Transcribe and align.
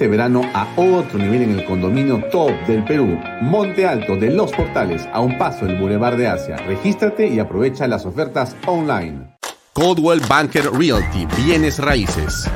Este 0.00 0.08
verano 0.08 0.40
a 0.54 0.66
otro 0.76 1.18
nivel 1.18 1.42
en 1.42 1.58
el 1.58 1.64
condominio 1.66 2.24
top 2.32 2.52
del 2.66 2.82
Perú, 2.84 3.20
Monte 3.42 3.86
Alto 3.86 4.16
de 4.16 4.30
Los 4.30 4.50
Portales, 4.50 5.06
a 5.12 5.20
un 5.20 5.36
paso 5.36 5.66
del 5.66 5.76
Boulevard 5.78 6.16
de 6.16 6.26
Asia. 6.26 6.56
Regístrate 6.56 7.28
y 7.28 7.38
aprovecha 7.38 7.86
las 7.86 8.06
ofertas 8.06 8.56
online. 8.66 9.36
Coldwell 9.74 10.22
Banker 10.26 10.72
Realty, 10.72 11.26
bienes 11.36 11.78
raíces. 11.78 12.48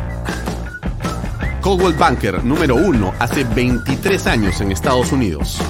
Coldwell 1.60 1.92
Banker 1.92 2.42
número 2.42 2.76
uno 2.76 3.12
hace 3.18 3.44
23 3.44 4.26
años 4.26 4.62
en 4.62 4.72
Estados 4.72 5.12
Unidos. 5.12 5.60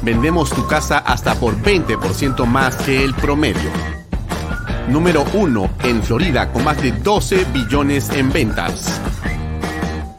Vendemos 0.00 0.48
tu 0.48 0.66
casa 0.66 1.00
hasta 1.00 1.34
por 1.34 1.54
20% 1.54 2.46
más 2.46 2.76
que 2.76 3.04
el 3.04 3.12
promedio. 3.12 3.70
Número 4.88 5.26
uno 5.34 5.68
en 5.84 6.02
Florida 6.02 6.50
con 6.50 6.64
más 6.64 6.80
de 6.80 6.92
12 6.92 7.44
billones 7.52 8.08
en 8.08 8.32
ventas 8.32 9.02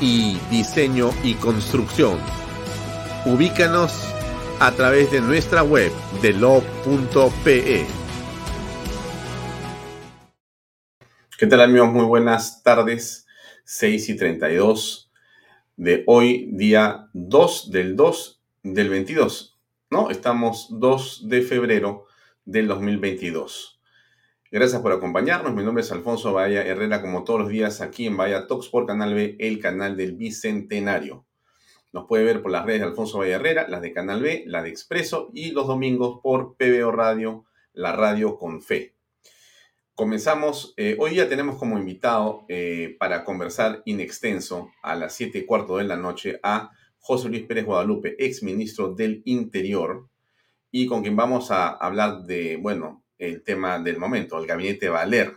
y 0.00 0.38
diseño 0.50 1.10
y 1.22 1.34
construcción. 1.34 2.18
Ubícanos 3.24 3.92
a 4.60 4.72
través 4.72 5.10
de 5.10 5.20
nuestra 5.20 5.62
web 5.62 5.92
de 6.22 6.32
lo.pe. 6.32 7.86
¿Qué 11.38 11.46
tal 11.46 11.60
amigos? 11.60 11.92
Muy 11.92 12.04
buenas 12.04 12.62
tardes. 12.62 13.26
6 13.64 14.08
y 14.10 14.16
32 14.16 15.10
de 15.76 16.04
hoy, 16.06 16.48
día 16.52 17.08
2 17.12 17.70
del 17.70 17.96
2 17.96 18.42
del 18.62 18.88
22. 18.88 19.58
¿No? 19.90 20.10
Estamos 20.10 20.68
2 20.70 21.28
de 21.28 21.42
febrero 21.42 22.06
del 22.44 22.68
2022. 22.68 23.75
Gracias 24.56 24.80
por 24.80 24.90
acompañarnos. 24.90 25.54
Mi 25.54 25.62
nombre 25.62 25.82
es 25.82 25.92
Alfonso 25.92 26.32
Bahía 26.32 26.62
Herrera, 26.62 27.02
como 27.02 27.24
todos 27.24 27.40
los 27.40 27.50
días 27.50 27.82
aquí 27.82 28.06
en 28.06 28.16
Bahía 28.16 28.46
Talks 28.46 28.68
por 28.68 28.86
Canal 28.86 29.12
B, 29.12 29.36
el 29.38 29.60
canal 29.60 29.98
del 29.98 30.14
Bicentenario. 30.14 31.26
Nos 31.92 32.06
puede 32.06 32.24
ver 32.24 32.40
por 32.40 32.50
las 32.50 32.64
redes 32.64 32.80
de 32.80 32.86
Alfonso 32.86 33.18
Bahía 33.18 33.36
Herrera, 33.36 33.68
las 33.68 33.82
de 33.82 33.92
Canal 33.92 34.22
B, 34.22 34.44
la 34.46 34.62
de 34.62 34.70
Expreso 34.70 35.30
y 35.34 35.50
los 35.50 35.66
domingos 35.66 36.20
por 36.22 36.56
PBO 36.56 36.90
Radio, 36.90 37.44
la 37.74 37.92
radio 37.92 38.38
con 38.38 38.62
fe. 38.62 38.96
Comenzamos, 39.94 40.72
eh, 40.78 40.96
hoy 40.98 41.16
ya 41.16 41.28
tenemos 41.28 41.58
como 41.58 41.76
invitado 41.76 42.46
eh, 42.48 42.96
para 42.98 43.26
conversar 43.26 43.82
in 43.84 44.00
extenso 44.00 44.70
a 44.82 44.94
las 44.94 45.12
7 45.16 45.36
y 45.36 45.44
cuarto 45.44 45.76
de 45.76 45.84
la 45.84 45.98
noche 45.98 46.40
a 46.42 46.70
José 46.98 47.28
Luis 47.28 47.44
Pérez 47.44 47.66
Guadalupe, 47.66 48.16
ex 48.18 48.42
ministro 48.42 48.94
del 48.94 49.20
Interior, 49.26 50.08
y 50.70 50.86
con 50.86 51.02
quien 51.02 51.14
vamos 51.14 51.50
a 51.50 51.68
hablar 51.68 52.22
de, 52.22 52.56
bueno, 52.56 53.02
el 53.18 53.42
tema 53.42 53.78
del 53.78 53.98
momento, 53.98 54.38
el 54.38 54.46
gabinete 54.46 54.88
Valer, 54.88 55.36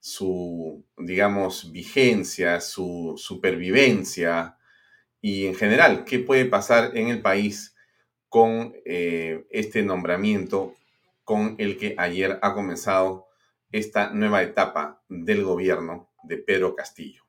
su, 0.00 0.84
digamos, 0.96 1.72
vigencia, 1.72 2.60
su 2.60 3.14
supervivencia 3.16 4.56
y 5.20 5.46
en 5.46 5.54
general, 5.54 6.04
qué 6.04 6.20
puede 6.20 6.44
pasar 6.44 6.96
en 6.96 7.08
el 7.08 7.20
país 7.20 7.74
con 8.28 8.74
eh, 8.84 9.46
este 9.50 9.82
nombramiento 9.82 10.74
con 11.24 11.56
el 11.58 11.76
que 11.76 11.94
ayer 11.98 12.38
ha 12.42 12.54
comenzado 12.54 13.26
esta 13.70 14.10
nueva 14.10 14.42
etapa 14.42 15.02
del 15.08 15.44
gobierno 15.44 16.10
de 16.22 16.38
Pedro 16.38 16.74
Castillo. 16.74 17.24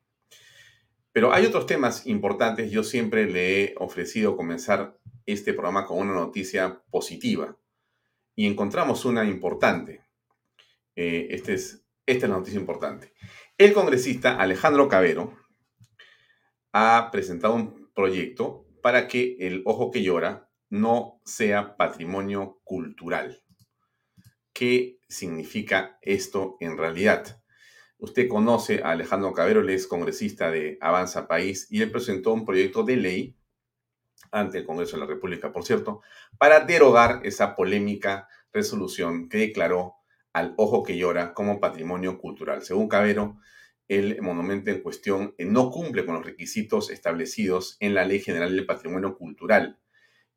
Pero 1.12 1.34
hay 1.34 1.46
otros 1.46 1.66
temas 1.66 2.06
importantes. 2.06 2.72
Yo 2.72 2.84
siempre 2.84 3.26
le 3.26 3.64
he 3.64 3.76
ofrecido 3.78 4.38
comenzar 4.38 4.97
este 5.26 5.53
programa 5.53 5.86
con 5.86 5.97
una 5.97 6.14
noticia 6.14 6.81
positiva 6.91 7.58
y 8.40 8.48
encontramos 8.48 9.04
una 9.04 9.26
importante. 9.26 10.06
Eh, 10.96 11.28
este 11.32 11.56
es, 11.56 11.86
esta 12.06 12.26
es 12.26 12.30
la 12.30 12.38
noticia 12.38 12.58
importante. 12.58 13.12
El 13.58 13.74
congresista 13.74 14.38
Alejandro 14.38 14.88
Cabero 14.88 15.38
ha 16.72 17.10
presentado 17.12 17.56
un 17.56 17.92
proyecto 17.94 18.66
para 18.82 19.10
que 19.10 19.36
el 19.42 19.62
ojo 19.66 19.92
que 19.92 20.04
llora 20.04 20.50
no 20.70 21.20
sea 21.26 21.76
patrimonio 21.76 22.62
cultural. 22.64 23.44
¿Qué 24.54 25.02
significa 25.10 26.00
esto 26.02 26.56
en 26.62 26.78
realidad? 26.78 27.44
Usted 27.98 28.30
conoce 28.30 28.82
a 28.82 28.92
Alejandro 28.92 29.34
Cabero, 29.34 29.60
él 29.60 29.70
es 29.72 29.86
congresista 29.86 30.50
de 30.50 30.78
Avanza 30.80 31.28
País 31.28 31.68
y 31.70 31.82
él 31.82 31.92
presentó 31.92 32.32
un 32.32 32.46
proyecto 32.46 32.84
de 32.84 32.96
ley 32.96 33.39
ante 34.31 34.59
el 34.59 34.66
Congreso 34.66 34.96
de 34.97 35.02
la 35.02 35.07
República, 35.07 35.52
por 35.52 35.63
cierto, 35.63 36.02
para 36.38 36.62
derogar 36.62 37.22
esa 37.24 37.56
polémica 37.56 38.28
resolución 38.53 39.30
que 39.30 39.38
declaró 39.38 39.96
al 40.34 40.53
ojo 40.58 40.84
que 40.84 40.97
llora 40.97 41.34
como 41.34 41.59
patrimonio 41.59 42.20
cultural. 42.20 42.61
Según 42.61 42.88
Cabero, 42.88 43.38
el 43.88 44.22
monumento 44.22 44.70
en 44.70 44.82
cuestión 44.82 45.34
eh, 45.38 45.46
no 45.46 45.72
cumple 45.72 46.05
con 46.05 46.16
los 46.16 46.26
requisitos 46.26 46.91
establecidos 46.91 47.76
en 47.79 47.96
la 47.96 48.05
Ley 48.05 48.20
General 48.20 48.55
del 48.55 48.66
Patrimonio 48.66 49.17
Cultural 49.17 49.79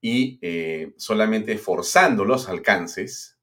y 0.01 0.39
eh, 0.43 0.95
solamente 0.97 1.59
forzando 1.59 2.25
los 2.25 2.49
alcances 2.49 3.39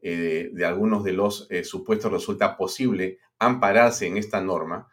eh, 0.00 0.50
de 0.52 0.64
algunos 0.64 1.02
de 1.02 1.12
los 1.12 1.48
supuestos 1.64 2.12
resulta 2.12 2.56
posible 2.56 3.18
ampararse 3.38 4.06
en 4.06 4.16
esta 4.16 4.40
norma, 4.40 4.88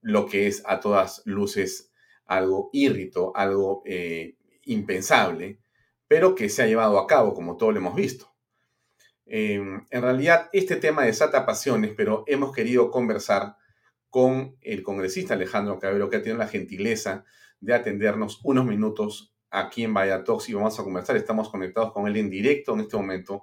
lo 0.00 0.26
que 0.26 0.48
es 0.48 0.62
a 0.66 0.80
todas 0.80 1.22
luces 1.26 1.89
algo 2.30 2.70
írrito, 2.72 3.32
algo 3.34 3.82
eh, 3.84 4.36
impensable, 4.64 5.58
pero 6.06 6.36
que 6.36 6.48
se 6.48 6.62
ha 6.62 6.66
llevado 6.66 6.98
a 7.00 7.06
cabo, 7.08 7.34
como 7.34 7.56
todos 7.56 7.72
lo 7.74 7.80
hemos 7.80 7.96
visto. 7.96 8.32
Em, 9.26 9.84
en 9.90 10.02
realidad, 10.02 10.48
este 10.52 10.76
tema 10.76 11.02
desata 11.02 11.44
pasiones, 11.44 11.92
pero 11.96 12.22
hemos 12.28 12.54
querido 12.54 12.92
conversar 12.92 13.56
con 14.10 14.56
el 14.60 14.84
congresista 14.84 15.34
Alejandro 15.34 15.80
Cabero, 15.80 16.08
que 16.08 16.16
ha 16.16 16.22
tenido 16.22 16.38
la 16.38 16.46
gentileza 16.46 17.24
de 17.60 17.74
atendernos 17.74 18.40
unos 18.44 18.64
minutos 18.64 19.34
aquí 19.50 19.82
en 19.82 19.92
Talks 19.92 20.48
y 20.48 20.54
vamos 20.54 20.78
a 20.78 20.84
conversar. 20.84 21.16
Estamos 21.16 21.48
conectados 21.48 21.92
con 21.92 22.06
él 22.06 22.16
en 22.16 22.30
directo 22.30 22.74
en 22.74 22.80
este 22.80 22.96
momento 22.96 23.42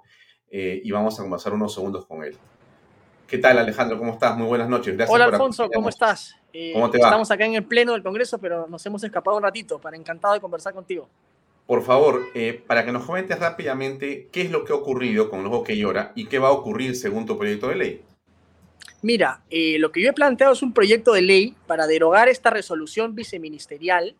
eh, 0.50 0.80
y 0.82 0.90
vamos 0.90 1.18
a 1.18 1.22
conversar 1.22 1.52
unos 1.52 1.74
segundos 1.74 2.06
con 2.06 2.24
él. 2.24 2.34
¿Qué 3.26 3.36
tal, 3.36 3.58
Alejandro? 3.58 3.98
¿Cómo 3.98 4.12
estás? 4.12 4.34
Muy 4.38 4.46
buenas 4.46 4.70
noches. 4.70 4.96
Gracias 4.96 5.14
Hola, 5.14 5.26
Alfonso, 5.26 5.68
¿cómo 5.68 5.90
estás? 5.90 6.37
Eh, 6.52 6.72
¿Cómo 6.72 6.90
te 6.90 6.98
va? 6.98 7.06
Estamos 7.06 7.30
acá 7.30 7.44
en 7.44 7.54
el 7.54 7.64
pleno 7.64 7.92
del 7.92 8.02
Congreso, 8.02 8.38
pero 8.38 8.66
nos 8.66 8.84
hemos 8.86 9.02
escapado 9.04 9.36
un 9.36 9.42
ratito 9.42 9.78
para 9.78 9.96
encantado 9.96 10.34
de 10.34 10.40
conversar 10.40 10.72
contigo. 10.74 11.08
Por 11.66 11.82
favor, 11.82 12.22
eh, 12.34 12.62
para 12.66 12.84
que 12.84 12.92
nos 12.92 13.04
comentes 13.04 13.38
rápidamente 13.38 14.28
qué 14.32 14.42
es 14.42 14.50
lo 14.50 14.64
que 14.64 14.72
ha 14.72 14.76
ocurrido 14.76 15.28
con 15.28 15.44
los 15.44 15.62
que 15.62 15.76
llora 15.76 16.12
y 16.14 16.26
qué 16.26 16.38
va 16.38 16.48
a 16.48 16.52
ocurrir 16.52 16.96
según 16.96 17.26
tu 17.26 17.36
proyecto 17.36 17.68
de 17.68 17.76
ley. 17.76 18.02
Mira, 19.02 19.42
eh, 19.50 19.78
lo 19.78 19.92
que 19.92 20.02
yo 20.02 20.10
he 20.10 20.12
planteado 20.14 20.54
es 20.54 20.62
un 20.62 20.72
proyecto 20.72 21.12
de 21.12 21.22
ley 21.22 21.54
para 21.66 21.86
derogar 21.86 22.28
esta 22.28 22.50
resolución 22.50 23.14
viceministerial 23.14 24.16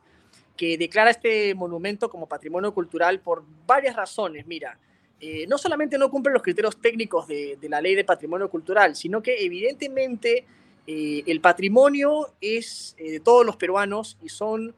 que 0.57 0.77
declara 0.77 1.11
este 1.11 1.55
monumento 1.55 2.11
como 2.11 2.29
patrimonio 2.29 2.75
cultural 2.75 3.21
por 3.21 3.45
varias 3.67 3.97
razones. 3.97 4.47
Mira, 4.47 4.79
eh, 5.21 5.47
no 5.49 5.59
solamente 5.59 5.99
no 5.99 6.11
cumple 6.11 6.33
los 6.33 6.43
criterios 6.43 6.81
técnicos 6.81 7.27
de, 7.27 7.59
la 7.63 7.81
ley 7.81 7.95
de 7.97 8.05
patrimonio 8.05 8.49
cultural, 8.49 8.95
sino 8.95 9.21
que 9.21 9.45
evidentemente 9.45 10.45
eh, 10.91 11.23
el 11.27 11.43
patrimonio 11.43 12.33
es 12.41 12.97
eh, 12.97 13.13
de 13.13 13.21
todos 13.21 13.45
los 13.45 13.57
peruanos 13.57 14.17
y 14.23 14.31
son, 14.31 14.75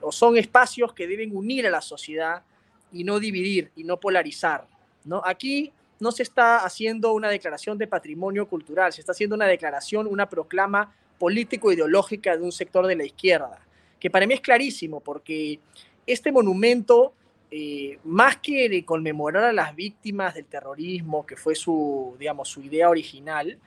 o 0.00 0.12
son 0.12 0.38
espacios 0.38 0.94
que 0.94 1.06
deben 1.06 1.36
unir 1.36 1.66
a 1.66 1.70
la 1.70 1.82
sociedad 1.82 2.42
y 2.90 3.04
no 3.04 3.20
dividir 3.20 3.70
y 3.76 3.84
no 3.84 3.98
polarizar. 3.98 4.66
¿no? 5.04 5.20
Aquí 5.22 5.72
no 5.98 6.10
se 6.10 6.22
está 6.22 6.64
haciendo 6.64 7.12
una 7.12 7.28
declaración 7.28 7.76
de 7.76 7.86
patrimonio 7.86 8.48
cultural, 8.48 8.94
se 8.94 9.02
está 9.02 9.12
haciendo 9.12 9.36
una 9.36 9.46
declaración, 9.46 10.06
una 10.06 10.26
proclama 10.26 10.94
político-ideológica 11.18 12.34
de 12.38 12.42
un 12.42 12.52
sector 12.52 12.86
de 12.86 12.96
la 12.96 13.04
izquierda, 13.04 13.60
que 13.98 14.08
para 14.08 14.26
mí 14.26 14.32
es 14.32 14.40
clarísimo, 14.40 15.00
porque 15.00 15.60
este 16.06 16.32
monumento 16.32 17.12
eh, 17.50 17.98
más 18.04 18.38
que 18.38 18.82
conmemorar 18.86 19.44
a 19.44 19.52
las 19.52 19.76
víctimas 19.76 20.34
del 20.34 20.46
terrorismo, 20.46 21.26
que 21.26 21.36
fue 21.36 21.54
su, 21.54 22.16
digamos, 22.18 22.48
su 22.48 22.62
idea 22.62 22.88
original, 22.88 23.58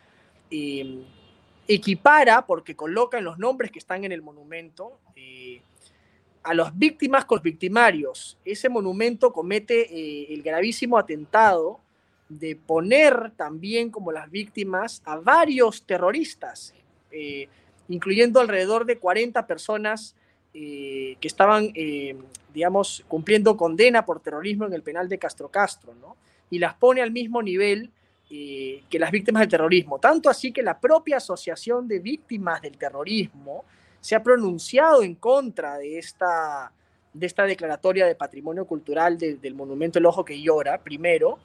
equipara, 1.67 2.45
porque 2.45 2.75
coloca 2.75 3.17
en 3.17 3.23
los 3.23 3.37
nombres 3.37 3.71
que 3.71 3.79
están 3.79 4.03
en 4.03 4.11
el 4.11 4.21
monumento, 4.21 4.99
eh, 5.15 5.61
a 6.43 6.53
las 6.53 6.77
víctimas 6.77 7.25
con 7.25 7.41
victimarios. 7.41 8.37
Ese 8.43 8.67
monumento 8.67 9.31
comete 9.31 9.81
eh, 9.81 10.33
el 10.33 10.43
gravísimo 10.43 10.97
atentado 10.97 11.79
de 12.27 12.55
poner 12.55 13.31
también 13.37 13.89
como 13.89 14.11
las 14.11 14.29
víctimas 14.29 15.01
a 15.05 15.17
varios 15.17 15.83
terroristas. 15.83 16.73
incluyendo 17.87 18.39
alrededor 18.39 18.85
de 18.85 18.97
40 18.97 19.45
personas 19.45 20.15
que 20.51 21.17
estaban, 21.21 21.71
digamos, 22.53 23.03
cumpliendo 23.07 23.55
condena 23.55 24.03
por 24.03 24.19
terrorismo 24.19 24.65
en 24.65 24.73
el 24.73 24.81
penal 24.81 25.07
de 25.09 25.19
Castro 25.19 25.49
Castro, 25.49 25.93
¿no? 26.01 26.15
Y 26.49 26.57
las 26.57 26.73
pone 26.73 27.03
al 27.03 27.11
mismo 27.11 27.43
nivel 27.43 27.91
que 28.89 28.99
las 28.99 29.11
víctimas 29.11 29.41
del 29.41 29.49
terrorismo. 29.49 29.99
Tanto 29.99 30.29
así 30.29 30.51
que 30.51 30.63
la 30.63 30.79
propia 30.79 31.17
Asociación 31.17 31.87
de 31.87 31.99
Víctimas 31.99 32.61
del 32.61 32.77
Terrorismo 32.77 33.65
se 33.99 34.15
ha 34.15 34.23
pronunciado 34.23 35.03
en 35.03 35.15
contra 35.15 35.77
de 35.77 35.99
esta, 35.99 36.71
de 37.13 37.25
esta 37.25 37.43
declaratoria 37.43 38.05
de 38.05 38.15
patrimonio 38.15 38.65
cultural 38.65 39.17
del 39.17 39.55
monumento 39.55 39.99
El 39.99 40.07
Ojo 40.07 40.25
que 40.25 40.41
Llora, 40.41 40.81
primero, 40.81 41.39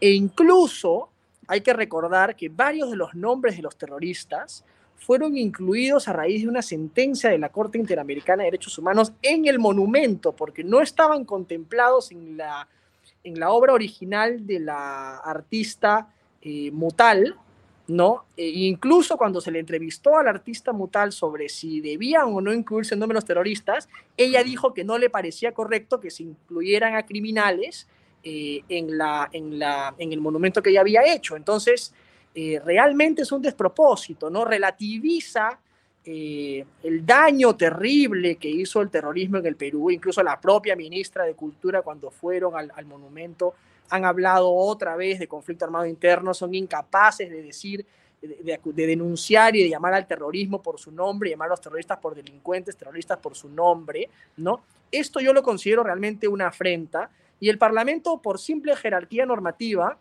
e 0.00 0.10
incluso 0.10 1.08
hay 1.46 1.60
que 1.60 1.72
recordar 1.72 2.36
que 2.36 2.48
varios 2.48 2.90
de 2.90 2.96
los 2.96 3.14
nombres 3.14 3.56
de 3.56 3.62
los 3.62 3.76
terroristas 3.76 4.64
fueron 4.96 5.36
incluidos 5.36 6.08
a 6.08 6.12
raíz 6.12 6.42
de 6.42 6.48
una 6.48 6.62
sentencia 6.62 7.30
de 7.30 7.38
la 7.38 7.48
Corte 7.48 7.78
Interamericana 7.78 8.42
de 8.42 8.48
Derechos 8.48 8.78
Humanos 8.78 9.12
en 9.22 9.46
el 9.46 9.58
monumento, 9.58 10.32
porque 10.32 10.62
no 10.62 10.80
estaban 10.80 11.24
contemplados 11.24 12.12
en 12.12 12.36
la, 12.36 12.68
en 13.22 13.38
la 13.38 13.50
obra 13.50 13.72
original 13.72 14.46
de 14.46 14.60
la 14.60 15.16
artista 15.18 16.13
eh, 16.44 16.70
Mutal, 16.72 17.36
¿no? 17.88 18.24
E 18.36 18.48
incluso 18.48 19.16
cuando 19.16 19.40
se 19.40 19.50
le 19.50 19.58
entrevistó 19.58 20.16
al 20.18 20.28
artista 20.28 20.72
Mutal 20.72 21.10
sobre 21.12 21.48
si 21.48 21.80
debían 21.80 22.26
o 22.26 22.40
no 22.40 22.52
incluirse 22.52 22.94
en 22.94 23.00
los 23.00 23.24
terroristas, 23.24 23.88
ella 24.16 24.44
dijo 24.44 24.72
que 24.74 24.84
no 24.84 24.98
le 24.98 25.10
parecía 25.10 25.52
correcto 25.52 26.00
que 26.00 26.10
se 26.10 26.22
incluyeran 26.22 26.94
a 26.96 27.04
criminales 27.04 27.88
eh, 28.22 28.62
en, 28.68 28.96
la, 28.96 29.28
en, 29.32 29.58
la, 29.58 29.94
en 29.98 30.12
el 30.12 30.20
monumento 30.20 30.62
que 30.62 30.70
ella 30.70 30.80
había 30.80 31.02
hecho. 31.14 31.36
Entonces, 31.36 31.92
eh, 32.34 32.60
realmente 32.64 33.22
es 33.22 33.32
un 33.32 33.42
despropósito, 33.42 34.30
¿no? 34.30 34.44
Relativiza 34.44 35.58
el 36.06 37.06
daño 37.06 37.56
terrible 37.56 38.36
que 38.36 38.46
hizo 38.46 38.82
el 38.82 38.90
terrorismo 38.90 39.38
en 39.38 39.46
el 39.46 39.56
Perú, 39.56 39.90
incluso 39.90 40.22
la 40.22 40.38
propia 40.38 40.76
ministra 40.76 41.24
de 41.24 41.32
Cultura 41.32 41.80
cuando 41.80 42.10
fueron 42.10 42.54
al, 42.54 42.70
al 42.76 42.84
monumento 42.84 43.54
han 43.90 44.04
hablado 44.04 44.52
otra 44.52 44.96
vez 44.96 45.18
de 45.18 45.28
conflicto 45.28 45.64
armado 45.64 45.86
interno, 45.86 46.34
son 46.34 46.54
incapaces 46.54 47.30
de 47.30 47.42
decir, 47.42 47.86
de, 48.20 48.60
de, 48.62 48.86
denunciar 48.86 49.54
y 49.54 49.62
de 49.62 49.68
llamar 49.68 49.94
al 49.94 50.06
terrorismo 50.06 50.62
por 50.62 50.78
su 50.78 50.90
nombre, 50.90 51.30
llamar 51.30 51.46
a 51.46 51.50
los 51.50 51.60
terroristas 51.60 51.98
por 51.98 52.14
delincuentes, 52.14 52.76
terroristas 52.76 53.18
por 53.18 53.34
su 53.34 53.48
nombre, 53.48 54.08
¿no? 54.36 54.62
Esto 54.90 55.20
yo 55.20 55.32
lo 55.32 55.42
considero 55.42 55.82
realmente 55.82 56.28
una 56.28 56.48
afrenta 56.48 57.10
y 57.40 57.48
el 57.48 57.58
Parlamento, 57.58 58.22
por 58.22 58.38
simple 58.38 58.74
jerarquía 58.76 59.26
normativa, 59.26 59.98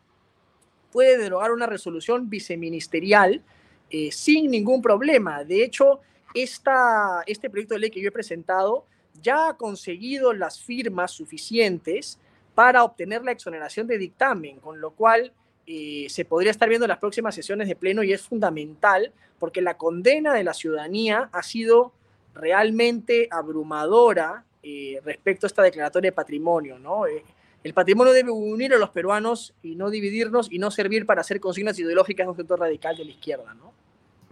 puede 0.92 1.18
derogar 1.18 1.52
una 1.52 1.66
resolución 1.66 2.30
viceministerial 2.30 3.42
eh, 3.90 4.12
sin 4.12 4.50
ningún 4.52 4.82
problema. 4.82 5.44
De 5.44 5.64
hecho, 5.64 6.00
esta, 6.34 7.24
este 7.26 7.50
proyecto 7.50 7.74
de 7.74 7.82
ley 7.82 7.90
que 7.90 8.02
yo 8.02 8.10
he 8.10 8.12
presentado 8.12 8.86
ya 9.22 9.50
ha 9.50 9.58
conseguido 9.58 10.34
las 10.34 10.62
firmas 10.62 11.12
suficientes 11.12 12.20
para 12.56 12.84
obtener 12.84 13.24
la 13.24 13.32
exoneración 13.32 13.88
de 13.88 13.98
dictamen, 13.98 14.60
con 14.60 14.80
lo 14.80 14.92
cual 14.92 15.34
eh, 15.66 16.08
se 16.10 16.26
podría 16.26 16.52
estar 16.52 16.68
viendo 16.68 16.86
en 16.86 16.90
las 16.90 17.00
próximas 17.00 17.34
sesiones 17.34 17.68
de 17.70 17.76
pleno 17.76 18.04
y 18.04 18.12
es 18.12 18.22
fundamental 18.22 19.14
porque 19.40 19.62
la 19.62 19.78
condena 19.78 20.34
de 20.34 20.44
la 20.44 20.54
ciudadanía 20.54 21.30
ha 21.32 21.42
sido 21.42 21.94
realmente 22.34 23.28
abrumadora 23.32 24.44
eh, 24.62 25.00
respecto 25.06 25.46
a 25.46 25.48
esta 25.48 25.64
declaratoria 25.64 26.10
de 26.10 26.16
patrimonio, 26.16 26.80
¿no? 26.80 27.08
Eh, 27.08 27.24
el 27.64 27.74
patrimonio 27.74 28.12
debe 28.12 28.32
unir 28.32 28.74
a 28.74 28.78
los 28.78 28.90
peruanos 28.90 29.54
y 29.62 29.76
no 29.76 29.90
dividirnos 29.90 30.52
y 30.52 30.60
no 30.60 30.70
servir 30.70 31.06
para 31.06 31.22
hacer 31.22 31.40
consignas 31.40 31.80
ideológicas 31.80 32.26
de 32.26 32.32
un 32.32 32.36
sector 32.36 32.60
radical 32.60 32.98
de 32.98 33.06
la 33.06 33.12
izquierda, 33.12 33.54
¿no? 33.54 33.74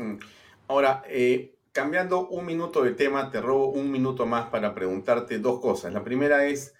Mm. 0.03 0.19
Ahora, 0.68 1.03
cambiando 1.71 2.27
un 2.27 2.45
minuto 2.45 2.83
de 2.83 2.91
tema, 2.91 3.31
te 3.31 3.39
robo 3.39 3.68
un 3.68 3.89
minuto 3.89 4.25
más 4.25 4.50
para 4.50 4.73
preguntarte 4.73 5.39
dos 5.39 5.62
cosas. 5.62 5.94
La 5.94 6.03
primera 6.03 6.45
es, 6.45 6.73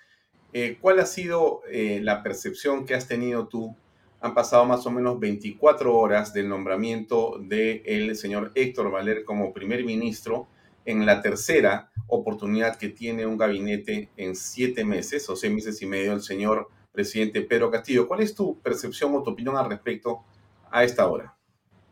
eh, 0.54 0.78
¿Cuál 0.82 1.00
ha 1.00 1.06
sido 1.06 1.62
eh, 1.70 2.00
la 2.04 2.24
percepción 2.24 2.86
que 2.86 2.94
has 2.94 3.08
tenido 3.08 3.48
tú? 3.48 3.76
Han 4.20 4.34
pasado 4.34 4.66
más 4.66 4.86
o 4.86 4.92
menos 4.92 5.20
24 5.20 5.96
horas 5.96 6.34
del 6.34 6.50
nombramiento 6.50 7.40
del 7.40 8.16
señor 8.16 8.52
Héctor 8.54 8.92
Valer 8.92 9.24
como 9.24 9.54
primer 9.54 9.84
ministro 9.86 10.48
en 10.86 11.06
la 11.06 11.22
tercera 11.22 11.90
oportunidad 12.08 12.78
que 12.78 12.90
tiene 12.90 13.26
un 13.26 13.38
gabinete 13.38 14.10
en 14.18 14.36
siete 14.36 14.84
meses 14.84 15.28
o 15.30 15.36
seis 15.36 15.54
meses 15.54 15.82
y 15.82 15.86
medio 15.86 16.14
el 16.14 16.22
señor 16.22 16.68
presidente 16.92 17.42
Pedro 17.42 17.72
Castillo. 17.72 18.08
¿Cuál 18.08 18.22
es 18.22 18.36
tu 18.36 18.60
percepción 18.60 19.16
o 19.16 19.24
tu 19.24 19.32
opinión 19.32 19.58
al 19.58 19.70
respecto 19.70 20.24
a 20.70 20.84
esta 20.84 21.08
hora? 21.08 21.34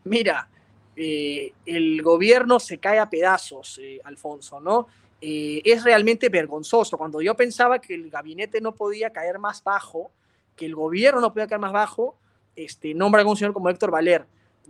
Mira, 0.04 0.48
eh, 0.94 1.52
el 1.64 2.02
gobierno 2.02 2.60
se 2.60 2.78
cae 2.78 2.98
a 2.98 3.08
pedazos, 3.08 3.80
Alfonso, 4.04 4.60
¿no? 4.60 4.86
Eh, 5.20 5.60
es 5.64 5.84
realmente 5.84 6.28
vergonzoso. 6.28 6.96
Cuando 6.96 7.20
yo 7.20 7.34
pensaba 7.34 7.78
que 7.78 7.94
el 7.94 8.10
gabinete 8.10 8.60
no 8.60 8.74
podía 8.74 9.10
caer 9.10 9.38
más 9.38 9.62
bajo, 9.62 10.10
que 10.56 10.66
el 10.66 10.74
gobierno 10.74 11.20
no 11.20 11.32
podía 11.32 11.46
caer 11.46 11.60
más 11.60 11.72
bajo, 11.72 12.16
este, 12.56 12.94
nombra 12.94 13.22
a 13.22 13.26
un 13.26 13.36
señor 13.36 13.52
como 13.52 13.68
Héctor 13.68 13.90
Valer. 13.90 14.26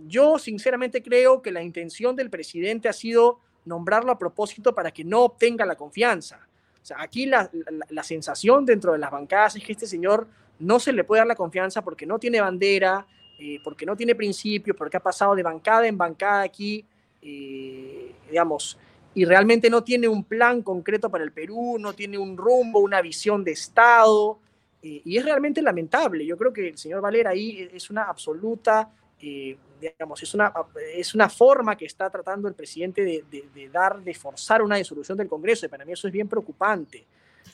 Yo 0.06 0.38
sinceramente 0.38 1.02
creo 1.02 1.42
que 1.42 1.52
la 1.52 1.62
intención 1.62 2.16
del 2.16 2.30
presidente 2.30 2.88
ha 2.88 2.92
sido 2.92 3.40
nombrarlo 3.64 4.12
a 4.12 4.18
propósito 4.18 4.74
para 4.74 4.90
que 4.90 5.04
no 5.04 5.22
obtenga 5.22 5.64
la 5.66 5.76
confianza. 5.76 6.46
O 6.82 6.86
sea, 6.86 7.00
aquí 7.02 7.26
la, 7.26 7.50
la, 7.90 8.02
sensación 8.02 8.64
dentro 8.64 8.92
de 8.92 8.98
las 8.98 9.10
bancadas 9.10 9.56
es 9.56 9.64
que 9.64 9.72
este 9.72 9.86
señor 9.86 10.26
no 10.58 10.80
se 10.80 10.92
le 10.92 11.04
puede 11.04 11.20
dar 11.20 11.26
la 11.26 11.34
confianza 11.34 11.82
porque 11.82 12.06
no 12.06 12.18
tiene 12.18 12.40
bandera, 12.40 13.06
eh, 13.38 13.60
porque 13.62 13.84
no 13.84 13.96
tiene 13.96 14.14
principios, 14.14 14.76
porque 14.76 14.96
ha 14.96 15.02
pasado 15.02 15.34
de 15.34 15.42
bancada 15.42 15.86
en 15.86 15.96
bancada 15.98 16.42
aquí, 16.42 16.84
eh, 17.22 18.14
digamos, 18.28 18.78
y 19.20 19.26
realmente 19.26 19.68
no 19.68 19.84
tiene 19.84 20.08
un 20.08 20.24
plan 20.24 20.62
concreto 20.62 21.10
para 21.10 21.22
el 21.22 21.30
Perú, 21.30 21.76
no 21.78 21.92
tiene 21.92 22.16
un 22.16 22.38
rumbo, 22.38 22.78
una 22.78 23.02
visión 23.02 23.44
de 23.44 23.52
Estado, 23.52 24.38
eh, 24.82 25.02
y 25.04 25.18
es 25.18 25.22
realmente 25.22 25.60
lamentable. 25.60 26.24
Yo 26.24 26.38
creo 26.38 26.54
que 26.54 26.68
el 26.68 26.78
señor 26.78 27.02
Valera 27.02 27.28
ahí 27.28 27.68
es 27.70 27.90
una 27.90 28.04
absoluta, 28.04 28.90
eh, 29.20 29.58
digamos, 29.78 30.22
es 30.22 30.32
una, 30.32 30.54
es 30.94 31.14
una 31.14 31.28
forma 31.28 31.76
que 31.76 31.84
está 31.84 32.08
tratando 32.08 32.48
el 32.48 32.54
presidente 32.54 33.04
de, 33.04 33.68
dar, 33.70 34.02
de 34.02 34.14
forzar 34.14 34.62
una 34.62 34.76
disolución 34.76 35.18
del 35.18 35.28
Congreso, 35.28 35.68
para 35.68 35.84
mí 35.84 35.92
eso 35.92 36.06
es 36.06 36.14
bien 36.14 36.26
preocupante. 36.26 37.04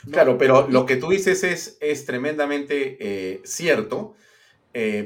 Claro, 0.08 0.38
pero 0.38 0.68
lo 0.68 0.86
que 0.86 0.94
tú 0.94 1.08
dices 1.08 1.42
es, 1.42 1.78
es 1.80 2.06
tremendamente 2.06 2.96
eh, 3.00 3.40
cierto, 3.42 4.14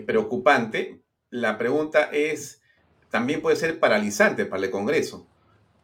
preocupante. 0.05 1.01
La 1.31 1.57
pregunta 1.57 2.11
es, 2.13 2.61
también 3.09 3.41
puede 3.41 3.57
ser 3.57 3.81
paralizante 3.81 4.45
para 4.45 4.63
el 4.63 4.71
Congreso 4.71 5.30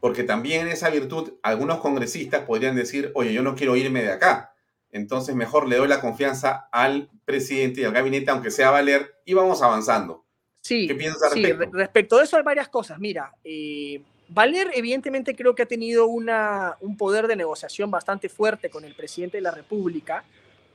porque 0.06 0.22
también 0.22 0.60
en 0.60 0.68
esa 0.68 0.88
virtud 0.88 1.32
algunos 1.42 1.78
congresistas 1.78 2.42
podrían 2.42 2.76
decir, 2.76 3.10
oye, 3.16 3.32
yo 3.32 3.42
no 3.42 3.56
quiero 3.56 3.74
irme 3.74 4.04
de 4.04 4.12
acá, 4.12 4.54
entonces 4.92 5.34
mejor 5.34 5.66
le 5.66 5.78
doy 5.78 5.88
la 5.88 6.00
confianza 6.00 6.68
al 6.70 7.10
presidente 7.24 7.80
y 7.80 7.84
al 7.84 7.92
gabinete, 7.92 8.30
aunque 8.30 8.52
sea 8.52 8.70
Valer, 8.70 9.16
y 9.24 9.34
vamos 9.34 9.62
avanzando. 9.62 10.24
Sí, 10.60 10.86
¿Qué 10.86 10.94
piensas 10.94 11.24
al 11.24 11.42
respecto? 11.42 11.64
Sí, 11.64 11.70
respecto 11.72 12.18
de 12.18 12.22
eso 12.22 12.36
hay 12.36 12.44
varias 12.44 12.68
cosas. 12.68 13.00
Mira, 13.00 13.32
eh, 13.42 14.00
Valer 14.28 14.70
evidentemente 14.74 15.34
creo 15.34 15.56
que 15.56 15.64
ha 15.64 15.66
tenido 15.66 16.06
una, 16.06 16.76
un 16.82 16.96
poder 16.96 17.26
de 17.26 17.34
negociación 17.34 17.90
bastante 17.90 18.28
fuerte 18.28 18.70
con 18.70 18.84
el 18.84 18.94
presidente 18.94 19.38
de 19.38 19.42
la 19.42 19.50
República, 19.50 20.22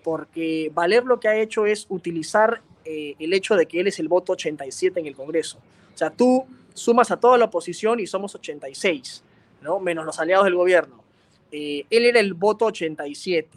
porque 0.04 0.70
Valer 0.74 1.06
lo 1.06 1.22
que 1.22 1.30
ha 1.30 1.38
hecho 1.38 1.66
es 1.66 1.86
utilizar 1.88 2.62
eh, 2.84 3.16
el 3.18 3.32
hecho 3.32 3.56
de 3.56 3.66
que 3.66 3.80
él 3.80 3.88
es 3.88 3.98
el 3.98 4.10
voto 4.10 4.34
87 4.34 5.00
en 5.00 5.06
el 5.06 5.16
Congreso. 5.16 5.58
O 5.94 5.98
sea, 5.98 6.10
tú 6.10 6.46
sumas 6.74 7.12
a 7.12 7.18
toda 7.18 7.38
la 7.38 7.46
oposición 7.46 8.00
y 8.00 8.08
somos 8.08 8.36
86, 8.36 9.24
¿no? 9.62 9.80
Menos 9.80 10.06
los 10.06 10.20
aliados 10.20 10.46
del 10.46 10.56
gobierno. 10.56 11.04
Eh, 11.52 11.86
él 11.90 12.06
era 12.06 12.20
el 12.20 12.34
voto 12.34 12.66
87, 12.66 13.50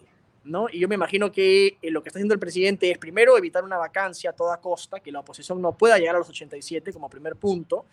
¿no? 0.45 0.67
Y 0.71 0.81
yo 0.81 0.89
me 0.89 0.97
imagino 0.97 1.31
que 1.31 1.79
eh, 1.81 1.91
lo 1.91 2.03
que 2.03 2.09
está 2.09 2.19
haciendo 2.19 2.35
el 2.35 2.41
presidente 2.41 2.91
es 2.91 2.99
primero 2.99 3.39
evitar 3.39 3.65
una 3.65 3.79
vacancia 3.79 4.31
a 4.31 4.33
toda 4.33 4.61
costa, 4.61 5.01
que 5.01 5.13
la 5.13 5.21
oposición 5.21 5.61
no 5.63 5.73
pueda 5.73 5.99
llegar 5.99 6.17
a 6.17 6.19
los 6.19 6.29
87 6.29 6.93
como 6.93 7.09
primer 7.09 7.37
punto. 7.37 7.85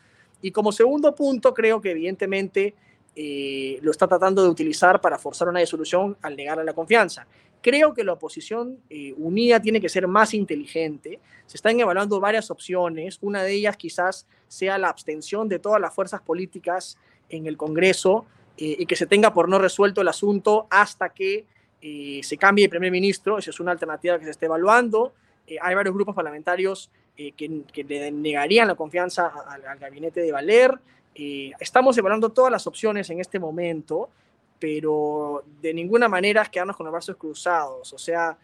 Y 0.41 0.51
como 0.51 0.71
segundo 0.71 1.13
punto, 1.13 1.53
creo 1.53 1.79
que 1.79 1.91
evidentemente 1.91 2.73
eh, 3.15 3.77
lo 3.81 3.91
está 3.91 4.07
tratando 4.07 4.41
de 4.43 4.49
utilizar 4.49 5.01
para 5.01 5.17
forzar 5.19 5.49
una 5.49 5.59
disolución 5.59 6.17
al 6.21 6.35
negarle 6.35 6.63
la 6.63 6.73
confianza. 6.73 7.27
Creo 7.61 7.93
que 7.93 8.03
la 8.03 8.13
oposición 8.13 8.79
unida 9.17 9.61
tiene 9.61 9.79
que 9.79 9.89
ser 9.89 10.07
más 10.07 10.33
inteligente. 10.33 11.19
Se 11.45 11.57
están 11.57 11.79
evaluando 11.79 12.19
varias 12.19 12.49
opciones. 12.49 13.19
Una 13.21 13.43
de 13.43 13.53
ellas 13.53 13.77
quizás 13.77 14.25
sea 14.47 14.77
la 14.77 14.89
abstención 14.89 15.47
de 15.47 15.59
todas 15.59 15.79
las 15.79 15.93
fuerzas 15.93 16.21
políticas 16.21 16.97
en 17.29 17.47
el 17.47 17.57
Congreso 17.57 18.25
eh, 18.57 18.75
y 18.79 18.85
que 18.85 18.95
se 18.95 19.05
tenga 19.05 19.33
por 19.33 19.49
no 19.49 19.57
resuelto 19.57 20.01
el 20.01 20.07
asunto 20.07 20.67
hasta 20.69 21.09
que 21.09 21.45
eh, 21.81 22.19
se 22.23 22.37
cambie 22.37 22.65
el 22.65 22.69
primer 22.69 22.91
ministro. 22.91 23.37
Esa 23.37 23.49
es 23.49 23.59
una 23.59 23.71
alternativa 23.71 24.19
que 24.19 24.25
se 24.25 24.31
está 24.31 24.45
evaluando. 24.45 25.13
Eh, 25.47 25.57
hay 25.61 25.73
varios 25.73 25.95
grupos 25.95 26.15
parlamentarios 26.15 26.91
que, 27.15 27.33
que, 27.71 27.83
le 27.83 28.11
negarían 28.11 28.67
la 28.67 28.73
confianza 28.73 29.31
al, 29.47 29.63
al 29.65 29.77
gabinete 29.77 30.21
de 30.21 30.31
Valer. 30.31 30.79
estamos 31.59 31.95
evaluando 31.97 32.29
todas 32.29 32.51
las 32.51 32.65
opciones 32.65 33.11
en 33.11 33.19
este 33.19 33.37
momento, 33.37 34.09
pero 34.61 35.43
de 35.59 35.73
ninguna 35.73 36.07
manera 36.07 36.43
es 36.43 36.49
quedarnos 36.49 36.77
con 36.77 36.85
los 36.85 36.91
brazos 36.91 37.17
cruzados. 37.17 37.91
O 37.93 37.97
sea, 37.97 38.37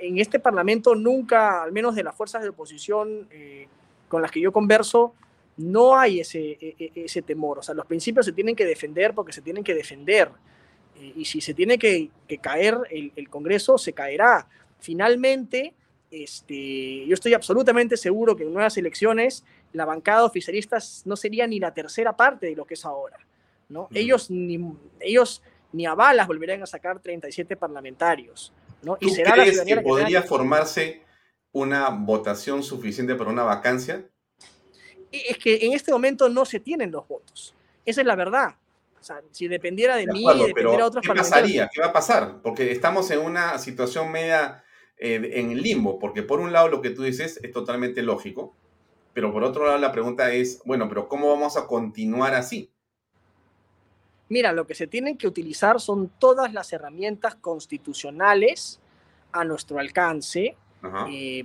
en 0.00 0.18
este 0.18 0.40
Parlamento 0.40 0.94
nunca, 0.94 1.62
al 1.62 1.72
menos 1.72 1.94
de 1.94 2.02
las 2.02 2.16
fuerzas 2.16 2.42
de 2.42 2.48
oposición 2.48 3.28
con 4.08 4.22
las 4.22 4.30
que 4.30 4.40
yo 4.40 4.50
converso, 4.50 5.14
no 5.58 5.94
hay 5.94 6.20
ese, 6.20 6.56
e, 6.58 6.74
e, 6.78 6.92
ese 7.04 7.20
temor. 7.20 7.58
O 7.58 7.62
sea, 7.62 7.74
los 7.74 7.84
principios 7.84 8.24
se 8.24 8.32
tienen 8.32 8.56
que 8.56 8.64
defender 8.64 9.12
porque 9.14 9.34
se 9.34 9.42
tienen 9.42 9.62
que 9.62 9.74
defender. 9.74 10.30
Eh, 10.96 11.12
y 11.16 11.26
si 11.26 11.42
se 11.42 11.52
tiene 11.52 11.78
que, 11.78 12.08
caer 12.40 12.78
el, 12.90 13.12
el, 13.14 13.28
Congreso, 13.28 13.76
se 13.76 13.92
caerá. 13.92 14.48
Finalmente, 14.80 15.74
este, 16.10 17.06
yo 17.06 17.12
estoy 17.12 17.34
absolutamente 17.34 17.98
seguro 17.98 18.36
que 18.36 18.44
en 18.44 18.54
nuevas 18.54 18.78
elecciones 18.78 19.44
la 19.74 19.84
bancada 19.84 20.24
oficialista 20.24 20.78
no 21.04 21.14
sería 21.14 21.46
ni 21.46 21.60
la 21.60 21.74
tercera 21.74 22.16
parte 22.16 22.46
de 22.46 22.56
lo 22.56 22.64
que 22.64 22.74
es 22.74 22.86
ahora. 22.86 23.18
¿No? 23.72 23.88
Ellos, 23.92 24.30
ni, 24.30 24.60
ellos 25.00 25.42
ni 25.72 25.86
a 25.86 25.94
balas 25.94 26.26
volverían 26.26 26.62
a 26.62 26.66
sacar 26.66 27.00
37 27.00 27.56
parlamentarios. 27.56 28.52
¿no? 28.82 28.96
¿Tú 28.96 29.08
será 29.08 29.32
crees 29.32 29.62
que 29.62 29.80
podría 29.80 30.22
formarse 30.22 31.02
una 31.52 31.88
votación 31.90 32.62
suficiente 32.62 33.14
para 33.14 33.30
una 33.30 33.44
vacancia? 33.44 34.06
Es 35.10 35.36
que 35.38 35.66
en 35.66 35.72
este 35.72 35.92
momento 35.92 36.28
no 36.28 36.44
se 36.44 36.60
tienen 36.60 36.90
los 36.90 37.06
votos. 37.06 37.54
Esa 37.84 38.00
es 38.00 38.06
la 38.06 38.16
verdad. 38.16 38.56
O 39.00 39.04
sea, 39.04 39.20
si 39.32 39.48
dependiera 39.48 39.96
de, 39.96 40.06
mí 40.06 40.24
y 40.24 40.46
dependiera 40.46 40.78
de 40.78 40.82
otros 40.84 41.04
¿Qué 41.04 41.12
pasaría? 41.12 41.68
¿Qué 41.72 41.80
va 41.80 41.88
a 41.88 41.92
pasar? 41.92 42.40
Porque 42.40 42.70
estamos 42.70 43.10
en 43.10 43.18
una 43.18 43.58
situación 43.58 44.12
media 44.12 44.62
eh, 44.96 45.32
en 45.34 45.60
limbo, 45.60 45.98
porque 45.98 46.22
por 46.22 46.38
un 46.38 46.52
lado 46.52 46.68
lo 46.68 46.80
que 46.80 46.90
tú 46.90 47.02
dices 47.02 47.40
es 47.42 47.50
totalmente 47.50 48.02
lógico, 48.02 48.54
pero 49.12 49.32
por 49.32 49.42
otro 49.42 49.66
lado 49.66 49.78
la 49.78 49.90
pregunta 49.90 50.32
es, 50.32 50.62
bueno, 50.64 50.88
pero 50.88 51.08
¿cómo 51.08 51.28
vamos 51.28 51.56
a 51.56 51.66
continuar 51.66 52.34
así? 52.34 52.71
Mira, 54.32 54.50
lo 54.54 54.66
que 54.66 54.74
se 54.74 54.86
tienen 54.86 55.18
que 55.18 55.26
utilizar 55.26 55.78
son 55.78 56.10
todas 56.18 56.54
las 56.54 56.72
herramientas 56.72 57.34
constitucionales 57.34 58.80
a 59.30 59.44
nuestro 59.44 59.78
alcance 59.78 60.56
eh, 61.10 61.44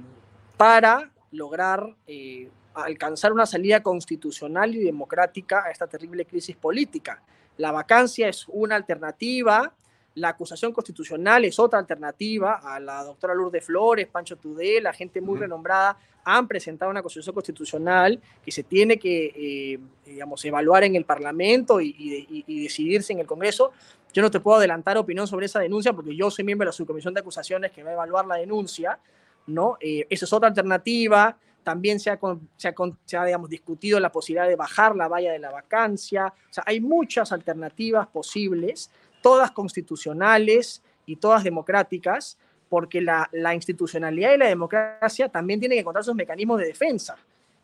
para 0.55 1.11
lograr 1.31 1.97
eh, 2.07 2.49
alcanzar 2.73 3.33
una 3.33 3.45
salida 3.45 3.83
constitucional 3.83 4.73
y 4.73 4.79
democrática 4.79 5.65
a 5.65 5.71
esta 5.71 5.87
terrible 5.87 6.23
crisis 6.23 6.55
política. 6.55 7.21
La 7.57 7.73
vacancia 7.73 8.29
es 8.29 8.45
una 8.47 8.77
alternativa, 8.77 9.73
la 10.15 10.29
acusación 10.29 10.71
constitucional 10.71 11.43
es 11.43 11.59
otra 11.59 11.79
alternativa. 11.79 12.61
A 12.63 12.79
la 12.79 13.03
doctora 13.03 13.35
Lourdes 13.35 13.65
Flores, 13.65 14.07
Pancho 14.07 14.37
Tudel, 14.37 14.83
la 14.83 14.93
gente 14.93 15.19
muy 15.19 15.37
renombrada 15.37 15.97
han 16.29 16.45
presentado 16.45 16.91
una 16.91 16.99
acusación 16.99 17.33
constitucional 17.33 18.19
que 18.43 18.51
se 18.51 18.61
tiene 18.61 18.99
que, 18.99 19.31
eh, 19.33 19.79
digamos, 20.05 20.43
evaluar 20.43 20.83
en 20.83 20.97
el 20.97 21.05
Parlamento 21.05 21.79
y, 21.79 22.43
decidirse 22.45 23.13
en 23.13 23.19
el 23.19 23.25
Congreso. 23.25 23.71
Yo 24.11 24.21
no 24.21 24.29
te 24.29 24.41
puedo 24.41 24.57
adelantar 24.57 24.97
opinión 24.97 25.25
sobre 25.25 25.45
esa 25.45 25.61
denuncia 25.61 25.93
porque 25.93 26.13
yo 26.13 26.29
soy 26.29 26.43
miembro 26.43 26.65
de 26.65 26.69
la 26.69 26.73
subcomisión 26.73 27.13
de 27.13 27.21
acusaciones 27.21 27.71
que 27.71 27.81
va 27.81 27.91
a 27.91 27.93
evaluar 27.93 28.25
la 28.25 28.35
denuncia, 28.35 28.99
¿no? 29.47 29.77
Eh, 29.79 30.05
esa 30.09 30.25
es 30.25 30.33
otra 30.33 30.49
alternativa. 30.49 31.37
También 31.63 31.97
se 31.97 32.09
ha, 32.09 32.19
se, 32.57 32.75
se 33.05 33.17
ha, 33.17 33.25
digamos, 33.25 33.49
discutido 33.49 33.97
la 34.01 34.11
posibilidad 34.11 34.49
de 34.49 34.57
bajar 34.57 34.97
la 34.97 35.07
valla 35.07 35.31
de 35.31 35.39
la 35.39 35.51
vacancia. 35.51 36.27
O 36.27 36.53
sea, 36.53 36.63
hay 36.67 36.81
muchas 36.81 37.31
alternativas 37.31 38.05
posibles, 38.07 38.91
todas 39.21 39.51
constitucionales 39.51 40.83
y 41.05 41.15
todas 41.15 41.45
democráticas, 41.45 42.37
porque 42.69 43.01
la, 43.01 43.29
la 43.31 43.53
institucionalidad 43.55 44.33
y 44.33 44.37
la 44.37 44.47
democracia 44.47 45.29
también 45.29 45.59
tienen 45.59 45.77
que 45.77 45.81
encontrar 45.81 46.03
sus 46.03 46.15
mecanismos 46.15 46.59
de 46.59 46.67
defensa. 46.67 47.15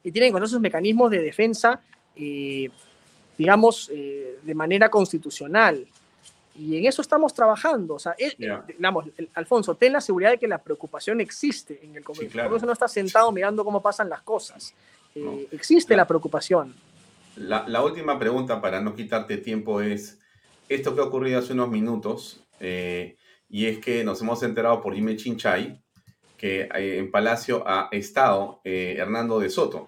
Y 0.04 0.12
tienen 0.12 0.28
que 0.28 0.30
encontrar 0.30 0.50
sus 0.50 0.60
mecanismos 0.60 1.12
de 1.12 1.22
defensa, 1.22 1.82
eh, 2.16 2.70
digamos, 3.38 3.90
eh, 3.94 4.40
de 4.42 4.56
manera 4.56 4.90
constitucional. 4.90 5.86
Y 6.56 6.78
en 6.78 6.86
eso 6.86 7.02
estamos 7.02 7.34
trabajando. 7.34 7.96
O 7.96 8.00
sea, 8.00 8.16
digamos, 8.68 9.06
Alfonso, 9.34 9.76
ten 9.76 9.94
la 9.94 10.02
seguridad 10.02 10.32
de 10.32 10.38
que 10.38 10.48
la 10.48 10.60
preocupación 10.60 11.20
existe 11.22 11.80
en 11.84 11.96
el 11.96 12.04
Congreso. 12.04 12.38
El 12.38 12.44
Congreso 12.44 12.66
no 12.66 12.74
está 12.74 12.88
sentado 12.88 13.32
mirando 13.32 13.64
cómo 13.66 13.82
pasan 13.82 14.10
las 14.10 14.22
cosas. 14.22 14.74
Eh, 15.16 15.48
existe 15.52 15.96
la, 15.96 16.06
preocupación. 16.08 16.74
La, 17.36 17.84
última 17.84 18.20
pregunta, 18.20 18.62
para 18.62 18.82
no 18.82 18.96
quitarte 18.96 19.38
tiempo, 19.38 19.82
es 19.82 20.20
esto 20.70 20.94
que 20.96 21.02
ha 21.02 21.06
ocurrido 21.06 21.40
hace 21.40 21.54
unos 21.54 21.70
minutos, 21.70 22.42
eh, 22.60 23.16
y 23.50 23.68
es 23.68 23.80
que 23.80 24.04
nos 24.04 24.22
hemos 24.22 24.42
enterado 24.44 24.82
por 24.82 24.96
Jimmy 24.96 25.16
Chinchay 25.16 25.82
que 26.38 26.62
eh, 26.62 26.98
en 26.98 27.12
Palacio 27.12 27.64
ha 27.66 27.88
estado 27.92 28.60
Hernando 28.64 29.40
de 29.40 29.50
Soto. 29.50 29.88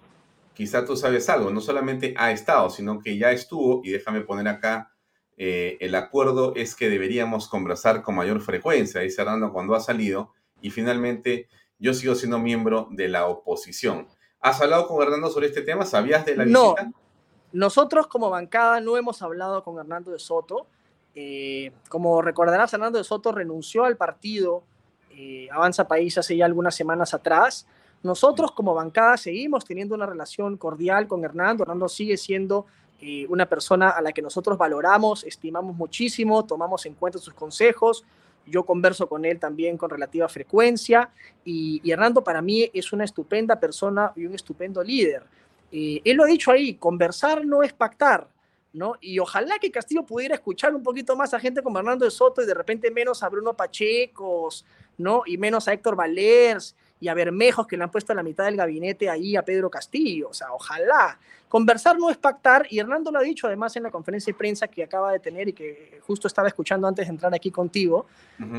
Quizá 0.53 0.85
tú 0.85 0.95
sabes 0.95 1.27
algo, 1.29 1.51
no 1.51 1.59
solamente 1.59 2.13
ha 2.17 2.31
estado, 2.31 2.69
sino 2.69 2.99
que 2.99 3.17
ya 3.17 3.31
estuvo, 3.31 3.81
y 3.83 3.91
déjame 3.91 4.21
poner 4.21 4.47
acá 4.47 4.95
eh, 5.37 5.77
el 5.81 5.95
acuerdo 5.95 6.53
es 6.55 6.75
que 6.75 6.89
deberíamos 6.89 7.49
conversar 7.49 8.01
con 8.01 8.15
mayor 8.15 8.41
frecuencia, 8.41 9.01
dice 9.01 9.21
Hernando 9.21 9.51
cuando 9.51 9.75
ha 9.75 9.81
salido, 9.81 10.31
y 10.61 10.69
finalmente 10.69 11.49
yo 11.77 11.93
sigo 11.93 12.15
siendo 12.15 12.39
miembro 12.39 12.87
de 12.91 13.09
la 13.09 13.27
oposición. 13.27 14.07
¿Has 14.39 14.61
hablado 14.61 14.87
con 14.87 15.01
Hernando 15.01 15.29
sobre 15.29 15.47
este 15.47 15.61
tema? 15.61 15.85
¿Sabías 15.85 16.25
de 16.25 16.37
la 16.37 16.45
visita? 16.45 16.83
No, 16.83 16.93
nosotros 17.51 18.07
como 18.07 18.29
bancada 18.29 18.79
no 18.79 18.95
hemos 18.95 19.21
hablado 19.21 19.63
con 19.63 19.77
Hernando 19.77 20.11
de 20.11 20.19
Soto. 20.19 20.67
Eh, 21.15 21.71
como 21.89 22.21
recordarás, 22.21 22.73
Hernando 22.73 22.97
de 22.97 23.03
Soto 23.03 23.31
renunció 23.31 23.85
al 23.85 23.97
partido 23.97 24.63
eh, 25.17 25.47
Avanza 25.51 25.87
País 25.87 26.17
hace 26.17 26.35
ya 26.35 26.45
algunas 26.45 26.75
semanas 26.75 27.13
atrás. 27.13 27.65
Nosotros 28.03 28.51
como 28.51 28.73
bancada 28.73 29.17
seguimos 29.17 29.65
teniendo 29.65 29.95
una 29.95 30.05
relación 30.05 30.57
cordial 30.57 31.07
con 31.07 31.23
Hernando. 31.23 31.63
Hernando 31.63 31.87
sigue 31.87 32.17
siendo 32.17 32.65
eh, 33.01 33.25
una 33.29 33.45
persona 33.45 33.89
a 33.89 34.01
la 34.01 34.11
que 34.11 34.21
nosotros 34.21 34.57
valoramos, 34.57 35.23
estimamos 35.23 35.75
muchísimo, 35.75 36.45
tomamos 36.45 36.85
en 36.85 36.93
cuenta 36.93 37.17
sus 37.17 37.33
consejos. 37.33 38.05
Yo 38.45 38.63
converso 38.63 39.07
con 39.07 39.25
él 39.25 39.39
también 39.39 39.77
con 39.77 39.89
relativa 39.89 40.29
frecuencia 40.29 41.09
y, 41.43 41.81
Hernando 41.89 42.23
para 42.23 42.41
mí 42.41 42.69
es 42.73 42.93
una 42.93 43.03
estupenda 43.03 43.59
persona 43.59 44.11
y 44.15 44.25
un 44.25 44.35
estupendo 44.35 44.83
líder. 44.83 45.23
Eh, 45.71 46.01
él 46.03 46.17
lo 46.17 46.23
ha 46.23 46.27
dicho 46.27 46.51
ahí, 46.51 46.75
conversar 46.75 47.45
no 47.45 47.63
es 47.63 47.73
pactar, 47.73 48.27
¿no? 48.75 48.95
Y 48.99 49.19
ojalá 49.19 49.57
que 49.57 49.71
Castillo 49.71 50.05
pudiera 50.05 50.35
escuchar 50.35 50.75
un 50.75 50.83
poquito 50.83 51.15
más 51.15 51.33
a 51.33 51.39
gente 51.39 51.63
como 51.63 51.79
Hernando 51.79 52.05
de 52.05 52.11
Soto 52.11 52.43
y 52.43 52.45
de 52.45 52.53
repente 52.53 52.91
menos 52.91 53.23
a 53.23 53.29
Bruno 53.29 53.55
Pachecos, 53.55 54.65
¿no? 54.97 55.23
Y 55.25 55.37
menos 55.37 55.67
a 55.67 55.73
Héctor 55.73 55.95
Valers 55.95 56.75
y 56.99 57.07
a 57.07 57.13
Bermejos 57.13 57.67
que 57.67 57.77
le 57.77 57.83
han 57.83 57.91
puesto 57.91 58.11
a 58.11 58.15
la 58.15 58.23
mitad 58.23 58.45
del 58.45 58.57
gabinete 58.57 59.09
ahí 59.09 59.35
a 59.35 59.43
Pedro 59.43 59.69
Castillo. 59.69 60.29
O 60.29 60.33
sea, 60.33 60.51
ojalá. 60.53 61.17
Conversar 61.47 61.97
no 61.97 62.09
es 62.09 62.17
pactar, 62.17 62.67
y 62.69 62.79
Hernando 62.79 63.11
lo 63.11 63.19
ha 63.19 63.21
dicho 63.21 63.47
además 63.47 63.75
en 63.77 63.83
la 63.83 63.91
conferencia 63.91 64.33
de 64.33 64.37
prensa 64.37 64.67
que 64.67 64.83
acaba 64.83 65.13
de 65.13 65.19
tener 65.19 65.47
y 65.47 65.53
que 65.53 65.99
justo 66.01 66.27
estaba 66.27 66.49
escuchando 66.49 66.85
antes 66.85 67.07
de 67.07 67.11
entrar 67.11 67.33
aquí 67.33 67.51
contigo, 67.51 68.07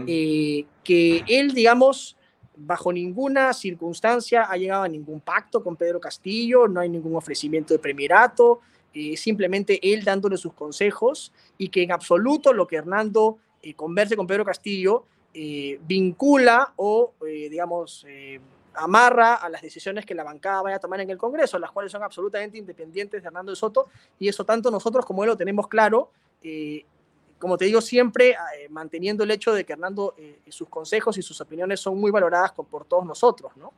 eh, 0.07 0.65
que 0.83 1.25
él, 1.29 1.53
digamos, 1.53 2.17
bajo 2.57 2.91
ninguna 2.91 3.53
circunstancia 3.53 4.45
ha 4.45 4.57
llegado 4.57 4.85
a 4.85 4.89
ningún 4.89 5.21
pacto 5.21 5.63
con 5.63 5.77
Pedro 5.77 6.01
Castillo, 6.01 6.69
no 6.69 6.81
hay 6.81 6.89
ningún 6.89 7.17
ofrecimiento 7.17 7.75
de 7.75 7.79
premierato, 7.79 8.61
eh, 8.99 9.15
simplemente 9.19 9.93
él 9.93 10.05
dándole 10.05 10.38
sus 10.38 10.55
consejos 10.55 11.31
y 11.59 11.69
que 11.69 11.83
en 11.83 11.93
absoluto 11.93 12.55
lo 12.55 12.67
que 12.67 12.76
Hernando 12.76 13.37
eh, 13.61 13.75
converse 13.75 14.17
con 14.17 14.26
Pedro 14.26 14.45
Castillo 14.45 15.05
eh, 15.35 15.79
vincula 15.87 16.73
o, 16.76 17.12
eh, 17.26 17.49
digamos, 17.50 18.07
amarra 18.73 19.35
a 19.35 19.50
las 19.50 19.61
decisiones 19.61 20.07
que 20.07 20.15
la 20.15 20.25
bancada 20.25 20.62
vaya 20.62 20.76
a 20.76 20.79
tomar 20.79 21.00
en 21.00 21.11
el 21.11 21.19
Congreso, 21.19 21.59
las 21.59 21.73
cuales 21.73 21.93
son 21.93 22.03
absolutamente 22.03 22.57
independientes 22.57 23.23
de 23.23 23.26
Hernando 23.26 23.53
de 23.53 23.57
Soto, 23.57 23.88
y 24.19 24.29
eso 24.29 24.45
tanto 24.45 24.71
nosotros 24.71 25.05
como 25.05 25.25
él 25.25 25.31
lo 25.31 25.37
tenemos 25.37 25.69
claro. 25.69 26.11
como 27.38 27.59
te 27.59 27.67
digo, 27.67 27.83
siempre 27.83 28.35
manteniendo 28.71 29.25
el 29.25 29.31
hecho 29.31 29.53
de 29.53 29.65
que 29.65 29.73
Hernando, 29.75 30.15
sus 30.49 30.69
consejos 30.69 31.19
y 31.19 31.23
sus 31.23 31.38
opiniones 31.41 31.81
son 31.81 31.99
muy 31.99 32.11
valoradas 32.11 32.53
por 32.53 32.85
todos 32.87 33.05
nosotros, 33.05 33.53
¿no? 33.57 33.73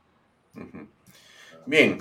Bien, 1.65 1.97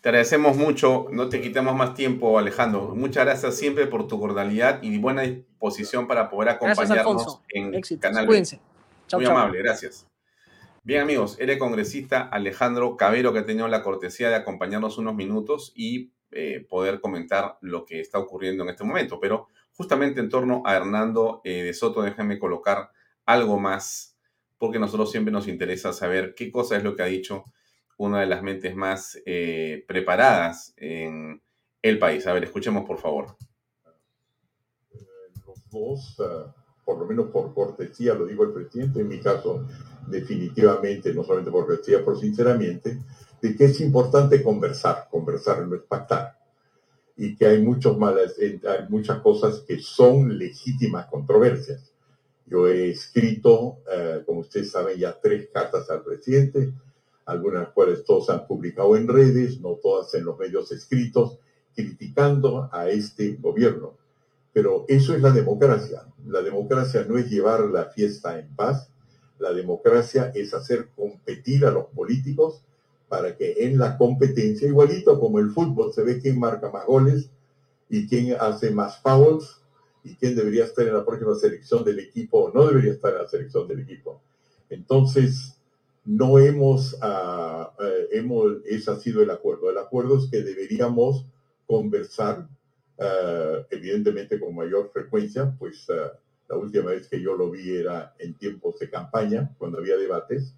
te 0.00 0.08
agradecemos 0.08 0.56
mucho, 0.56 1.08
no 1.12 1.28
te 1.28 1.42
quitamos 1.42 1.76
más 1.76 1.94
tiempo, 1.94 2.38
Alejandro. 2.38 2.94
Muchas 2.94 3.24
gracias 3.24 3.56
siempre 3.56 3.86
por 3.86 4.08
tu 4.08 4.18
cordialidad 4.18 4.82
y 4.82 4.96
buena 4.98 5.22
disposición 5.22 6.06
para 6.06 6.30
poder 6.30 6.50
acompañarnos 6.50 7.40
en 7.50 7.74
el 7.74 7.82
Canal 7.98 8.26
Cuídense. 8.26 8.60
Muy 9.12 9.26
amable, 9.26 9.58
gracias. 9.58 10.06
Bien 10.82 11.02
amigos, 11.02 11.36
el 11.38 11.58
congresista 11.58 12.22
Alejandro 12.22 12.96
Cabero 12.96 13.34
que 13.34 13.40
ha 13.40 13.44
tenido 13.44 13.68
la 13.68 13.82
cortesía 13.82 14.30
de 14.30 14.36
acompañarnos 14.36 14.96
unos 14.96 15.14
minutos 15.14 15.72
y 15.74 16.12
eh, 16.30 16.64
poder 16.66 17.02
comentar 17.02 17.58
lo 17.60 17.84
que 17.84 18.00
está 18.00 18.18
ocurriendo 18.18 18.62
en 18.62 18.70
este 18.70 18.84
momento. 18.84 19.20
Pero 19.20 19.48
justamente 19.72 20.20
en 20.20 20.30
torno 20.30 20.62
a 20.64 20.76
Hernando 20.76 21.42
eh, 21.44 21.64
de 21.64 21.74
Soto, 21.74 22.00
déjenme 22.00 22.38
colocar 22.38 22.90
algo 23.26 23.58
más, 23.58 24.16
porque 24.56 24.78
a 24.78 24.80
nosotros 24.80 25.10
siempre 25.10 25.32
nos 25.32 25.46
interesa 25.46 25.92
saber 25.92 26.34
qué 26.34 26.50
cosa 26.50 26.78
es 26.78 26.84
lo 26.84 26.96
que 26.96 27.02
ha 27.02 27.06
dicho 27.06 27.44
una 28.00 28.20
de 28.20 28.26
las 28.26 28.42
mentes 28.42 28.74
más 28.74 29.20
eh, 29.26 29.84
preparadas 29.86 30.72
en 30.76 31.42
el 31.82 31.98
país. 31.98 32.26
A 32.26 32.32
ver, 32.32 32.44
escuchemos 32.44 32.84
por 32.86 32.98
favor. 32.98 33.36
Los 35.46 35.70
dos 35.70 36.16
por 36.90 36.98
lo 36.98 37.06
menos 37.06 37.30
por 37.30 37.54
cortesía, 37.54 38.14
lo 38.14 38.26
digo 38.26 38.42
el 38.42 38.52
presidente, 38.52 39.00
en 39.00 39.08
mi 39.08 39.20
caso 39.20 39.64
definitivamente, 40.08 41.14
no 41.14 41.22
solamente 41.22 41.52
por 41.52 41.66
cortesía, 41.66 42.04
por 42.04 42.18
sinceramente, 42.18 42.98
de 43.40 43.56
que 43.56 43.66
es 43.66 43.80
importante 43.80 44.42
conversar, 44.42 45.06
conversar 45.08 45.64
no 45.68 45.76
es 45.76 45.82
pactar, 45.82 46.36
y 47.16 47.36
que 47.36 47.46
hay, 47.46 47.62
muchos 47.62 47.96
malas, 47.96 48.34
hay 48.40 48.88
muchas 48.88 49.20
cosas 49.20 49.60
que 49.60 49.78
son 49.78 50.36
legítimas 50.36 51.06
controversias. 51.06 51.92
Yo 52.44 52.66
he 52.66 52.90
escrito, 52.90 53.78
eh, 53.92 54.24
como 54.26 54.40
ustedes 54.40 54.72
saben, 54.72 54.98
ya 54.98 55.16
tres 55.20 55.48
cartas 55.52 55.88
al 55.90 56.02
presidente, 56.02 56.72
algunas 57.30 57.68
cuales 57.68 58.04
todos 58.04 58.28
han 58.28 58.46
publicado 58.46 58.96
en 58.96 59.06
redes, 59.06 59.60
no 59.60 59.74
todas 59.74 60.12
en 60.14 60.24
los 60.24 60.38
medios 60.38 60.72
escritos, 60.72 61.38
criticando 61.74 62.68
a 62.72 62.88
este 62.88 63.36
gobierno. 63.36 63.94
Pero 64.52 64.84
eso 64.88 65.14
es 65.14 65.22
la 65.22 65.30
democracia. 65.30 66.02
La 66.26 66.42
democracia 66.42 67.06
no 67.08 67.16
es 67.18 67.30
llevar 67.30 67.60
la 67.66 67.86
fiesta 67.86 68.38
en 68.38 68.54
paz. 68.56 68.90
La 69.38 69.52
democracia 69.52 70.32
es 70.34 70.52
hacer 70.54 70.88
competir 70.96 71.64
a 71.64 71.70
los 71.70 71.86
políticos 71.86 72.62
para 73.08 73.36
que 73.36 73.54
en 73.64 73.78
la 73.78 73.96
competencia, 73.96 74.68
igualito 74.68 75.18
como 75.18 75.38
el 75.38 75.50
fútbol, 75.50 75.92
se 75.92 76.02
ve 76.02 76.20
quién 76.20 76.38
marca 76.38 76.70
más 76.70 76.84
goles 76.86 77.30
y 77.88 78.08
quién 78.08 78.36
hace 78.40 78.70
más 78.70 79.00
fouls 79.00 79.60
y 80.02 80.14
quién 80.16 80.34
debería 80.34 80.64
estar 80.64 80.86
en 80.86 80.94
la 80.94 81.04
próxima 81.04 81.34
selección 81.34 81.84
del 81.84 82.00
equipo 82.00 82.38
o 82.38 82.52
no 82.52 82.66
debería 82.66 82.92
estar 82.92 83.12
en 83.12 83.22
la 83.22 83.28
selección 83.28 83.68
del 83.68 83.80
equipo. 83.80 84.20
Entonces, 84.68 85.59
no 86.04 86.38
hemos, 86.38 86.94
uh, 86.94 87.66
hemos, 88.10 88.64
ese 88.64 88.90
ha 88.90 88.96
sido 88.96 89.22
el 89.22 89.30
acuerdo. 89.30 89.70
El 89.70 89.78
acuerdo 89.78 90.18
es 90.18 90.28
que 90.30 90.42
deberíamos 90.42 91.26
conversar, 91.66 92.48
uh, 92.98 93.64
evidentemente 93.70 94.40
con 94.40 94.54
mayor 94.54 94.90
frecuencia, 94.92 95.54
pues 95.58 95.88
uh, 95.88 96.10
la 96.48 96.56
última 96.56 96.90
vez 96.90 97.06
que 97.06 97.20
yo 97.20 97.36
lo 97.36 97.50
vi 97.50 97.76
era 97.76 98.14
en 98.18 98.34
tiempos 98.34 98.78
de 98.78 98.90
campaña, 98.90 99.54
cuando 99.58 99.78
había 99.78 99.96
debates, 99.96 100.54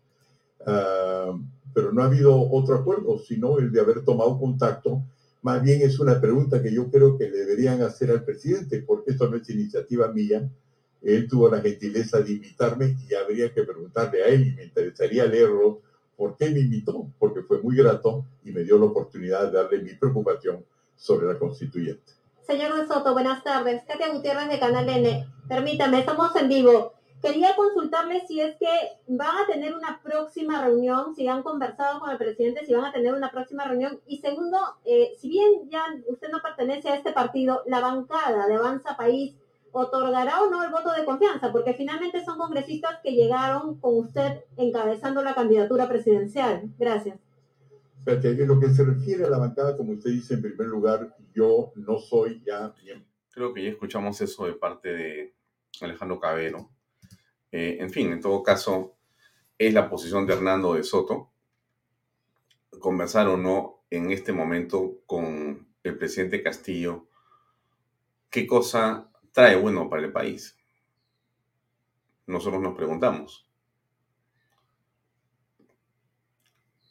pero 1.74 1.92
no 1.92 2.02
ha 2.02 2.06
habido 2.06 2.50
otro 2.50 2.76
acuerdo, 2.76 3.18
sino 3.18 3.58
el 3.58 3.72
de 3.72 3.80
haber 3.80 4.04
tomado 4.04 4.38
contacto. 4.38 5.02
Más 5.42 5.60
bien 5.62 5.82
es 5.82 5.98
una 5.98 6.20
pregunta 6.20 6.62
que 6.62 6.72
yo 6.72 6.88
creo 6.90 7.18
que 7.18 7.30
deberían 7.30 7.82
hacer 7.82 8.10
al 8.10 8.24
presidente, 8.24 8.82
porque 8.86 9.10
esto 9.10 9.28
no 9.28 9.36
es 9.36 9.50
iniciativa 9.50 10.10
mía, 10.12 10.48
él 11.02 11.28
tuvo 11.28 11.48
la 11.48 11.60
gentileza 11.60 12.20
de 12.20 12.32
invitarme 12.32 12.96
y 13.08 13.14
habría 13.14 13.52
que 13.52 13.64
preguntarle 13.64 14.22
a 14.22 14.26
él 14.26 14.46
y 14.48 14.52
me 14.52 14.64
interesaría 14.64 15.26
leerlo 15.26 15.80
por 16.16 16.36
qué 16.36 16.50
me 16.50 16.60
invitó, 16.60 17.08
porque 17.18 17.42
fue 17.42 17.60
muy 17.60 17.76
grato 17.76 18.24
y 18.44 18.52
me 18.52 18.62
dio 18.62 18.78
la 18.78 18.86
oportunidad 18.86 19.50
de 19.50 19.58
darle 19.58 19.82
mi 19.82 19.94
preocupación 19.94 20.64
sobre 20.94 21.26
la 21.26 21.38
constituyente. 21.38 22.12
Señor 22.46 22.76
de 22.76 22.86
Soto, 22.86 23.12
buenas 23.12 23.42
tardes. 23.42 23.82
Katia 23.84 24.12
Gutiérrez 24.12 24.48
de 24.48 24.60
Canal 24.60 24.88
N. 24.88 25.26
Permítame, 25.48 26.00
estamos 26.00 26.34
en 26.36 26.48
vivo. 26.48 26.92
Quería 27.20 27.54
consultarle 27.54 28.24
si 28.26 28.40
es 28.40 28.56
que 28.56 28.68
van 29.06 29.36
a 29.38 29.46
tener 29.46 29.74
una 29.74 30.00
próxima 30.02 30.64
reunión, 30.64 31.14
si 31.14 31.28
han 31.28 31.44
conversado 31.44 32.00
con 32.00 32.10
el 32.10 32.18
presidente, 32.18 32.66
si 32.66 32.74
van 32.74 32.84
a 32.84 32.92
tener 32.92 33.14
una 33.14 33.30
próxima 33.30 33.64
reunión. 33.64 34.00
Y 34.06 34.18
segundo, 34.18 34.58
eh, 34.84 35.14
si 35.20 35.28
bien 35.28 35.68
ya 35.70 35.84
usted 36.08 36.30
no 36.30 36.42
pertenece 36.42 36.88
a 36.88 36.96
este 36.96 37.12
partido, 37.12 37.62
la 37.66 37.80
bancada 37.80 38.48
de 38.48 38.54
Avanza 38.54 38.96
País 38.96 39.36
otorgará 39.72 40.42
o 40.42 40.50
no 40.50 40.62
el 40.62 40.70
voto 40.70 40.92
de 40.92 41.04
confianza, 41.04 41.50
porque 41.50 41.74
finalmente 41.74 42.24
son 42.24 42.38
congresistas 42.38 43.00
que 43.02 43.12
llegaron 43.12 43.80
con 43.80 43.98
usted 43.98 44.44
encabezando 44.56 45.22
la 45.22 45.34
candidatura 45.34 45.88
presidencial. 45.88 46.70
Gracias. 46.78 47.18
En 48.04 48.48
lo 48.48 48.58
que 48.58 48.68
se 48.68 48.84
refiere 48.84 49.24
a 49.24 49.30
la 49.30 49.38
bancada, 49.38 49.76
como 49.76 49.92
usted 49.92 50.10
dice, 50.10 50.34
en 50.34 50.42
primer 50.42 50.66
lugar, 50.66 51.16
yo 51.32 51.72
no 51.76 51.98
soy 51.98 52.42
ya 52.44 52.74
miembro. 52.82 53.06
Creo 53.30 53.54
que 53.54 53.62
ya 53.62 53.70
escuchamos 53.70 54.20
eso 54.20 54.46
de 54.46 54.54
parte 54.54 54.92
de 54.92 55.34
Alejandro 55.80 56.20
Cabero. 56.20 56.70
Eh, 57.50 57.76
en 57.80 57.90
fin, 57.90 58.12
en 58.12 58.20
todo 58.20 58.42
caso, 58.42 58.96
es 59.56 59.72
la 59.72 59.88
posición 59.88 60.26
de 60.26 60.34
Hernando 60.34 60.74
de 60.74 60.82
Soto. 60.82 61.30
Conversar 62.80 63.28
o 63.28 63.36
no 63.36 63.84
en 63.88 64.10
este 64.10 64.32
momento 64.32 65.02
con 65.06 65.68
el 65.84 65.98
presidente 65.98 66.42
Castillo, 66.42 67.06
qué 68.30 68.46
cosa 68.46 69.11
trae 69.32 69.56
bueno 69.56 69.88
para 69.90 70.02
el 70.02 70.12
país? 70.12 70.56
Nosotros 72.26 72.62
nos 72.62 72.76
preguntamos. 72.76 73.48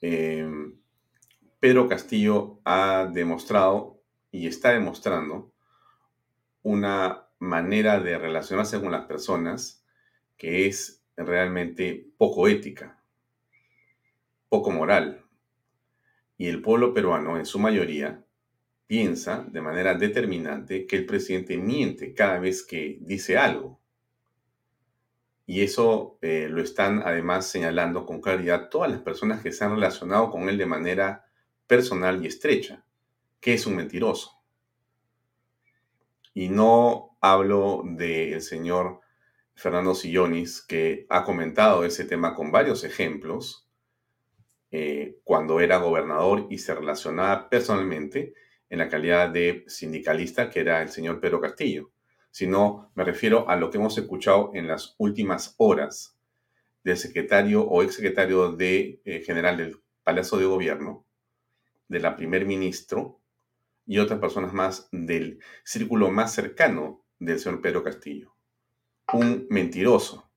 Eh, 0.02 0.50
Pedro 1.60 1.88
Castillo 1.88 2.60
ha 2.66 3.08
demostrado 3.12 4.02
y 4.32 4.48
está 4.48 4.72
demostrando 4.72 5.54
una 6.64 7.28
manera 7.40 8.00
de 8.00 8.18
relacionarse 8.18 8.80
con 8.82 8.92
las 8.92 9.06
personas 9.06 9.86
que 10.38 10.68
es 10.68 11.04
realmente 11.16 12.12
poco 12.18 12.48
ética, 12.48 13.00
poco 14.50 14.72
moral. 14.72 15.26
Y 16.38 16.48
el 16.48 16.62
pueblo 16.62 16.94
peruano, 16.94 17.38
en 17.38 17.46
su 17.46 17.60
mayoría, 17.60 18.26
piensa 18.92 19.46
de 19.48 19.62
manera 19.62 19.94
determinante 19.96 20.86
que 20.86 20.98
el 20.98 21.06
presidente 21.06 21.56
miente 21.56 22.14
cada 22.14 22.40
vez 22.40 22.62
que 22.62 22.98
dice 23.00 23.38
algo. 23.38 23.80
Y 25.46 25.62
eso 25.62 26.18
eh, 26.22 26.50
lo 26.50 26.62
están 26.62 27.02
además 27.06 27.48
señalando 27.48 28.06
con 28.06 28.20
claridad 28.20 28.68
todas 28.68 28.92
las 28.92 29.00
personas 29.00 29.42
que 29.42 29.54
se 29.54 29.64
han 29.64 29.76
relacionado 29.76 30.30
con 30.30 30.50
él 30.50 30.58
de 30.58 30.66
manera 30.66 31.26
personal 31.68 32.22
y 32.22 32.28
estrecha, 32.28 32.84
que 33.40 33.54
es 33.54 33.66
un 33.66 33.78
mentiroso. 33.78 34.44
Y 36.34 36.50
no 36.50 37.18
hablo 37.22 37.84
del 37.86 38.42
señor 38.42 39.00
Fernando 39.56 39.96
Sillonis, 39.96 40.62
que 40.62 41.06
ha 41.08 41.24
comentado 41.24 41.86
ese 41.86 42.04
tema 42.04 42.36
con 42.36 42.52
varios 42.52 42.84
ejemplos, 42.84 43.70
eh, 44.70 45.22
cuando 45.24 45.62
era 45.62 45.78
gobernador 45.78 46.48
y 46.50 46.58
se 46.58 46.76
relacionaba 46.76 47.48
personalmente 47.48 48.34
en 48.72 48.80
la 48.80 48.88
calidad 48.88 49.30
de 49.30 49.66
sindicalista 49.68 50.50
que 50.50 50.62
era 50.62 50.82
el 50.82 50.90
señor 50.90 51.20
Pedro 51.20 51.42
Castillo, 51.42 51.92
sino 52.32 52.90
me 52.96 53.04
refiero 53.04 53.50
a 53.50 53.58
lo 53.58 53.70
que 53.70 53.78
hemos 53.78 53.98
escuchado 53.98 54.52
en 54.54 54.66
las 54.66 54.96
últimas 54.98 55.56
horas 55.58 56.18
del 56.82 56.96
secretario 56.96 57.64
o 57.64 57.84
exsecretario 57.84 58.54
de, 58.54 59.02
eh, 59.04 59.22
general 59.26 59.58
del 59.58 59.82
Palacio 60.04 60.38
de 60.38 60.46
Gobierno, 60.46 61.06
de 61.90 62.00
la 62.00 62.16
primer 62.16 62.46
ministro 62.46 63.20
y 63.86 64.00
otras 64.00 64.20
personas 64.20 64.54
más 64.54 64.88
del 64.94 65.40
círculo 65.66 66.10
más 66.10 66.34
cercano 66.34 67.04
del 67.20 67.40
señor 67.40 67.62
Pedro 67.62 67.84
Castillo. 67.84 68.34
Un 69.12 69.48
mentiroso, 69.50 70.32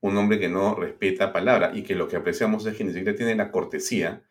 un 0.00 0.16
hombre 0.16 0.38
que 0.38 0.48
no 0.48 0.76
respeta 0.76 1.32
palabra 1.32 1.72
y 1.74 1.82
que 1.82 1.96
lo 1.96 2.06
que 2.06 2.14
apreciamos 2.14 2.64
es 2.64 2.76
que 2.76 2.84
ni 2.84 2.92
siquiera 2.92 3.16
tiene 3.16 3.34
la 3.34 3.50
cortesía 3.50 4.22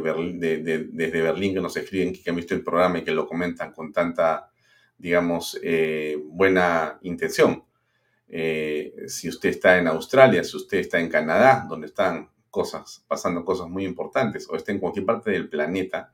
desde 0.92 1.22
Berlín 1.22 1.54
que 1.54 1.62
nos 1.62 1.74
escriben, 1.78 2.12
que 2.12 2.28
han 2.28 2.36
visto 2.36 2.54
el 2.54 2.62
programa 2.62 2.98
y 2.98 3.02
que 3.02 3.12
lo 3.12 3.26
comentan 3.26 3.72
con 3.72 3.90
tanta, 3.90 4.50
digamos, 4.98 5.58
eh, 5.62 6.18
buena 6.22 6.98
intención. 7.00 7.64
Eh, 8.28 8.92
si 9.06 9.30
usted 9.30 9.48
está 9.48 9.78
en 9.78 9.86
Australia, 9.86 10.44
si 10.44 10.58
usted 10.58 10.76
está 10.76 11.00
en 11.00 11.08
Canadá, 11.08 11.64
donde 11.66 11.86
están 11.86 12.28
cosas, 12.50 13.02
pasando 13.08 13.46
cosas 13.46 13.66
muy 13.66 13.86
importantes 13.86 14.46
o 14.50 14.56
esté 14.56 14.72
en 14.72 14.78
cualquier 14.78 15.06
parte 15.06 15.30
del 15.30 15.48
planeta, 15.48 16.12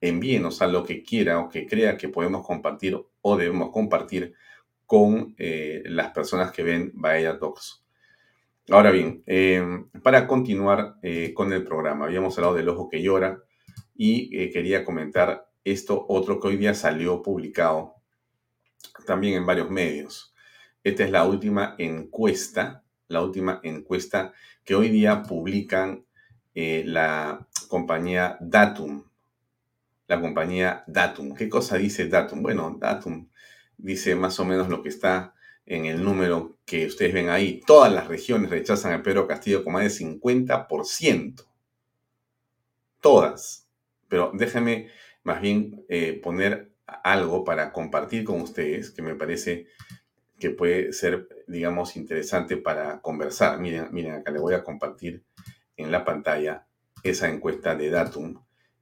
envíenos 0.00 0.62
a 0.62 0.66
lo 0.66 0.84
que 0.84 1.02
quiera 1.02 1.40
o 1.40 1.48
que 1.48 1.66
crea 1.66 1.96
que 1.96 2.08
podemos 2.08 2.46
compartir 2.46 2.98
o 3.20 3.36
debemos 3.36 3.70
compartir 3.70 4.34
con 4.86 5.34
eh, 5.36 5.82
las 5.86 6.12
personas 6.12 6.52
que 6.52 6.62
ven 6.62 6.92
Bahía 6.94 7.38
Talks. 7.38 7.84
Ahora 8.70 8.90
bien, 8.90 9.22
eh, 9.26 9.62
para 10.02 10.26
continuar 10.26 10.96
eh, 11.02 11.32
con 11.34 11.52
el 11.52 11.64
programa, 11.64 12.06
habíamos 12.06 12.36
hablado 12.36 12.54
del 12.54 12.68
ojo 12.68 12.88
que 12.88 13.02
llora 13.02 13.42
y 13.94 14.50
quería 14.50 14.84
comentar 14.84 15.48
esto 15.64 16.04
otro 16.08 16.38
que 16.38 16.48
hoy 16.48 16.56
día 16.56 16.74
salió 16.74 17.22
publicado 17.22 17.94
también 19.06 19.34
en 19.34 19.46
varios 19.46 19.70
medios. 19.70 20.34
Esta 20.84 21.04
es 21.04 21.10
la 21.10 21.24
última 21.24 21.74
encuesta, 21.78 22.84
la 23.08 23.22
última 23.22 23.60
encuesta 23.62 24.32
que 24.64 24.74
hoy 24.74 24.90
día 24.90 25.22
publican 25.22 26.04
la 26.54 27.46
compañía 27.68 28.36
Datum, 28.40 29.04
la 30.08 30.20
compañía 30.20 30.84
Datum. 30.86 31.34
¿Qué 31.34 31.48
cosa 31.48 31.76
dice 31.76 32.08
Datum? 32.08 32.42
Bueno, 32.42 32.76
Datum 32.78 33.28
dice 33.76 34.14
más 34.14 34.38
o 34.40 34.44
menos 34.44 34.68
lo 34.68 34.82
que 34.82 34.88
está 34.88 35.34
en 35.64 35.86
el 35.86 36.02
número 36.02 36.58
que 36.64 36.86
ustedes 36.86 37.12
ven 37.12 37.28
ahí. 37.28 37.60
Todas 37.66 37.92
las 37.92 38.06
regiones 38.06 38.50
rechazan 38.50 38.92
a 38.92 39.02
Pedro 39.02 39.26
Castillo 39.26 39.64
con 39.64 39.72
más 39.72 39.82
de 39.82 39.90
50%. 39.90 41.44
Todas. 43.00 43.68
Pero 44.08 44.30
déjenme 44.32 44.90
más 45.24 45.40
bien 45.40 45.84
eh, 45.88 46.20
poner 46.22 46.72
algo 46.86 47.44
para 47.44 47.72
compartir 47.72 48.24
con 48.24 48.40
ustedes 48.40 48.90
que 48.90 49.02
me 49.02 49.16
parece 49.16 49.66
que 50.38 50.50
puede 50.50 50.92
ser, 50.92 51.28
digamos, 51.48 51.96
interesante 51.96 52.56
para 52.56 53.00
conversar. 53.00 53.58
Miren, 53.58 53.88
miren, 53.90 54.14
acá 54.14 54.30
le 54.30 54.38
voy 54.38 54.54
a 54.54 54.62
compartir 54.62 55.24
en 55.76 55.90
la 55.90 56.04
pantalla 56.04 56.66
esa 57.02 57.28
encuesta 57.28 57.74
de 57.74 57.90
Datum 57.90 58.40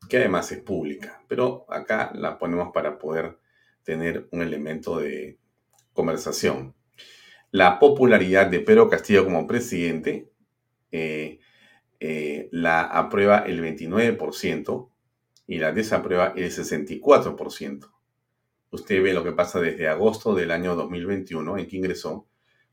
que 0.08 0.18
además 0.18 0.50
es 0.52 0.60
pública, 0.60 1.22
pero 1.28 1.66
acá 1.68 2.10
la 2.14 2.38
ponemos 2.38 2.72
para 2.72 2.98
poder 2.98 3.38
tener 3.82 4.28
un 4.32 4.42
elemento 4.42 4.98
de 4.98 5.38
conversación. 5.92 6.74
La 7.50 7.78
popularidad 7.78 8.46
de 8.48 8.60
Pedro 8.60 8.88
Castillo 8.88 9.24
como 9.24 9.46
presidente 9.46 10.30
eh, 10.90 11.38
eh, 12.00 12.48
la 12.52 12.82
aprueba 12.82 13.38
el 13.38 13.62
29% 13.62 14.90
y 15.46 15.58
la 15.58 15.72
desaprueba 15.72 16.34
el 16.36 16.50
64%. 16.50 17.90
Usted 18.70 19.02
ve 19.02 19.14
lo 19.14 19.22
que 19.22 19.32
pasa 19.32 19.60
desde 19.60 19.88
agosto 19.88 20.34
del 20.34 20.50
año 20.50 20.74
2021, 20.74 21.58
en 21.58 21.66
que 21.66 21.76
ingresó 21.76 22.26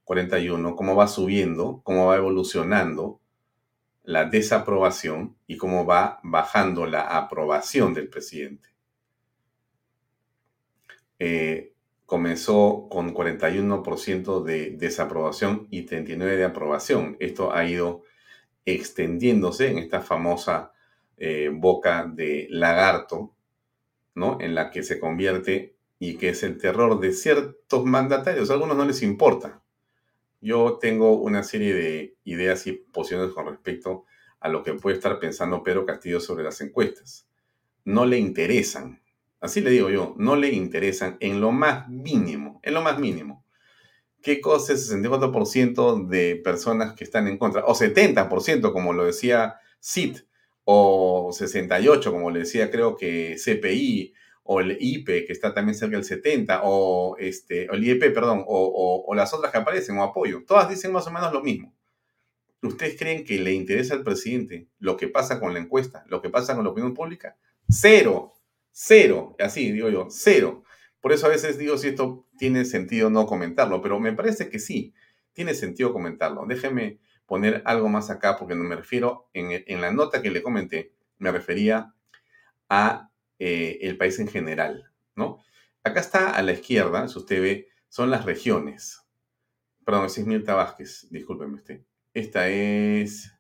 41, 0.04 0.76
cómo 0.76 0.96
va 0.96 1.08
subiendo, 1.08 1.82
cómo 1.84 2.08
va 2.08 2.18
evolucionando 2.18 3.21
la 4.04 4.26
desaprobación 4.26 5.36
y 5.48 5.58
cómo 5.58 5.86
va 5.86 6.20
bajando 6.24 6.86
la 6.86 7.02
aprobación 7.18 7.94
del 7.94 8.10
presidente. 8.10 8.70
Eh, 11.20 11.74
comenzó 12.06 12.88
con 12.90 13.14
41% 13.14 14.44
de 14.44 14.72
desaprobación 14.72 15.68
y 15.70 15.86
39% 15.86 16.18
de 16.18 16.44
aprobación. 16.44 17.18
Esto 17.20 17.54
ha 17.54 17.66
ido 17.66 18.04
extendiéndose 18.66 19.70
en 19.70 19.78
esta 19.78 20.02
famosa 20.02 20.74
eh, 21.18 21.50
boca 21.54 22.06
de 22.12 22.48
lagarto, 22.50 23.36
¿no? 24.16 24.38
En 24.42 24.56
la 24.56 24.72
que 24.72 24.84
se 24.84 25.00
convierte 25.00 25.76
y 26.00 26.18
que 26.18 26.30
es 26.30 26.42
el 26.44 26.58
terror 26.58 27.00
de 27.00 27.14
ciertos 27.14 27.86
mandatarios. 27.86 28.50
A 28.50 28.54
algunos 28.54 28.76
no 28.76 28.86
les 28.86 29.04
importa. 29.04 29.62
Yo 30.42 30.80
tengo 30.82 31.14
una 31.22 31.44
serie 31.44 31.74
de 31.74 32.18
ideas 32.24 32.66
y 32.66 32.74
posiciones 32.74 33.32
con 33.34 33.46
respecto 33.46 34.06
a 34.40 34.50
lo 34.50 34.64
que 34.64 34.74
puede 34.74 34.98
estar 34.98 35.20
pensando 35.20 35.62
Pedro 35.62 35.86
Castillo 35.86 36.20
sobre 36.20 36.44
las 36.44 36.60
encuestas. 36.62 37.28
No 37.86 38.06
le 38.06 38.18
interesan, 38.18 39.02
así 39.40 39.62
le 39.62 39.70
digo 39.70 39.90
yo, 39.90 40.16
no 40.18 40.36
le 40.36 40.50
interesan 40.50 41.18
en 41.20 41.40
lo 41.40 41.52
más 41.52 41.88
mínimo, 41.88 42.60
en 42.64 42.74
lo 42.74 42.82
más 42.82 43.00
mínimo. 43.00 43.46
¿Qué 44.22 44.42
cosa 44.42 44.74
es 44.74 44.92
64% 44.92 46.08
de 46.08 46.36
personas 46.38 46.94
que 46.94 47.04
están 47.04 47.28
en 47.28 47.38
contra? 47.38 47.64
O 47.66 47.74
70%, 47.74 48.74
como 48.74 48.94
lo 48.94 49.06
decía 49.06 49.56
CIT, 49.80 50.26
o 50.64 51.32
68%, 51.32 52.12
como 52.12 52.32
le 52.32 52.40
decía 52.40 52.72
creo 52.72 52.96
que 52.96 53.36
CPI, 53.38 54.14
o 54.44 54.60
el 54.60 54.78
IPE, 54.80 55.26
que 55.26 55.34
está 55.34 55.54
también 55.54 55.78
cerca 55.78 55.96
del 55.96 56.06
70, 56.06 56.62
o, 56.64 57.16
este, 57.18 57.66
el 57.66 57.84
IEP, 57.84 58.14
perdón, 58.14 58.44
o, 58.48 59.14
las 59.16 59.34
otras 59.34 59.52
que 59.52 59.60
aparecen, 59.60 59.98
o 59.98 60.04
apoyo. 60.04 60.44
Todas 60.46 60.70
dicen 60.70 60.92
más 60.92 61.08
o 61.08 61.12
menos 61.12 61.32
lo 61.32 61.42
mismo. 61.42 61.74
¿Ustedes 62.64 62.98
creen 62.98 63.24
que 63.24 63.40
le 63.40 63.54
interesa 63.54 63.96
al 63.96 64.04
presidente 64.04 64.68
lo 64.80 64.98
que 64.98 65.08
pasa 65.08 65.40
con 65.40 65.54
la 65.54 65.60
encuesta, 65.60 66.04
lo 66.08 66.22
que 66.22 66.30
pasa 66.30 66.56
con 66.56 66.64
la 66.64 66.72
opinión 66.72 66.94
pública? 66.94 67.38
Cero, 67.70 68.34
cero, 68.72 69.36
así 69.40 69.72
digo 69.72 69.90
yo, 69.90 70.08
cero. 70.10 70.64
Por 71.00 71.12
eso 71.12 71.26
a 71.26 71.30
veces 71.30 71.58
digo 71.58 71.78
si 71.78 71.90
esto 71.90 72.28
tiene 72.38 72.66
sentido 72.66 73.10
no 73.10 73.26
comentarlo, 73.26 73.82
pero 73.82 74.00
me 74.00 74.14
parece 74.14 74.50
que 74.50 74.60
sí, 74.60 74.94
tiene 75.34 75.56
sentido 75.56 75.92
comentarlo. 75.92 76.46
Déjeme 76.48 77.00
poner 77.26 77.64
algo 77.66 77.90
más 77.90 78.12
acá 78.12 78.38
porque 78.38 78.54
no 78.54 78.64
me 78.64 78.76
refiero, 78.76 79.30
en, 79.34 79.64
en 79.66 79.82
la 79.82 79.92
nota 79.92 80.22
que 80.22 80.30
le 80.30 80.44
comenté, 80.44 80.94
me 81.18 81.32
refería 81.32 81.96
a 82.70 83.11
eh, 83.44 83.80
el 83.82 83.98
país 83.98 84.20
en 84.20 84.28
general, 84.28 84.92
¿no? 85.16 85.40
Acá 85.84 86.00
está 86.00 86.36
a 86.36 86.44
la 86.44 86.52
izquierda, 86.52 87.08
si 87.08 87.18
usted 87.18 87.42
ve, 87.42 87.70
son 87.90 88.12
las 88.12 88.24
regiones. 88.24 89.02
Perdón, 89.84 90.06
es 90.06 90.28
Mirta 90.28 90.54
Vázquez, 90.54 91.08
discúlpeme 91.10 91.56
usted. 91.56 91.82
Esta 92.14 92.48
es... 92.50 93.34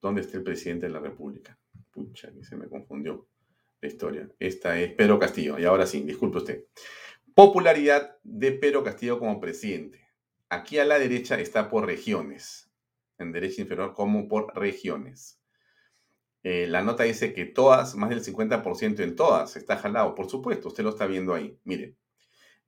¿Dónde 0.00 0.20
está 0.20 0.36
el 0.36 0.44
presidente 0.44 0.86
de 0.86 0.92
la 0.92 1.00
República? 1.00 1.58
Pucha, 1.90 2.32
que 2.32 2.44
se 2.44 2.54
me 2.54 2.68
confundió 2.68 3.26
la 3.80 3.88
historia. 3.88 4.30
Esta 4.38 4.78
es 4.78 4.92
Pedro 4.92 5.18
Castillo. 5.18 5.58
Y 5.58 5.64
ahora 5.64 5.86
sí, 5.86 6.02
disculpe 6.02 6.38
usted. 6.38 6.66
Popularidad 7.34 8.16
de 8.22 8.52
Pedro 8.52 8.84
Castillo 8.84 9.18
como 9.18 9.40
presidente. 9.40 10.06
Aquí 10.50 10.78
a 10.78 10.84
la 10.84 11.00
derecha 11.00 11.40
está 11.40 11.68
por 11.68 11.84
regiones. 11.84 12.70
En 13.18 13.32
derecha 13.32 13.62
inferior 13.62 13.92
como 13.92 14.28
por 14.28 14.56
regiones. 14.56 15.39
Eh, 16.42 16.66
la 16.66 16.82
nota 16.82 17.04
dice 17.04 17.32
que 17.34 17.44
todas, 17.44 17.94
más 17.96 18.10
del 18.10 18.22
50% 18.22 19.00
en 19.00 19.16
todas, 19.16 19.56
está 19.56 19.76
jalado. 19.76 20.14
Por 20.14 20.30
supuesto, 20.30 20.68
usted 20.68 20.84
lo 20.84 20.90
está 20.90 21.06
viendo 21.06 21.34
ahí. 21.34 21.58
Mire, 21.64 21.96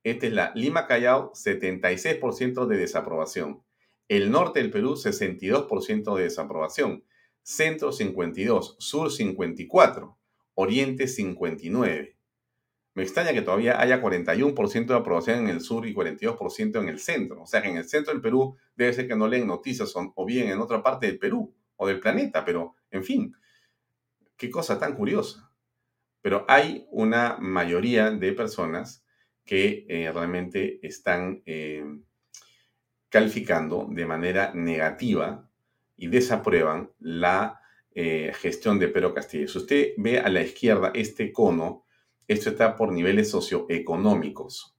esta 0.03 0.27
es 0.27 0.33
la 0.33 0.51
Lima 0.53 0.85
Callao, 0.85 1.31
76% 1.33 2.65
de 2.67 2.77
desaprobación. 2.77 3.63
El 4.07 4.31
norte 4.31 4.61
del 4.61 4.69
Perú, 4.69 4.95
62% 4.95 6.15
de 6.15 6.23
desaprobación. 6.23 7.03
Centro, 7.41 7.91
52. 7.91 8.75
Sur, 8.79 9.11
54. 9.11 10.17
Oriente, 10.55 11.07
59. 11.07 12.15
Me 12.95 13.01
extraña 13.01 13.33
que 13.33 13.41
todavía 13.41 13.81
haya 13.81 14.01
41% 14.01 14.85
de 14.85 14.95
aprobación 14.95 15.39
en 15.39 15.49
el 15.49 15.61
sur 15.61 15.87
y 15.87 15.95
42% 15.95 16.79
en 16.79 16.89
el 16.89 16.99
centro. 16.99 17.41
O 17.41 17.47
sea 17.47 17.61
que 17.61 17.69
en 17.69 17.77
el 17.77 17.85
centro 17.85 18.13
del 18.13 18.21
Perú 18.21 18.55
debe 18.75 18.93
ser 18.93 19.07
que 19.07 19.15
no 19.15 19.27
leen 19.27 19.47
noticias 19.47 19.93
o 19.95 20.25
bien 20.25 20.49
en 20.49 20.59
otra 20.59 20.83
parte 20.83 21.07
del 21.07 21.17
Perú 21.17 21.51
o 21.75 21.87
del 21.87 21.99
planeta, 21.99 22.45
pero 22.45 22.75
en 22.91 23.03
fin, 23.03 23.35
Qué 24.37 24.49
cosa 24.49 24.79
tan 24.79 24.95
curiosa. 24.95 25.51
Pero 26.21 26.45
hay 26.47 26.87
una 26.91 27.37
mayoría 27.39 28.09
de 28.11 28.31
personas 28.33 29.05
que 29.45 29.85
eh, 29.89 30.11
realmente 30.11 30.79
están 30.85 31.43
eh, 31.45 31.83
calificando 33.09 33.87
de 33.89 34.05
manera 34.05 34.53
negativa 34.53 35.49
y 35.97 36.07
desaprueban 36.07 36.91
la 36.99 37.59
eh, 37.93 38.31
gestión 38.35 38.79
de 38.79 38.87
Pedro 38.87 39.13
Castillo. 39.13 39.47
Si 39.47 39.57
usted 39.57 39.87
ve 39.97 40.19
a 40.19 40.29
la 40.29 40.41
izquierda 40.41 40.91
este 40.95 41.31
cono, 41.31 41.85
esto 42.27 42.51
está 42.51 42.75
por 42.75 42.91
niveles 42.91 43.29
socioeconómicos. 43.29 44.77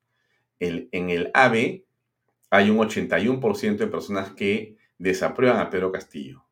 en 0.59 1.11
el 1.11 1.31
AB 1.35 1.85
hay 2.51 2.71
un 2.71 2.79
81% 2.79 3.77
de 3.77 3.87
personas 3.87 4.33
que 4.33 4.77
desaprueban 4.99 5.61
a 5.61 5.69
Pedro 5.69 5.93
Castillo 5.93 6.45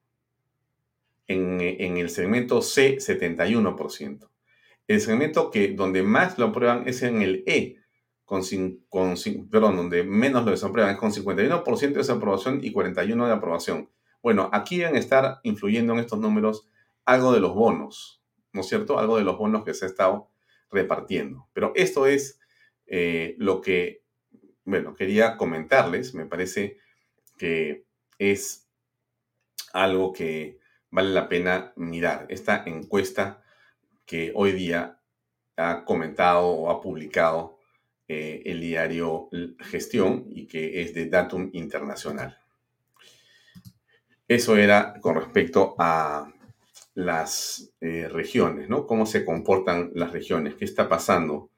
en, 1.26 1.60
el 1.60 2.10
segmento 2.10 2.62
C, 2.62 2.98
71%. 2.98 4.28
El 4.88 5.00
segmento 5.00 5.50
que 5.50 5.68
donde 5.68 6.02
más 6.02 6.38
lo 6.38 6.46
aprueban 6.46 6.88
es 6.88 7.02
en 7.02 7.22
el 7.22 7.44
E, 7.46 7.76
con, 8.24 8.42
con, 8.88 9.14
perdón, 9.50 9.76
donde 9.76 10.04
menos 10.04 10.44
lo 10.44 10.50
desaprueban, 10.50 10.92
es 10.92 10.98
con 10.98 11.12
51% 11.12 11.80
de 11.80 11.88
desaprobación 11.88 12.60
y 12.62 12.72
41% 12.72 13.26
de 13.26 13.32
aprobación. 13.32 13.90
Bueno, 14.22 14.50
aquí 14.52 14.78
deben 14.78 14.96
estar 14.96 15.40
influyendo 15.42 15.92
en 15.92 16.00
estos 16.00 16.18
números 16.18 16.68
algo 17.04 17.32
de 17.32 17.40
los 17.40 17.54
bonos, 17.54 18.22
¿no 18.52 18.60
es 18.60 18.68
cierto? 18.68 18.98
Algo 18.98 19.16
de 19.18 19.24
los 19.24 19.36
bonos 19.36 19.64
que 19.64 19.74
se 19.74 19.84
ha 19.84 19.88
estado 19.88 20.30
repartiendo. 20.70 21.48
Pero 21.52 21.72
esto 21.74 22.06
es 22.06 22.40
eh, 22.86 23.34
lo 23.38 23.60
que, 23.60 24.02
bueno, 24.64 24.94
quería 24.94 25.36
comentarles. 25.36 26.14
Me 26.14 26.26
parece 26.26 26.78
que 27.36 27.84
es 28.18 28.68
algo 29.72 30.12
que 30.12 30.58
vale 30.92 31.10
la 31.10 31.28
pena 31.28 31.72
mirar. 31.76 32.26
Esta 32.28 32.62
encuesta 32.66 33.42
que 34.06 34.30
hoy 34.34 34.52
día 34.52 35.00
ha 35.56 35.84
comentado 35.84 36.46
o 36.46 36.70
ha 36.70 36.80
publicado 36.80 37.58
eh, 38.06 38.42
el 38.46 38.60
diario 38.60 39.28
Gestión 39.58 40.26
y 40.28 40.46
que 40.46 40.82
es 40.82 40.94
de 40.94 41.08
Datum 41.08 41.50
Internacional. 41.54 42.38
Eso 44.28 44.56
era 44.56 44.94
con 45.00 45.16
respecto 45.16 45.74
a 45.78 46.30
las 46.94 47.72
eh, 47.80 48.08
regiones, 48.08 48.68
¿no? 48.68 48.86
Cómo 48.86 49.06
se 49.06 49.24
comportan 49.24 49.90
las 49.94 50.12
regiones, 50.12 50.54
qué 50.54 50.66
está 50.66 50.88
pasando 50.88 51.50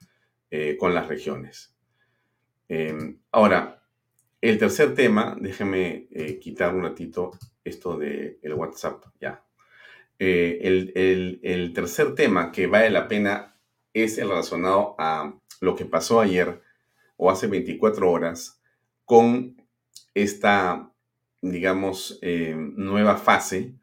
eh, 0.51 0.77
con 0.79 0.94
las 0.94 1.09
regiones. 1.09 1.75
Em, 2.68 3.18
ahora, 3.33 3.73
el 4.50 4.59
tercer 4.59 4.94
tema, 4.94 5.37
déjeme 5.40 6.09
eh, 6.11 6.38
quitar 6.38 6.74
un 6.74 6.83
ratito 6.83 7.33
esto 7.64 7.96
del 7.96 8.38
el 8.42 8.54
WhatsApp, 8.54 9.04
ya. 9.20 9.42
El, 10.18 10.92
el, 11.42 11.72
tercer 11.74 12.14
tema 12.14 12.52
que 12.52 12.66
vale 12.66 12.88
la 12.88 13.09
pena 13.09 13.57
es 13.92 14.16
el 14.18 14.28
relacionado 14.28 14.94
a 14.98 15.35
lo 15.61 15.74
que 15.74 15.85
pasó 15.85 16.20
ayer 16.20 16.62
o 17.16 17.30
hace 17.30 17.46
24 17.46 18.11
horas 18.11 18.62
con 19.04 19.57
esta, 20.14 20.90
digamos, 21.42 22.20
nueva 22.22 23.16
fase 23.16 23.74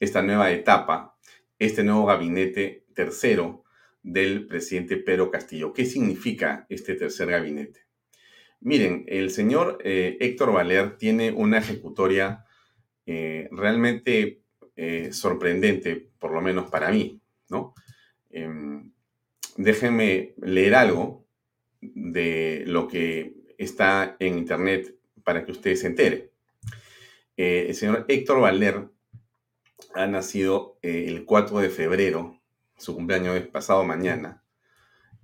esta 0.00 0.22
nueva 0.22 0.50
etapa, 0.52 1.16
este 1.58 1.82
nuevo 1.82 2.06
gabinete 2.06 2.86
tercero 2.94 3.64
del 4.02 4.46
presidente 4.46 4.96
Pedro 4.96 5.30
Castillo. 5.30 5.72
¿Qué 5.72 5.84
significa 5.84 6.66
este 6.68 6.94
tercer 6.94 7.30
gabinete? 7.30 7.87
Miren, 8.60 9.04
el 9.06 9.30
señor 9.30 9.78
eh, 9.84 10.16
Héctor 10.20 10.52
Valer 10.52 10.96
tiene 10.96 11.30
una 11.30 11.58
ejecutoria 11.58 12.44
eh, 13.06 13.48
realmente 13.52 14.42
eh, 14.74 15.12
sorprendente, 15.12 16.08
por 16.18 16.32
lo 16.32 16.40
menos 16.40 16.68
para 16.68 16.90
mí, 16.90 17.20
¿no? 17.48 17.74
Em, 18.30 18.92
déjenme 19.56 20.34
leer 20.38 20.74
algo 20.74 21.24
de 21.80 22.64
lo 22.66 22.88
que 22.88 23.34
está 23.58 24.16
en 24.18 24.38
internet 24.38 24.96
para 25.22 25.44
que 25.44 25.52
ustedes 25.52 25.80
se 25.80 25.86
enteren. 25.86 26.30
el 27.36 27.74
señor 27.74 28.04
Héctor 28.08 28.40
Valer 28.40 28.88
ha 29.94 30.06
nacido 30.06 30.78
el 30.82 31.24
4 31.24 31.60
de 31.60 31.70
febrero, 31.70 32.40
su 32.76 32.94
cumpleaños 32.94 33.36
es 33.36 33.46
pasado 33.46 33.84
mañana, 33.84 34.42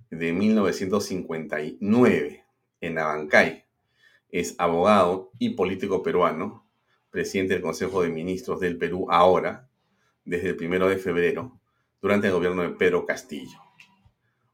de 0.09 0.31
1959, 0.31 2.44
en 2.81 2.97
Abancay. 2.97 3.63
Es 4.29 4.55
abogado 4.57 5.31
y 5.39 5.51
político 5.51 6.03
peruano, 6.03 6.67
presidente 7.09 7.53
del 7.53 7.63
Consejo 7.63 8.01
de 8.01 8.09
Ministros 8.09 8.59
del 8.59 8.77
Perú 8.77 9.07
ahora, 9.09 9.69
desde 10.23 10.49
el 10.49 10.61
1 10.61 10.89
de 10.89 10.97
febrero, 10.97 11.59
durante 12.01 12.27
el 12.27 12.33
gobierno 12.33 12.63
de 12.63 12.71
Pedro 12.71 13.05
Castillo. 13.05 13.59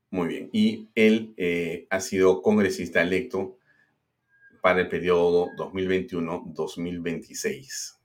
Muy 0.10 0.28
bien. 0.28 0.50
Y 0.52 0.90
él 0.96 1.34
eh, 1.38 1.88
ha 1.90 2.02
sido 2.02 2.42
congresista 2.42 3.02
electo 3.02 3.58
para 4.62 4.82
el 4.82 4.90
periodo 4.90 5.48
2021-2026 5.58 8.02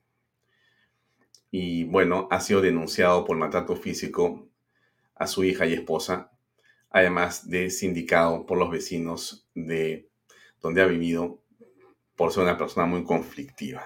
y 1.59 1.85
bueno, 1.85 2.29
ha 2.31 2.41
sido 2.41 2.61
denunciado 2.61 3.25
por 3.25 3.37
maltrato 3.37 3.77
físico 3.77 4.47
a 5.15 5.27
su 5.27 5.43
hija 5.43 5.67
y 5.67 5.73
esposa, 5.73 6.31
además 6.97 7.51
de 7.51 7.69
sindicado 7.69 8.47
por 8.47 8.57
los 8.57 8.71
vecinos 8.71 9.47
de 9.55 10.09
donde 10.63 10.81
ha 10.81 10.87
vivido 10.87 11.43
por 12.17 12.33
ser 12.33 12.45
una 12.45 12.57
persona 12.57 12.87
muy 12.87 13.05
conflictiva. 13.05 13.85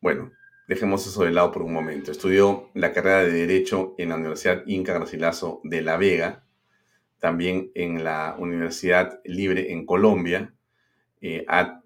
Bueno, 0.00 0.32
dejemos 0.66 1.06
eso 1.06 1.24
de 1.24 1.30
lado 1.30 1.52
por 1.52 1.60
un 1.60 1.74
momento. 1.74 2.10
Estudió 2.10 2.70
la 2.72 2.94
carrera 2.94 3.24
de 3.24 3.32
Derecho 3.32 3.94
en 3.98 4.08
la 4.08 4.14
Universidad 4.14 4.62
Inca 4.64 4.94
Garcilaso 4.94 5.60
de 5.62 5.82
La 5.82 5.98
Vega, 5.98 6.46
también 7.18 7.70
en 7.74 8.02
la 8.02 8.34
Universidad 8.38 9.20
Libre 9.26 9.70
en 9.70 9.84
Colombia. 9.84 10.54
Eh, 11.20 11.44
ha 11.48 11.82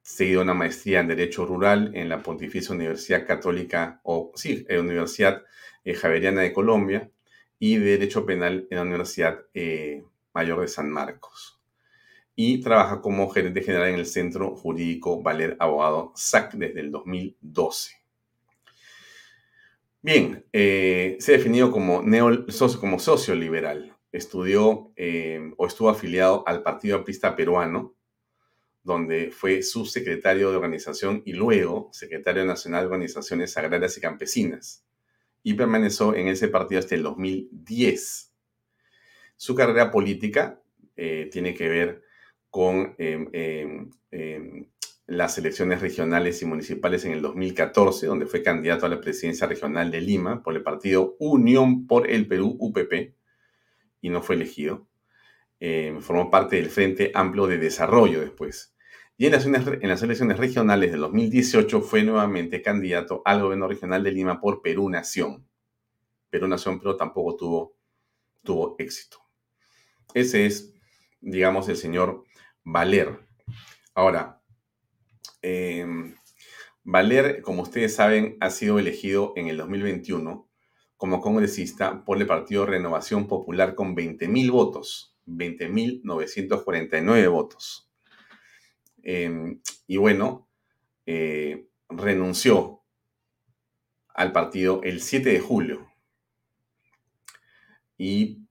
seguido 0.00 0.40
una 0.40 0.54
maestría 0.54 1.00
en 1.00 1.08
Derecho 1.08 1.44
Rural 1.44 1.90
en 1.94 2.08
la 2.08 2.22
Pontificia 2.22 2.74
Universidad 2.74 3.26
Católica, 3.26 4.00
o 4.02 4.32
sí, 4.34 4.64
en 4.70 4.76
la 4.76 4.82
Universidad 4.82 5.42
eh, 5.84 5.92
Javeriana 5.92 6.40
de 6.40 6.54
Colombia, 6.54 7.10
y 7.64 7.76
Derecho 7.76 8.26
Penal 8.26 8.66
en 8.70 8.76
la 8.76 8.82
Universidad 8.82 9.38
eh, 9.54 10.02
Mayor 10.34 10.62
de 10.62 10.66
San 10.66 10.90
Marcos. 10.90 11.62
Y 12.34 12.60
trabaja 12.60 13.00
como 13.00 13.30
gerente 13.30 13.62
general 13.62 13.90
en 13.90 14.00
el 14.00 14.06
Centro 14.06 14.56
Jurídico 14.56 15.22
Valer 15.22 15.56
Abogado 15.60 16.10
SAC 16.16 16.54
desde 16.54 16.80
el 16.80 16.90
2012. 16.90 17.92
Bien, 20.00 20.44
eh, 20.52 21.16
se 21.20 21.34
ha 21.34 21.36
definido 21.36 21.70
como, 21.70 22.02
neo, 22.02 22.44
como 22.80 22.98
socio 22.98 23.36
liberal. 23.36 23.96
Estudió 24.10 24.92
o 25.56 25.66
estuvo 25.66 25.88
afiliado 25.88 26.42
al 26.48 26.64
Partido 26.64 26.96
Aprista 26.96 27.36
Peruano, 27.36 27.94
donde 28.82 29.30
fue 29.30 29.62
subsecretario 29.62 30.50
de 30.50 30.56
organización 30.56 31.22
y 31.24 31.34
luego 31.34 31.90
secretario 31.92 32.44
nacional 32.44 32.80
de 32.80 32.86
organizaciones 32.86 33.56
agrarias 33.56 33.96
y 33.96 34.00
campesinas, 34.00 34.84
y 35.42 35.54
permaneció 35.54 36.14
en 36.14 36.28
ese 36.28 36.48
partido 36.48 36.78
hasta 36.78 36.94
el 36.94 37.02
2010. 37.02 38.32
Su 39.36 39.54
carrera 39.54 39.90
política 39.90 40.60
eh, 40.96 41.28
tiene 41.32 41.54
que 41.54 41.68
ver 41.68 42.02
con 42.50 42.94
em, 42.98 43.28
em, 43.32 43.90
em, 44.10 44.66
las 45.06 45.36
elecciones 45.38 45.80
regionales 45.80 46.42
y 46.42 46.46
municipales 46.46 47.04
en 47.04 47.12
el 47.12 47.22
2014, 47.22 48.06
donde 48.06 48.26
fue 48.26 48.42
candidato 48.42 48.86
a 48.86 48.88
la 48.88 49.00
presidencia 49.00 49.46
regional 49.46 49.90
de 49.90 50.00
Lima 50.00 50.42
por 50.42 50.54
el 50.54 50.62
partido 50.62 51.16
Unión 51.18 51.86
por 51.86 52.08
el 52.08 52.28
Perú, 52.28 52.56
UPP, 52.58 53.14
y 54.00 54.10
no 54.10 54.22
fue 54.22 54.36
elegido. 54.36 54.86
formó 56.00 56.30
parte 56.30 56.56
del 56.56 56.70
Frente 56.70 57.12
Amplio 57.14 57.46
de 57.46 57.58
Desarrollo 57.58 58.20
después. 58.20 58.71
Y 59.16 59.26
en 59.26 59.32
las, 59.32 59.46
elecciones 59.46 60.38
regionales 60.38 60.90
del 60.90 61.00
2018 61.00 61.82
fue 61.82 62.02
nuevamente 62.02 62.62
candidato 62.62 63.22
al 63.24 63.42
gobierno 63.42 63.68
regional 63.68 64.02
de 64.02 64.12
Lima 64.12 64.40
por 64.40 64.62
Perú 64.62 64.88
Nación. 64.88 65.46
Perú 66.30 66.48
Nación, 66.48 66.78
pero 66.78 66.96
tampoco 66.96 67.36
tuvo, 67.36 67.76
tuvo 68.42 68.74
éxito. 68.78 69.18
Ese 70.14 70.46
es, 70.46 70.74
digamos, 71.20 71.68
el 71.68 71.76
señor 71.76 72.24
Valer. 72.64 73.20
Ahora, 73.94 74.40
em, 75.42 76.14
Valer, 76.82 77.42
como 77.42 77.62
ustedes 77.62 77.94
saben, 77.94 78.38
ha 78.40 78.50
sido 78.50 78.78
elegido 78.78 79.34
en 79.36 79.48
el 79.48 79.58
2021 79.58 80.48
como 80.96 81.20
congresista 81.20 82.04
por 82.04 82.18
el 82.18 82.26
Partido 82.26 82.64
Renovación 82.64 83.26
Popular 83.26 83.74
con 83.74 83.94
20.000 83.94 84.50
votos, 84.50 85.16
20.949 85.26 87.28
votos. 87.28 87.91
Em, 89.02 89.60
y 89.86 89.96
bueno, 89.96 90.48
eh, 91.06 91.66
renunció 91.88 92.82
al 94.08 94.32
partido 94.32 94.80
el 94.84 95.00
7 95.00 95.30
de 95.30 95.40
julio 95.40 95.90
y 97.98 98.46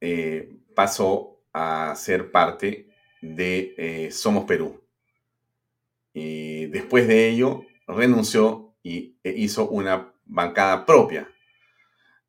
eh, 0.00 0.56
pasó 0.74 1.40
a 1.52 1.94
ser 1.96 2.30
parte 2.30 2.88
de 3.20 3.74
eh, 3.76 4.10
Somos 4.10 4.44
Perú. 4.44 4.82
Y 6.14 6.66
después 6.66 7.06
de 7.06 7.28
ello 7.28 7.64
renunció 7.86 8.74
y 8.82 9.16
e 9.22 9.30
hizo 9.30 9.68
una 9.68 10.14
bancada 10.24 10.84
propia, 10.86 11.28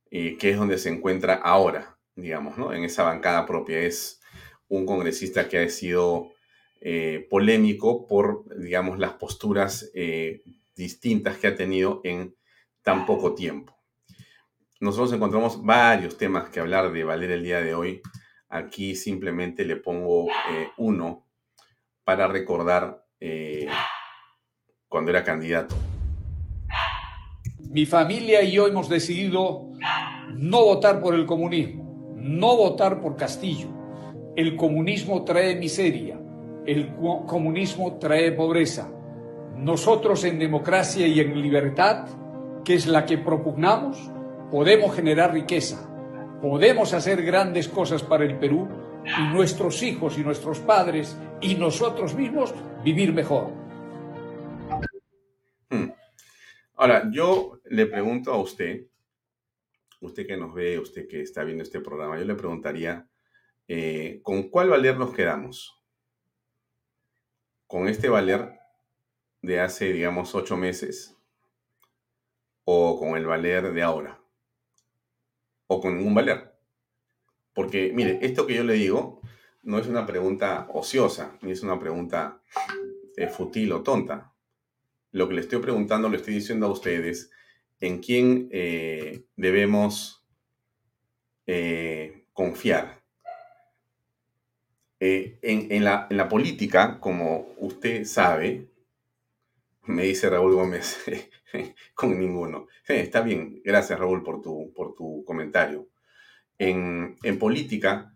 que 0.10 0.38
es 0.52 0.58
donde 0.58 0.78
se 0.78 0.90
encuentra 0.90 1.34
ahora, 1.34 1.98
digamos, 2.16 2.58
¿no? 2.58 2.72
En 2.72 2.84
esa 2.84 3.04
bancada 3.04 3.48
propia. 3.48 3.80
Es 3.80 4.22
un 4.68 4.86
congresista 4.86 5.50
que 5.50 5.58
ha 5.58 5.70
sido 5.70 6.33
eh, 6.86 7.28
polémico 7.30 8.06
por, 8.08 8.44
digamos, 8.60 9.00
las 9.00 9.14
posturas 9.14 9.90
eh, 9.96 10.42
distintas 10.76 11.38
que 11.38 11.48
ha 11.48 11.56
tenido 11.56 12.02
en 12.04 12.36
tan 12.82 13.06
poco 13.06 13.34
tiempo. 13.34 13.74
Nosotros 14.82 15.14
encontramos 15.14 15.64
varios 15.64 16.18
temas 16.18 16.50
que 16.50 16.60
hablar 16.60 16.92
de 16.92 17.06
Valer 17.06 17.32
el 17.32 17.44
día 17.44 17.62
de 17.62 17.74
hoy. 17.74 18.02
Aquí 18.50 18.98
simplemente 18.98 19.64
le 19.64 19.78
pongo 19.78 20.28
eh, 20.28 20.72
uno 20.76 21.26
para 22.04 22.28
recordar 22.28 23.06
cuando 24.90 25.12
era 25.12 25.24
candidato. 25.24 25.78
Mi 27.60 27.86
familia 27.86 28.44
y 28.44 28.52
yo 28.52 28.68
hemos 28.68 28.90
decidido 28.90 29.72
no 30.36 30.66
votar 30.66 31.02
por 31.02 31.16
el 31.16 31.26
comunismo, 31.26 32.14
no 32.18 32.58
votar 32.58 33.00
por 33.00 33.16
Castillo. 33.16 33.70
El 34.36 34.58
comunismo 34.58 35.24
trae 35.24 35.56
miseria, 35.56 36.20
el 36.66 36.96
comunismo 36.96 37.98
trae 37.98 38.32
pobreza. 38.32 38.92
Nosotros 39.58 40.24
en 40.24 40.40
democracia 40.40 41.08
y 41.08 41.20
en 41.20 41.42
libertad, 41.42 42.08
que 42.64 42.76
es 42.76 42.88
la 42.88 43.06
que 43.06 43.18
propugnamos, 43.18 44.12
podemos 44.50 44.96
generar 44.96 45.34
riqueza, 45.34 45.90
podemos 46.42 46.94
hacer 46.94 47.24
grandes 47.24 47.68
cosas 47.68 48.04
para 48.04 48.26
el 48.26 48.38
Perú 48.38 48.68
y 49.06 49.34
nuestros 49.34 49.84
hijos 49.84 50.18
y 50.18 50.22
nuestros 50.24 50.60
padres 50.60 51.18
y 51.42 51.56
nosotros 51.56 52.16
mismos 52.16 52.54
vivir 52.84 53.14
mejor. 53.14 53.52
Hmm. 55.70 55.92
Ahora, 56.76 57.10
yo 57.12 57.60
le 57.66 57.86
pregunto 57.86 58.32
a 58.34 58.38
usted, 58.38 58.86
usted 60.02 60.26
que 60.26 60.38
nos 60.38 60.54
ve, 60.54 60.80
usted 60.80 61.08
que 61.08 61.22
está 61.22 61.44
viendo 61.44 61.64
este 61.64 61.82
programa, 61.82 62.18
yo 62.18 62.26
le 62.26 62.36
preguntaría, 62.36 63.08
eh, 63.68 64.20
¿con 64.24 64.50
cuál 64.50 64.70
valer 64.70 64.98
nos 64.98 65.14
quedamos? 65.14 65.83
Con 67.74 67.88
este 67.88 68.08
Valer 68.08 68.60
de 69.42 69.60
hace, 69.60 69.92
digamos, 69.92 70.36
ocho 70.36 70.56
meses, 70.56 71.18
o 72.66 73.00
con 73.00 73.18
el 73.18 73.26
valer 73.26 73.74
de 73.74 73.82
ahora, 73.82 74.22
o 75.66 75.82
con 75.82 75.98
ningún 75.98 76.14
valer. 76.14 76.54
Porque, 77.52 77.92
mire, 77.92 78.20
esto 78.22 78.46
que 78.46 78.54
yo 78.54 78.64
le 78.64 78.76
digo 78.76 79.22
no 79.64 79.80
es 79.80 79.88
una 79.88 80.06
pregunta 80.06 80.68
ociosa, 80.72 81.36
ni 81.42 81.52
es 81.52 81.64
una 81.64 81.80
pregunta 81.80 82.44
eh, 83.18 83.28
fútil 83.28 83.72
o 83.72 83.82
tonta. 83.82 84.36
Lo 85.10 85.28
que 85.28 85.34
le 85.34 85.42
estoy 85.42 85.58
preguntando, 85.58 86.10
le 86.10 86.18
estoy 86.18 86.36
diciendo 86.36 86.68
a 86.68 86.72
ustedes, 86.72 87.32
en 87.80 88.04
quién 88.04 88.50
eh, 88.52 89.26
debemos 89.36 90.24
eh, 91.48 92.28
confiar. 92.34 93.03
En, 95.06 95.84
la, 95.84 96.08
en, 96.10 96.16
la, 96.16 96.30
política, 96.30 96.98
como 97.02 97.54
usted 97.58 98.06
sabe, 98.06 98.70
me 99.84 100.04
dice 100.04 100.30
Raúl 100.30 100.54
Gómez, 100.54 100.98
con 101.94 102.18
ninguno. 102.18 102.68
está 102.88 103.20
bien, 103.20 103.62
gracias 103.66 104.00
Raúl 104.00 104.24
por 104.24 104.42
tu, 104.42 104.72
por 104.74 104.96
tu 104.96 105.26
comentario. 105.26 105.90
En, 106.58 107.18
política, 107.38 108.16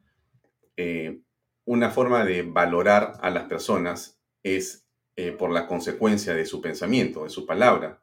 una 1.66 1.90
forma 1.90 2.24
de 2.24 2.44
valorar 2.44 3.18
a 3.20 3.32
las 3.32 3.50
personas 3.50 4.22
es 4.42 4.88
eh, 5.18 5.34
por 5.34 5.52
la 5.52 5.68
consecuencia 5.68 6.36
de 6.36 6.46
su 6.46 6.62
pensamiento, 6.62 7.26
de 7.26 7.30
su 7.30 7.46
palabra, 7.46 8.02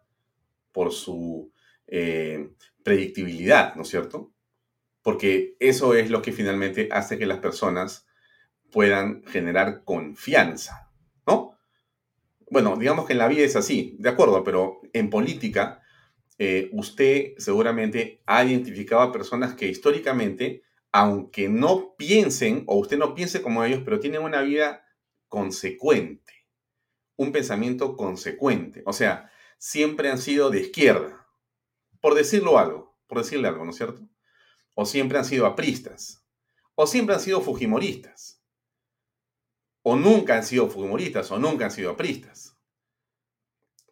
por 0.73 0.93
su 0.93 1.51
eh, 1.87 2.51
predictibilidad, 2.83 3.77
¿no 3.77 3.83
es 3.83 3.89
cierto? 3.89 4.35
Porque 5.01 5.57
eso 5.59 5.95
es 5.95 6.11
lo 6.11 6.21
que 6.21 6.33
finalmente 6.33 6.91
hace 6.93 7.17
que 7.17 7.25
las 7.25 7.39
personas 7.39 8.07
puedan 8.75 9.23
generar 9.27 9.85
confianza, 9.85 10.91
¿no? 11.29 11.57
Bueno, 12.51 12.77
digamos 12.77 13.07
que 13.07 13.13
en 13.13 13.21
la 13.21 13.29
vida 13.29 13.45
es 13.45 13.55
así, 13.55 13.95
de 14.01 14.09
acuerdo, 14.09 14.43
pero 14.43 14.81
en 14.93 15.11
política 15.11 15.81
eh, 16.39 16.71
usted 16.73 17.35
seguramente 17.39 18.21
ha 18.27 18.45
identificado 18.45 19.01
a 19.01 19.13
personas 19.13 19.55
que 19.55 19.69
históricamente 19.69 20.65
aunque 20.91 21.49
no 21.49 21.95
piensen, 21.97 22.65
o 22.67 22.77
usted 22.77 22.99
no 22.99 23.15
piense 23.15 23.43
como 23.43 23.65
ellos, 23.65 23.83
pero 23.85 23.99
tienen 23.99 24.23
una 24.23 24.43
vida 24.43 24.85
consecuente, 25.29 26.47
un 27.17 27.33
pensamiento 27.33 27.97
consecuente. 27.97 28.83
O 28.87 28.93
sea, 28.93 29.31
siempre 29.59 30.09
han 30.09 30.19
sido 30.19 30.51
de 30.51 30.61
izquierda, 30.61 31.27
por 32.01 32.15
decirlo 32.15 32.59
algo, 32.59 32.97
por 33.09 33.19
decirle 33.19 33.49
algo, 33.49 33.65
¿no 33.65 33.71
es 33.71 33.77
cierto? 33.77 34.09
O 34.75 34.85
siempre 34.85 35.19
han 35.19 35.25
sido 35.25 35.47
apristas, 35.47 36.25
o 36.77 36.87
siempre 36.87 37.17
han 37.17 37.21
sido 37.21 37.41
fujimoristas, 37.41 38.44
o 39.87 39.97
nunca 39.97 40.37
han 40.37 40.45
sido 40.45 40.69
fujimoristas, 40.69 41.31
o 41.31 41.39
nunca 41.39 41.67
han 41.67 41.71
sido 41.71 41.91
apristas. 41.91 42.57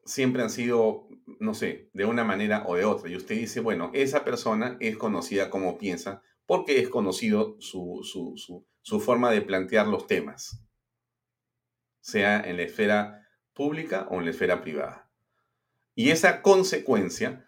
Siempre 0.07 0.42
han 0.42 0.48
sido, 0.48 1.07
no 1.38 1.52
sé, 1.52 1.90
de 1.92 2.07
una 2.07 2.24
manera 2.24 2.64
o 2.66 2.76
de 2.76 2.87
otra. 2.87 3.11
Y 3.11 3.16
usted 3.16 3.37
dice, 3.37 3.61
bueno, 3.61 3.90
esa 3.92 4.24
persona 4.24 4.78
es 4.81 4.96
conocida 4.96 5.50
como 5.50 5.76
piensa 5.76 6.22
porque 6.46 6.81
es 6.81 6.88
conocido 6.88 7.57
su, 7.61 8.64
forma 9.05 9.31
de 9.31 9.42
plantear 9.42 9.87
los 9.87 10.07
temas, 10.07 10.64
sea 12.00 12.40
en 12.40 12.57
la 12.57 12.62
esfera 12.62 13.28
pública 13.52 14.09
o 14.11 14.18
en 14.18 14.24
la 14.24 14.31
esfera 14.31 14.62
privada. 14.62 15.11
Y 15.94 16.11
esa 16.11 16.40
consecuencia, 16.40 17.46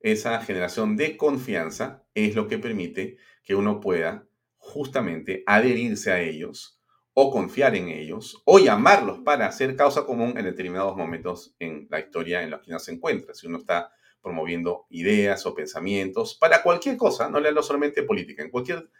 esa 0.00 0.38
generación 0.42 0.96
de 0.96 1.16
confianza, 1.16 2.04
es 2.14 2.34
lo 2.34 2.46
que 2.46 2.58
permite 2.58 3.16
que 3.42 3.54
uno 3.54 3.80
pueda 3.80 4.28
justamente 4.58 5.42
adherirse 5.46 6.12
a 6.12 6.20
ellos 6.20 6.82
o 7.14 7.30
confiar 7.30 7.76
en 7.76 7.88
ellos 7.88 8.42
o 8.44 8.58
llamarlos 8.58 9.20
para 9.20 9.46
hacer 9.46 9.76
causa 9.76 10.04
común 10.04 10.34
en 10.36 10.44
determinados 10.44 10.96
momentos 10.96 11.54
en 11.60 11.86
la 11.88 12.00
historia 12.00 12.42
en 12.42 12.50
los 12.50 12.60
que 12.60 12.70
uno 12.70 12.80
se 12.80 12.92
encuentra. 12.92 13.34
Si 13.34 13.46
uno 13.46 13.58
está 13.58 13.92
promoviendo 14.20 14.86
ideas 14.90 15.46
o 15.46 15.54
pensamientos 15.54 16.34
para 16.34 16.62
cualquier 16.62 16.96
cosa, 16.96 17.28
no 17.28 17.38
le 17.38 17.48
hablo 17.48 17.62
solamente 17.62 18.02
política, 18.02 18.42
en 18.42 18.50
cualquier, 18.50 18.90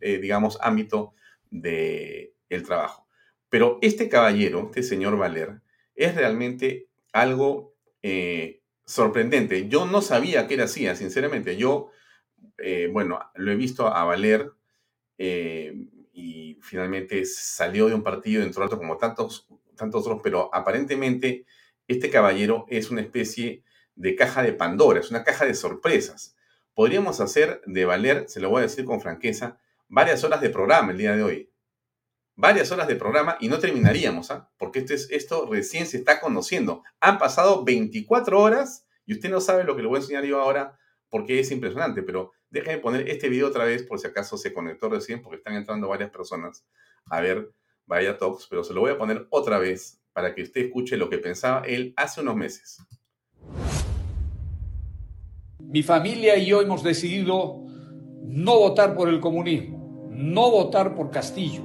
eh, 0.00 0.18
digamos, 0.18 0.58
ámbito 0.60 1.14
del 1.50 2.34
el 2.48 2.62
trabajo. 2.64 3.08
Pero 3.48 3.78
este 3.80 4.08
caballero, 4.08 4.66
este 4.66 4.82
señor 4.82 5.16
Valer, 5.16 5.62
es 5.94 6.14
realmente 6.14 6.88
algo 7.12 7.74
eh, 8.02 8.62
sorprendente. 8.84 9.68
Yo 9.68 9.86
no 9.86 10.02
sabía 10.02 10.46
que 10.46 10.54
era 10.54 10.64
así, 10.64 10.86
sinceramente. 10.96 11.56
Yo, 11.56 11.90
eh, 12.58 12.88
bueno, 12.92 13.20
lo 13.34 13.52
he 13.52 13.56
visto 13.56 13.86
a 13.86 14.04
Valer 14.04 14.50
y 16.12 16.58
finalmente 16.62 17.24
salió 17.24 17.88
de 17.88 17.94
un 17.94 18.02
partido 18.02 18.42
dentro 18.42 18.60
de 18.60 18.66
otro 18.66 18.78
como 18.78 18.98
tantos, 18.98 19.48
tantos 19.76 20.02
otros, 20.02 20.20
pero 20.22 20.54
aparentemente 20.54 21.46
este 21.88 22.10
caballero 22.10 22.66
es 22.68 22.90
una 22.90 23.00
especie 23.00 23.64
de 23.94 24.14
caja 24.14 24.42
de 24.42 24.52
Pandora, 24.52 25.00
es 25.00 25.10
una 25.10 25.24
caja 25.24 25.44
de 25.44 25.54
sorpresas. 25.54 26.36
Podríamos 26.74 27.20
hacer 27.20 27.60
de 27.66 27.84
valer, 27.84 28.28
se 28.28 28.40
lo 28.40 28.50
voy 28.50 28.60
a 28.60 28.62
decir 28.62 28.84
con 28.84 29.00
franqueza, 29.00 29.58
varias 29.88 30.24
horas 30.24 30.40
de 30.40 30.50
programa 30.50 30.92
el 30.92 30.98
día 30.98 31.16
de 31.16 31.22
hoy. 31.22 31.50
Varias 32.34 32.72
horas 32.72 32.88
de 32.88 32.96
programa 32.96 33.36
y 33.40 33.48
no 33.48 33.58
terminaríamos, 33.58 34.30
¿ah? 34.30 34.50
porque 34.56 34.80
esto, 34.80 34.94
es, 34.94 35.10
esto 35.10 35.46
recién 35.50 35.86
se 35.86 35.98
está 35.98 36.20
conociendo. 36.20 36.82
Han 37.00 37.18
pasado 37.18 37.64
24 37.64 38.40
horas 38.40 38.86
y 39.04 39.14
usted 39.14 39.30
no 39.30 39.40
sabe 39.40 39.64
lo 39.64 39.76
que 39.76 39.82
le 39.82 39.88
voy 39.88 39.96
a 39.96 40.00
enseñar 40.00 40.24
yo 40.24 40.40
ahora 40.40 40.78
porque 41.10 41.40
es 41.40 41.50
impresionante, 41.50 42.02
pero 42.02 42.32
déjenme 42.52 42.78
poner 42.78 43.08
este 43.08 43.28
video 43.28 43.48
otra 43.48 43.64
vez 43.64 43.82
por 43.82 43.98
si 43.98 44.06
acaso 44.06 44.36
se 44.36 44.52
conectó 44.52 44.88
recién 44.88 45.22
porque 45.22 45.38
están 45.38 45.54
entrando 45.54 45.88
varias 45.88 46.10
personas 46.10 46.64
a 47.06 47.20
ver 47.20 47.50
Vaya 47.86 48.16
Talks, 48.16 48.46
pero 48.48 48.62
se 48.62 48.74
lo 48.74 48.82
voy 48.82 48.92
a 48.92 48.98
poner 48.98 49.26
otra 49.30 49.58
vez 49.58 50.00
para 50.12 50.34
que 50.34 50.42
usted 50.42 50.66
escuche 50.66 50.96
lo 50.96 51.08
que 51.08 51.18
pensaba 51.18 51.62
él 51.66 51.94
hace 51.96 52.20
unos 52.20 52.36
meses. 52.36 52.78
Mi 55.58 55.82
familia 55.82 56.36
y 56.36 56.46
yo 56.46 56.60
hemos 56.60 56.82
decidido 56.82 57.64
no 58.22 58.58
votar 58.58 58.94
por 58.94 59.08
el 59.08 59.18
comunismo, 59.18 60.10
no 60.10 60.50
votar 60.50 60.94
por 60.94 61.10
Castillo. 61.10 61.62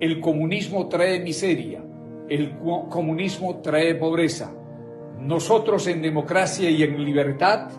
El 0.00 0.20
comunismo 0.20 0.88
trae 0.88 1.18
miseria, 1.20 1.84
el 2.28 2.56
comunismo 2.58 3.60
trae 3.60 3.96
pobreza. 3.96 4.54
Nosotros 5.18 5.86
en 5.88 6.00
democracia 6.00 6.70
y 6.70 6.82
en 6.82 7.04
libertad, 7.04 7.70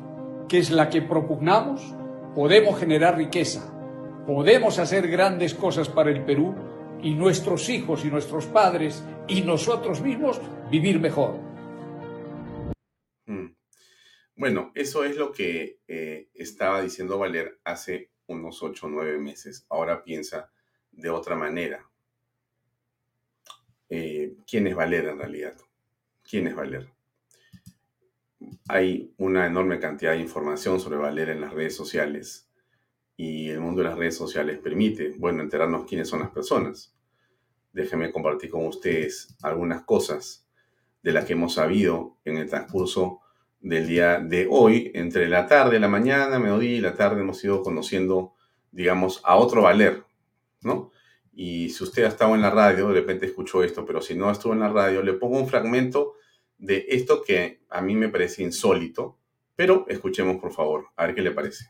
que 0.48 0.60
es 0.60 0.70
la 0.70 0.90
que 0.90 1.02
propugnamos, 1.02 1.96
podemos 2.36 2.80
generar 2.80 3.18
riqueza, 3.18 3.62
podemos 4.26 4.80
hacer 4.80 5.08
grandes 5.08 5.54
cosas 5.54 5.90
para 5.90 6.12
el 6.12 6.24
Perú 6.24 6.56
y 7.02 7.14
nuestros 7.14 7.70
hijos 7.70 8.06
y 8.06 8.10
nuestros 8.10 8.46
padres 8.48 9.04
y 9.28 9.42
nosotros 9.42 10.02
mismos 10.02 10.42
vivir 10.70 11.00
mejor. 11.00 11.54
Bueno, 14.36 14.72
eso 14.74 15.04
es 15.06 15.16
lo 15.16 15.32
que 15.32 15.80
eh, 15.88 16.30
estaba 16.34 16.82
diciendo 16.82 17.20
Valer 17.20 17.60
hace 17.64 18.12
unos 18.28 18.64
ocho 18.64 18.88
o 18.88 18.90
nueve 18.90 19.18
meses. 19.20 19.66
Ahora 19.70 20.04
piensa 20.04 20.52
de 20.92 21.10
otra 21.10 21.36
manera. 21.36 21.88
Eh, 23.90 24.34
¿Quién 24.48 24.68
es 24.68 24.76
Valer 24.76 25.06
en 25.06 25.20
realidad? 25.20 25.56
¿Quién 26.28 26.48
es 26.48 26.56
Valer? 26.56 26.93
Hay 28.70 29.14
una 29.18 29.46
enorme 29.46 29.80
cantidad 29.80 30.14
de 30.14 30.20
información 30.20 30.80
sobre 30.80 30.98
Valer 30.98 31.30
en 31.30 31.42
las 31.42 31.54
redes 31.54 31.76
sociales 31.76 32.50
y 33.18 33.50
el 33.50 33.60
mundo 33.60 33.82
de 33.82 33.90
las 33.90 33.98
redes 33.98 34.16
sociales 34.16 34.60
permite, 34.60 35.14
bueno, 35.18 35.42
enterarnos 35.42 35.86
quiénes 35.86 36.08
son 36.08 36.22
las 36.22 36.32
personas. 36.32 36.96
Déjenme 37.74 38.12
compartir 38.12 38.50
con 38.50 38.66
ustedes 38.66 39.36
algunas 39.42 39.84
cosas 39.84 40.48
de 41.02 41.12
las 41.12 41.26
que 41.26 41.34
hemos 41.34 41.56
sabido 41.56 42.18
en 42.24 42.38
el 42.38 42.50
transcurso 42.50 43.20
del 43.60 43.88
día 43.88 44.20
de 44.20 44.48
hoy, 44.50 44.92
entre 44.94 45.28
la 45.28 45.46
tarde, 45.48 45.80
la 45.80 45.88
mañana, 45.88 46.40
mediodía 46.40 46.78
y 46.78 46.82
la 46.82 46.96
tarde 46.96 47.22
hemos 47.22 47.44
ido 47.44 47.62
conociendo, 47.64 48.34
digamos, 48.72 49.22
a 49.24 49.36
otro 49.36 49.64
Valer, 49.64 50.04
¿no? 50.62 50.92
Y 51.34 51.70
si 51.70 51.84
usted 51.84 52.04
ha 52.04 52.10
estado 52.10 52.36
en 52.36 52.42
la 52.42 52.52
radio, 52.52 52.90
de 52.90 52.94
repente 52.94 53.26
escuchó 53.26 53.64
esto, 53.64 53.86
pero 53.86 54.02
si 54.02 54.16
no 54.16 54.32
estuvo 54.32 54.54
en 54.54 54.60
la 54.60 54.70
radio, 54.70 55.02
le 55.02 55.14
pongo 55.14 55.40
un 55.40 55.48
fragmento 55.48 56.14
de 56.58 56.86
esto 56.90 57.22
que 57.22 57.62
a 57.70 57.82
mí 57.82 57.96
me 57.96 58.10
parece 58.10 58.44
insólito, 58.44 59.18
pero 59.56 59.86
escuchemos 59.88 60.38
por 60.38 60.52
favor, 60.52 60.88
a 60.96 61.06
ver 61.06 61.16
qué 61.16 61.22
le 61.22 61.32
parece. 61.32 61.66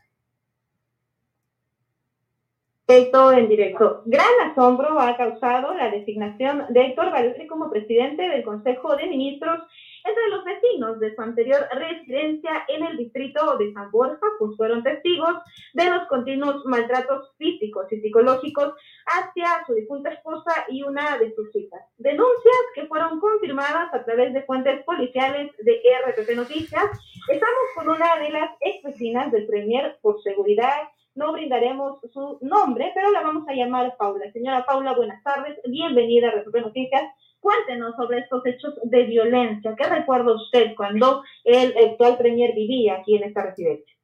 Esto 2.86 3.32
en 3.32 3.48
directo. 3.48 4.02
Gran 4.04 4.50
asombro 4.50 5.00
ha 5.00 5.16
causado 5.16 5.74
la 5.74 5.90
designación 5.90 6.66
de 6.68 6.86
Héctor 6.86 7.10
Valer 7.10 7.46
como 7.46 7.70
presidente 7.70 8.28
del 8.28 8.44
Consejo 8.44 8.94
de 8.96 9.06
Ministros 9.06 9.60
entre 10.04 10.28
los 10.28 10.44
vecinos 10.44 11.00
de 11.00 11.14
su 11.14 11.22
anterior 11.22 11.66
residencia 11.72 12.64
en 12.68 12.84
el 12.84 12.96
distrito 12.98 13.56
de 13.56 13.72
San 13.72 13.90
Borja, 13.90 14.26
pues 14.38 14.56
fueron 14.56 14.82
testigos 14.82 15.36
de 15.72 15.90
los 15.90 16.06
continuos 16.08 16.64
maltratos 16.66 17.34
físicos 17.38 17.90
y 17.90 18.00
psicológicos 18.00 18.74
hacia 19.06 19.64
su 19.66 19.74
difunta 19.74 20.10
esposa 20.10 20.52
y 20.68 20.82
una 20.82 21.18
de 21.18 21.34
sus 21.34 21.54
hijas. 21.56 21.80
Denuncias 21.96 22.54
que 22.74 22.86
fueron 22.86 23.18
confirmadas 23.18 23.92
a 23.94 24.04
través 24.04 24.34
de 24.34 24.42
fuentes 24.42 24.84
policiales 24.84 25.50
de 25.58 25.80
RPP 26.06 26.36
Noticias. 26.36 26.84
Estamos 27.28 27.64
con 27.74 27.88
una 27.88 28.16
de 28.20 28.30
las 28.30 28.50
ex 28.60 28.82
vecinas 28.82 29.32
del 29.32 29.46
Premier 29.46 29.96
por 30.02 30.22
seguridad. 30.22 30.88
No 31.14 31.32
brindaremos 31.32 32.00
su 32.12 32.38
nombre, 32.42 32.90
pero 32.94 33.10
la 33.10 33.22
vamos 33.22 33.48
a 33.48 33.54
llamar 33.54 33.96
Paula. 33.96 34.30
Señora 34.32 34.66
Paula, 34.66 34.94
buenas 34.94 35.22
tardes. 35.22 35.58
Bienvenida 35.64 36.28
a 36.28 36.32
RPP 36.32 36.56
Noticias. 36.56 37.04
Cuéntenos 37.44 37.94
sobre 37.96 38.20
estos 38.20 38.40
hechos 38.46 38.72
de 38.84 39.02
violencia. 39.02 39.76
¿Qué 39.76 39.84
recuerda 39.84 40.34
usted 40.34 40.74
cuando 40.74 41.22
el 41.44 41.76
actual 41.76 42.16
premier 42.16 42.54
vivía 42.54 42.94
aquí 42.94 43.16
en 43.16 43.24
esta 43.24 43.42
residencia? 43.42 43.94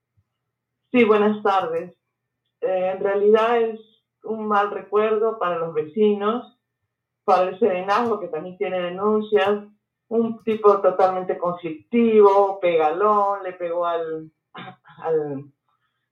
Sí, 0.93 1.05
buenas 1.05 1.43
tardes. 1.43 1.91
Eh, 2.61 2.91
en 2.95 3.03
realidad 3.03 3.63
es 3.63 3.81
un 4.25 4.47
mal 4.47 4.71
recuerdo 4.71 5.39
para 5.39 5.57
los 5.57 5.73
vecinos, 5.73 6.61
para 7.25 7.49
el 7.49 7.59
serenazgo 7.59 8.21
que 8.21 8.29
también 8.29 8.59
tiene 8.59 8.79
denuncias, 8.79 9.65
un 10.09 10.45
tipo 10.45 10.79
totalmente 10.83 11.39
conflictivo, 11.39 12.61
pegalón, 12.61 13.43
le 13.43 13.55
pegó 13.55 13.87
al, 13.87 14.31
al, 14.99 15.51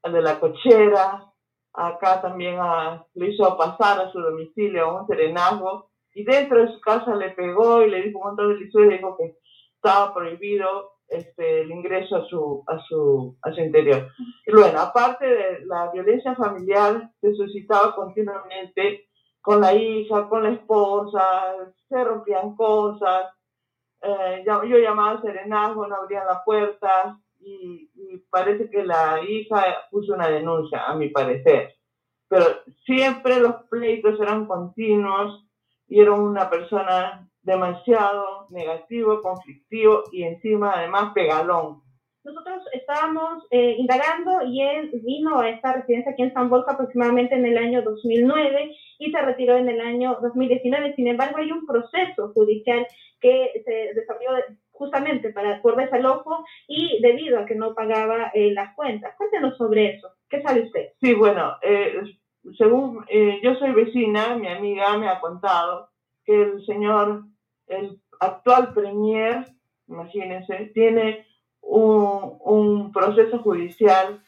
de 0.03 0.22
la 0.22 0.41
cochera, 0.41 1.31
acá 1.74 2.22
también 2.22 2.59
le 3.12 3.29
hizo 3.29 3.55
pasar 3.59 4.01
a 4.01 4.11
su 4.12 4.18
domicilio 4.18 4.87
a 4.87 5.03
un 5.03 5.07
serenazgo 5.07 5.88
y 6.15 6.25
dentro 6.25 6.61
de 6.61 6.73
su 6.73 6.81
casa 6.81 7.15
le 7.15 7.31
pegó 7.31 7.83
y 7.83 7.91
le 7.91 8.03
dijo 8.03 8.19
un 8.19 8.27
montón 8.29 8.49
de 8.51 8.61
lisuras 8.61 8.91
y 8.91 8.97
dijo 8.97 9.17
que 9.17 9.37
estaba 9.75 10.13
prohibido 10.15 10.93
este, 11.09 11.63
el 11.63 11.71
ingreso 11.71 12.17
a 12.17 12.25
su, 12.27 12.65
a 12.67 12.79
su, 12.81 13.37
a 13.43 13.53
su 13.53 13.61
interior. 13.61 14.09
Y 14.47 14.53
bueno, 14.53 14.81
aparte 14.81 15.27
de 15.27 15.67
la 15.67 15.91
violencia 15.93 16.35
familiar, 16.35 17.11
se 17.21 17.35
suscitaba 17.35 17.95
continuamente 17.95 19.09
con 19.41 19.61
la 19.61 19.75
hija, 19.75 20.29
con 20.29 20.43
la 20.43 20.51
esposa, 20.51 21.23
se 21.89 22.05
rompían 22.05 22.55
cosas, 22.57 23.33
eh, 24.03 24.45
yo, 24.47 24.63
llamaba 24.63 25.13
a 25.13 25.23
serenazgo, 25.23 25.87
no 25.87 25.97
abrían 25.97 26.27
la 26.27 26.45
puerta 26.45 27.19
y, 27.41 27.91
y, 27.95 28.19
parece 28.31 28.69
que 28.71 28.85
la 28.85 29.23
hija 29.27 29.65
puso 29.91 30.15
una 30.15 30.29
denuncia, 30.29 30.85
a 30.87 30.95
mi 30.95 31.09
parecer. 31.09 31.75
Pero 32.29 32.45
siempre 32.85 33.41
los 33.41 33.55
pleitos 33.71 34.21
eran 34.21 34.47
continuos 34.47 35.47
y 35.89 36.01
era 36.01 36.12
una 36.12 36.49
persona 36.51 37.28
demasiado 37.43 38.47
negativo, 38.51 39.20
conflictivo 39.22 40.05
y 40.12 40.24
encima 40.24 40.74
además 40.76 41.12
pegalón. 41.14 41.82
Nosotros 42.24 42.62
estábamos 42.72 43.45
eh, 43.51 43.76
indagando 43.78 44.43
y 44.47 44.61
él 44.61 44.91
vino 45.03 45.39
a 45.39 45.49
esta 45.49 45.72
residencia 45.72 46.12
aquí 46.12 46.22
en 46.22 46.34
San 46.34 46.51
Borja 46.51 46.72
aproximadamente 46.72 47.34
en 47.34 47.47
el 47.47 47.57
año 47.57 47.80
2009 47.82 48.76
y 48.99 49.11
se 49.11 49.22
retiró 49.22 49.57
en 49.57 49.68
el 49.68 49.80
año 49.80 50.18
2019. 50.20 50.95
Sin 50.95 51.09
embargo, 51.09 51.39
hay 51.39 51.51
un 51.51 51.64
proceso 51.64 52.32
judicial 52.34 52.86
que 53.20 53.62
se 53.64 53.95
desarrolló 53.95 54.45
justamente 54.72 55.30
para, 55.30 55.62
por 55.62 55.76
desalojo 55.76 56.45
y 56.66 57.01
debido 57.01 57.39
a 57.39 57.47
que 57.47 57.55
no 57.55 57.74
pagaba 57.74 58.30
eh, 58.34 58.53
las 58.53 58.74
cuentas. 58.74 59.14
Cuéntenos 59.16 59.57
sobre 59.57 59.95
eso. 59.95 60.09
¿Qué 60.28 60.43
sabe 60.43 60.62
usted? 60.62 60.91
Sí, 61.01 61.14
bueno, 61.14 61.57
eh, 61.62 61.95
según 62.57 63.05
yo 63.42 63.55
soy 63.57 63.72
vecina, 63.72 64.36
mi 64.36 64.49
amiga 64.49 64.96
me 64.96 65.09
ha 65.09 65.20
contado 65.20 65.88
que 66.24 66.42
el 66.42 66.64
señor, 66.66 67.24
el 67.66 68.01
actual 68.20 68.72
premier, 68.74 69.46
imagínense, 69.86 70.70
tiene 70.74 71.26
un, 71.61 72.92
proceso 72.92 73.38
judicial 73.38 74.22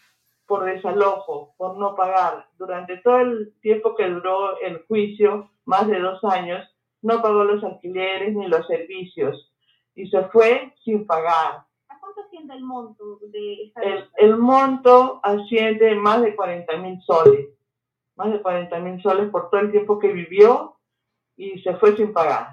por 0.46 0.64
desalojo, 0.64 1.54
por 1.56 1.76
no 1.78 1.94
pagar. 1.94 2.46
Durante 2.58 2.98
todo 2.98 3.18
el 3.20 3.54
tiempo 3.60 3.94
que 3.94 4.08
duró 4.08 4.58
el 4.60 4.84
juicio, 4.86 5.50
más 5.64 5.86
de 5.88 5.98
dos 5.98 6.22
años, 6.24 6.66
no 7.02 7.22
pagó 7.22 7.44
los 7.44 7.62
alquileres 7.64 8.34
ni 8.34 8.46
los 8.48 8.66
servicios 8.66 9.52
y 9.94 10.08
se 10.08 10.22
fue 10.24 10.72
sin 10.84 11.06
pagar. 11.06 11.64
¿A 11.88 12.00
cuánto 12.00 12.22
asciende 12.22 12.54
el 12.54 12.62
monto 12.62 13.18
de 13.22 13.64
esta 13.64 13.82
el, 13.82 14.08
el 14.16 14.36
monto 14.36 15.20
asciende 15.22 15.94
más 15.94 16.22
de 16.22 16.34
40 16.34 16.76
mil 16.78 17.00
soles, 17.02 17.48
más 18.20 18.32
de 18.32 18.42
40 18.42 18.78
mil 18.80 19.02
soles 19.02 19.30
por 19.30 19.48
todo 19.48 19.62
el 19.62 19.70
tiempo 19.70 19.98
que 19.98 20.12
vivió 20.12 20.76
y 21.36 21.58
se 21.62 21.74
fue 21.76 21.96
sin 21.96 22.12
pagar. 22.12 22.48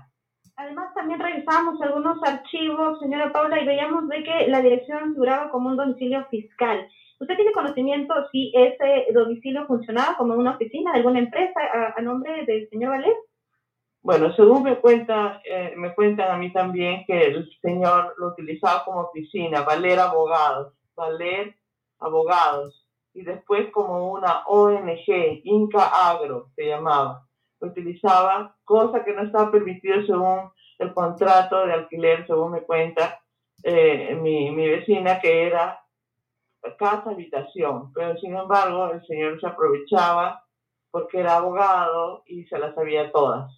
Además, 0.55 0.93
también 0.95 1.19
revisamos 1.19 1.79
algunos 1.81 2.17
archivos, 2.23 2.99
señora 2.99 3.31
Paula, 3.31 3.61
y 3.61 3.65
veíamos 3.65 4.07
de 4.07 4.23
que 4.23 4.47
la 4.47 4.61
dirección 4.61 5.13
figuraba 5.13 5.51
como 5.51 5.69
un 5.69 5.77
domicilio 5.77 6.25
fiscal. 6.31 6.87
¿Usted 7.19 7.35
tiene 7.35 7.51
conocimiento 7.51 8.13
si 8.31 8.53
ese 8.55 9.11
domicilio 9.13 9.67
funcionaba 9.67 10.15
como 10.17 10.35
una 10.35 10.51
oficina 10.51 10.91
de 10.91 10.97
alguna 10.99 11.19
empresa 11.19 11.59
a, 11.95 12.01
nombre 12.01 12.45
del 12.45 12.69
señor 12.69 12.91
Valer? 12.91 13.13
Bueno, 14.01 14.33
según 14.35 14.63
me 14.63 14.77
cuenta, 14.77 15.41
eh, 15.43 15.73
me 15.75 15.93
cuentan 15.93 16.31
a 16.31 16.37
mí 16.37 16.51
también 16.53 17.03
que 17.05 17.25
el 17.25 17.49
señor 17.61 18.15
lo 18.17 18.29
utilizaba 18.29 18.85
como 18.85 19.01
oficina, 19.01 19.63
Valer 19.63 19.99
Abogados, 19.99 20.73
Valer 20.95 21.55
Abogados, 21.99 22.86
y 23.17 23.23
después 23.23 23.71
como 23.71 24.11
una 24.11 24.43
ONG, 24.45 25.41
Inca 25.43 26.09
Agro, 26.09 26.51
se 26.55 26.67
llamaba 26.67 27.27
utilizaba, 27.59 28.55
cosa 28.63 29.03
que 29.03 29.11
no 29.13 29.23
estaba 29.23 29.49
permitido 29.49 30.05
según 30.05 30.51
el 30.77 30.93
contrato 30.93 31.65
de 31.65 31.73
alquiler, 31.73 32.27
según 32.27 32.51
me 32.51 32.61
cuenta 32.61 33.19
eh, 33.63 34.15
mi, 34.21 34.51
mi 34.51 34.69
vecina, 34.69 35.19
que 35.19 35.47
era 35.47 35.81
casa 36.77 37.09
habitación. 37.09 37.91
Pero 37.93 38.15
sin 38.19 38.35
embargo, 38.35 38.91
el 38.91 39.03
señor 39.07 39.39
se 39.39 39.47
aprovechaba 39.47 40.43
porque 40.91 41.19
era 41.19 41.37
abogado 41.37 42.21
y 42.27 42.43
se 42.45 42.59
las 42.59 42.75
sabía 42.75 43.11
todas. 43.11 43.56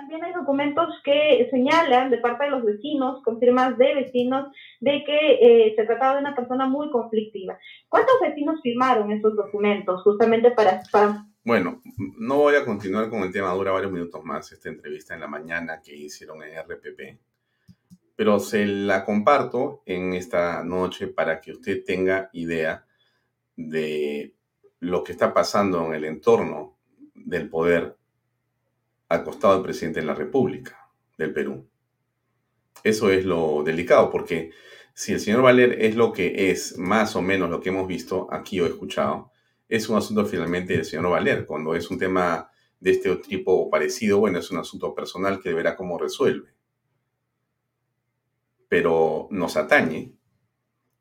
También 0.00 0.24
hay 0.24 0.32
documentos 0.32 0.88
que 1.04 1.46
señalan 1.50 2.08
de 2.10 2.16
parte 2.16 2.44
de 2.44 2.50
los 2.52 2.64
vecinos, 2.64 3.22
con 3.22 3.38
firmas 3.38 3.76
de 3.76 3.94
vecinos, 3.96 4.46
de 4.80 5.04
que 5.04 5.38
eh, 5.42 5.74
se 5.76 5.84
trataba 5.84 6.14
de 6.14 6.20
una 6.20 6.34
persona 6.34 6.66
muy 6.66 6.90
conflictiva. 6.90 7.58
¿Cuántos 7.86 8.14
vecinos 8.22 8.62
firmaron 8.62 9.12
esos 9.12 9.36
documentos 9.36 10.02
justamente 10.02 10.52
para, 10.52 10.80
para 10.90 11.26
bueno, 11.44 11.82
no 12.18 12.36
voy 12.38 12.54
a 12.54 12.64
continuar 12.64 13.10
con 13.10 13.22
el 13.24 13.30
tema, 13.30 13.52
dura 13.52 13.72
varios 13.72 13.92
minutos 13.92 14.24
más 14.24 14.50
esta 14.52 14.70
entrevista 14.70 15.12
en 15.12 15.20
la 15.20 15.28
mañana 15.28 15.82
que 15.84 15.94
hicieron 15.94 16.42
en 16.42 16.58
RPP, 16.58 17.18
pero 18.16 18.40
se 18.40 18.64
la 18.64 19.04
comparto 19.04 19.82
en 19.84 20.14
esta 20.14 20.64
noche 20.64 21.08
para 21.08 21.42
que 21.42 21.52
usted 21.52 21.84
tenga 21.84 22.30
idea 22.32 22.86
de 23.54 24.34
lo 24.78 25.04
que 25.04 25.12
está 25.12 25.34
pasando 25.34 25.84
en 25.88 25.94
el 25.94 26.06
entorno 26.06 26.78
del 27.14 27.50
poder 27.50 27.99
al 29.10 29.24
costado 29.24 29.54
del 29.54 29.62
presidente 29.62 30.00
de 30.00 30.06
la 30.06 30.14
República 30.14 30.88
del 31.18 31.34
Perú. 31.34 31.68
Eso 32.82 33.10
es 33.10 33.26
lo 33.26 33.62
delicado, 33.62 34.08
porque 34.08 34.52
si 34.94 35.12
el 35.12 35.20
señor 35.20 35.42
Valer 35.42 35.82
es 35.82 35.96
lo 35.96 36.12
que 36.12 36.50
es, 36.50 36.78
más 36.78 37.16
o 37.16 37.20
menos 37.20 37.50
lo 37.50 37.60
que 37.60 37.70
hemos 37.70 37.86
visto 37.86 38.28
aquí 38.32 38.60
o 38.60 38.66
escuchado, 38.66 39.32
es 39.68 39.88
un 39.88 39.98
asunto 39.98 40.24
finalmente 40.24 40.74
del 40.74 40.84
señor 40.84 41.10
Valer. 41.10 41.44
Cuando 41.44 41.74
es 41.74 41.90
un 41.90 41.98
tema 41.98 42.50
de 42.78 42.92
este 42.92 43.14
tipo 43.16 43.52
o 43.52 43.68
parecido, 43.68 44.20
bueno, 44.20 44.38
es 44.38 44.50
un 44.50 44.58
asunto 44.58 44.94
personal 44.94 45.40
que 45.40 45.52
verá 45.52 45.76
cómo 45.76 45.98
resuelve. 45.98 46.54
Pero 48.68 49.26
nos 49.32 49.56
atañe, 49.56 50.14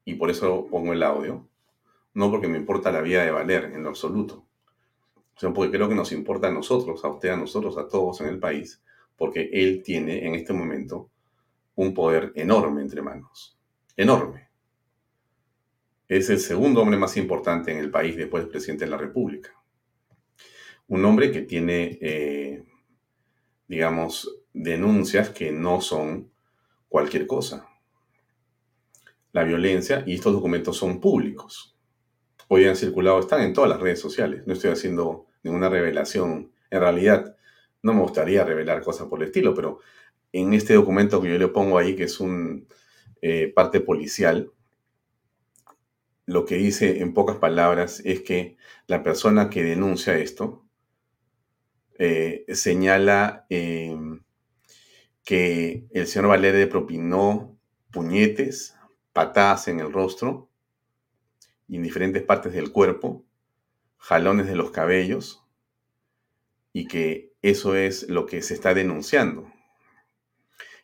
y 0.03 0.15
por 0.15 0.31
eso 0.31 0.67
pongo 0.69 0.93
el 0.93 1.03
audio, 1.03 1.47
no 2.15 2.31
porque 2.31 2.47
me 2.47 2.57
importa 2.57 2.91
la 2.91 3.01
vida 3.01 3.23
de 3.23 3.31
Valer 3.31 3.65
en 3.65 3.83
lo 3.83 3.89
absoluto, 3.89 4.48
porque 5.39 5.71
creo 5.71 5.89
que 5.89 5.95
nos 5.95 6.11
importa 6.11 6.47
a 6.47 6.51
nosotros, 6.51 7.03
a 7.03 7.09
usted, 7.09 7.29
a 7.29 7.37
nosotros, 7.37 7.77
a 7.77 7.87
todos 7.87 8.21
en 8.21 8.27
el 8.27 8.39
país, 8.39 8.81
porque 9.15 9.49
él 9.53 9.81
tiene 9.83 10.25
en 10.25 10.35
este 10.35 10.53
momento 10.53 11.09
un 11.75 11.93
poder 11.93 12.33
enorme 12.35 12.81
entre 12.81 13.01
manos. 13.01 13.57
Enorme 13.95 14.49
es 16.09 16.27
el 16.31 16.39
segundo 16.39 16.81
hombre 16.81 16.97
más 16.97 17.15
importante 17.17 17.71
en 17.71 17.77
el 17.77 17.91
país 17.91 18.17
después 18.17 18.43
del 18.43 18.49
presidente 18.49 18.85
de 18.85 18.91
la 18.91 18.97
República. 18.97 19.51
Un 20.87 21.05
hombre 21.05 21.31
que 21.31 21.43
tiene, 21.43 21.99
eh, 22.01 22.63
digamos, 23.67 24.41
denuncias 24.51 25.29
que 25.29 25.51
no 25.51 25.81
son 25.81 26.31
cualquier 26.89 27.27
cosa. 27.27 27.69
La 29.31 29.43
violencia, 29.43 30.03
y 30.07 30.15
estos 30.15 30.33
documentos 30.33 30.77
son 30.77 30.99
públicos. 30.99 31.77
Hoy 32.47 32.65
han 32.65 32.75
circulado, 32.75 33.19
están 33.19 33.43
en 33.43 33.53
todas 33.53 33.69
las 33.69 33.79
redes 33.79 33.99
sociales. 33.99 34.41
No 34.47 34.53
estoy 34.53 34.71
haciendo 34.71 35.27
ninguna 35.43 35.69
revelación. 35.69 36.51
En 36.69 36.79
realidad, 36.79 37.35
no 37.81 37.93
me 37.93 38.01
gustaría 38.01 38.43
revelar 38.43 38.81
cosas 38.81 39.07
por 39.07 39.21
el 39.21 39.27
estilo, 39.27 39.53
pero 39.53 39.79
en 40.31 40.53
este 40.53 40.73
documento 40.73 41.21
que 41.21 41.29
yo 41.29 41.37
le 41.37 41.47
pongo 41.47 41.77
ahí, 41.77 41.95
que 41.95 42.03
es 42.03 42.19
un 42.19 42.67
eh, 43.21 43.51
parte 43.53 43.79
policial, 43.79 44.51
lo 46.25 46.45
que 46.45 46.55
dice 46.55 47.01
en 47.01 47.13
pocas 47.13 47.37
palabras 47.37 48.01
es 48.05 48.21
que 48.21 48.57
la 48.85 49.01
persona 49.01 49.49
que 49.49 49.63
denuncia 49.63 50.17
esto 50.17 50.63
eh, 51.97 52.45
señala 52.53 53.45
em, 53.49 54.21
que 55.23 55.87
el 55.91 56.07
señor 56.07 56.29
Valerde 56.29 56.67
propinó 56.67 57.57
puñetes, 57.91 58.75
patadas 59.11 59.67
en 59.67 59.79
el 59.79 59.91
rostro 59.91 60.49
y 61.67 61.77
en 61.77 61.83
diferentes 61.83 62.23
partes 62.23 62.53
del 62.53 62.71
cuerpo, 62.71 63.25
jalones 63.99 64.47
de 64.47 64.55
los 64.55 64.71
cabellos, 64.71 65.45
y 66.73 66.87
que 66.87 67.33
eso 67.41 67.75
es 67.75 68.09
lo 68.09 68.25
que 68.25 68.41
se 68.41 68.53
está 68.53 68.73
denunciando. 68.73 69.51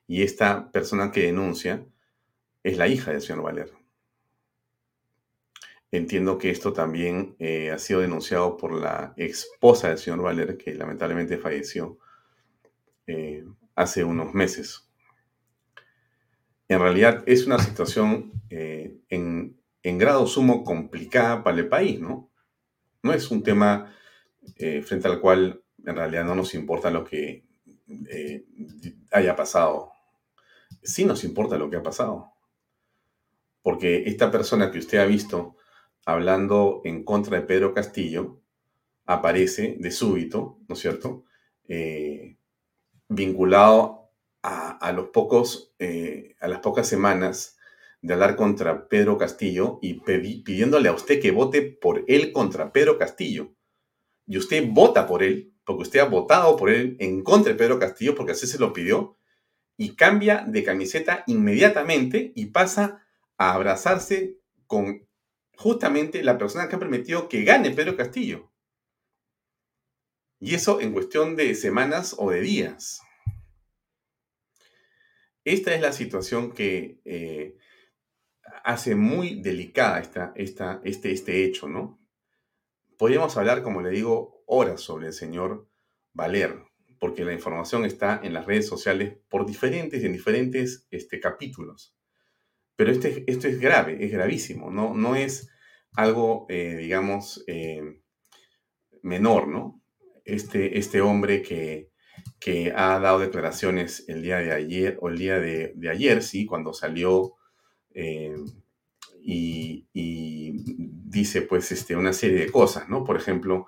Y 0.07 0.21
esta 0.23 0.71
persona 0.71 1.11
que 1.11 1.23
denuncia 1.23 1.85
es 2.63 2.77
la 2.77 2.87
hija 2.87 3.11
del 3.11 3.21
señor 3.21 3.43
Valerde. 3.43 3.85
Entiendo 5.95 6.37
que 6.37 6.49
esto 6.49 6.73
también 6.73 7.35
eh, 7.39 7.71
ha 7.71 7.77
sido 7.77 8.01
denunciado 8.01 8.57
por 8.57 8.73
la 8.73 9.13
esposa 9.15 9.87
del 9.87 9.97
señor 9.97 10.21
Valer, 10.21 10.57
que 10.57 10.73
lamentablemente 10.73 11.37
falleció 11.37 11.97
eh, 13.07 13.45
hace 13.75 14.03
unos 14.03 14.33
meses. 14.33 14.89
En 16.67 16.79
realidad 16.79 17.23
es 17.27 17.45
una 17.45 17.59
situación 17.59 18.33
eh, 18.49 18.97
en, 19.09 19.57
grado 19.83 20.27
sumo 20.27 20.63
complicada 20.63 21.43
para 21.43 21.57
el 21.57 21.69
país, 21.69 21.99
¿no? 21.99 22.29
No 23.05 23.13
es 23.13 23.29
un 23.29 23.43
tema 23.43 23.93
eh, 24.55 24.81
frente 24.81 25.07
al 25.07 25.21
cual 25.21 25.61
en 25.85 25.95
realidad 25.95 26.25
no 26.25 26.33
nos 26.33 26.55
importa 26.55 26.89
lo 26.89 27.05
que 27.05 27.45
eh, 28.09 28.45
haya 29.11 29.35
pasado. 29.35 29.91
Sí 30.81 31.05
nos 31.05 31.23
importa 31.23 31.55
lo 31.59 31.69
que 31.69 31.75
ha 31.75 31.83
pasado. 31.83 32.31
Porque 33.61 34.05
esta 34.07 34.31
persona 34.31 34.71
que 34.71 34.79
usted 34.79 34.97
ha 34.97 35.05
visto 35.05 35.55
hablando 36.03 36.81
en 36.83 37.03
contra 37.03 37.39
de 37.39 37.45
Pedro 37.45 37.75
Castillo 37.75 38.41
aparece 39.05 39.77
de 39.79 39.91
súbito, 39.91 40.57
¿no 40.67 40.73
es 40.73 40.81
cierto? 40.81 41.25
Eh, 41.67 42.37
vinculado 43.07 44.09
a, 44.41 44.91
los 44.93 45.09
pocos, 45.09 45.75
a 46.39 46.47
las 46.47 46.59
pocas 46.59 46.87
semanas 46.87 47.54
de 48.05 48.13
hablar 48.13 48.35
contra 48.35 48.87
Pedro 48.87 49.17
Castillo 49.17 49.79
y 49.81 49.95
pidiéndole 49.95 50.89
a 50.89 50.93
usted 50.93 51.19
que 51.19 51.31
vote 51.31 51.63
por 51.63 52.05
él 52.07 52.31
contra 52.31 52.71
Pedro 52.71 52.99
Castillo. 52.99 53.55
Y 54.27 54.37
usted 54.37 54.63
vota 54.69 55.07
por 55.07 55.23
él, 55.23 55.55
porque 55.65 55.81
usted 55.81 55.99
ha 56.01 56.05
votado 56.05 56.55
por 56.55 56.69
él 56.69 56.97
en 56.99 57.23
contra 57.23 57.51
de 57.51 57.57
Pedro 57.57 57.79
Castillo, 57.79 58.13
porque 58.13 58.33
así 58.33 58.45
se 58.45 58.59
lo 58.59 58.73
pidió, 58.73 59.17
y 59.75 59.95
cambia 59.95 60.45
de 60.47 60.63
camiseta 60.63 61.23
inmediatamente 61.25 62.31
y 62.35 62.47
pasa 62.47 63.03
a 63.37 63.53
abrazarse 63.53 64.37
con 64.67 65.07
justamente 65.57 66.23
la 66.23 66.37
persona 66.37 66.69
que 66.69 66.75
ha 66.75 66.79
permitido 66.79 67.27
que 67.27 67.43
gane 67.43 67.71
Pedro 67.71 67.97
Castillo. 67.97 68.51
Y 70.39 70.53
eso 70.53 70.79
en 70.79 70.93
cuestión 70.93 71.35
de 71.35 71.55
semanas 71.55 72.15
o 72.19 72.29
de 72.29 72.41
días. 72.41 73.01
Esta 75.43 75.73
es 75.73 75.81
la 75.81 75.91
situación 75.91 76.51
que 76.51 76.99
eh, 77.03 77.57
hace 78.65 78.95
muy 78.95 79.41
delicada 79.41 79.99
esta, 79.99 80.33
esta, 80.35 80.81
este, 80.83 81.11
este 81.11 81.45
hecho, 81.45 81.69
¿no? 81.69 81.99
Podríamos 82.97 83.37
hablar, 83.37 83.61
como 83.61 83.81
le 83.81 83.91
digo, 83.91 84.43
horas 84.47 84.81
sobre 84.81 85.07
el 85.07 85.13
señor 85.13 85.69
Valer, 86.13 86.63
porque 86.99 87.23
la 87.23 87.33
información 87.33 87.85
está 87.85 88.19
en 88.23 88.33
las 88.33 88.47
redes 88.47 88.67
sociales 88.67 89.17
por 89.29 89.45
diferentes 89.45 90.01
y 90.01 90.07
en 90.07 90.13
diferentes 90.13 90.87
este, 90.89 91.19
capítulos. 91.19 91.95
Pero 92.75 92.91
este, 92.91 93.23
esto 93.27 93.47
es 93.47 93.59
grave, 93.59 94.03
es 94.03 94.11
gravísimo, 94.11 94.71
no, 94.71 94.95
no 94.95 95.15
es 95.15 95.49
algo, 95.93 96.47
eh, 96.49 96.75
digamos, 96.75 97.43
eh, 97.45 98.01
menor, 99.03 99.47
¿no? 99.47 99.83
Este, 100.23 100.79
este 100.79 101.01
hombre 101.01 101.43
que, 101.43 101.91
que, 102.39 102.73
ha 102.75 102.99
dado 102.99 103.19
declaraciones 103.19 104.05
el 104.07 104.23
día 104.23 104.37
de 104.37 104.51
ayer, 104.51 104.97
o 105.01 105.09
el 105.09 105.19
día 105.19 105.39
de, 105.39 105.75
ayer, 105.87 106.23
sí, 106.23 106.47
cuando 106.47 106.73
salió 106.73 107.35
eh, 107.95 108.35
y, 109.21 109.87
dice, 111.09 111.41
pues, 111.41 111.71
este, 111.71 111.95
una 111.95 112.13
serie 112.13 112.37
de 112.45 112.51
cosas, 112.51 112.87
¿no? 112.89 113.03
Por 113.03 113.17
ejemplo, 113.17 113.67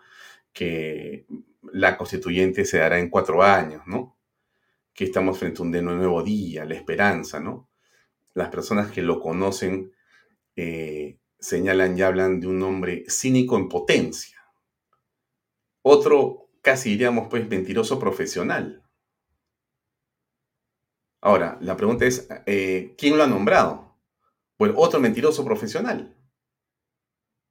que 0.53 1.25
la 1.73 1.97
constituyente 1.97 2.65
se 2.65 2.77
dará 2.77 2.99
en 2.99 3.09
cuatro 3.09 3.41
años, 3.41 3.81
¿no? 3.87 4.17
Que 4.93 5.05
estamos 5.05 5.39
frente 5.39 5.61
a 5.61 5.63
un 5.63 5.71
nuevo 5.71 6.21
día, 6.23 6.65
la 6.65 6.75
esperanza, 6.75 7.39
¿no? 7.39 7.69
las 8.37 8.49
personas 8.49 8.91
que 8.91 9.01
lo 9.01 9.19
conocen 9.19 9.91
eh, 10.55 11.17
señalan 11.39 11.97
y 11.97 12.03
hablan 12.03 12.39
de 12.39 12.45
un 12.45 12.61
hombre 12.61 13.03
cínico 13.09 13.57
en 13.57 13.67
potencia. 13.67 14.37
Otro, 15.81 16.49
casi 16.61 16.91
diríamos, 16.91 17.29
pues, 17.29 17.49
mentiroso 17.49 17.99
profesional. 17.99 18.83
Ahora, 21.19 21.57
la 21.61 21.75
pregunta 21.75 22.05
es, 22.05 22.27
eh, 22.45 22.93
¿quién 22.95 23.17
lo 23.17 23.23
ha 23.23 23.27
nombrado? 23.27 23.86
Pues 24.57 24.71
otro 24.75 24.99
mentiroso 24.99 25.45
profesional. 25.45 26.15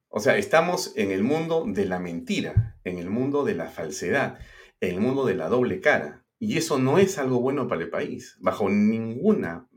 O 0.09 0.19
sea, 0.19 0.37
estamos 0.37 0.93
en 0.95 1.11
el 1.11 1.23
mundo 1.23 1.63
de 1.65 1.85
la 1.85 1.99
mentira, 1.99 2.77
en 2.83 2.97
el 2.97 3.09
mundo 3.09 3.43
de 3.43 3.55
la 3.55 3.69
falsedad, 3.69 4.39
en 4.81 4.95
el 4.95 5.01
mundo 5.01 5.25
de 5.25 5.35
la 5.35 5.47
doble 5.47 5.79
cara. 5.79 6.25
Y 6.39 6.57
eso 6.57 6.79
no 6.79 6.99
es 6.99 7.17
algo 7.17 7.39
bueno 7.39 7.67
para 7.67 7.81
el 7.81 7.89
país, 7.89 8.35
bajo 8.39 8.69
ninguna 8.69 9.67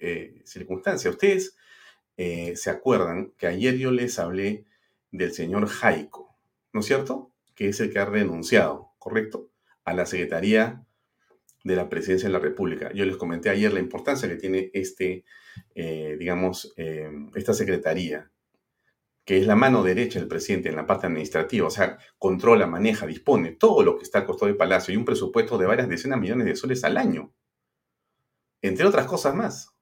eh, 0.00 0.42
circunstancia. 0.44 1.10
Ustedes 1.10 1.56
eh, 2.16 2.54
se 2.56 2.70
acuerdan 2.70 3.32
que 3.38 3.46
ayer 3.46 3.76
yo 3.76 3.90
les 3.90 4.18
hablé 4.18 4.66
del 5.10 5.32
señor 5.32 5.66
Jaico, 5.66 6.36
¿no 6.72 6.80
es 6.80 6.86
cierto? 6.86 7.32
Que 7.54 7.68
es 7.68 7.80
el 7.80 7.92
que 7.92 7.98
ha 7.98 8.04
renunciado, 8.04 8.92
¿correcto? 8.98 9.50
A 9.84 9.94
la 9.94 10.06
Secretaría 10.06 10.84
de 11.64 11.76
la 11.76 11.88
Presidencia 11.88 12.28
de 12.28 12.32
la 12.32 12.38
República. 12.38 12.92
Yo 12.92 13.04
les 13.04 13.16
comenté 13.16 13.50
ayer 13.50 13.72
la 13.72 13.80
importancia 13.80 14.28
que 14.28 14.36
tiene 14.36 14.70
este, 14.72 15.24
eh, 15.74 16.16
digamos, 16.18 16.72
esta 17.34 17.54
Secretaría, 17.54 18.30
que 19.24 19.38
es 19.38 19.46
la 19.46 19.54
mano 19.54 19.82
derecha 19.82 20.18
del 20.18 20.28
presidente 20.28 20.70
en 20.70 20.76
la 20.76 20.86
parte 20.86 21.06
administrativa, 21.06 21.66
o 21.66 21.70
sea, 21.70 21.98
controla, 22.18 22.66
maneja, 22.66 23.06
dispone 23.06 23.52
todo 23.52 23.82
lo 23.82 23.96
que 23.96 24.02
está 24.02 24.20
a 24.20 24.26
costo 24.26 24.46
del 24.46 24.56
Palacio 24.56 24.92
y 24.92 24.96
un 24.96 25.04
presupuesto 25.04 25.58
de 25.58 25.66
varias 25.66 25.88
decenas 25.88 26.16
de 26.16 26.22
millones 26.22 26.46
de 26.46 26.56
soles 26.56 26.82
al 26.84 26.96
año, 26.96 27.32
entre 28.62 28.86
otras 28.86 29.06
cosas 29.06 29.34
más. 29.34 29.74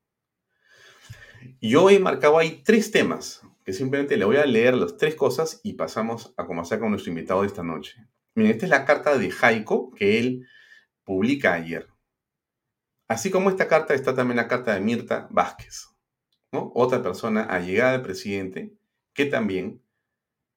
Yo 1.60 1.88
he 1.88 1.98
marcado 1.98 2.38
ahí 2.38 2.62
tres 2.64 2.90
temas, 2.90 3.42
que 3.64 3.72
simplemente 3.72 4.16
le 4.16 4.24
voy 4.24 4.36
a 4.36 4.46
leer 4.46 4.74
las 4.74 4.96
tres 4.96 5.14
cosas 5.14 5.60
y 5.62 5.74
pasamos 5.74 6.34
a 6.36 6.46
conversar 6.46 6.80
con 6.80 6.90
nuestro 6.90 7.10
invitado 7.10 7.42
de 7.42 7.46
esta 7.46 7.62
noche. 7.62 8.06
Miren, 8.34 8.52
esta 8.52 8.66
es 8.66 8.70
la 8.70 8.84
carta 8.84 9.16
de 9.16 9.30
Jaico 9.30 9.92
que 9.92 10.18
él 10.18 10.46
publica 11.08 11.54
ayer. 11.54 11.88
Así 13.08 13.30
como 13.30 13.48
esta 13.48 13.66
carta 13.66 13.94
está 13.94 14.14
también 14.14 14.36
la 14.36 14.46
carta 14.46 14.74
de 14.74 14.80
Mirta 14.80 15.26
Vázquez, 15.30 15.86
otra 16.52 17.02
persona 17.02 17.44
allegada 17.44 17.94
al 17.94 18.02
presidente 18.02 18.74
que 19.14 19.24
también 19.24 19.82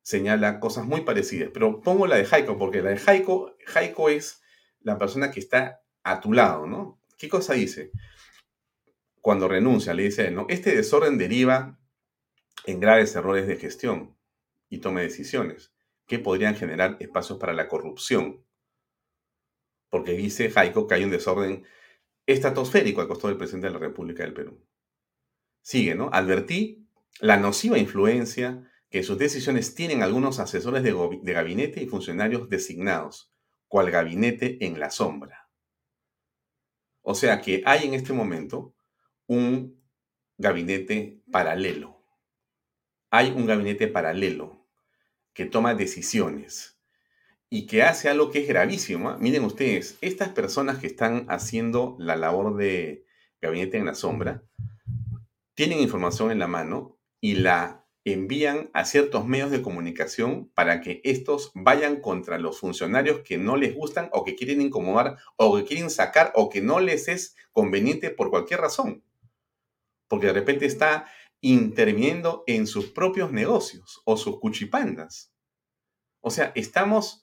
señala 0.04 0.60
cosas 0.60 0.86
muy 0.86 1.02
parecidas. 1.02 1.52
Pero 1.54 1.80
pongo 1.80 2.06
la 2.06 2.18
de 2.18 2.26
Jaico 2.26 2.58
porque 2.58 2.82
la 2.82 2.90
de 2.90 2.98
Jaico, 2.98 3.56
Jaico 3.66 4.10
es 4.10 4.42
la 4.82 4.98
persona 4.98 5.32
que 5.32 5.40
está 5.40 5.82
a 6.04 6.20
tu 6.20 6.34
lado, 6.34 6.68
¿no? 6.68 7.02
¿Qué 7.18 7.30
cosa 7.30 7.54
dice? 7.54 7.92
cuando 9.22 9.48
renuncia, 9.48 9.94
le 9.94 10.04
dice 10.04 10.32
¿no? 10.32 10.48
Este 10.50 10.76
desorden 10.76 11.18
deriva 11.18 11.80
en 12.66 12.80
graves 12.80 13.16
errores 13.16 13.48
de 13.48 13.56
gestión 13.56 14.18
y 14.68 14.80
tome 14.80 15.04
decisiones 15.04 15.74
que 16.08 16.20
podrían 16.20 16.56
generar 16.56 16.98
espacios 17.00 17.40
para 17.40 17.54
la 17.54 17.68
corrupción. 17.68 18.44
Porque 19.92 20.14
dice 20.14 20.50
Jaico 20.50 20.88
que 20.88 20.96
hay 20.96 21.04
un 21.04 21.12
desorden 21.12 21.64
estratosférico 22.26 23.02
al 23.02 23.08
costado 23.08 23.28
del 23.28 23.38
presidente 23.38 23.68
de 23.68 23.74
la 23.74 23.80
República 23.80 24.24
del 24.24 24.34
Perú. 24.34 24.66
Sigue, 25.62 25.94
¿no? 25.94 26.10
Advertí 26.12 26.88
la 27.20 27.38
nociva 27.38 27.78
influencia 27.78 28.68
que 28.90 29.04
sus 29.04 29.20
decisiones 29.20 29.76
tienen 29.76 30.02
algunos 30.02 30.40
asesores 30.40 30.82
de, 30.82 31.20
de 31.22 31.34
gabinete 31.34 31.84
y 31.84 31.88
funcionarios 31.88 32.50
designados, 32.50 33.32
cual 33.68 33.92
gabinete 33.92 34.66
en 34.66 34.80
la 34.80 34.90
sombra. 34.90 35.50
O 37.02 37.14
sea 37.14 37.42
que 37.42 37.62
hay 37.66 37.86
en 37.86 37.94
este 37.94 38.14
momento 38.14 38.74
un 39.28 39.82
gabinete 40.38 41.22
paralelo. 41.32 42.02
Hay 43.10 43.32
un 43.32 43.46
gabinete 43.46 43.88
paralelo 43.88 44.66
que 45.34 45.46
toma 45.46 45.76
decisiones 45.76 46.81
y 47.52 47.68
que 47.68 47.84
hace 47.84 48.10
algo 48.10 48.32
que 48.32 48.40
es 48.40 48.48
gravísimo. 48.48 49.10
¿ah? 49.10 49.18
Miren 49.20 49.44
ustedes, 49.44 50.00
estas 50.02 50.30
personas 50.30 50.80
que 50.80 50.88
están 50.88 51.28
haciendo 51.30 51.96
la 52.00 52.16
labor 52.16 52.56
de 52.56 53.06
gabinete 53.40 53.78
en 53.78 53.86
la 53.86 53.94
sombra, 53.94 54.44
tienen 55.54 55.80
información 55.80 56.32
en 56.32 56.40
la 56.40 56.48
mano 56.48 56.98
y 57.20 57.36
la 57.36 57.86
envían 58.04 58.72
a 58.74 58.86
ciertos 58.86 59.28
medios 59.28 59.52
de 59.52 59.62
comunicación 59.62 60.50
para 60.56 60.82
que 60.82 61.02
estos 61.04 61.52
vayan 61.54 62.02
contra 62.02 62.40
los 62.40 62.60
funcionarios 62.60 63.20
que 63.20 63.38
no 63.38 63.58
les 63.58 63.76
gustan 63.76 64.10
o 64.12 64.24
que 64.24 64.36
quieren 64.36 64.62
incomodar 64.62 65.18
o 65.36 65.56
que 65.58 65.66
quieren 65.66 65.92
sacar 65.92 66.32
o 66.34 66.50
que 66.50 66.62
no 66.62 66.80
les 66.80 67.08
es 67.08 67.36
conveniente 67.52 68.10
por 68.10 68.32
cualquier 68.32 68.62
razón 68.62 69.04
porque 70.12 70.28
de 70.28 70.34
repente 70.34 70.66
está 70.66 71.08
interviniendo 71.40 72.44
en 72.46 72.68
sus 72.68 72.88
propios 72.88 73.32
negocios 73.32 74.02
o 74.04 74.18
sus 74.18 74.42
cuchipandas. 74.42 75.34
O 76.20 76.30
sea, 76.30 76.52
estamos, 76.54 77.21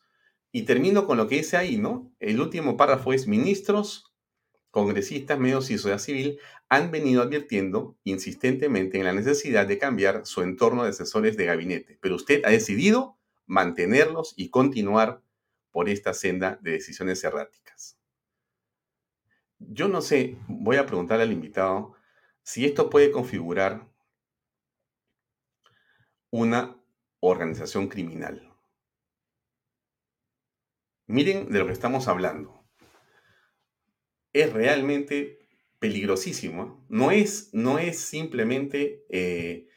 y 0.52 0.62
termino 0.62 1.06
con 1.06 1.18
lo 1.18 1.28
que 1.28 1.36
dice 1.36 1.56
ahí, 1.56 1.76
¿no? 1.76 2.12
El 2.20 2.40
último 2.40 2.76
párrafo 2.76 3.12
es, 3.12 3.26
ministros, 3.26 4.14
congresistas, 4.70 5.38
medios 5.38 5.70
y 5.70 5.78
sociedad 5.78 5.98
civil 5.98 6.38
han 6.68 6.90
venido 6.90 7.22
advirtiendo 7.22 7.96
insistentemente 8.04 8.98
en 8.98 9.04
la 9.04 9.12
necesidad 9.12 9.66
de 9.66 9.78
cambiar 9.78 10.26
su 10.26 10.42
entorno 10.42 10.84
de 10.84 10.90
asesores 10.90 11.36
de 11.36 11.46
gabinete, 11.46 11.98
pero 12.00 12.16
usted 12.16 12.42
ha 12.44 12.50
decidido 12.50 13.18
mantenerlos 13.46 14.34
y 14.36 14.50
continuar 14.50 15.22
por 15.70 15.88
esta 15.88 16.14
senda 16.14 16.58
de 16.62 16.72
decisiones 16.72 17.22
erráticas. 17.24 17.98
Yo 19.58 19.88
no 19.88 20.02
sé, 20.02 20.38
voy 20.48 20.76
a 20.76 20.86
preguntarle 20.86 21.24
al 21.24 21.32
invitado, 21.32 21.94
si 22.42 22.64
esto 22.64 22.88
puede 22.90 23.10
configurar 23.10 23.88
una 26.30 26.76
organización 27.20 27.88
criminal. 27.88 28.47
Miren 31.08 31.50
de 31.50 31.58
lo 31.58 31.66
que 31.66 31.72
estamos 31.72 32.06
hablando. 32.06 32.64
es 34.34 34.52
realmente 34.52 35.38
peligrosísimo. 35.78 36.84
No 36.88 37.10
es, 37.10 37.48
no 37.54 37.78
es 37.78 37.98
simplemente 37.98 39.04
eh, 39.08 39.68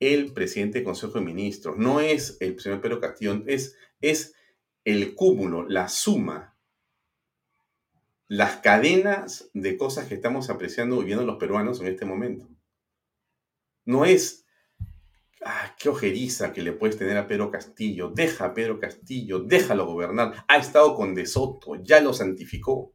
el 0.00 0.32
presidente 0.32 0.78
del 0.78 0.84
Consejo 0.84 1.14
de 1.14 1.24
Ministros, 1.24 1.76
no 1.78 2.00
es 2.00 2.36
el 2.40 2.58
señor 2.58 2.80
Pedro 2.80 3.00
Castillo, 3.00 3.42
es, 3.46 3.76
es 4.00 4.34
el 4.84 5.14
cúmulo, 5.14 5.68
la 5.68 5.88
suma, 5.88 6.58
las 8.26 8.56
cadenas 8.56 9.50
de 9.54 9.76
cosas 9.76 10.08
que 10.08 10.14
estamos 10.14 10.50
apreciando 10.50 11.00
y 11.02 11.04
viendo 11.04 11.24
los 11.24 11.38
peruanos 11.38 11.80
en 11.80 11.86
este 11.86 12.04
momento. 12.04 12.48
No 13.84 14.04
es, 14.04 14.39
ah, 15.44 15.74
qué 15.78 15.88
ojeriza 15.88 16.52
que 16.52 16.62
le 16.62 16.72
puedes 16.72 16.96
tener 16.96 17.16
a 17.16 17.26
Pedro 17.26 17.50
Castillo, 17.50 18.10
deja 18.14 18.46
a 18.46 18.54
Pedro 18.54 18.78
Castillo, 18.78 19.40
déjalo 19.40 19.86
gobernar, 19.86 20.44
ha 20.48 20.56
estado 20.56 20.94
con 20.94 21.14
De 21.14 21.26
Soto, 21.26 21.76
ya 21.82 22.00
lo 22.00 22.12
santificó. 22.12 22.94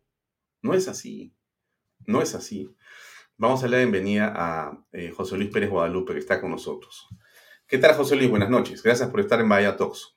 No 0.61 0.73
es 0.73 0.87
así, 0.87 1.35
no 2.05 2.21
es 2.21 2.35
así. 2.35 2.67
Vamos 3.37 3.59
a 3.59 3.63
darle 3.63 3.77
la 3.77 3.83
bienvenida 3.83 4.33
a 4.35 4.85
eh, 4.91 5.11
José 5.11 5.37
Luis 5.37 5.49
Pérez 5.49 5.69
Guadalupe, 5.69 6.13
que 6.13 6.19
está 6.19 6.39
con 6.39 6.51
nosotros. 6.51 7.07
¿Qué 7.67 7.77
tal, 7.77 7.95
José 7.95 8.15
Luis? 8.15 8.29
Buenas 8.29 8.49
noches. 8.49 8.81
Gracias 8.81 9.09
por 9.09 9.19
estar 9.19 9.39
en 9.39 9.49
Bahía 9.49 9.75
Talks. 9.75 10.15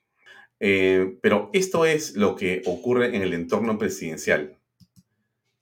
Eh, 0.59 1.17
pero 1.21 1.49
esto 1.53 1.85
es 1.85 2.15
lo 2.15 2.35
que 2.35 2.61
ocurre 2.65 3.15
en 3.15 3.21
el 3.21 3.33
entorno 3.33 3.77
presidencial, 3.77 4.59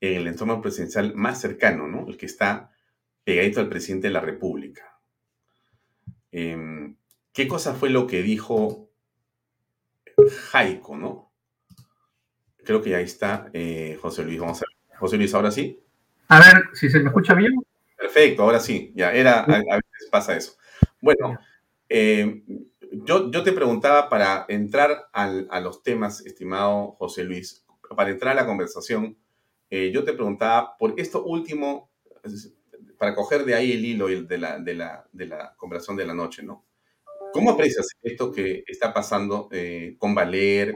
en 0.01 0.21
el 0.21 0.27
entorno 0.27 0.61
presidencial 0.61 1.15
más 1.15 1.39
cercano, 1.39 1.87
¿no? 1.87 2.07
El 2.07 2.17
que 2.17 2.25
está 2.25 2.71
pegadito 3.23 3.59
al 3.59 3.69
presidente 3.69 4.07
de 4.07 4.13
la 4.13 4.21
República. 4.21 4.96
Em, 6.31 6.95
¿Qué 7.33 7.47
cosa 7.47 7.73
fue 7.73 7.89
lo 7.89 8.07
que 8.07 8.23
dijo 8.23 8.89
Jaico, 10.49 10.97
no? 10.97 11.31
Creo 12.63 12.81
que 12.81 12.95
ahí 12.95 13.03
está 13.03 13.49
eh, 13.53 13.97
José 14.01 14.23
Luis. 14.23 14.39
Vamos 14.39 14.57
a 14.57 14.65
ver. 14.65 14.97
José 14.97 15.17
Luis, 15.17 15.33
ahora 15.33 15.51
sí. 15.51 15.79
A 16.29 16.39
ver 16.39 16.63
si 16.73 16.89
se 16.89 16.99
me 16.99 17.07
escucha 17.07 17.33
bien. 17.33 17.53
Perfecto, 17.95 18.43
ahora 18.43 18.59
sí. 18.59 18.91
Ya 18.95 19.13
era, 19.13 19.41
a, 19.41 19.45
veces 19.45 20.09
pasa 20.11 20.35
eso. 20.35 20.57
Bueno, 21.01 21.37
eh, 21.87 22.43
yo, 22.91 23.31
yo, 23.31 23.43
te 23.43 23.51
preguntaba 23.51 24.09
para 24.09 24.45
entrar 24.49 25.09
a 25.13 25.59
los 25.59 25.83
temas, 25.83 26.25
estimado 26.25 26.91
José 26.93 27.23
Luis, 27.23 27.65
para 27.95 28.09
entrar 28.09 28.33
a 28.33 28.41
la 28.41 28.47
conversación, 28.47 29.17
eh, 29.69 29.91
yo 29.91 30.03
te 30.03 30.13
preguntaba 30.13 30.77
por 30.77 30.99
esto 30.99 31.23
último, 31.23 31.91
para 32.97 33.15
coger 33.15 33.45
de 33.45 33.55
ahí 33.55 33.71
el 33.71 33.85
hilo 33.85 34.07
de 34.07 34.37
la, 34.37 34.59
de 34.59 34.73
la, 34.73 35.05
de 35.11 35.25
la 35.25 35.53
conversación 35.55 35.97
de 35.97 36.05
la 36.05 36.13
noche, 36.13 36.43
¿no? 36.43 36.65
¿Cómo 37.33 37.51
aprecias 37.51 37.87
esto 38.01 38.31
que 38.31 38.63
está 38.65 38.93
pasando 38.93 39.49
eh, 39.51 39.95
con 39.99 40.15
Valer, 40.15 40.73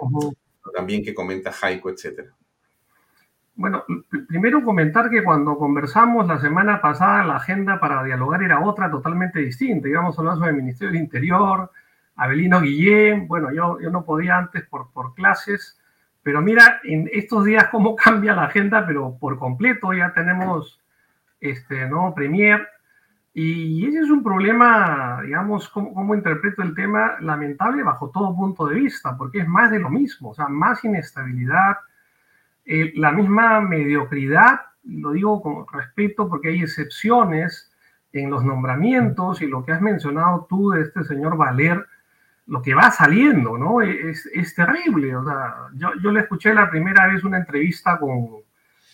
también 0.75 1.03
que 1.03 1.13
comenta 1.13 1.51
Jaico, 1.51 1.89
etcétera? 1.89 2.35
Bueno, 3.55 3.83
primero 4.27 4.63
comentar 4.63 5.09
que 5.09 5.23
cuando 5.23 5.57
conversamos 5.57 6.27
la 6.27 6.39
semana 6.39 6.81
pasada, 6.81 7.25
la 7.25 7.35
agenda 7.37 7.79
para 7.79 8.03
dialogar 8.03 8.43
era 8.43 8.61
otra 8.61 8.89
totalmente 8.89 9.39
distinta. 9.39 9.87
Íbamos 9.87 10.17
a 10.17 10.21
hablar 10.21 10.37
sobre 10.37 10.51
el 10.51 10.57
Ministerio 10.57 10.93
del 10.93 11.01
Interior, 11.01 11.71
Abelino 12.15 12.61
Guillén, 12.61 13.27
bueno, 13.27 13.51
yo, 13.51 13.79
yo 13.79 13.89
no 13.89 14.05
podía 14.05 14.37
antes 14.37 14.63
por, 14.67 14.91
por 14.91 15.13
clases, 15.13 15.79
pero 16.23 16.41
mira, 16.41 16.81
en 16.83 17.09
estos 17.11 17.45
días 17.45 17.67
cómo 17.71 17.95
cambia 18.03 18.35
la 18.35 18.45
agenda, 18.45 18.85
pero 18.85 19.17
por 19.19 19.39
completo 19.39 19.93
ya 19.93 20.13
tenemos 20.13 20.80
este, 21.41 21.89
¿no? 21.89 22.13
Premier, 22.15 22.65
y 23.33 23.85
ese 23.85 23.99
es 23.99 24.09
un 24.09 24.23
problema, 24.23 25.21
digamos, 25.23 25.69
cómo, 25.69 25.93
cómo 25.93 26.15
interpreto 26.15 26.61
el 26.61 26.75
tema, 26.75 27.15
lamentable 27.21 27.81
bajo 27.81 28.09
todo 28.09 28.35
punto 28.35 28.67
de 28.67 28.75
vista, 28.75 29.17
porque 29.17 29.39
es 29.39 29.47
más 29.47 29.71
de 29.71 29.79
lo 29.79 29.89
mismo, 29.89 30.31
o 30.31 30.33
sea, 30.33 30.47
más 30.47 30.83
inestabilidad, 30.83 31.77
eh, 32.65 32.91
la 32.95 33.11
misma 33.11 33.61
mediocridad, 33.61 34.61
lo 34.83 35.11
digo 35.11 35.41
con 35.41 35.65
respeto 35.71 36.27
porque 36.27 36.49
hay 36.49 36.61
excepciones 36.61 37.71
en 38.13 38.29
los 38.29 38.43
nombramientos 38.43 39.41
y 39.41 39.47
lo 39.47 39.63
que 39.63 39.71
has 39.71 39.81
mencionado 39.81 40.45
tú 40.49 40.71
de 40.71 40.81
este 40.81 41.03
señor 41.03 41.37
Valer, 41.37 41.85
lo 42.47 42.61
que 42.61 42.73
va 42.73 42.91
saliendo, 42.91 43.57
¿no? 43.57 43.81
Es, 43.81 44.25
es 44.33 44.53
terrible. 44.55 45.15
O 45.15 45.23
sea, 45.23 45.55
yo, 45.75 45.91
yo, 46.03 46.11
le 46.11 46.21
escuché 46.21 46.53
la 46.53 46.69
primera 46.69 47.07
vez 47.07 47.23
una 47.23 47.37
entrevista 47.37 47.97
con, 47.99 48.41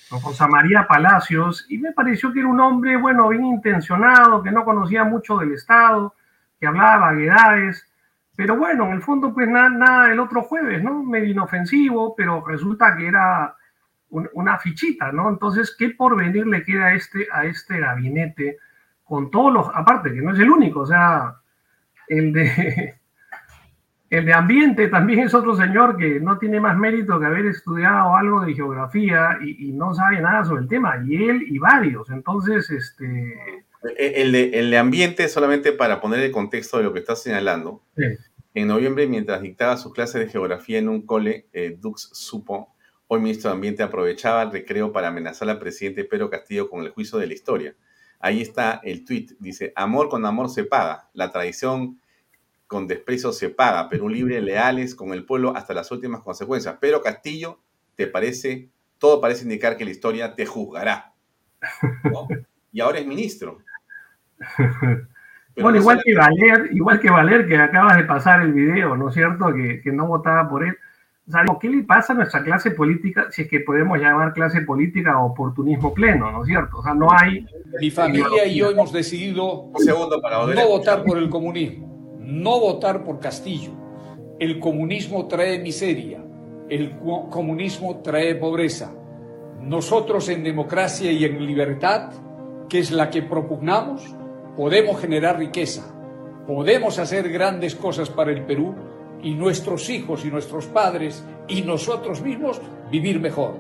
José 0.10 0.48
María 0.48 0.88
Palacios 0.88 1.66
y 1.70 1.78
me 1.78 1.92
pareció 1.92 2.32
que 2.32 2.40
era 2.40 2.48
un 2.48 2.60
hombre, 2.60 2.96
bueno, 2.98 3.30
bien 3.30 3.46
intencionado, 3.46 4.42
que 4.42 4.52
no 4.52 4.64
conocía 4.64 5.04
mucho 5.04 5.38
del 5.38 5.54
Estado, 5.54 6.16
que 6.60 6.68
hablaba 6.68 7.08
vaguedades, 7.08 7.86
pero 8.38 8.56
bueno, 8.56 8.86
en 8.86 8.94
el 8.94 9.02
fondo, 9.02 9.34
pues 9.34 9.48
nada, 9.50 9.70
nada 9.70 10.12
el 10.12 10.20
otro 10.20 10.44
jueves, 10.44 10.84
¿no? 10.84 11.04
Medio 11.04 11.32
inofensivo, 11.32 12.16
pero 12.16 12.46
resulta 12.46 12.96
que 12.96 13.08
era 13.08 13.56
una 14.10 14.58
fichita, 14.60 15.12
¿no? 15.12 15.30
Entonces, 15.30 15.76
¿qué 15.78 15.90
porvenir 15.90 16.46
le 16.48 16.64
queda 16.64 16.86
a 16.86 16.94
este, 16.94 17.28
a 17.32 17.46
este 17.46 17.80
gabinete 17.80 18.58
con 19.04 19.32
todos 19.32 19.52
los, 19.52 19.68
aparte 19.74 20.14
que 20.14 20.22
no 20.22 20.34
es 20.34 20.40
el 20.40 20.52
único, 20.52 20.82
o 20.82 20.86
sea, 20.86 21.36
el 22.08 22.32
de, 22.32 23.00
el 24.10 24.26
de 24.26 24.34
ambiente 24.34 24.88
también 24.88 25.20
es 25.20 25.34
otro 25.34 25.56
señor 25.56 25.98
que 25.98 26.20
no 26.20 26.38
tiene 26.38 26.60
más 26.60 26.78
mérito 26.78 27.20
que 27.20 27.26
haber 27.26 27.46
estudiado 27.46 28.16
algo 28.16 28.42
de 28.42 28.54
geografía 28.54 29.38
y, 29.42 29.70
y 29.70 29.72
no 29.74 29.94
sabe 29.94 30.22
nada 30.22 30.46
sobre 30.46 30.62
el 30.64 30.68
tema, 30.68 31.04
y 31.06 31.30
él 31.30 31.44
y 31.48 31.58
varios, 31.60 32.10
entonces, 32.10 32.70
este... 32.70 33.66
El 33.98 34.32
de, 34.32 34.50
el 34.60 34.72
de 34.72 34.78
ambiente, 34.78 35.30
solamente 35.30 35.72
para 35.72 36.02
poner 36.02 36.20
el 36.20 36.32
contexto 36.32 36.78
de 36.78 36.84
lo 36.84 36.94
que 36.94 37.00
está 37.00 37.16
señalando, 37.16 37.84
sí. 37.96 38.04
en 38.54 38.68
noviembre, 38.68 39.08
mientras 39.08 39.42
dictaba 39.42 39.78
sus 39.78 39.94
clases 39.94 40.22
de 40.22 40.28
geografía 40.30 40.80
en 40.80 40.90
un 40.90 41.06
cole, 41.06 41.48
eh, 41.54 41.78
Dux 41.80 42.10
supo 42.14 42.76
Hoy 43.10 43.22
ministro 43.22 43.50
de 43.50 43.56
Ambiente 43.56 43.84
aprovechaba 43.84 44.44
el 44.44 44.52
recreo 44.52 44.92
para 44.92 45.08
amenazar 45.08 45.50
al 45.50 45.60
presidente 45.60 46.04
Pedro 46.04 46.30
Castillo 46.30 46.70
con 46.70 46.84
el 46.84 46.90
juicio 46.90 47.18
de 47.18 47.28
la 47.28 47.34
historia. 47.34 47.74
Ahí 48.20 48.42
está 48.42 48.82
el 48.84 49.06
tuit. 49.06 49.32
Dice, 49.40 49.72
amor 49.78 50.10
con 50.10 50.26
amor 50.26 50.50
se 50.50 50.66
paga. 50.66 51.08
La 51.14 51.32
traición 51.32 52.02
con 52.68 52.88
desprecio 52.88 53.32
se 53.32 53.50
paga. 53.50 53.90
Perú 53.90 54.10
libre, 54.10 54.42
leales 54.42 54.94
con 54.94 55.14
el 55.14 55.26
pueblo 55.26 55.56
hasta 55.56 55.74
las 55.74 55.92
últimas 55.92 56.22
consecuencias. 56.22 56.78
Pero 56.80 57.02
Castillo, 57.02 57.60
te 57.96 58.08
parece, 58.08 58.70
todo 58.98 59.20
parece 59.20 59.44
indicar 59.44 59.78
que 59.78 59.86
la 59.86 59.92
historia 59.92 60.36
te 60.36 60.46
juzgará. 60.46 61.14
¿no? 62.04 62.28
Y 62.74 62.82
ahora 62.82 63.00
es 63.00 63.08
ministro. 63.08 63.60
Pero 64.56 65.08
bueno, 65.56 65.72
no 65.72 65.78
igual 65.78 66.02
que, 66.04 66.14
Valer, 66.14 66.70
igual 66.74 67.00
que 67.00 67.10
Valer, 67.10 67.48
que 67.48 67.58
acabas 67.58 67.98
de 67.98 68.04
pasar 68.04 68.42
el 68.42 68.54
video, 68.54 68.96
¿no 68.96 69.10
es 69.10 69.16
cierto? 69.16 69.52
Que, 69.52 69.82
que 69.82 69.92
no 69.92 70.06
votaba 70.06 70.48
por 70.48 70.64
él. 70.64 70.78
O 71.28 71.32
sea, 71.32 71.44
¿qué 71.60 71.70
le 71.70 71.84
pasa 71.84 72.14
a 72.14 72.16
nuestra 72.16 72.42
clase 72.42 72.72
política, 72.72 73.28
si 73.32 73.42
es 73.42 73.50
que 73.50 73.60
podemos 73.60 74.00
llamar 74.00 74.32
clase 74.32 74.62
política 74.62 75.20
oportunismo 75.20 75.94
pleno, 75.94 76.32
¿no 76.32 76.44
es 76.44 76.48
cierto? 76.48 76.78
O 76.78 76.84
sea, 76.84 76.94
no 76.94 77.12
hay... 77.12 77.46
Mi 77.82 77.92
familia 77.92 78.46
y 78.46 78.56
yo 78.56 78.72
hemos 78.72 78.94
decidido 78.94 79.70
para 80.22 80.46
no 80.46 80.68
votar 80.68 81.04
por 81.04 81.18
el 81.18 81.30
comunismo, 81.30 81.87
no 82.28 82.60
votar 82.60 83.06
por 83.06 83.20
Castillo. 83.20 83.72
El 84.38 84.60
comunismo 84.60 85.28
trae 85.28 85.60
miseria, 85.60 86.24
el 86.70 87.00
comunismo 87.00 88.02
trae 88.02 88.36
pobreza. 88.36 88.94
Nosotros 89.62 90.28
en 90.28 90.44
democracia 90.44 91.10
y 91.10 91.24
en 91.24 91.46
libertad, 91.46 92.12
que 92.68 92.80
es 92.80 92.92
la 92.92 93.10
que 93.10 93.24
propugnamos, 93.24 94.14
podemos 94.58 95.00
generar 95.00 95.40
riqueza, 95.40 95.96
podemos 96.46 97.00
hacer 97.00 97.30
grandes 97.30 97.76
cosas 97.76 98.10
para 98.10 98.32
el 98.32 98.46
Perú 98.46 98.76
y 99.24 99.34
nuestros 99.34 99.90
hijos 99.90 100.26
y 100.26 100.30
nuestros 100.30 100.66
padres 100.66 101.26
y 101.48 101.62
nosotros 101.62 102.22
mismos 102.22 102.62
vivir 102.92 103.22
mejor. 103.22 103.56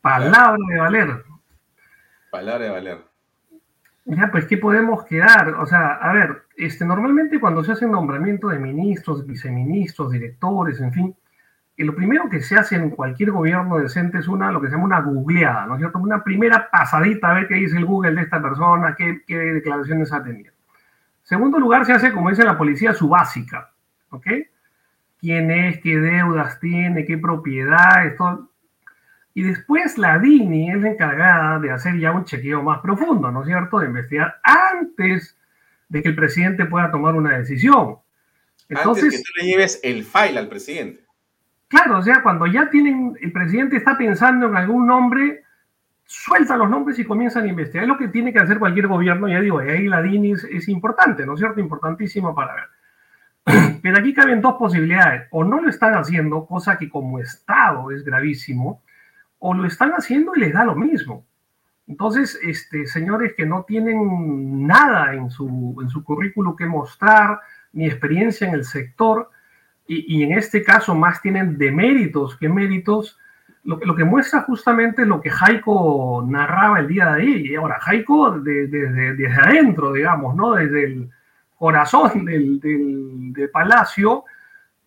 Palabra 0.00 0.56
de 0.68 0.80
Valer. 0.80 1.08
Palabra 2.30 2.64
de 2.64 2.70
Valer. 2.70 3.07
Ya, 4.10 4.30
pues, 4.30 4.46
¿qué 4.46 4.56
podemos 4.56 5.04
quedar? 5.04 5.50
O 5.54 5.66
sea, 5.66 5.96
a 5.96 6.14
ver, 6.14 6.44
este, 6.56 6.86
normalmente 6.86 7.38
cuando 7.38 7.62
se 7.62 7.72
hace 7.72 7.84
un 7.84 7.92
nombramiento 7.92 8.48
de 8.48 8.58
ministros, 8.58 9.26
viceministros, 9.26 10.10
directores, 10.10 10.80
en 10.80 10.92
fin, 10.94 11.16
y 11.76 11.84
lo 11.84 11.94
primero 11.94 12.26
que 12.30 12.40
se 12.40 12.56
hace 12.56 12.76
en 12.76 12.88
cualquier 12.88 13.32
gobierno 13.32 13.76
decente 13.76 14.18
es 14.18 14.26
una, 14.26 14.50
lo 14.50 14.62
que 14.62 14.68
se 14.68 14.72
llama 14.72 14.84
una 14.84 15.00
googleada, 15.02 15.66
¿no 15.66 15.74
es 15.74 15.80
cierto? 15.80 15.98
Una 15.98 16.24
primera 16.24 16.70
pasadita 16.70 17.30
a 17.30 17.34
ver 17.34 17.48
qué 17.48 17.56
dice 17.56 17.76
el 17.76 17.84
Google 17.84 18.14
de 18.14 18.22
esta 18.22 18.40
persona, 18.40 18.94
qué, 18.96 19.20
qué 19.26 19.36
declaraciones 19.36 20.10
ha 20.10 20.24
tenido. 20.24 20.54
Segundo 21.22 21.58
lugar, 21.58 21.84
se 21.84 21.92
hace, 21.92 22.10
como 22.10 22.30
dice 22.30 22.44
la 22.44 22.56
policía, 22.56 22.94
su 22.94 23.10
básica. 23.10 23.72
¿Ok? 24.08 24.26
¿Quién 25.20 25.50
es? 25.50 25.80
¿Qué 25.80 25.98
deudas 25.98 26.58
tiene? 26.60 27.04
¿Qué 27.04 27.18
propiedades? 27.18 28.16
Todo. 28.16 28.48
Y 29.38 29.42
después 29.44 29.96
la 29.98 30.18
DINI 30.18 30.72
es 30.72 30.80
la 30.82 30.90
encargada 30.90 31.60
de 31.60 31.70
hacer 31.70 31.96
ya 31.96 32.10
un 32.10 32.24
chequeo 32.24 32.60
más 32.60 32.80
profundo, 32.80 33.30
¿no 33.30 33.42
es 33.42 33.46
cierto? 33.46 33.78
De 33.78 33.86
investigar 33.86 34.40
antes 34.42 35.38
de 35.88 36.02
que 36.02 36.08
el 36.08 36.16
presidente 36.16 36.64
pueda 36.64 36.90
tomar 36.90 37.14
una 37.14 37.38
decisión. 37.38 37.98
Entonces, 38.68 39.04
antes 39.04 39.18
que 39.20 39.24
tú 39.24 39.30
le 39.40 39.46
lleves 39.46 39.80
el 39.84 40.02
file 40.02 40.40
al 40.40 40.48
presidente. 40.48 41.04
Claro, 41.68 41.98
o 41.98 42.02
sea, 42.02 42.20
cuando 42.20 42.48
ya 42.48 42.68
tienen, 42.68 43.16
el 43.20 43.30
presidente 43.30 43.76
está 43.76 43.96
pensando 43.96 44.48
en 44.48 44.56
algún 44.56 44.88
nombre, 44.88 45.44
suelta 46.04 46.56
los 46.56 46.68
nombres 46.68 46.98
y 46.98 47.04
comienzan 47.04 47.44
a 47.44 47.48
investigar. 47.48 47.84
Es 47.84 47.88
lo 47.88 47.96
que 47.96 48.08
tiene 48.08 48.32
que 48.32 48.40
hacer 48.40 48.58
cualquier 48.58 48.88
gobierno, 48.88 49.28
ya 49.28 49.40
digo, 49.40 49.62
y 49.62 49.68
ahí 49.68 49.86
la 49.86 50.02
DINI 50.02 50.32
es, 50.32 50.42
es 50.50 50.68
importante, 50.68 51.24
¿no 51.24 51.34
es 51.34 51.38
cierto? 51.38 51.60
Importantísimo 51.60 52.34
para 52.34 52.56
ver. 52.56 53.78
Pero 53.82 53.98
aquí 53.98 54.12
caben 54.12 54.40
dos 54.40 54.56
posibilidades. 54.58 55.28
O 55.30 55.44
no 55.44 55.60
lo 55.60 55.70
están 55.70 55.94
haciendo, 55.94 56.44
cosa 56.44 56.76
que 56.76 56.88
como 56.88 57.20
Estado 57.20 57.92
es 57.92 58.02
gravísimo, 58.02 58.82
o 59.38 59.54
lo 59.54 59.66
están 59.66 59.92
haciendo 59.92 60.32
y 60.34 60.40
les 60.40 60.52
da 60.52 60.64
lo 60.64 60.74
mismo. 60.74 61.24
Entonces, 61.86 62.38
este, 62.42 62.86
señores 62.86 63.32
que 63.34 63.46
no 63.46 63.64
tienen 63.64 64.66
nada 64.66 65.14
en 65.14 65.30
su, 65.30 65.78
en 65.80 65.88
su 65.88 66.04
currículo 66.04 66.54
que 66.54 66.66
mostrar, 66.66 67.40
ni 67.72 67.86
experiencia 67.86 68.46
en 68.46 68.54
el 68.54 68.64
sector, 68.64 69.30
y, 69.90 70.22
en 70.22 70.32
este 70.36 70.62
caso 70.62 70.94
más 70.94 71.22
tienen 71.22 71.56
deméritos 71.56 72.36
que 72.36 72.46
méritos, 72.46 73.18
lo, 73.64 73.96
que 73.96 74.04
muestra 74.04 74.42
justamente 74.42 75.06
lo 75.06 75.20
que 75.20 75.30
Jaiko 75.30 76.24
narraba 76.28 76.80
el 76.80 76.88
día 76.88 77.06
de 77.12 77.22
ahí. 77.22 77.46
Y 77.48 77.54
ahora, 77.54 77.78
Jaiko 77.80 78.38
desde 78.38 79.32
adentro, 79.32 79.92
digamos, 79.92 80.36
¿no? 80.36 80.52
Desde 80.52 80.84
el 80.84 81.10
corazón 81.56 82.26
del, 82.26 82.60
del, 82.60 83.32
del 83.32 83.50
palacio, 83.50 84.24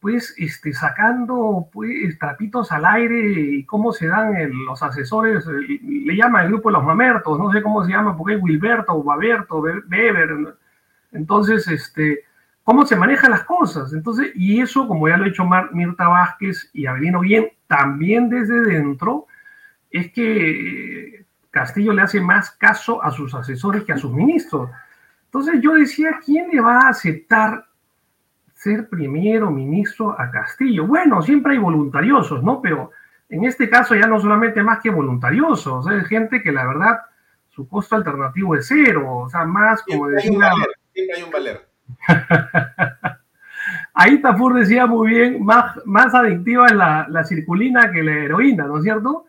pues 0.02 0.34
este, 0.40 0.74
sacando 0.74 1.70
pues, 1.72 2.18
trapitos 2.18 2.72
al 2.72 2.86
aire 2.86 3.20
y 3.20 3.64
cómo 3.66 3.94
se 3.94 4.08
dan 4.08 4.34
los 4.66 4.82
asesores, 4.82 5.46
le 5.46 6.16
llama 6.16 6.42
el 6.42 6.50
grupo 6.50 6.70
de 6.70 6.74
los 6.74 6.84
mamertos, 6.84 7.38
no 7.38 7.52
sé 7.52 7.62
cómo 7.62 7.86
se 7.86 7.92
llama, 7.92 8.18
porque 8.18 8.34
es 8.34 8.42
Wilberto 8.42 9.02
Baberto, 9.04 9.60
Weber. 9.60 10.56
Entonces, 11.12 11.68
este, 11.68 12.26
cómo 12.64 12.84
se 12.88 12.96
manejan 12.96 13.30
las 13.30 13.44
cosas. 13.44 13.94
Entonces, 13.94 14.32
y 14.34 14.60
eso, 14.60 14.88
como 14.88 15.08
ya 15.08 15.18
lo 15.18 15.26
ha 15.26 15.28
hecho 15.28 15.48
Mirta 15.72 16.08
Vázquez 16.08 16.72
y 16.74 16.88
Avelino 16.88 17.20
Bien, 17.20 17.50
también 17.68 18.28
desde 18.28 18.60
dentro, 18.62 19.28
es 19.92 20.12
que 20.12 21.26
Castillo 21.52 21.94
le 21.94 22.02
hace 22.02 22.20
más 22.20 22.50
caso 22.50 23.04
a 23.04 23.12
sus 23.12 23.36
asesores 23.36 23.84
que 23.84 23.94
a 23.94 23.98
sus 23.98 24.12
ministros. 24.12 24.72
Entonces 25.26 25.62
yo 25.62 25.76
decía, 25.76 26.20
¿quién 26.26 26.50
le 26.50 26.60
va 26.60 26.80
a 26.80 26.90
aceptar 26.90 27.68
ser 28.62 28.88
primero 28.88 29.50
ministro 29.50 30.16
a 30.20 30.30
Castillo. 30.30 30.86
Bueno, 30.86 31.24
siempre 31.24 31.54
hay 31.54 31.58
voluntariosos, 31.58 32.44
¿no? 32.44 32.62
Pero 32.62 32.92
en 33.28 33.44
este 33.44 33.68
caso 33.68 33.96
ya 33.96 34.06
no 34.06 34.20
solamente 34.20 34.62
más 34.62 34.80
que 34.84 34.92
voluntariosos, 34.92 35.88
hay 35.88 36.02
gente 36.02 36.44
que 36.44 36.52
la 36.52 36.68
verdad 36.68 37.00
su 37.50 37.68
costo 37.68 37.96
alternativo 37.96 38.56
es 38.56 38.68
cero, 38.68 39.18
o 39.18 39.30
sea, 39.30 39.46
más 39.46 39.82
como 39.82 40.10
decir... 40.10 40.34
Siempre 40.94 41.16
hay 41.16 41.24
un 41.24 41.32
valer. 41.32 41.68
Ahí 43.96 44.22
Tafur 44.22 44.54
decía 44.54 44.86
muy 44.86 45.10
bien, 45.10 45.44
más, 45.44 45.80
más 45.86 46.14
adictiva 46.14 46.68
es 46.68 46.74
la, 46.74 47.08
la, 47.10 47.24
circulina 47.24 47.92
que 47.92 48.04
la 48.04 48.12
heroína, 48.12 48.68
¿no 48.68 48.78
es 48.78 48.84
cierto? 48.84 49.26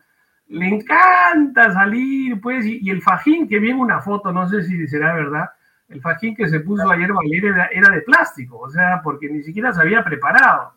Le 0.49 0.67
encanta 0.67 1.73
salir, 1.73 2.39
pues, 2.39 2.67
y, 2.67 2.81
y 2.83 2.91
el 2.91 3.01
fajín, 3.01 3.49
que 3.49 3.57
viene 3.57 3.81
una 3.81 3.99
foto, 3.99 4.31
no 4.31 4.47
sé 4.47 4.63
si 4.63 4.87
será 4.87 5.15
verdad, 5.15 5.49
el 5.89 6.01
fajín 6.01 6.35
que 6.35 6.47
se 6.47 6.59
puso 6.61 6.89
ayer 6.89 7.11
Valer 7.11 7.69
era, 7.71 7.89
de 7.89 8.01
plástico, 8.01 8.59
o 8.59 8.69
sea, 8.69 9.01
porque 9.03 9.29
ni 9.29 9.43
siquiera 9.43 9.73
se 9.73 9.81
había 9.81 10.03
preparado. 10.03 10.73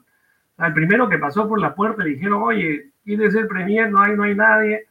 Al 0.57 0.73
primero 0.73 1.09
que 1.09 1.19
pasó 1.19 1.49
por 1.49 1.61
la 1.61 1.75
puerta 1.75 2.03
le 2.03 2.11
dijeron, 2.11 2.43
oye, 2.43 2.91
¿quieres 3.05 3.33
ser 3.33 3.47
premier? 3.47 3.91
No 3.91 4.03
hay, 4.03 4.17
no 4.17 4.25
hay 4.25 4.35
nadie. 4.35 4.87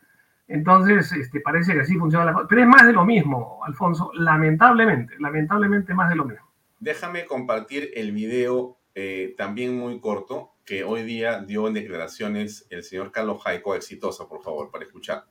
Entonces, 0.47 1.11
este, 1.13 1.39
parece 1.39 1.73
que 1.73 1.81
así 1.81 1.95
funciona 1.95 2.25
la 2.25 2.33
cosa. 2.33 2.47
Pero 2.47 2.61
es 2.61 2.67
más 2.67 2.85
de 2.85 2.93
lo 2.93 3.03
mismo, 3.03 3.59
Alfonso, 3.63 4.11
lamentablemente, 4.13 5.15
lamentablemente 5.19 5.93
más 5.93 6.09
de 6.09 6.15
lo 6.15 6.25
mismo. 6.25 6.45
Déjame 6.79 7.25
compartir 7.25 7.91
el 7.95 8.11
video 8.11 8.77
eh, 8.93 9.33
también 9.37 9.77
muy 9.77 9.99
corto 9.99 10.53
que 10.65 10.83
hoy 10.83 11.03
día 11.03 11.41
dio 11.41 11.67
en 11.67 11.73
declaraciones 11.73 12.67
el 12.69 12.83
señor 12.83 13.11
Carlos 13.11 13.41
Jaico, 13.43 13.75
exitosa, 13.75 14.27
por 14.27 14.41
favor, 14.41 14.71
para 14.71 14.85
escuchar. 14.85 15.25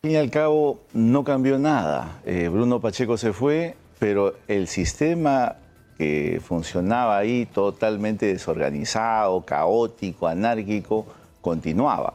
Fin 0.00 0.12
y 0.12 0.16
al 0.16 0.30
cabo, 0.30 0.78
no 0.92 1.24
cambió 1.24 1.58
nada. 1.58 2.20
Eh, 2.24 2.46
Bruno 2.46 2.80
Pacheco 2.80 3.16
se 3.16 3.32
fue, 3.32 3.74
pero 3.98 4.36
el 4.46 4.68
sistema 4.68 5.56
que 5.96 6.40
funcionaba 6.40 7.18
ahí 7.18 7.46
totalmente 7.46 8.26
desorganizado, 8.26 9.44
caótico, 9.44 10.28
anárquico, 10.28 11.04
continuaba. 11.40 12.14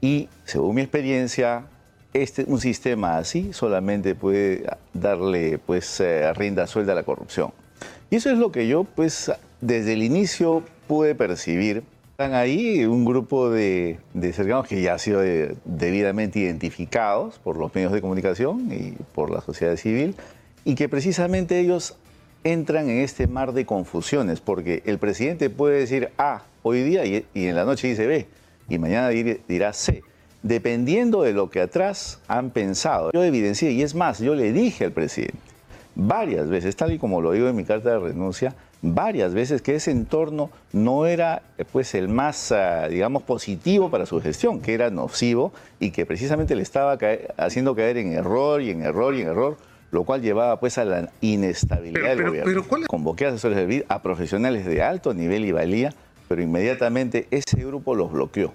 Y 0.00 0.28
según 0.44 0.76
mi 0.76 0.82
experiencia, 0.82 1.64
este, 2.12 2.44
un 2.46 2.60
sistema 2.60 3.18
así 3.18 3.52
solamente 3.52 4.14
puede 4.14 4.64
darle 4.92 5.58
pues, 5.58 5.98
eh, 5.98 6.32
rienda 6.34 6.68
suelta 6.68 6.92
a 6.92 6.94
la 6.94 7.02
corrupción. 7.02 7.50
Y 8.10 8.16
eso 8.16 8.30
es 8.30 8.38
lo 8.38 8.52
que 8.52 8.68
yo 8.68 8.84
pues, 8.84 9.32
desde 9.60 9.94
el 9.94 10.04
inicio 10.04 10.62
pude 10.86 11.16
percibir 11.16 11.82
están 12.14 12.34
ahí 12.34 12.84
un 12.84 13.04
grupo 13.04 13.50
de, 13.50 13.98
cercanos 14.32 14.68
que 14.68 14.80
ya 14.80 14.94
ha 14.94 14.98
sido 15.00 15.20
debidamente 15.64 16.38
identificados 16.38 17.40
por 17.40 17.56
los 17.56 17.74
medios 17.74 17.90
de 17.90 18.00
comunicación 18.00 18.70
y 18.70 18.92
por 19.16 19.32
la 19.32 19.40
sociedad 19.40 19.74
civil 19.74 20.14
y 20.64 20.76
que 20.76 20.88
precisamente 20.88 21.58
ellos 21.58 21.96
entran 22.44 22.88
en 22.88 22.98
este 22.98 23.26
mar 23.26 23.52
de 23.52 23.66
confusiones 23.66 24.40
porque 24.40 24.84
el 24.86 24.98
presidente 24.98 25.50
puede 25.50 25.80
decir 25.80 26.10
A 26.16 26.44
hoy 26.62 26.84
día 26.84 27.04
y, 27.04 27.26
en 27.34 27.56
la 27.56 27.64
noche 27.64 27.88
dice 27.88 28.06
B 28.06 28.28
y 28.68 28.78
mañana 28.78 29.08
dirá 29.08 29.72
C 29.72 30.04
dependiendo 30.44 31.22
de 31.22 31.32
lo 31.32 31.50
que 31.50 31.62
atrás 31.62 32.20
han 32.28 32.50
pensado. 32.50 33.10
Yo 33.12 33.24
evidencié, 33.24 33.72
y 33.72 33.82
es 33.82 33.96
más, 33.96 34.20
yo 34.20 34.36
le 34.36 34.52
dije 34.52 34.84
al 34.84 34.92
presidente 34.92 35.34
varias 35.96 36.48
veces, 36.48 36.76
tal 36.76 36.92
y 36.92 36.98
como 36.98 37.20
lo 37.20 37.32
digo 37.32 37.48
en 37.48 37.56
mi 37.56 37.64
carta 37.64 37.90
de 37.90 37.98
renuncia, 37.98 38.54
varias 38.84 39.32
veces 39.32 39.62
que 39.62 39.74
ese 39.74 39.90
entorno 39.90 40.50
no 40.72 41.06
era 41.06 41.42
pues 41.72 41.94
el 41.94 42.08
más, 42.08 42.52
ah, 42.52 42.86
digamos, 42.88 43.22
positivo 43.22 43.90
para 43.90 44.04
su 44.04 44.20
gestión, 44.20 44.60
que 44.60 44.74
era 44.74 44.90
nocivo 44.90 45.52
y 45.80 45.90
que 45.90 46.04
precisamente 46.04 46.54
le 46.54 46.62
estaba 46.62 46.98
haciendo 47.38 47.74
caer 47.74 47.96
en 47.96 48.12
error 48.12 48.60
y 48.60 48.70
en 48.70 48.82
error 48.82 49.14
y 49.14 49.22
en 49.22 49.28
error, 49.28 49.56
lo 49.90 50.04
cual 50.04 50.20
llevaba 50.20 50.60
pues 50.60 50.76
a 50.76 50.84
la 50.84 51.10
inestabilidad 51.22 52.16
del 52.16 52.26
gobierno. 52.26 52.64
Convoqué 52.86 53.24
a 53.26 53.28
asesores 53.28 53.56
de 53.56 53.66
BID, 53.66 53.82
a 53.88 54.02
profesionales 54.02 54.66
de 54.66 54.82
alto 54.82 55.14
nivel 55.14 55.44
y 55.46 55.52
valía, 55.52 55.94
pero 56.28 56.42
inmediatamente 56.42 57.26
ese 57.30 57.64
grupo 57.64 57.94
los 57.94 58.12
bloqueó. 58.12 58.52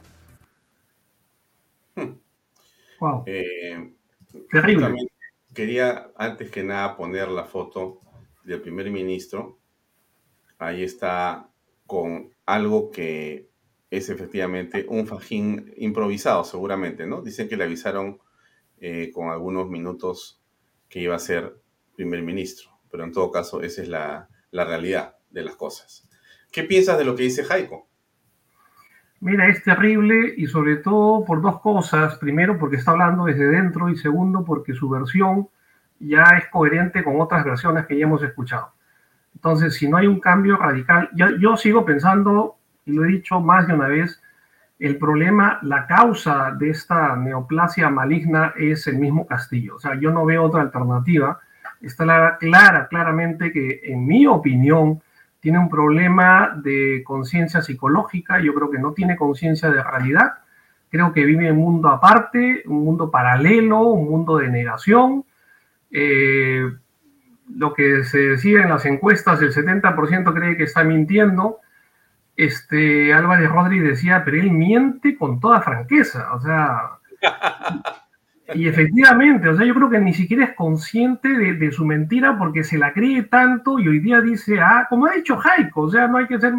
Wow. 3.00 3.24
Eh, 3.26 3.94
Terrible. 4.52 4.94
Quería 5.54 6.12
antes 6.16 6.52
que 6.52 6.64
nada 6.64 6.96
poner 6.96 7.30
la 7.30 7.46
foto 7.46 8.00
del 8.44 8.62
primer 8.62 8.92
ministro 8.92 9.58
ahí 10.60 10.84
está 10.84 11.50
con 11.88 12.32
algo 12.46 12.92
que 12.92 13.50
es 13.90 14.10
efectivamente 14.10 14.86
un 14.88 15.08
fajín 15.08 15.74
improvisado, 15.78 16.44
seguramente, 16.44 17.08
¿no? 17.08 17.22
Dicen 17.22 17.50
que 17.50 17.58
le 17.58 17.64
avisaron 17.64 18.20
eh, 18.80 19.10
con 19.14 19.30
algunos 19.30 19.68
minutos 19.68 20.40
que 20.88 21.00
iba 21.00 21.16
a 21.16 21.20
ser 21.20 21.60
primer 21.96 22.22
ministro, 22.22 22.70
pero 22.92 23.04
en 23.04 23.12
todo 23.12 23.32
caso 23.32 23.62
esa 23.62 23.82
es 23.82 23.88
la, 23.88 24.30
la 24.52 24.66
realidad 24.66 25.18
de 25.32 25.44
las 25.44 25.56
cosas. 25.56 26.08
¿Qué 26.52 26.64
piensas 26.64 26.98
de 26.98 27.06
lo 27.06 27.16
que 27.16 27.24
dice 27.24 27.44
Jaico? 27.44 27.88
Mira, 29.22 29.50
es 29.50 29.64
terrible 29.64 30.34
y 30.38 30.48
sobre 30.48 30.78
todo 30.78 31.26
por 31.26 31.42
dos 31.42 31.60
cosas. 31.60 32.16
Primero, 32.16 32.58
porque 32.58 32.78
está 32.78 32.92
hablando 32.92 33.26
desde 33.26 33.48
dentro 33.48 33.90
y 33.90 33.98
segundo, 33.98 34.46
porque 34.46 34.74
su 34.74 34.90
versión 34.90 35.50
ya 36.00 36.24
es 36.38 36.48
coherente 36.48 37.04
con 37.04 37.20
otras 37.20 37.44
versiones 37.44 37.86
que 37.86 37.98
ya 37.98 38.06
hemos 38.06 38.24
escuchado. 38.24 38.72
Entonces, 39.40 39.76
si 39.76 39.88
no 39.88 39.96
hay 39.96 40.06
un 40.06 40.20
cambio 40.20 40.58
radical, 40.58 41.10
yo, 41.14 41.56
sigo 41.56 41.86
pensando, 41.86 42.58
y 42.86 42.92
lo 42.92 43.06
he 43.06 43.08
dicho 43.08 43.40
más 43.40 43.68
de 43.68 43.74
una 43.74 43.88
vez, 43.88 44.22
el 44.80 44.98
problema, 44.98 45.60
la 45.62 45.88
causa 45.88 46.52
de 46.52 46.72
esta 46.72 47.16
neoplasia 47.16 47.90
maligna 47.90 48.54
es 48.58 48.86
el 48.88 48.98
mismo 48.98 49.26
Castillo. 49.26 49.76
O 49.78 49.80
sea, 49.80 49.96
yo 49.96 50.12
no 50.12 50.26
veo 50.26 50.44
otra 50.44 50.60
alternativa. 50.60 51.40
Está 51.80 52.38
clara, 52.38 52.90
claramente 52.90 53.54
que, 53.54 53.80
en 53.86 54.06
mi 54.06 54.28
opinión, 54.28 55.02
tiene 55.40 55.58
un 55.58 55.70
problema 55.70 56.54
de 56.62 57.02
conciencia 57.06 57.62
psicológica. 57.62 58.42
Yo 58.42 58.54
creo 58.54 58.70
que 58.70 58.80
no 58.80 58.92
tiene 58.92 59.16
conciencia 59.16 59.70
de 59.70 59.82
realidad. 59.82 60.34
Creo 60.90 61.14
que 61.14 61.24
vive 61.24 61.48
en 61.48 61.56
un 61.56 61.64
mundo 61.64 61.88
aparte, 61.88 62.64
un 62.66 62.84
mundo 62.84 63.10
paralelo, 63.10 63.84
un 63.84 64.10
mundo 64.10 64.36
de 64.36 64.50
negación. 64.50 65.24
Eh, 65.92 66.70
lo 67.56 67.74
que 67.74 68.04
se 68.04 68.20
decía 68.20 68.62
en 68.62 68.70
las 68.70 68.86
encuestas, 68.86 69.42
el 69.42 69.54
70% 69.54 70.34
cree 70.34 70.58
que 70.58 70.64
está 70.64 70.84
mintiendo. 70.84 71.58
Este, 72.36 73.14
Álvarez 73.14 73.50
Rodríguez 73.50 73.90
decía, 73.90 74.24
pero 74.24 74.38
él 74.38 74.52
miente 74.52 75.18
con 75.18 75.40
toda 75.40 75.62
franqueza, 75.62 76.34
o 76.34 76.40
sea, 76.40 76.92
y 78.56 78.68
efectivamente, 78.68 79.50
o 79.50 79.56
sea, 79.56 79.66
yo 79.66 79.74
creo 79.74 79.90
que 79.90 80.00
ni 80.00 80.14
siquiera 80.14 80.46
es 80.46 80.54
consciente 80.54 81.28
de, 81.28 81.72
su 81.72 81.86
mentira 81.86 82.38
porque 82.38 82.64
se 82.64 82.78
la 82.78 82.94
cree 82.94 83.24
tanto 83.24 83.78
y 83.78 83.88
hoy 83.88 84.00
día 84.00 84.22
dice, 84.22 84.60
ah, 84.62 84.88
como 84.90 85.08
ha 85.08 85.12
dicho 85.12 85.38
Jaico, 85.38 85.82
o 85.82 85.90
sea, 85.90 86.08
no 86.08 86.18
hay 86.18 86.28
que 86.28 86.40
ser 86.40 86.54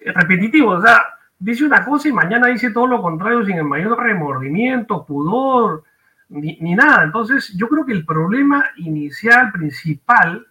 repetitivo, 0.00 0.70
o 0.70 0.80
sea, 0.80 1.04
dice 1.38 1.64
una 1.64 1.84
cosa 1.84 2.08
y 2.08 2.12
mañana 2.12 2.46
dice 2.46 2.70
todo 2.70 2.86
lo 2.86 3.02
contrario 3.02 3.44
sin 3.44 3.58
el 3.58 3.64
mayor 3.64 4.02
remordimiento, 4.02 5.04
pudor, 5.04 5.84
ni, 6.32 6.74
nada. 6.74 7.04
Entonces, 7.04 7.52
yo 7.56 7.68
creo 7.68 7.84
que 7.84 7.92
el 7.92 8.06
problema 8.06 8.70
inicial, 8.76 9.52
principal, 9.52 10.46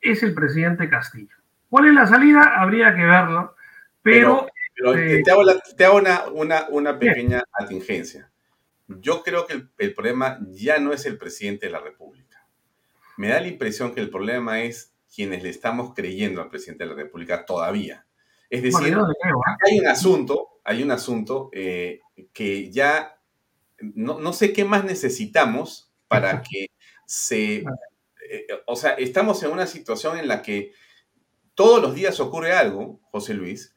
es 0.00 0.22
el 0.22 0.34
presidente 0.34 0.88
Castillo. 0.88 1.36
¿Cuál 1.68 1.88
es 1.88 1.94
la 1.94 2.06
salida? 2.06 2.60
Habría 2.60 2.94
que 2.94 3.04
verlo, 3.04 3.54
pero... 4.02 4.46
Eh, 4.96 5.22
te 5.24 5.84
hago, 5.84 5.98
una, 6.32 6.66
una, 6.70 6.98
pequeña 6.98 7.44
atingencia. 7.52 8.30
Yo 8.88 9.22
creo 9.22 9.46
que 9.46 9.62
el, 9.76 9.94
problema 9.94 10.38
ya 10.48 10.78
no 10.78 10.92
es 10.94 11.04
el 11.04 11.18
presidente 11.18 11.66
de 11.66 11.72
la 11.72 11.80
República. 11.80 12.46
Me 13.18 13.28
da 13.28 13.40
la 13.40 13.48
impresión 13.48 13.94
que 13.94 14.00
el 14.00 14.08
problema 14.08 14.62
es 14.62 14.94
quienes 15.14 15.42
le 15.42 15.50
estamos 15.50 15.92
creyendo 15.94 16.40
al 16.40 16.48
presidente 16.48 16.84
de 16.84 16.90
la 16.90 16.96
República 16.96 17.44
todavía. 17.44 18.06
Es 18.48 18.62
decir, 18.62 18.94
¿eh? 18.94 18.96
hay 19.66 19.78
un 19.78 19.86
asunto, 19.86 20.60
hay 20.64 20.82
un 20.82 20.90
asunto 20.90 21.50
eh, 21.52 22.00
que 22.32 22.70
ya 22.70 23.19
no, 23.80 24.18
no 24.18 24.32
sé 24.32 24.52
qué 24.52 24.64
más 24.64 24.84
necesitamos 24.84 25.92
para 26.08 26.42
que 26.42 26.70
se... 27.06 27.56
eh, 28.28 28.46
o 28.66 28.76
sea, 28.76 28.92
estamos 28.92 29.42
en 29.42 29.50
una 29.50 29.66
situación 29.66 30.18
en 30.18 30.28
la 30.28 30.42
que 30.42 30.72
todos 31.54 31.82
los 31.82 31.94
días 31.94 32.20
ocurre 32.20 32.52
algo, 32.52 33.00
José 33.10 33.34
Luis, 33.34 33.74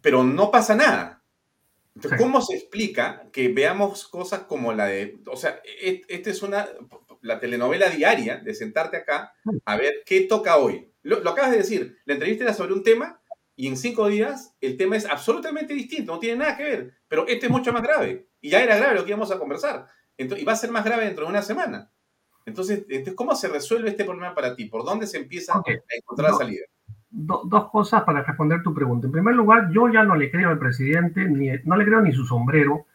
pero 0.00 0.22
no 0.22 0.50
pasa 0.50 0.74
nada. 0.74 1.22
Entonces. 1.94 2.20
¿cómo 2.20 2.42
se 2.42 2.56
explica 2.56 3.28
que 3.32 3.48
veamos 3.48 4.08
cosas 4.08 4.40
como 4.40 4.72
la 4.72 4.86
de, 4.86 5.20
o 5.26 5.36
sea, 5.36 5.60
e- 5.64 6.02
esta 6.08 6.30
es 6.30 6.42
una, 6.42 6.68
la 7.22 7.38
telenovela 7.38 7.88
diaria 7.88 8.36
de 8.38 8.52
sentarte 8.52 8.96
acá 8.96 9.32
a 9.64 9.76
ver 9.76 10.02
qué 10.04 10.22
toca 10.22 10.56
hoy? 10.56 10.90
Lo, 11.02 11.20
lo 11.20 11.30
acabas 11.30 11.52
de 11.52 11.58
decir, 11.58 11.98
la 12.04 12.14
entrevista 12.14 12.44
era 12.44 12.54
sobre 12.54 12.72
un 12.72 12.82
tema 12.82 13.20
y 13.56 13.68
en 13.68 13.76
cinco 13.76 14.08
días 14.08 14.54
el 14.60 14.76
tema 14.76 14.96
es 14.96 15.06
absolutamente 15.06 15.74
distinto, 15.74 16.12
no 16.14 16.18
tiene 16.18 16.38
nada 16.38 16.56
que 16.56 16.64
ver, 16.64 16.94
pero 17.08 17.26
este 17.28 17.46
es 17.46 17.52
mucho 17.52 17.72
más 17.72 17.82
grave 17.82 18.28
y 18.40 18.50
ya 18.50 18.62
era 18.62 18.76
grave 18.76 18.94
lo 18.96 19.04
que 19.04 19.10
íbamos 19.10 19.30
a 19.30 19.38
conversar 19.38 19.86
Ento- 20.18 20.38
y 20.38 20.44
va 20.44 20.52
a 20.52 20.56
ser 20.56 20.70
más 20.70 20.84
grave 20.84 21.04
dentro 21.06 21.24
de 21.24 21.30
una 21.30 21.42
semana. 21.42 21.90
Entonces, 22.46 22.84
entonces, 22.88 23.14
¿cómo 23.14 23.34
se 23.34 23.48
resuelve 23.48 23.88
este 23.90 24.04
problema 24.04 24.34
para 24.34 24.54
ti? 24.54 24.66
¿Por 24.66 24.84
dónde 24.84 25.06
se 25.06 25.16
empieza 25.18 25.58
Ok. 25.58 25.68
a 25.70 25.96
encontrar 25.96 26.30
la 26.32 26.36
salida? 26.36 26.64
Do- 27.10 27.42
dos 27.46 27.70
cosas 27.70 28.02
para 28.04 28.22
responder 28.22 28.62
tu 28.62 28.74
pregunta. 28.74 29.06
En 29.06 29.12
primer 29.12 29.34
lugar, 29.34 29.70
yo 29.72 29.88
ya 29.88 30.02
no 30.04 30.14
le 30.14 30.30
creo 30.30 30.50
al 30.50 30.58
presidente, 30.58 31.24
ni, 31.24 31.48
no 31.64 31.76
le 31.76 31.84
creo 31.84 32.00
ni 32.00 32.12
su 32.12 32.24
sombrero, 32.26 32.86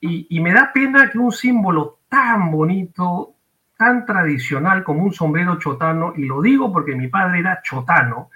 y, 0.00 0.26
y 0.30 0.40
me 0.40 0.52
da 0.52 0.72
pena 0.72 1.10
que 1.10 1.18
un 1.18 1.30
símbolo 1.32 1.98
tan 2.08 2.50
bonito, 2.50 3.34
tan 3.76 4.06
tradicional 4.06 4.82
como 4.82 5.02
un 5.04 5.12
sombrero 5.12 5.58
chotano, 5.58 6.14
y 6.16 6.24
lo 6.24 6.40
digo 6.40 6.72
porque 6.72 6.94
mi 6.94 7.08
padre 7.08 7.40
era 7.40 7.60
chotano, 7.62 8.30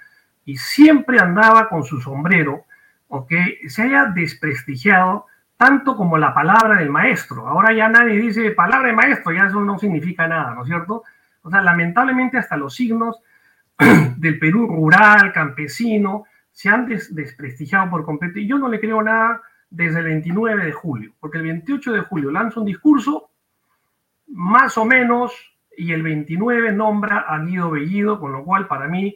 y 0.45 0.57
siempre 0.57 1.19
andaba 1.19 1.69
con 1.69 1.83
su 1.83 2.01
sombrero, 2.01 2.65
¿ok? 3.07 3.31
se 3.67 3.83
haya 3.83 4.05
desprestigiado 4.05 5.27
tanto 5.57 5.95
como 5.95 6.17
la 6.17 6.33
palabra 6.33 6.79
del 6.79 6.89
maestro. 6.89 7.47
Ahora 7.47 7.71
ya 7.73 7.87
nadie 7.87 8.19
dice 8.19 8.51
palabra 8.51 8.87
de 8.87 8.95
maestro, 8.95 9.31
ya 9.31 9.45
eso 9.45 9.61
no 9.61 9.77
significa 9.77 10.27
nada, 10.27 10.55
¿no 10.55 10.61
es 10.63 10.67
cierto? 10.67 11.03
O 11.43 11.49
sea, 11.51 11.61
lamentablemente 11.61 12.37
hasta 12.37 12.57
los 12.57 12.73
signos 12.75 13.21
del 14.17 14.39
Perú 14.39 14.67
rural, 14.67 15.31
campesino, 15.33 16.25
se 16.51 16.69
han 16.69 16.87
des- 16.87 17.13
desprestigiado 17.13 17.89
por 17.91 18.05
completo. 18.05 18.39
Y 18.39 18.47
yo 18.47 18.57
no 18.57 18.67
le 18.67 18.79
creo 18.79 19.01
nada 19.03 19.41
desde 19.69 19.99
el 19.99 20.05
29 20.05 20.65
de 20.65 20.71
julio, 20.71 21.13
porque 21.19 21.37
el 21.37 21.43
28 21.43 21.93
de 21.93 22.01
julio 22.01 22.31
lanza 22.31 22.59
un 22.59 22.65
discurso, 22.65 23.29
más 24.27 24.77
o 24.77 24.85
menos, 24.85 25.31
y 25.77 25.93
el 25.93 26.03
29 26.03 26.71
nombra 26.73 27.19
a 27.27 27.39
Guido 27.39 27.71
Bellido, 27.71 28.19
con 28.19 28.31
lo 28.33 28.43
cual 28.43 28.67
para 28.67 28.87
mí 28.87 29.15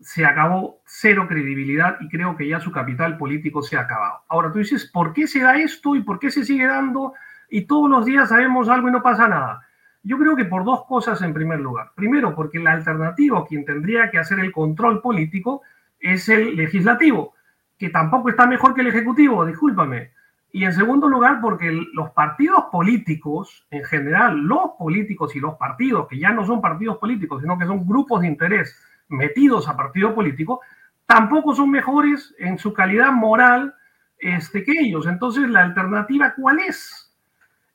se 0.00 0.24
acabó 0.26 0.80
cero 0.84 1.26
credibilidad 1.28 1.96
y 2.00 2.08
creo 2.08 2.36
que 2.36 2.48
ya 2.48 2.60
su 2.60 2.70
capital 2.70 3.16
político 3.16 3.62
se 3.62 3.76
ha 3.76 3.80
acabado. 3.80 4.20
Ahora 4.28 4.52
tú 4.52 4.58
dices, 4.58 4.90
¿por 4.92 5.12
qué 5.12 5.26
se 5.26 5.40
da 5.40 5.56
esto 5.56 5.96
y 5.96 6.02
por 6.02 6.18
qué 6.18 6.30
se 6.30 6.44
sigue 6.44 6.66
dando 6.66 7.14
y 7.48 7.62
todos 7.62 7.88
los 7.88 8.04
días 8.04 8.28
sabemos 8.28 8.68
algo 8.68 8.88
y 8.88 8.92
no 8.92 9.02
pasa 9.02 9.28
nada? 9.28 9.62
Yo 10.02 10.18
creo 10.18 10.36
que 10.36 10.44
por 10.44 10.64
dos 10.64 10.84
cosas 10.86 11.20
en 11.22 11.34
primer 11.34 11.60
lugar. 11.60 11.90
Primero, 11.96 12.34
porque 12.34 12.58
la 12.58 12.72
alternativa, 12.72 13.44
quien 13.46 13.64
tendría 13.64 14.10
que 14.10 14.18
hacer 14.18 14.38
el 14.38 14.52
control 14.52 15.00
político, 15.00 15.62
es 15.98 16.28
el 16.28 16.54
legislativo, 16.54 17.34
que 17.78 17.88
tampoco 17.88 18.28
está 18.28 18.46
mejor 18.46 18.74
que 18.74 18.82
el 18.82 18.88
ejecutivo, 18.88 19.44
discúlpame. 19.44 20.12
Y 20.52 20.64
en 20.64 20.72
segundo 20.72 21.08
lugar, 21.08 21.40
porque 21.40 21.72
los 21.92 22.10
partidos 22.10 22.66
políticos, 22.70 23.66
en 23.70 23.84
general, 23.84 24.38
los 24.38 24.70
políticos 24.78 25.34
y 25.34 25.40
los 25.40 25.56
partidos, 25.56 26.06
que 26.06 26.18
ya 26.18 26.30
no 26.30 26.46
son 26.46 26.60
partidos 26.60 26.98
políticos, 26.98 27.42
sino 27.42 27.58
que 27.58 27.66
son 27.66 27.86
grupos 27.86 28.20
de 28.20 28.28
interés 28.28 28.78
metidos 29.08 29.68
a 29.68 29.76
partido 29.76 30.14
político, 30.14 30.60
tampoco 31.06 31.54
son 31.54 31.70
mejores 31.70 32.34
en 32.38 32.58
su 32.58 32.72
calidad 32.72 33.12
moral 33.12 33.74
este, 34.18 34.64
que 34.64 34.72
ellos. 34.72 35.06
Entonces, 35.06 35.48
¿la 35.48 35.62
alternativa 35.62 36.34
cuál 36.36 36.60
es? 36.60 37.14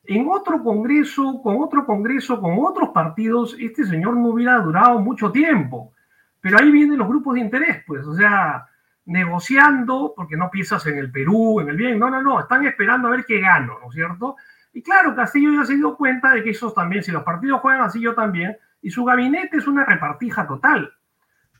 En 0.04 0.28
otro 0.28 0.62
congreso, 0.62 1.40
con 1.42 1.62
otro 1.62 1.86
congreso, 1.86 2.40
con 2.40 2.56
otros 2.58 2.90
partidos, 2.90 3.56
este 3.58 3.84
señor 3.84 4.16
no 4.16 4.28
hubiera 4.28 4.58
durado 4.58 4.98
mucho 4.98 5.30
tiempo. 5.30 5.92
Pero 6.40 6.58
ahí 6.58 6.70
vienen 6.72 6.98
los 6.98 7.08
grupos 7.08 7.34
de 7.34 7.40
interés, 7.40 7.84
pues, 7.86 8.04
o 8.04 8.14
sea, 8.14 8.66
negociando, 9.04 10.12
porque 10.16 10.36
no 10.36 10.50
piensas 10.50 10.84
en 10.86 10.98
el 10.98 11.10
Perú, 11.10 11.60
en 11.60 11.68
el 11.68 11.76
bien, 11.76 11.98
no, 11.98 12.10
no, 12.10 12.20
no, 12.20 12.40
están 12.40 12.66
esperando 12.66 13.08
a 13.08 13.12
ver 13.12 13.24
qué 13.24 13.40
gano, 13.40 13.78
¿no 13.80 13.88
es 13.88 13.94
cierto? 13.94 14.36
Y 14.72 14.82
claro, 14.82 15.14
Castillo 15.14 15.52
ya 15.52 15.64
se 15.64 15.76
dio 15.76 15.96
cuenta 15.96 16.30
de 16.30 16.42
que 16.42 16.50
esos 16.50 16.74
también, 16.74 17.04
si 17.04 17.12
los 17.12 17.22
partidos 17.22 17.60
juegan 17.60 17.82
así, 17.82 18.00
yo 18.00 18.14
también, 18.14 18.56
y 18.80 18.90
su 18.90 19.04
gabinete 19.04 19.58
es 19.58 19.68
una 19.68 19.84
repartija 19.84 20.46
total 20.46 20.92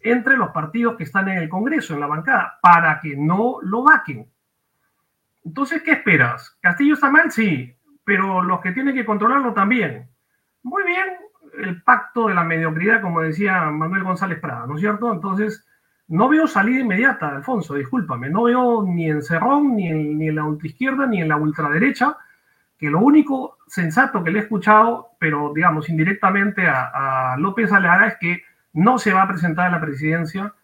entre 0.03 0.37
los 0.37 0.51
partidos 0.51 0.97
que 0.97 1.05
están 1.05 1.29
en 1.29 1.39
el 1.39 1.49
Congreso, 1.49 1.95
en 1.95 2.01
la 2.01 2.07
bancada, 2.07 2.59
para 2.63 3.01
que 3.01 3.17
no 3.17 3.59
lo 3.63 3.83
vaquen. 3.83 4.27
Entonces, 5.45 5.83
¿qué 5.83 5.93
esperas? 5.93 6.57
¿Castillo 6.61 6.95
está 6.95 7.11
mal? 7.11 7.31
Sí, 7.31 7.75
pero 8.05 8.43
los 8.43 8.61
que 8.61 8.73
tienen 8.73 8.95
que 8.95 9.05
controlarlo 9.05 9.53
también. 9.53 10.09
Muy 10.63 10.85
bien, 10.85 11.07
el 11.59 11.83
pacto 11.83 12.29
de 12.29 12.35
la 12.35 12.45
mediocridad, 12.45 13.01
como 13.01 13.21
decía 13.21 13.63
Manuel 13.71 14.05
González 14.05 14.39
Prada, 14.39 14.67
¿no 14.67 14.77
es 14.77 14.81
cierto? 14.81 15.13
Entonces, 15.13 15.67
no 16.09 16.29
veo 16.29 16.47
salida 16.47 16.81
inmediata, 16.81 17.29
Alfonso, 17.29 17.75
discúlpame, 17.75 18.29
no 18.29 18.45
veo 18.45 18.85
ni 18.85 19.11
en 19.11 19.23
Cerrón, 19.23 19.77
ni 19.77 19.89
en, 19.89 20.19
ni 20.19 20.29
en 20.29 20.37
la 20.37 20.45
ultraizquierda, 20.45 21.07
ni 21.07 21.21
en 21.21 21.29
la 21.29 21.37
ultraderecha, 21.37 22.17
que 22.79 22.91
lo 22.91 23.01
único 23.01 23.59
sensato 23.67 24.23
que 24.23 24.31
le 24.31 24.41
he 24.41 24.43
escuchado, 24.43 25.11
pero 25.19 25.53
digamos 25.55 25.89
indirectamente 25.89 26.67
a, 26.67 27.33
a 27.33 27.37
López 27.39 27.73
Aleaga, 27.73 28.09
es 28.09 28.17
que 28.19 28.43
no 28.73 28.99
se 28.99 29.13
va 29.13 29.23
a 29.23 29.29
presentar 29.29 29.67
a 29.67 29.71
la 29.71 29.81
presidencia 29.81 30.55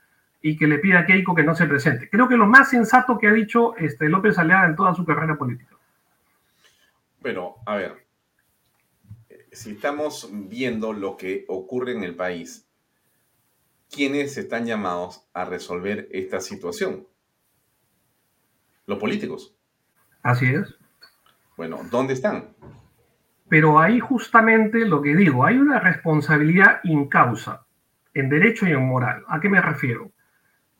y 0.40 0.56
que 0.56 0.66
le 0.66 0.78
pida 0.78 1.00
a 1.00 1.06
Keiko 1.06 1.34
que 1.34 1.42
no 1.42 1.54
se 1.54 1.66
presente. 1.66 2.09
Creo 2.09 2.28
que 2.28 2.36
lo 2.36 2.46
más 2.46 2.70
sensato 2.70 3.18
que 3.18 3.26
ha 3.26 3.32
dicho 3.32 3.76
este, 3.76 4.09
López 4.09 4.38
Aleaga 4.38 4.66
en 4.66 4.76
toda 4.76 4.94
su 4.94 5.04
carrera 5.04 5.36
política. 5.36 5.76
Pero, 7.22 7.56
a 7.66 7.76
ver, 7.76 8.06
eh, 9.28 9.48
si 9.52 9.72
estamos 9.72 10.30
viendo 10.32 10.92
lo 10.92 11.16
que 11.16 11.44
ocurre 11.48 11.92
en 11.92 12.04
el 12.04 12.14
país, 12.14 12.68
¿quiénes 13.90 14.36
están 14.38 14.66
llamados 14.66 15.26
a 15.34 15.44
resolver 15.44 16.09
esta 16.12 16.40
situación? 16.40 17.06
Los 18.86 18.98
políticos. 18.98 19.54
Así 20.22 20.46
es. 20.46 20.74
Bueno, 21.56 21.80
¿dónde 21.90 22.14
están? 22.14 22.54
Pero 23.48 23.80
ahí 23.80 23.98
justamente 23.98 24.86
lo 24.86 25.02
que 25.02 25.16
digo, 25.16 25.44
hay 25.44 25.56
una 25.56 25.80
responsabilidad 25.80 26.80
incausa, 26.84 27.66
en 28.20 28.28
derecho 28.28 28.66
y 28.66 28.72
en 28.72 28.86
moral. 28.86 29.24
¿A 29.28 29.40
qué 29.40 29.48
me 29.48 29.60
refiero? 29.60 30.10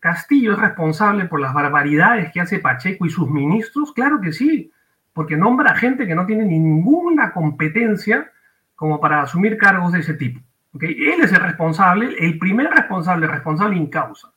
¿Castillo 0.01 0.53
es 0.53 0.59
responsable 0.59 1.25
por 1.27 1.41
las 1.41 1.53
barbaridades 1.53 2.33
que 2.33 2.41
hace 2.41 2.59
Pacheco 2.61 3.05
y 3.07 3.11
sus 3.11 3.31
ministros? 3.31 3.93
Claro 3.93 4.21
que 4.21 4.33
sí, 4.33 4.71
porque 5.13 5.37
nombra 5.37 5.75
gente 5.75 6.07
que 6.07 6.15
no 6.15 6.27
tiene 6.27 6.45
ninguna 6.45 7.33
competencia 7.33 8.31
como 8.77 9.01
para 9.01 9.23
asumir 9.23 9.59
cargos 9.59 9.93
de 9.93 10.01
ese 10.01 10.15
tipo. 10.15 10.41
¿ok? 10.73 10.85
Él 10.85 11.21
es 11.23 11.33
el 11.33 11.41
responsable, 11.41 12.15
el 12.19 12.39
primer 12.39 12.71
responsable, 12.71 13.27
responsable 13.27 13.77
in 13.77 13.89
causa. 13.89 14.33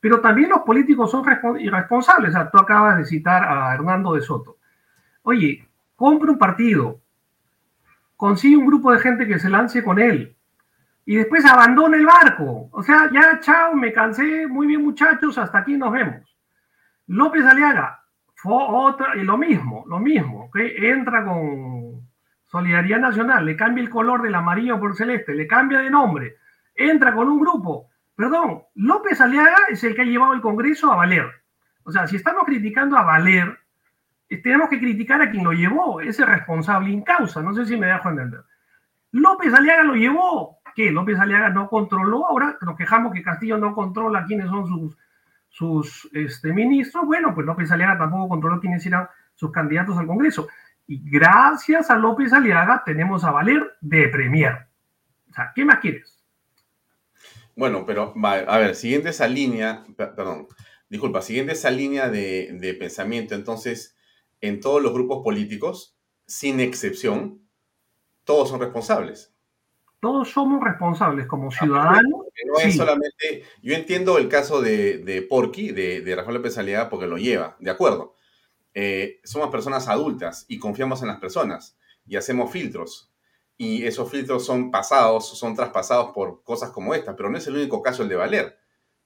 Pero 0.00 0.20
también 0.20 0.50
los 0.50 0.60
políticos 0.60 1.10
son 1.10 1.24
respo- 1.24 1.60
irresponsables. 1.60 2.34
O 2.34 2.48
tú 2.48 2.58
acabas 2.58 2.98
de 2.98 3.04
citar 3.04 3.44
a 3.44 3.74
Hernando 3.74 4.14
de 4.14 4.20
Soto. 4.22 4.58
Oye, 5.22 5.66
compra 5.96 6.30
un 6.30 6.38
partido, 6.38 7.00
consigue 8.16 8.56
un 8.56 8.66
grupo 8.66 8.92
de 8.92 8.98
gente 8.98 9.26
que 9.26 9.38
se 9.38 9.50
lance 9.50 9.82
con 9.82 9.98
él 9.98 10.35
y 11.06 11.14
después 11.14 11.44
abandona 11.46 11.96
el 11.96 12.04
barco. 12.04 12.68
O 12.72 12.82
sea, 12.82 13.08
ya, 13.12 13.38
chao, 13.40 13.74
me 13.74 13.92
cansé, 13.92 14.46
muy 14.48 14.66
bien 14.66 14.82
muchachos, 14.82 15.38
hasta 15.38 15.58
aquí 15.58 15.76
nos 15.76 15.92
vemos. 15.92 16.36
López 17.06 17.46
Aliaga, 17.46 18.02
fue 18.34 18.52
otra, 18.56 19.16
y 19.16 19.22
lo 19.22 19.38
mismo, 19.38 19.84
lo 19.86 20.00
mismo, 20.00 20.46
¿ok? 20.46 20.56
Entra 20.56 21.24
con 21.24 22.08
Solidaridad 22.44 22.98
Nacional, 22.98 23.46
le 23.46 23.56
cambia 23.56 23.84
el 23.84 23.88
color 23.90 24.20
del 24.22 24.34
amarillo 24.34 24.80
por 24.80 24.96
celeste, 24.96 25.32
le 25.34 25.46
cambia 25.46 25.78
de 25.78 25.90
nombre, 25.90 26.36
entra 26.74 27.14
con 27.14 27.28
un 27.28 27.40
grupo. 27.40 27.88
Perdón, 28.16 28.64
López 28.74 29.20
Aliaga 29.20 29.56
es 29.70 29.84
el 29.84 29.94
que 29.94 30.02
ha 30.02 30.06
llevado 30.06 30.32
el 30.32 30.40
Congreso 30.40 30.92
a 30.92 30.96
valer. 30.96 31.30
O 31.84 31.92
sea, 31.92 32.08
si 32.08 32.16
estamos 32.16 32.44
criticando 32.44 32.98
a 32.98 33.02
valer, 33.02 33.56
eh, 34.28 34.38
tenemos 34.42 34.68
que 34.68 34.80
criticar 34.80 35.22
a 35.22 35.30
quien 35.30 35.44
lo 35.44 35.52
llevó, 35.52 36.00
ese 36.00 36.26
responsable 36.26 36.90
in 36.90 37.02
causa, 37.02 37.42
no 37.42 37.54
sé 37.54 37.64
si 37.64 37.76
me 37.76 37.86
dejo 37.86 38.08
entender. 38.08 38.40
López 39.12 39.54
Aliaga 39.54 39.84
lo 39.84 39.94
llevó, 39.94 40.55
¿qué? 40.76 40.92
López 40.92 41.18
Aliaga 41.18 41.48
no 41.48 41.68
controló, 41.68 42.28
ahora 42.28 42.56
nos 42.60 42.76
quejamos 42.76 43.12
que 43.12 43.22
Castillo 43.22 43.56
no 43.58 43.74
controla 43.74 44.26
quiénes 44.26 44.48
son 44.48 44.94
sus, 45.48 46.08
este, 46.12 46.52
ministros, 46.52 47.06
bueno, 47.06 47.34
pues 47.34 47.46
López 47.46 47.72
Aliaga 47.72 47.98
tampoco 47.98 48.28
controló 48.28 48.60
quiénes 48.60 48.84
eran 48.86 49.08
sus 49.34 49.50
candidatos 49.50 49.96
al 49.96 50.06
Congreso. 50.06 50.46
Y 50.86 51.00
gracias 51.10 51.90
a 51.90 51.96
López 51.96 52.32
Aliaga 52.32 52.82
tenemos 52.84 53.24
a 53.24 53.30
Valer 53.32 53.76
de 53.80 54.08
Premier. 54.08 54.68
O 55.30 55.32
sea, 55.32 55.50
¿qué 55.54 55.64
más 55.64 55.80
quieres? 55.80 56.22
Bueno, 57.56 57.84
pero 57.86 58.12
a 58.22 58.58
ver, 58.58 58.74
siguiendo 58.74 59.08
esa 59.08 59.26
línea, 59.26 59.82
per- 59.96 60.14
perdón, 60.14 60.46
disculpa, 60.90 61.22
siguiendo 61.22 61.52
esa 61.52 61.70
línea 61.70 62.10
de 62.10 62.76
pensamiento, 62.78 63.34
entonces, 63.34 63.96
en 64.42 64.60
todos 64.60 64.82
los 64.82 64.92
grupos 64.92 65.24
políticos, 65.24 65.96
sin 66.26 66.60
excepción, 66.60 67.40
todos 68.24 68.50
son 68.50 68.60
responsables. 68.60 69.35
Todos 70.06 70.30
somos 70.30 70.62
responsables 70.62 71.26
como 71.26 71.50
ciudadanos. 71.50 72.26
Que 72.32 72.44
no 72.46 72.58
es 72.58 72.72
sí. 72.72 72.78
solamente, 72.78 73.42
yo 73.60 73.74
entiendo 73.74 74.18
el 74.18 74.28
caso 74.28 74.62
de, 74.62 74.98
de 74.98 75.20
Porky, 75.22 75.72
de, 75.72 76.00
de 76.00 76.14
Rafael 76.14 76.36
López 76.36 76.56
Aliaga, 76.58 76.88
porque 76.88 77.08
lo 77.08 77.18
lleva, 77.18 77.56
de 77.58 77.72
acuerdo. 77.72 78.14
Eh, 78.72 79.18
somos 79.24 79.50
personas 79.50 79.88
adultas 79.88 80.44
y 80.46 80.60
confiamos 80.60 81.02
en 81.02 81.08
las 81.08 81.18
personas. 81.18 81.76
y 82.06 82.14
hacemos 82.14 82.52
filtros. 82.52 83.12
Y 83.56 83.84
esos 83.84 84.08
filtros 84.08 84.46
son 84.46 84.70
pasados, 84.70 85.36
son 85.36 85.56
traspasados 85.56 86.12
por 86.14 86.44
cosas 86.44 86.70
como 86.70 86.94
esta, 86.94 87.16
pero 87.16 87.28
no 87.28 87.38
es 87.38 87.46
el 87.48 87.56
único 87.56 87.82
caso 87.82 88.04
el 88.04 88.08
de 88.08 88.14
Valer. 88.14 88.56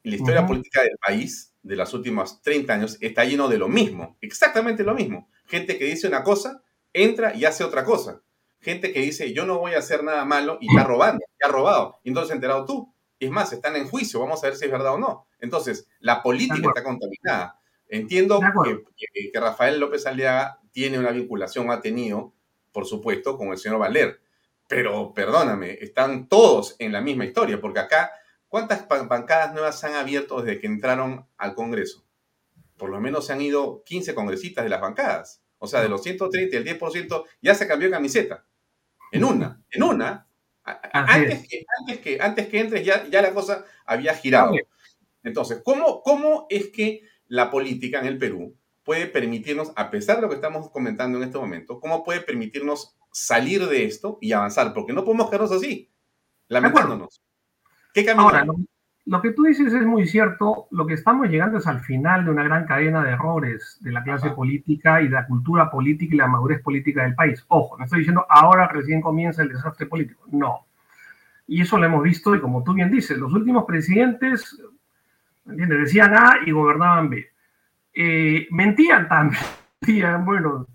La 0.03 0.17
historia 0.17 0.47
política 0.47 0.83
del 0.83 0.99
país 0.99 1.55
de 1.63 1.77
los 1.77 1.95
últimos 1.95 2.43
30 2.43 2.75
años 2.75 2.99
está 3.01 3.25
lleno 3.25 3.49
de 3.49 3.57
lo 3.57 3.69
mismo, 3.69 4.19
exactamente 4.21 4.85
lo 4.85 4.93
mismo. 4.93 5.31
Gente 5.47 5.79
que 5.79 5.87
dice 5.87 6.07
una 6.07 6.23
cosa, 6.23 6.63
entra 6.93 7.35
y 7.35 7.47
hace 7.47 7.65
otra 7.65 7.87
cosa. 7.87 8.21
Gente 8.61 8.93
que 8.93 9.01
dice, 9.01 9.33
yo 9.33 9.47
no 9.47 9.59
voy 9.59 9.73
a 9.73 9.79
hacer 9.79 10.05
nada 10.05 10.25
malo 10.25 10.59
y 10.61 10.69
está 10.69 10.85
robando, 10.85 11.25
y 11.25 11.47
ha 11.47 11.49
robado. 11.49 11.99
Y 12.05 12.09
entonces 12.09 12.35
enterado 12.35 12.65
tú. 12.67 12.93
Es 13.19 13.31
más, 13.31 13.53
están 13.53 13.77
en 13.77 13.89
juicio, 13.89 14.21
vamos 14.21 14.43
a 14.43 14.47
ver 14.47 14.57
si 14.57 14.67
es 14.67 14.71
verdad 14.71 14.95
o 14.95 14.99
no. 14.99 15.27
Entonces, 15.41 15.89
la 16.01 16.23
política 16.23 16.69
está 16.69 16.83
contaminada. 16.83 17.59
Entiendo 17.89 18.41
que, 18.65 19.31
que, 19.33 19.41
Rafael 19.41 19.81
López 19.81 20.07
Aliaga 20.07 20.61
tiene 20.73 20.99
una 20.99 21.11
vinculación, 21.11 21.71
ha 21.71 21.81
tenido, 21.81 22.33
por 22.73 22.87
supuesto, 22.87 23.37
con 23.37 23.49
el 23.49 23.59
señor 23.59 23.79
Valer. 23.79 24.21
Pero, 24.69 25.13
perdóname, 25.13 25.79
están 25.81 26.29
todos 26.29 26.77
en 26.79 26.93
la 26.93 27.01
misma 27.01 27.25
historia, 27.25 27.61
porque 27.61 27.81
acá, 27.81 28.13
¿cuántas 28.49 28.87
bancadas 28.89 29.53
nuevas 29.53 29.79
se 29.81 29.89
han 29.89 29.95
abierto 29.95 30.41
desde 30.41 30.61
que 30.61 30.67
entraron 30.67 31.27
al 31.37 31.55
Congreso? 31.55 32.05
Por 32.77 32.91
lo 32.91 33.01
menos 33.01 33.27
se 33.27 33.33
han 33.33 33.41
ido 33.41 33.83
15 33.85 34.15
congresistas 34.15 34.65
de 34.65 34.71
las 34.71 34.81
bancadas. 34.81 35.43
O 35.59 35.67
sea, 35.67 35.83
de 35.83 35.89
los 35.89 36.03
130 36.03 36.57
y 36.57 36.59
el 36.59 36.79
10% 36.79 37.25
ya 37.43 37.55
se 37.55 37.67
cambió 37.67 37.89
de 37.89 37.93
camiseta. 37.93 38.47
En 39.13 39.25
una, 39.25 39.63
en 39.71 39.83
una. 39.83 40.27
Antes 40.65 41.49
que, 41.49 41.65
antes 41.81 41.99
que, 42.01 42.19
antes 42.21 42.49
que 42.49 42.61
entres 42.61 42.85
ya, 42.85 43.07
ya 43.09 43.23
la 43.23 43.35
cosa 43.35 43.65
había 43.85 44.15
girado. 44.15 44.53
Entonces, 45.23 45.61
¿cómo, 45.65 46.03
¿cómo 46.03 46.47
es 46.49 46.69
que 46.69 47.03
la 47.27 47.51
política 47.51 48.01
en 48.01 48.07
el 48.07 48.19
Perú 48.19 48.57
puede 48.85 49.07
permitirnos, 49.07 49.73
a 49.77 49.91
pesar 49.91 50.17
de 50.17 50.23
lo 50.23 50.29
que 50.29 50.37
estamos 50.37 50.71
comentando 50.71 51.19
en 51.19 51.25
este 51.25 51.39
momento, 51.39 51.81
cómo 51.81 52.05
puede 52.05 52.21
permitirnos 52.21 52.97
salir 53.13 53.67
de 53.67 53.85
esto 53.85 54.19
y 54.21 54.33
avanzar? 54.33 54.73
Porque 54.73 54.93
no 54.93 55.05
podemos 55.05 55.29
quedarnos 55.29 55.53
así, 55.53 55.91
lamentándonos. 56.49 57.23
¿Qué 57.93 58.05
camino? 58.05 58.25
Ahora, 58.25 58.47
lo, 59.11 59.21
que 59.21 59.33
tú 59.33 59.43
dices 59.43 59.73
es 59.73 59.85
muy 59.85 60.07
cierto. 60.07 60.69
Lo 60.71 60.87
que 60.87 60.95
estamos 60.95 61.29
llegando 61.29 61.59
es 61.59 61.67
al 61.67 61.81
final 61.81 62.25
de 62.25 62.31
una 62.31 62.45
gran 62.45 62.65
cadena 62.65 63.03
de 63.03 63.11
errores 63.11 63.79
de 63.81 63.91
la 63.91 64.05
clase 64.05 64.31
política 64.31 65.03
y 65.03 65.09
de 65.09 65.15
la 65.15 65.27
cultura 65.27 65.69
política 65.69 66.15
y 66.15 66.19
la 66.19 66.29
madurez 66.29 66.63
política 66.63 67.03
del 67.03 67.17
país. 67.17 67.45
Ojo, 67.49 67.77
no 67.77 67.85
estoy 67.85 68.01
diciendo 68.01 68.25
ahora 68.29 68.69
recién 68.69 69.01
comienza 69.01 69.43
el 69.43 69.49
desastre 69.49 69.87
político. 69.87 70.23
No. 70.31 70.67
Y 71.49 71.61
eso 71.61 71.77
lo 71.77 71.87
hemos 71.87 72.05
visto, 72.05 72.37
y 72.37 72.41
como 72.41 72.63
tú 72.63 72.73
bien 72.73 72.91
dices, 72.91 73.19
los 73.19 73.33
últimos 73.33 73.65
presidentes 73.65 74.63
decían 75.45 76.15
A 76.15 76.37
y 76.47 76.53
gobernaban 76.53 77.11
B. 77.11 77.27
Eh, 77.93 78.47
mentían 78.53 79.09
también. 79.09 79.43
bueno, 80.25 80.69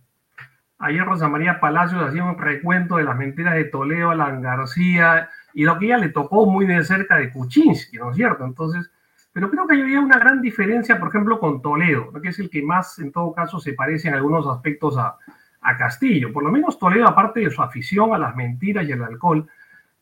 ayer 0.80 1.06
Rosa 1.06 1.30
María 1.30 1.62
Palacios 1.62 2.04
hacía 2.04 2.26
un 2.26 2.38
recuento 2.38 2.98
de 2.98 3.06
las 3.06 3.18
mentiras 3.18 3.54
de 3.54 3.64
Toledo, 3.64 4.12
Alan 4.12 4.42
García 4.42 5.30
y 5.56 5.64
lo 5.64 5.80
que 5.80 5.86
ella 5.86 5.98
le 5.98 6.10
tocó 6.10 6.46
muy 6.46 6.66
de 6.66 6.84
cerca 6.84 7.16
de 7.16 7.32
Kuczynski, 7.32 7.98
¿no 7.98 8.12
es 8.12 8.18
cierto? 8.18 8.44
Entonces, 8.44 8.92
pero 9.32 9.50
creo 9.50 9.66
que 9.66 9.82
había 9.82 10.02
una 10.02 10.20
gran 10.20 10.42
diferencia, 10.42 11.00
por 11.00 11.08
ejemplo, 11.08 11.40
con 11.40 11.62
Toledo, 11.62 12.12
que 12.22 12.28
es 12.28 12.40
el 12.40 12.50
que 12.50 12.62
más, 12.62 13.00
en 13.00 13.14
todo 13.14 13.34
caso, 13.34 13.58
se 13.60 13.72
parece 13.72 14.10
en 14.10 14.16
algunos 14.16 14.46
aspectos 14.48 14.98
a, 14.98 15.18
a 15.62 15.78
Castillo. 15.78 16.34
Por 16.34 16.44
lo 16.44 16.52
menos 16.52 16.78
Toledo, 16.78 17.08
aparte 17.08 17.40
de 17.40 17.50
su 17.50 17.62
afición 17.62 18.14
a 18.14 18.18
las 18.18 18.36
mentiras 18.36 18.86
y 18.86 18.92
al 18.92 19.04
alcohol, 19.04 19.48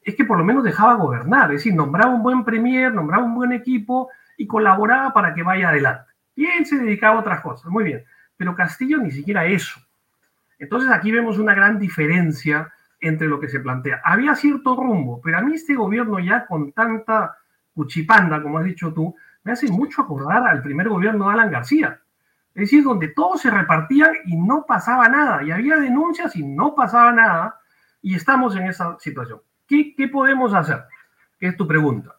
es 0.02 0.16
que 0.16 0.26
por 0.26 0.40
lo 0.40 0.44
menos 0.44 0.64
dejaba 0.64 0.96
gobernar, 0.96 1.52
es 1.52 1.60
decir, 1.60 1.76
nombraba 1.76 2.12
un 2.12 2.24
buen 2.24 2.44
premier, 2.44 2.92
nombraba 2.92 3.24
un 3.24 3.36
buen 3.36 3.52
equipo 3.52 4.10
y 4.38 4.48
colaboraba 4.48 5.14
para 5.14 5.36
que 5.36 5.44
vaya 5.44 5.70
adelante. 5.70 6.12
Y 6.36 6.48
él 6.48 6.66
se 6.66 6.80
dedicaba 6.80 7.18
a 7.18 7.20
otras 7.20 7.42
cosas, 7.42 7.72
muy 7.72 7.84
bien. 7.84 8.04
Pero 8.38 8.56
Castillo 8.56 8.98
ni 8.98 9.12
siquiera 9.12 9.46
eso. 9.46 9.80
Entonces 10.58 10.90
aquí 10.92 11.12
vemos 11.12 11.38
una 11.38 11.54
gran 11.54 11.78
diferencia 11.78 12.74
entre 13.04 13.28
lo 13.28 13.40
que 13.40 13.50
se 13.50 13.60
plantea. 13.60 14.02
Había 14.04 14.36
cierto 14.36 14.76
rumbo, 14.76 15.22
pero 15.22 15.38
a 15.38 15.42
mí 15.42 15.56
este 15.56 15.76
gobierno 15.76 16.20
ya 16.20 16.46
con 16.46 16.72
tanta 16.72 17.38
cuchipanda, 17.74 18.42
como 18.42 18.60
has 18.60 18.66
dicho 18.66 18.94
tú, 18.94 19.16
me 19.44 19.52
hace 19.52 19.70
mucho 19.70 20.02
acordar 20.02 20.48
al 20.48 20.62
primer 20.62 20.90
gobierno 20.90 21.28
de 21.28 21.34
Alan 21.34 21.52
García. 21.52 22.00
Es 22.56 22.62
decir, 22.62 22.84
donde 22.84 23.10
todos 23.10 23.42
se 23.42 23.50
repartían 23.50 24.12
y 24.26 24.38
no 24.38 24.66
pasaba 24.66 25.10
nada, 25.10 25.44
y 25.44 25.52
había 25.52 25.78
denuncias 25.78 26.36
y 26.36 26.44
no 26.44 26.76
pasaba 26.76 27.12
nada, 27.12 27.60
y 28.02 28.16
estamos 28.16 28.56
en 28.56 28.68
esa 28.68 28.98
situación. 29.00 29.40
¿Qué, 29.68 29.96
qué 29.96 30.08
podemos 30.08 30.54
hacer? 30.54 30.84
¿Qué 31.40 31.48
es 31.48 31.58
tu 31.58 31.68
pregunta? 31.68 32.16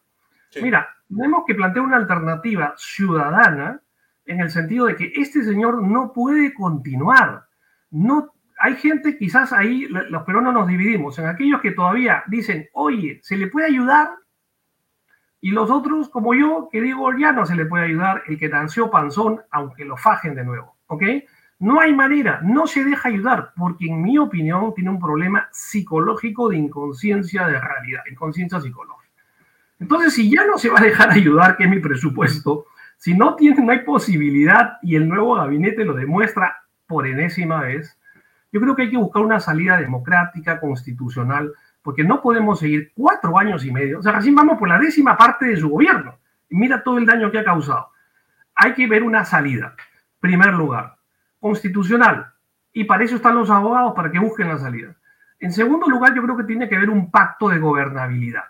Mira, 0.60 0.88
tenemos 1.08 1.44
que 1.46 1.54
plantear 1.54 1.84
una 1.84 1.96
alternativa 1.96 2.74
ciudadana 2.76 3.80
en 4.26 4.40
el 4.40 4.50
sentido 4.50 4.86
de 4.86 4.96
que 4.96 5.12
este 5.16 5.42
señor 5.44 5.82
no 5.82 6.12
puede 6.12 6.52
continuar. 6.54 7.46
No, 7.90 8.33
hay 8.64 8.76
gente, 8.76 9.18
quizás 9.18 9.52
ahí 9.52 9.86
los 9.90 10.22
peruanos 10.22 10.54
nos 10.54 10.66
dividimos, 10.66 11.18
en 11.18 11.26
aquellos 11.26 11.60
que 11.60 11.72
todavía 11.72 12.24
dicen, 12.28 12.66
oye, 12.72 13.20
se 13.22 13.36
le 13.36 13.48
puede 13.48 13.66
ayudar, 13.66 14.08
y 15.42 15.50
los 15.50 15.70
otros, 15.70 16.08
como 16.08 16.32
yo, 16.32 16.70
que 16.72 16.80
digo, 16.80 17.12
ya 17.18 17.30
no 17.32 17.44
se 17.44 17.56
le 17.56 17.66
puede 17.66 17.84
ayudar, 17.84 18.22
el 18.26 18.38
que 18.38 18.48
danció 18.48 18.90
panzón, 18.90 19.42
aunque 19.50 19.84
lo 19.84 19.98
fajen 19.98 20.34
de 20.34 20.44
nuevo, 20.44 20.78
¿ok? 20.86 21.02
No 21.58 21.78
hay 21.78 21.92
manera, 21.92 22.40
no 22.42 22.66
se 22.66 22.82
deja 22.86 23.10
ayudar, 23.10 23.52
porque 23.54 23.84
en 23.84 24.00
mi 24.00 24.16
opinión 24.16 24.72
tiene 24.72 24.88
un 24.88 24.98
problema 24.98 25.46
psicológico 25.52 26.48
de 26.48 26.56
inconsciencia 26.56 27.46
de 27.46 27.60
realidad, 27.60 28.02
inconsciencia 28.10 28.62
psicológica. 28.62 29.22
Entonces, 29.78 30.14
si 30.14 30.30
ya 30.30 30.46
no 30.46 30.56
se 30.56 30.70
va 30.70 30.78
a 30.78 30.84
dejar 30.84 31.10
ayudar, 31.10 31.58
que 31.58 31.64
es 31.64 31.70
mi 31.70 31.80
presupuesto, 31.80 32.64
si 32.96 33.12
no, 33.12 33.36
tiene, 33.36 33.62
no 33.62 33.72
hay 33.72 33.80
posibilidad 33.80 34.78
y 34.80 34.96
el 34.96 35.06
nuevo 35.06 35.34
gabinete 35.34 35.84
lo 35.84 35.92
demuestra 35.92 36.62
por 36.86 37.06
enésima 37.06 37.60
vez, 37.60 37.98
yo 38.54 38.60
creo 38.60 38.76
que 38.76 38.82
hay 38.82 38.90
que 38.90 38.96
buscar 38.96 39.20
una 39.24 39.40
salida 39.40 39.78
democrática, 39.78 40.60
constitucional, 40.60 41.52
porque 41.82 42.04
no 42.04 42.22
podemos 42.22 42.60
seguir 42.60 42.92
cuatro 42.94 43.36
años 43.36 43.64
y 43.64 43.72
medio. 43.72 43.98
O 43.98 44.02
sea, 44.02 44.12
recién 44.12 44.36
vamos 44.36 44.60
por 44.60 44.68
la 44.68 44.78
décima 44.78 45.16
parte 45.16 45.46
de 45.46 45.56
su 45.56 45.68
gobierno. 45.68 46.18
Mira 46.50 46.84
todo 46.84 46.98
el 46.98 47.04
daño 47.04 47.32
que 47.32 47.40
ha 47.40 47.44
causado. 47.44 47.88
Hay 48.54 48.74
que 48.74 48.86
ver 48.86 49.02
una 49.02 49.24
salida. 49.24 49.74
Primer 50.20 50.54
lugar, 50.54 50.94
constitucional. 51.40 52.32
Y 52.72 52.84
para 52.84 53.02
eso 53.02 53.16
están 53.16 53.34
los 53.34 53.50
abogados, 53.50 53.92
para 53.96 54.12
que 54.12 54.20
busquen 54.20 54.46
la 54.46 54.58
salida. 54.58 54.94
En 55.40 55.50
segundo 55.50 55.88
lugar, 55.88 56.14
yo 56.14 56.22
creo 56.22 56.36
que 56.36 56.44
tiene 56.44 56.68
que 56.68 56.76
haber 56.76 56.90
un 56.90 57.10
pacto 57.10 57.48
de 57.48 57.58
gobernabilidad 57.58 58.44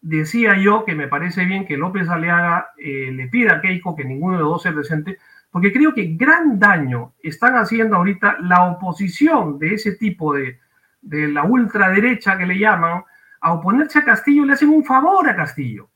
decía 0.00 0.56
yo 0.56 0.84
que 0.84 0.94
me 0.94 1.08
parece 1.08 1.44
bien 1.44 1.66
que 1.66 1.76
López 1.76 2.08
Aleaga 2.08 2.70
eh, 2.78 3.10
le 3.12 3.26
pida 3.28 3.54
a 3.54 3.60
Keiko 3.60 3.96
que 3.96 4.04
ninguno 4.04 4.36
de 4.36 4.42
los 4.42 4.50
dos 4.50 4.62
se 4.62 4.72
presente, 4.72 5.18
porque 5.58 5.72
creo 5.72 5.92
que 5.92 6.14
gran 6.14 6.56
daño 6.56 7.14
están 7.20 7.56
haciendo 7.56 7.96
ahorita 7.96 8.36
la 8.42 8.66
oposición 8.66 9.58
de 9.58 9.74
ese 9.74 9.96
tipo 9.96 10.32
de, 10.32 10.60
de 11.02 11.26
la 11.26 11.42
ultraderecha 11.42 12.38
que 12.38 12.46
le 12.46 12.60
llaman, 12.60 13.02
a 13.40 13.52
oponerse 13.54 13.98
a 13.98 14.04
Castillo, 14.04 14.44
le 14.44 14.52
hacen 14.52 14.68
un 14.68 14.84
favor 14.84 15.28
a 15.28 15.34
Castillo. 15.34 15.90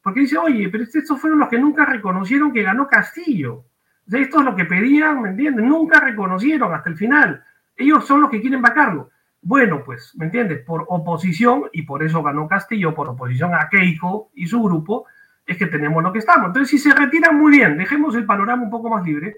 Porque 0.00 0.20
dice, 0.20 0.38
oye, 0.38 0.68
pero 0.68 0.84
estos 0.84 1.20
fueron 1.20 1.40
los 1.40 1.48
que 1.48 1.58
nunca 1.58 1.84
reconocieron 1.84 2.52
que 2.52 2.62
ganó 2.62 2.86
Castillo. 2.86 3.64
esto 4.06 4.38
es 4.38 4.44
lo 4.44 4.54
que 4.54 4.64
pedían, 4.64 5.22
¿me 5.22 5.30
entienden? 5.30 5.68
Nunca 5.68 5.98
reconocieron 5.98 6.72
hasta 6.72 6.88
el 6.88 6.96
final. 6.96 7.42
Ellos 7.76 8.06
son 8.06 8.20
los 8.20 8.30
que 8.30 8.40
quieren 8.40 8.62
vacarlo. 8.62 9.10
Bueno, 9.42 9.82
pues, 9.84 10.14
¿me 10.14 10.26
entiendes? 10.26 10.64
Por 10.64 10.84
oposición, 10.86 11.64
y 11.72 11.82
por 11.82 12.04
eso 12.04 12.22
ganó 12.22 12.46
Castillo, 12.46 12.94
por 12.94 13.08
oposición 13.08 13.54
a 13.54 13.68
Keiko 13.68 14.30
y 14.34 14.46
su 14.46 14.62
grupo, 14.62 15.06
es 15.46 15.56
que 15.56 15.66
tenemos 15.66 16.02
lo 16.02 16.12
que 16.12 16.18
estamos. 16.18 16.46
Entonces, 16.46 16.70
si 16.70 16.78
se 16.78 16.94
retiran, 16.94 17.36
muy 17.36 17.52
bien, 17.52 17.76
dejemos 17.76 18.14
el 18.14 18.26
panorama 18.26 18.62
un 18.62 18.70
poco 18.70 18.88
más 18.90 19.04
libre, 19.04 19.36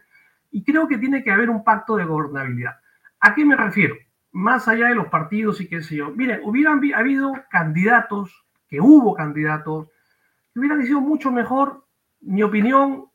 y 0.51 0.65
creo 0.65 0.87
que 0.89 0.99
tiene 0.99 1.23
que 1.23 1.31
haber 1.31 1.51
un 1.51 1.65
pacto 1.65 1.97
de 1.97 2.05
gobernabilidad. 2.05 2.77
¿A 3.21 3.35
qué 3.35 3.45
me 3.45 3.57
refiero? 3.57 3.97
Más 4.33 4.69
allá 4.69 4.89
de 4.89 4.95
los 4.95 5.09
partidos 5.09 5.61
y 5.61 5.69
qué 5.69 5.83
sé 5.83 5.97
yo. 5.97 6.11
Miren, 6.11 6.41
hubieran 6.45 6.81
habido 6.95 7.35
candidatos, 7.51 8.45
que 8.69 8.81
hubo 8.81 9.15
candidatos, 9.15 9.89
que 10.53 10.61
hubieran 10.61 10.85
sido 10.85 11.01
mucho 11.01 11.31
mejor, 11.31 11.85
mi 12.21 12.43
opinión, 12.43 13.07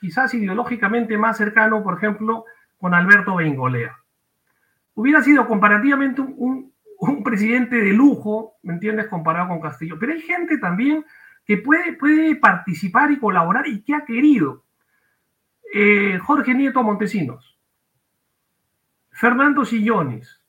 quizás 0.00 0.32
ideológicamente 0.34 1.18
más 1.18 1.36
cercano, 1.36 1.82
por 1.82 1.96
ejemplo, 1.98 2.44
con 2.78 2.94
Alberto 2.94 3.36
Bengolea 3.36 3.98
hubiera 4.98 5.22
sido 5.22 5.46
comparativamente 5.46 6.20
un, 6.20 6.74
presidente 7.24 7.76
de 7.76 7.92
lujo, 7.92 8.56
¿me 8.64 8.72
entiendes?, 8.74 9.06
comparado 9.06 9.46
con 9.46 9.60
Castillo. 9.60 9.96
Pero 10.00 10.12
hay 10.12 10.20
gente 10.20 10.58
también 10.58 11.04
que 11.48 11.56
puede, 11.56 11.94
puede 11.94 12.36
participar 12.36 13.10
y 13.10 13.18
colaborar 13.18 13.66
y 13.66 13.82
que 13.82 13.94
ha 13.94 14.04
querido. 14.04 14.66
Eh, 15.72 16.18
Jorge 16.22 16.52
Nieto 16.52 16.82
Montesinos, 16.82 17.58
Fernando 19.10 19.64
Sillones, 19.64 20.42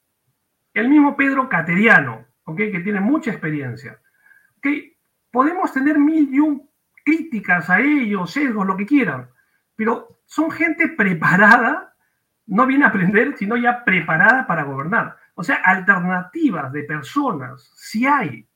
el 0.74 0.90
mismo 0.90 1.16
Pedro 1.16 1.48
Cateriano, 1.48 2.26
que 2.56 2.82
tiene 2.82 3.00
mucha 3.00 3.32
experiencia. 3.32 4.00
¿okay? 4.58 4.98
Podemos 5.32 5.72
tener 5.72 5.98
mil 5.98 6.34
y 6.34 6.40
un 6.40 6.70
críticas 7.06 7.70
a 7.70 7.80
ellos, 7.80 8.32
sesgos, 8.32 8.68
lo 8.68 8.76
que 8.76 8.86
quieran, 8.86 9.30
pero 9.78 10.20
son 10.26 10.52
gente 10.52 10.90
preparada 10.90 11.96
no 12.46 12.66
viene 12.66 12.84
a 12.84 12.88
aprender, 12.90 13.38
sino 13.38 13.56
ya 13.56 13.86
preparada 13.86 14.48
para 14.48 14.64
gobernar. 14.64 15.16
O 15.36 15.44
sea, 15.44 15.58
alternativas 15.64 16.74
de 16.74 16.84
personas, 16.84 17.72
si 17.76 18.06
hay. 18.06 18.49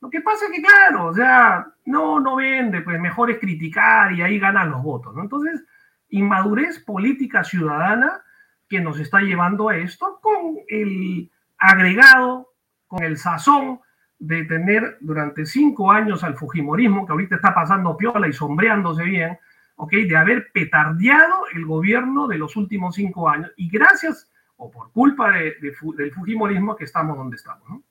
Lo 0.00 0.08
que 0.08 0.20
pasa 0.20 0.46
es 0.46 0.52
que, 0.52 0.62
claro, 0.62 1.06
o 1.06 1.14
sea, 1.14 1.66
no, 1.84 2.20
no 2.20 2.36
vende, 2.36 2.80
pues 2.80 2.98
mejor 2.98 3.30
es 3.30 3.38
criticar 3.38 4.12
y 4.12 4.22
ahí 4.22 4.38
ganan 4.38 4.70
los 4.70 4.82
votos, 4.82 5.14
¿no? 5.14 5.22
Entonces, 5.22 5.62
inmadurez 6.08 6.80
política 6.80 7.44
ciudadana 7.44 8.22
que 8.68 8.80
nos 8.80 8.98
está 8.98 9.20
llevando 9.20 9.68
a 9.68 9.76
esto 9.76 10.18
con 10.22 10.56
el 10.68 11.30
agregado 11.58 12.50
con 12.90 13.04
el 13.04 13.18
sazón 13.18 13.80
de 14.18 14.44
tener 14.44 14.98
durante 15.00 15.46
cinco 15.46 15.92
años 15.92 16.24
al 16.24 16.34
Fujimorismo, 16.34 17.06
que 17.06 17.12
ahorita 17.12 17.36
está 17.36 17.54
pasando 17.54 17.96
piola 17.96 18.26
y 18.26 18.32
sombreándose 18.32 19.04
bien, 19.04 19.38
¿ok? 19.76 19.92
De 19.92 20.16
haber 20.16 20.50
petardeado 20.52 21.44
el 21.54 21.64
gobierno 21.66 22.26
de 22.26 22.38
los 22.38 22.56
últimos 22.56 22.96
cinco 22.96 23.28
años. 23.28 23.52
Y 23.56 23.70
gracias, 23.70 24.28
o 24.56 24.70
por 24.70 24.90
culpa 24.90 25.30
de, 25.30 25.56
del 25.96 26.12
Fujimorismo, 26.12 26.74
que 26.74 26.84
estamos 26.84 27.16
donde 27.16 27.36
estamos, 27.36 27.68
¿no? 27.68 27.82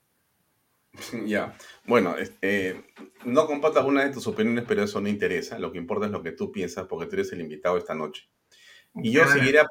Ya, 1.25 1.55
bueno, 1.85 2.15
eh, 2.41 2.81
no 3.25 3.47
comparto 3.47 3.79
alguna 3.79 4.03
de 4.03 4.13
tus 4.13 4.27
opiniones, 4.27 4.65
pero 4.67 4.83
eso 4.83 5.01
no 5.01 5.09
interesa. 5.09 5.59
Lo 5.59 5.71
que 5.71 5.77
importa 5.77 6.05
es 6.05 6.11
lo 6.11 6.23
que 6.23 6.31
tú 6.31 6.51
piensas, 6.51 6.87
porque 6.87 7.05
tú 7.07 7.15
eres 7.15 7.31
el 7.31 7.41
invitado 7.41 7.77
esta 7.77 7.95
noche. 7.95 8.29
Y 8.95 9.11
yo 9.11 9.25
seguiría, 9.27 9.67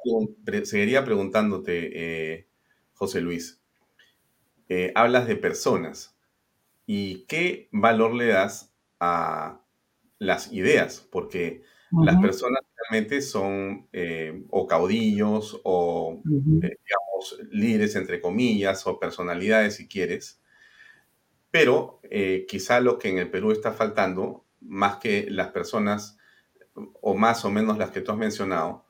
seguiría 0.64 1.04
preguntándote, 1.04 1.90
eh, 1.92 2.48
José 2.92 3.20
Luis, 3.20 3.60
eh, 4.68 4.92
hablas 4.94 5.26
de 5.26 5.36
personas. 5.36 6.16
Y 6.86 7.24
qué 7.26 7.68
valor 7.72 8.14
le 8.14 8.26
das 8.26 8.72
a 9.00 9.60
las 10.18 10.52
ideas, 10.52 11.06
porque 11.10 11.62
las 11.90 12.20
personas 12.20 12.62
realmente 12.76 13.20
son 13.20 13.88
o 14.50 14.66
caudillos 14.66 15.60
o, 15.64 16.22
digamos, 16.24 17.40
líderes, 17.50 17.96
entre 17.96 18.20
comillas, 18.20 18.86
o 18.86 18.98
personalidades, 18.98 19.76
si 19.76 19.88
quieres, 19.88 20.40
pero 21.50 22.00
eh, 22.04 22.46
quizá 22.48 22.80
lo 22.80 22.98
que 22.98 23.08
en 23.08 23.18
el 23.18 23.30
Perú 23.30 23.52
está 23.52 23.72
faltando, 23.72 24.44
más 24.60 24.96
que 24.96 25.26
las 25.30 25.48
personas, 25.48 26.18
o 26.74 27.14
más 27.14 27.44
o 27.44 27.50
menos 27.50 27.78
las 27.78 27.90
que 27.90 28.00
tú 28.00 28.12
has 28.12 28.18
mencionado, 28.18 28.86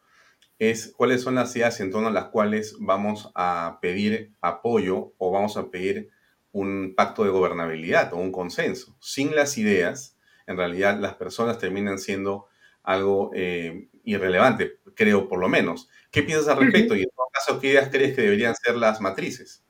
es 0.59 0.93
cuáles 0.97 1.23
son 1.23 1.37
las 1.37 1.55
ideas 1.55 1.79
en 1.81 1.91
torno 1.91 2.09
a 2.09 2.13
las 2.13 2.27
cuales 2.27 2.77
vamos 2.81 3.31
a 3.35 3.79
pedir 3.81 4.35
apoyo 4.41 5.15
o 5.19 5.31
vamos 5.31 5.57
a 5.57 5.71
pedir 5.71 6.11
un 6.51 6.95
pacto 6.97 7.25
de 7.25 7.31
gobernabilidad 7.31 8.13
o 8.13 8.17
un 8.17 8.33
consenso. 8.33 8.97
Sin 9.01 9.37
las 9.37 9.57
ideas, 9.59 10.17
en 10.47 10.57
realidad 10.57 10.99
las 10.99 11.15
personas 11.15 11.59
terminan 11.59 11.99
siendo 11.99 12.47
algo 12.83 13.31
eh, 13.35 13.89
irrelevante, 14.03 14.79
creo 14.95 15.29
por 15.29 15.39
lo 15.39 15.49
menos. 15.49 15.89
¿Qué 16.11 16.23
piensas 16.23 16.49
al 16.49 16.65
respecto? 16.65 16.97
Y 16.97 17.03
en 17.03 17.11
todo 17.15 17.27
caso, 17.33 17.61
¿qué 17.61 17.69
ideas 17.69 17.91
crees 17.91 18.17
que 18.17 18.23
deberían 18.23 18.55
ser 18.57 18.77
las 18.77 19.01
matrices? 19.01 19.63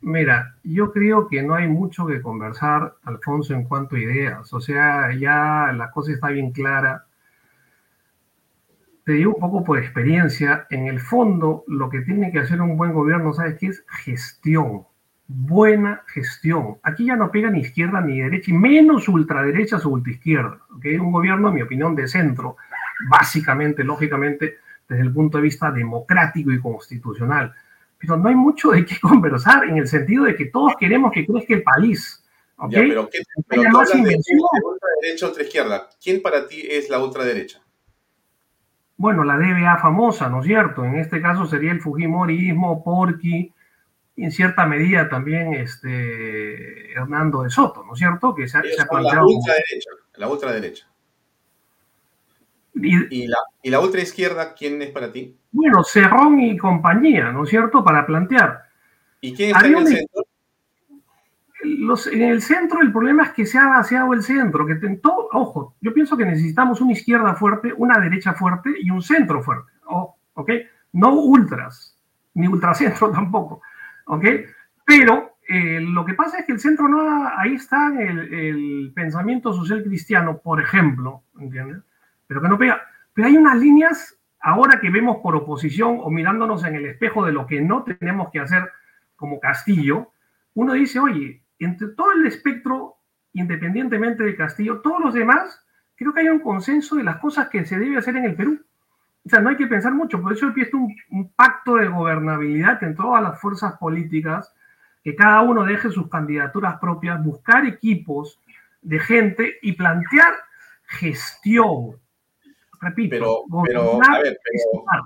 Mira, 0.00 0.54
yo 0.62 0.92
creo 0.92 1.26
que 1.26 1.42
no 1.42 1.54
hay 1.54 1.68
mucho 1.68 2.06
que 2.06 2.20
conversar, 2.20 2.94
Alfonso, 3.04 3.54
en 3.54 3.64
cuanto 3.64 3.96
a 3.96 4.00
ideas. 4.00 4.52
O 4.52 4.60
sea, 4.60 5.12
ya 5.14 5.72
la 5.74 5.90
cosa 5.90 6.12
está 6.12 6.28
bien 6.28 6.52
clara. 6.52 7.06
Te 9.04 9.12
digo 9.12 9.34
un 9.34 9.40
poco 9.40 9.64
por 9.64 9.78
experiencia, 9.78 10.66
en 10.70 10.86
el 10.86 11.00
fondo 11.00 11.64
lo 11.66 11.88
que 11.88 12.00
tiene 12.02 12.30
que 12.30 12.40
hacer 12.40 12.60
un 12.60 12.76
buen 12.76 12.92
gobierno, 12.92 13.32
¿sabes 13.32 13.56
qué 13.58 13.68
es? 13.68 13.84
Gestión, 14.04 14.84
buena 15.28 16.02
gestión. 16.08 16.78
Aquí 16.82 17.06
ya 17.06 17.16
no 17.16 17.30
pega 17.30 17.50
ni 17.50 17.60
izquierda 17.60 18.00
ni 18.00 18.20
derecha, 18.20 18.50
y 18.50 18.54
menos 18.54 19.08
ultraderecha 19.08 19.78
o 19.78 19.88
ultraizquierda. 19.88 20.58
¿okay? 20.76 20.96
Un 20.98 21.12
gobierno, 21.12 21.48
en 21.48 21.54
mi 21.54 21.62
opinión, 21.62 21.94
de 21.94 22.08
centro, 22.08 22.56
básicamente, 23.08 23.82
lógicamente, 23.84 24.58
desde 24.88 25.02
el 25.02 25.12
punto 25.12 25.38
de 25.38 25.44
vista 25.44 25.70
democrático 25.70 26.52
y 26.52 26.60
constitucional 26.60 27.54
pero 27.98 28.16
no 28.16 28.28
hay 28.28 28.34
mucho 28.34 28.70
de 28.70 28.84
qué 28.84 28.98
conversar 29.00 29.64
en 29.64 29.78
el 29.78 29.86
sentido 29.86 30.24
de 30.24 30.34
que 30.34 30.46
todos 30.46 30.74
queremos 30.78 31.12
que 31.12 31.26
crezca 31.26 31.54
el 31.54 31.62
país. 31.62 32.22
Ya, 32.70 32.80
pero, 32.80 33.08
¿qué, 33.10 33.18
pero 33.48 33.62
tú 33.62 33.78
hablas 33.78 33.92
de, 33.92 33.98
ultraderecha 33.98 35.26
o 35.26 35.28
ultraizquierda. 35.28 35.90
¿Quién 36.02 36.22
para 36.22 36.46
ti 36.48 36.66
es 36.68 36.88
la 36.88 36.98
ultraderecha? 37.02 37.60
Bueno, 38.96 39.24
la 39.24 39.36
DBA 39.36 39.76
famosa, 39.76 40.30
¿no 40.30 40.40
es 40.40 40.46
cierto? 40.46 40.82
En 40.82 40.96
este 40.96 41.20
caso 41.20 41.44
sería 41.44 41.72
el 41.72 41.82
Fujimorismo, 41.82 42.82
Porqui, 42.82 43.52
y 44.16 44.24
en 44.24 44.32
cierta 44.32 44.64
medida 44.64 45.10
también 45.10 45.52
este 45.52 46.92
Hernando 46.92 47.42
de 47.42 47.50
Soto, 47.50 47.84
¿no 47.84 47.92
es 47.92 47.98
cierto? 47.98 48.34
Que 48.34 48.48
se, 48.48 48.62
se 48.62 48.80
ha 48.80 48.86
planteado 48.86 49.26
la 49.26 49.36
ultraderecha, 49.36 49.90
la 50.14 50.28
ultraderecha. 50.28 50.86
¿Y, 52.78 53.26
la, 53.26 53.38
¿Y 53.62 53.70
la 53.70 53.80
ultraizquierda 53.80 54.54
quién 54.54 54.82
es 54.82 54.90
para 54.90 55.10
ti? 55.10 55.36
Bueno, 55.50 55.82
Cerrón 55.82 56.40
y 56.40 56.56
compañía, 56.58 57.32
¿no 57.32 57.44
es 57.44 57.50
cierto?, 57.50 57.82
para 57.82 58.04
plantear. 58.04 58.64
¿Y 59.20 59.34
quién 59.34 59.50
está 59.50 59.66
en 59.66 59.76
el 59.78 59.86
centro? 59.86 60.22
en 62.12 62.22
el 62.22 62.42
centro 62.42 62.80
el 62.80 62.92
problema 62.92 63.24
es 63.24 63.30
que 63.30 63.46
se 63.46 63.58
ha 63.58 63.66
vaciado 63.66 64.12
el 64.12 64.22
centro, 64.22 64.66
que 64.66 64.76
todo, 65.02 65.28
ojo, 65.32 65.74
yo 65.80 65.92
pienso 65.92 66.16
que 66.16 66.24
necesitamos 66.24 66.80
una 66.80 66.92
izquierda 66.92 67.34
fuerte, 67.34 67.72
una 67.76 67.98
derecha 67.98 68.34
fuerte 68.34 68.70
y 68.80 68.90
un 68.90 69.02
centro 69.02 69.42
fuerte, 69.42 69.72
¿ok? 69.86 70.50
No 70.92 71.14
ultras, 71.14 71.98
ni 72.34 72.46
ultracentro 72.46 73.10
tampoco, 73.12 73.62
¿ok? 74.06 74.24
Pero 74.84 75.38
eh, 75.48 75.80
lo 75.80 76.04
que 76.04 76.14
pasa 76.14 76.38
es 76.38 76.46
que 76.46 76.52
el 76.52 76.60
centro 76.60 76.88
no, 76.88 77.28
ahí 77.36 77.54
está 77.54 77.88
el, 77.98 78.32
el 78.32 78.92
pensamiento 78.94 79.52
social 79.52 79.82
cristiano, 79.82 80.38
por 80.38 80.60
ejemplo, 80.60 81.22
¿entiendes? 81.40 81.82
Pero 82.26 82.42
que 82.42 82.48
no 82.48 82.58
pega. 82.58 82.82
Pero 83.14 83.28
hay 83.28 83.36
unas 83.36 83.56
líneas 83.56 84.16
ahora 84.40 84.80
que 84.80 84.90
vemos 84.90 85.18
por 85.22 85.34
oposición 85.34 85.98
o 86.00 86.10
mirándonos 86.10 86.64
en 86.64 86.76
el 86.76 86.86
espejo 86.86 87.24
de 87.24 87.32
lo 87.32 87.46
que 87.46 87.60
no 87.60 87.82
tenemos 87.82 88.30
que 88.30 88.40
hacer 88.40 88.70
como 89.16 89.40
Castillo, 89.40 90.12
uno 90.54 90.74
dice, 90.74 91.00
oye, 91.00 91.42
entre 91.58 91.88
todo 91.88 92.12
el 92.12 92.26
espectro, 92.26 92.96
independientemente 93.32 94.22
de 94.22 94.36
Castillo, 94.36 94.80
todos 94.80 95.00
los 95.00 95.14
demás, 95.14 95.64
creo 95.96 96.12
que 96.12 96.20
hay 96.20 96.28
un 96.28 96.40
consenso 96.40 96.96
de 96.96 97.02
las 97.02 97.16
cosas 97.16 97.48
que 97.48 97.64
se 97.64 97.78
debe 97.78 97.96
hacer 97.96 98.16
en 98.16 98.24
el 98.24 98.34
Perú. 98.34 98.64
O 99.24 99.28
sea, 99.28 99.40
no 99.40 99.48
hay 99.48 99.56
que 99.56 99.66
pensar 99.66 99.92
mucho, 99.92 100.22
por 100.22 100.32
eso 100.32 100.46
he 100.46 100.76
un, 100.76 100.94
un 101.10 101.32
pacto 101.32 101.74
de 101.74 101.88
gobernabilidad 101.88 102.82
en 102.84 102.94
todas 102.94 103.22
las 103.22 103.40
fuerzas 103.40 103.76
políticas, 103.78 104.54
que 105.02 105.16
cada 105.16 105.40
uno 105.42 105.64
deje 105.64 105.90
sus 105.90 106.08
candidaturas 106.08 106.78
propias, 106.78 107.22
buscar 107.24 107.66
equipos 107.66 108.40
de 108.82 109.00
gente 109.00 109.58
y 109.62 109.72
plantear 109.72 110.32
gestión, 110.84 111.96
pero, 113.10 113.44
pero, 113.66 114.00
a 114.02 114.20
ver, 114.20 114.38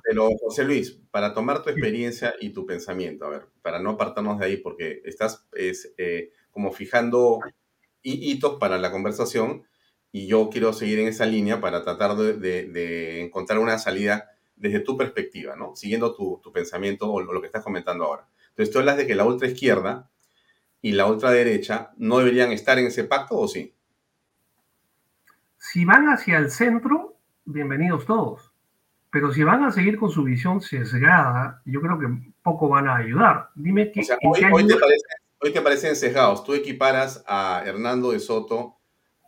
pero, 0.04 0.30
José 0.40 0.64
Luis, 0.64 0.98
para 1.10 1.34
tomar 1.34 1.62
tu 1.62 1.70
experiencia 1.70 2.34
y 2.40 2.50
tu 2.50 2.66
pensamiento, 2.66 3.26
a 3.26 3.30
ver, 3.30 3.46
para 3.62 3.78
no 3.78 3.90
apartarnos 3.90 4.38
de 4.38 4.46
ahí, 4.46 4.56
porque 4.56 5.02
estás 5.04 5.46
es, 5.52 5.92
eh, 5.98 6.30
como 6.50 6.72
fijando 6.72 7.40
hitos 8.02 8.58
para 8.58 8.78
la 8.78 8.90
conversación 8.90 9.64
y 10.12 10.26
yo 10.26 10.48
quiero 10.50 10.72
seguir 10.72 10.98
en 11.00 11.08
esa 11.08 11.26
línea 11.26 11.60
para 11.60 11.82
tratar 11.82 12.16
de, 12.16 13.20
encontrar 13.20 13.58
una 13.58 13.78
salida 13.78 14.30
desde 14.56 14.80
tu 14.80 14.96
perspectiva, 14.96 15.56
¿no? 15.56 15.76
Siguiendo 15.76 16.14
tu, 16.14 16.40
tu 16.42 16.52
pensamiento 16.52 17.10
o 17.10 17.20
lo 17.20 17.40
que 17.40 17.46
estás 17.46 17.64
comentando 17.64 18.04
ahora. 18.04 18.26
Entonces, 18.50 18.72
tú 18.72 18.78
hablas 18.78 18.96
de 18.96 19.06
que 19.06 19.14
la 19.14 19.24
ultraizquierda 19.24 20.10
y 20.82 20.92
la 20.92 21.06
ultraderecha 21.06 21.90
no 21.96 22.18
deberían 22.18 22.52
estar 22.52 22.78
en 22.78 22.86
ese 22.86 23.04
pacto 23.04 23.38
o 23.38 23.48
sí? 23.48 23.74
Si 25.58 25.84
van 25.84 26.08
hacia 26.08 26.38
el 26.38 26.50
centro, 26.50 27.18
bienvenidos 27.44 28.06
todos. 28.06 28.52
Pero 29.10 29.32
si 29.32 29.42
van 29.42 29.64
a 29.64 29.72
seguir 29.72 29.98
con 29.98 30.10
su 30.10 30.22
visión 30.22 30.60
sesgada, 30.60 31.62
yo 31.64 31.80
creo 31.80 31.98
que 31.98 32.06
poco 32.42 32.68
van 32.68 32.88
a 32.88 32.96
ayudar. 32.96 33.50
Dime 33.56 33.90
qué. 33.90 34.02
hoy, 34.22 35.52
te 35.52 35.60
parecen, 35.60 35.96
sesgados. 35.96 36.44
Tú 36.44 36.54
equiparas 36.54 37.24
a 37.26 37.62
Hernando 37.66 38.12
de 38.12 38.20
Soto, 38.20 38.76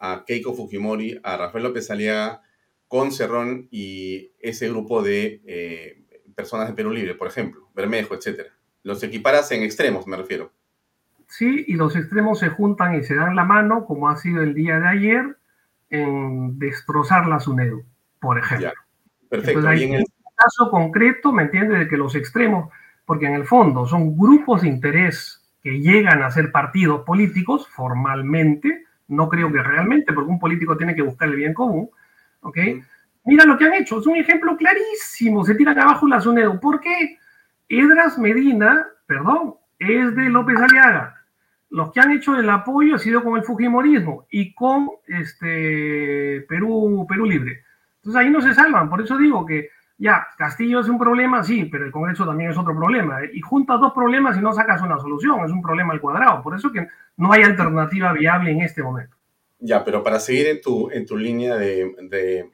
a 0.01 0.25
Keiko 0.25 0.55
Fujimori, 0.55 1.21
a 1.25 1.37
Rafael 1.37 1.65
López 1.65 1.91
Aliaga 1.91 2.43
con 2.87 3.11
Cerrón 3.11 3.69
y 3.71 4.33
ese 4.39 4.69
grupo 4.69 5.03
de 5.03 5.43
eh, 5.47 6.05
personas 6.37 6.69
de 6.69 6.75
Perú 6.75 6.91
Libre, 6.91 7.15
por 7.15 7.27
ejemplo, 7.27 7.69
Bermejo, 7.75 8.15
etcétera. 8.15 8.51
Los 8.83 9.03
equiparas 9.03 9.51
en 9.51 9.63
extremos, 9.63 10.07
me 10.07 10.17
refiero. 10.17 10.53
Sí, 11.27 11.65
y 11.67 11.75
los 11.75 11.97
extremos 11.97 12.39
se 12.39 12.51
juntan 12.51 12.95
y 12.95 13.03
se 13.03 13.15
dan 13.15 13.35
la 13.35 13.45
mano, 13.45 13.87
como 13.87 14.11
ha 14.11 14.17
sido 14.17 14.43
el 14.43 14.55
día 14.55 14.79
de 14.79 14.89
ayer, 14.89 15.39
en 15.89 16.59
destrozar 16.59 17.27
la 17.27 17.41
SUNEDU 17.41 17.85
por 18.23 18.39
ejemplo. 18.39 18.73
perfecto. 19.29 19.69
en 19.73 19.95
el 19.95 20.05
caso 20.37 20.71
concreto, 20.71 21.33
¿me 21.33 21.43
entiende 21.43 21.77
De 21.77 21.89
que 21.89 21.97
los 21.97 22.15
extremos, 22.15 22.73
porque 23.05 23.27
en 23.27 23.35
el 23.35 23.45
fondo 23.45 23.85
son 23.85 24.17
grupos 24.17 24.63
de 24.63 24.69
interés 24.69 25.41
que 25.61 25.81
llegan 25.81 26.23
a 26.23 26.31
ser 26.31 26.53
partidos 26.53 27.03
políticos 27.05 27.69
formalmente, 27.69 28.85
no 29.09 29.29
creo 29.29 29.53
que 29.53 29.63
realmente, 29.63 30.13
porque 30.13 30.31
un 30.31 30.39
político 30.39 30.77
tiene 30.77 30.95
que 30.95 31.03
buscar 31.03 31.29
el 31.29 31.37
bien 31.37 31.53
común, 31.53 31.91
¿ok? 32.41 32.59
Mira 33.25 33.45
lo 33.45 33.59
que 33.59 33.65
han 33.65 33.75
hecho, 33.75 33.99
es 33.99 34.07
un 34.07 34.17
ejemplo 34.17 34.57
clarísimo, 34.57 35.45
se 35.45 35.55
tiran 35.57 35.79
abajo 35.79 36.09
la 36.09 36.21
SUNEDO. 36.21 36.61
¿Por 36.61 36.81
qué? 36.81 37.19
Edras 37.69 38.19
Medina, 38.19 38.87
perdón, 39.07 39.55
es 39.79 40.15
de 40.15 40.29
López 40.29 40.57
Aliaga. 40.61 41.17
Los 41.71 41.93
que 41.93 42.01
han 42.01 42.13
hecho 42.13 42.37
el 42.37 42.49
apoyo 42.51 42.97
ha 42.97 42.99
sido 42.99 43.23
con 43.23 43.37
el 43.37 43.45
Fujimorismo 43.45 44.27
y 44.31 44.55
con 44.55 44.89
este 45.07 46.45
Perú, 46.49 47.07
Perú 47.09 47.27
Libre. 47.27 47.63
Entonces 48.03 48.21
ahí 48.21 48.31
no 48.31 48.41
se 48.41 48.53
salvan. 48.53 48.91
Por 48.91 49.01
eso 49.01 49.17
digo 49.17 49.47
que 49.47 49.69
ya, 49.97 50.27
Castillo 50.37 50.81
es 50.81 50.89
un 50.89 50.99
problema, 50.99 51.45
sí, 51.45 51.67
pero 51.67 51.85
el 51.85 51.93
Congreso 51.93 52.27
también 52.27 52.51
es 52.51 52.59
otro 52.59 52.75
problema. 52.75 53.21
Y 53.33 53.41
juntas 53.41 53.81
dos 53.81 53.93
problemas 53.93 54.37
y 54.37 54.41
no 54.41 54.53
sacas 54.53 54.83
una 54.83 54.99
solución. 54.99 55.45
Es 55.45 55.53
un 55.53 55.63
problema 55.63 55.93
al 55.93 56.01
cuadrado. 56.01 56.43
Por 56.43 56.57
eso 56.57 56.73
que 56.73 56.89
no 57.17 57.33
hay 57.33 57.45
alternativa 57.45 58.13
viable 58.13 58.51
en 58.51 58.63
este 58.63 58.83
momento. 58.83 59.17
Ya, 59.61 59.85
pero 59.85 60.03
para 60.03 60.19
seguir 60.19 60.49
en 60.49 60.61
tu, 60.61 60.91
en 60.91 61.07
tu 61.07 61.17
línea 61.17 61.57
de, 61.57 62.51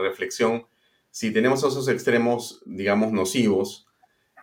reflexión, 0.00 0.64
si 1.10 1.30
tenemos 1.30 1.62
esos 1.62 1.86
extremos, 1.88 2.62
digamos, 2.64 3.12
nocivos, 3.12 3.84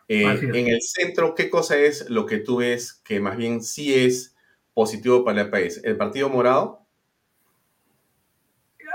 Eh, 0.08 0.22
en 0.24 0.68
el 0.68 0.82
centro, 0.84 1.34
¿qué 1.34 1.50
cosa 1.50 1.78
es 1.78 2.08
lo 2.12 2.28
que 2.28 2.38
tú 2.38 2.58
ves 2.58 3.02
que 3.04 3.20
más 3.20 3.38
bien 3.38 3.64
sí 3.64 3.92
es 3.92 4.36
positivo 4.76 5.26
para 5.26 5.42
el 5.42 5.50
país? 5.50 5.82
¿El 5.84 5.98
Partido 5.98 6.30
Morado? 6.30 6.85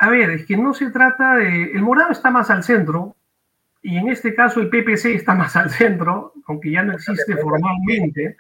A 0.01 0.09
ver, 0.09 0.31
es 0.31 0.47
que 0.47 0.57
no 0.57 0.73
se 0.73 0.91
trata 0.91 1.35
de... 1.35 1.73
El 1.73 1.83
Morado 1.83 2.11
está 2.11 2.31
más 2.31 2.49
al 2.49 2.65
centro 2.65 3.17
y 3.83 3.99
en 3.99 4.09
este 4.09 4.35
caso 4.35 4.61
el 4.61 4.71
PPC 4.71 5.15
está 5.15 5.35
más 5.35 5.57
al 5.57 5.69
centro, 5.71 6.33
aunque 6.47 6.71
ya 6.71 6.83
no 6.83 6.95
existe 6.95 7.37
formalmente. 7.37 8.35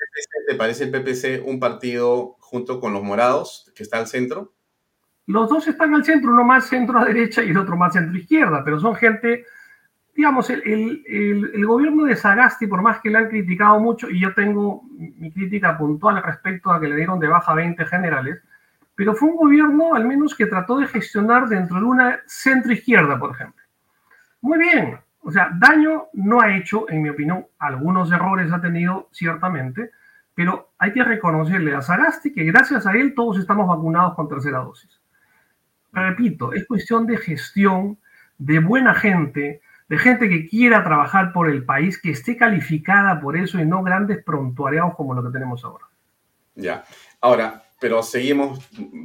¿Te 0.48 0.54
parece 0.54 0.84
el 0.84 0.90
PPC 0.90 1.46
un 1.46 1.60
partido 1.60 2.36
junto 2.40 2.80
con 2.80 2.94
los 2.94 3.02
morados 3.02 3.70
que 3.74 3.82
está 3.82 3.98
al 3.98 4.06
centro? 4.06 4.54
Los 5.26 5.50
dos 5.50 5.68
están 5.68 5.94
al 5.94 6.02
centro, 6.02 6.32
uno 6.32 6.44
más 6.44 6.66
centro 6.66 6.98
a 6.98 7.04
derecha 7.04 7.42
y 7.42 7.50
el 7.50 7.58
otro 7.58 7.76
más 7.76 7.92
centro 7.92 8.16
izquierda, 8.16 8.62
pero 8.64 8.80
son 8.80 8.96
gente, 8.96 9.44
digamos, 10.14 10.48
el, 10.48 10.64
el, 11.06 11.66
gobierno 11.66 12.04
de 12.04 12.16
Sagasti, 12.16 12.66
por 12.66 12.80
más 12.80 13.00
que 13.02 13.10
le 13.10 13.18
han 13.18 13.28
criticado 13.28 13.78
mucho, 13.80 14.08
y 14.08 14.18
yo 14.18 14.32
tengo 14.32 14.82
mi 14.96 15.30
crítica 15.30 15.76
puntual 15.76 16.22
respecto 16.22 16.72
a 16.72 16.80
que 16.80 16.88
le 16.88 16.96
dieron 16.96 17.20
de 17.20 17.28
baja 17.28 17.54
20 17.54 17.84
generales, 17.84 18.38
pero 19.00 19.14
fue 19.14 19.30
un 19.30 19.36
gobierno 19.36 19.94
al 19.94 20.04
menos 20.04 20.34
que 20.34 20.44
trató 20.44 20.76
de 20.76 20.86
gestionar 20.86 21.48
dentro 21.48 21.78
de 21.78 21.86
una 21.86 22.20
centro 22.26 22.70
izquierda, 22.70 23.18
por 23.18 23.30
ejemplo. 23.30 23.64
Muy 24.42 24.58
bien, 24.58 25.00
o 25.20 25.30
sea, 25.30 25.48
daño 25.54 26.08
no 26.12 26.42
ha 26.42 26.54
hecho, 26.54 26.84
en 26.86 27.00
mi 27.00 27.08
opinión, 27.08 27.46
algunos 27.58 28.12
errores 28.12 28.52
ha 28.52 28.60
tenido 28.60 29.08
ciertamente, 29.10 29.92
pero 30.34 30.72
hay 30.76 30.92
que 30.92 31.02
reconocerle 31.02 31.74
a 31.74 31.80
Sagasti 31.80 32.30
que 32.30 32.44
gracias 32.44 32.86
a 32.86 32.92
él 32.92 33.14
todos 33.14 33.38
estamos 33.38 33.66
vacunados 33.66 34.14
con 34.16 34.28
tercera 34.28 34.58
dosis. 34.58 35.00
Repito, 35.94 36.52
es 36.52 36.66
cuestión 36.66 37.06
de 37.06 37.16
gestión, 37.16 37.96
de 38.36 38.58
buena 38.58 38.92
gente, 38.92 39.62
de 39.88 39.96
gente 39.96 40.28
que 40.28 40.46
quiera 40.46 40.84
trabajar 40.84 41.32
por 41.32 41.48
el 41.48 41.64
país, 41.64 41.98
que 41.98 42.10
esté 42.10 42.36
calificada 42.36 43.18
por 43.18 43.38
eso 43.38 43.58
y 43.58 43.64
no 43.64 43.82
grandes 43.82 44.22
prontuariados 44.22 44.94
como 44.94 45.14
lo 45.14 45.22
que 45.22 45.32
tenemos 45.32 45.64
ahora. 45.64 45.86
Ya. 46.54 46.84
Ahora, 47.22 47.62
pero 47.80 48.02
seguimos 48.02 48.60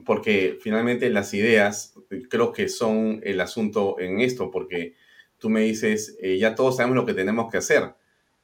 porque 0.06 0.60
finalmente 0.62 1.10
las 1.10 1.34
ideas 1.34 1.96
creo 2.30 2.52
que 2.52 2.68
son 2.68 3.22
el 3.24 3.40
asunto 3.40 3.98
en 4.00 4.20
esto, 4.20 4.52
porque 4.52 4.96
tú 5.38 5.50
me 5.50 5.62
dices, 5.62 6.18
eh, 6.22 6.38
ya 6.38 6.56
todos 6.56 6.76
sabemos 6.76 6.98
lo 6.98 7.06
que 7.06 7.14
tenemos 7.14 7.50
que 7.50 7.58
hacer, 7.58 7.96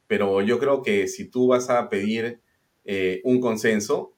pero 0.06 0.40
yo 0.40 0.58
creo 0.58 0.82
que 0.82 1.06
si 1.06 1.26
tú 1.28 1.48
vas 1.48 1.68
a 1.68 1.88
pedir 1.90 2.40
eh, 2.84 3.20
un 3.24 3.40
consenso, 3.40 4.14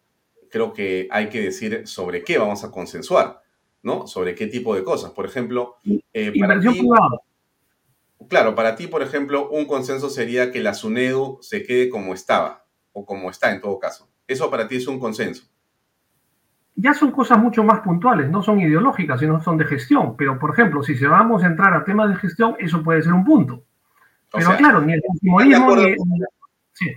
creo 0.51 0.73
que 0.73 1.09
hay 1.11 1.29
que 1.29 1.43
decir 1.43 1.87
sobre 1.87 2.23
qué 2.23 2.39
vamos 2.39 2.63
a 2.63 2.71
consensuar, 2.71 3.43
¿no? 3.83 4.07
Sobre 4.07 4.37
qué 4.37 4.47
tipo 4.47 4.77
de 4.77 4.85
cosas. 4.85 5.11
Por 5.11 5.27
ejemplo, 5.27 5.77
eh, 6.13 6.33
para 6.39 6.61
ti, 6.61 6.89
Claro, 8.29 8.55
para 8.55 8.77
ti, 8.77 8.87
por 8.87 9.03
ejemplo, 9.03 9.51
un 9.51 9.67
consenso 9.67 10.09
sería 10.09 10.51
que 10.51 10.61
la 10.61 10.75
SUNEDU 10.75 11.39
se 11.43 11.65
quede 11.65 11.91
como 11.91 12.15
estaba, 12.15 12.65
o 12.93 13.05
como 13.05 13.31
está 13.31 13.53
en 13.53 13.61
todo 13.61 13.79
caso. 13.79 14.09
Eso 14.27 14.49
para 14.49 14.67
ti 14.67 14.77
es 14.77 14.87
un 14.87 14.99
consenso 14.99 15.54
ya 16.77 16.95
son 16.95 17.13
cosas 17.13 17.39
mucho 17.39 17.63
más 17.63 17.81
puntuales, 17.81 18.29
no 18.29 18.43
son 18.43 18.61
ideológicas, 18.61 19.21
sino 19.21 19.41
son 19.43 19.59
de 19.59 19.65
gestión. 19.65 20.17
Pero, 20.17 20.39
por 20.39 20.53
ejemplo, 20.53 20.83
si 20.83 20.97
se 20.97 21.07
vamos 21.07 21.45
a 21.45 21.47
entrar 21.47 21.73
a 21.75 21.85
temas 21.85 22.11
de 22.11 22.17
gestión, 22.17 22.57
eso 22.59 22.83
puede 22.83 23.03
ser 23.03 23.13
un 23.13 23.25
punto. 23.25 23.65
Pero 24.33 24.57
claro, 24.57 24.81
ni 24.81 24.95
el 24.95 25.03
consumismo 25.07 25.77
ni, 25.77 25.95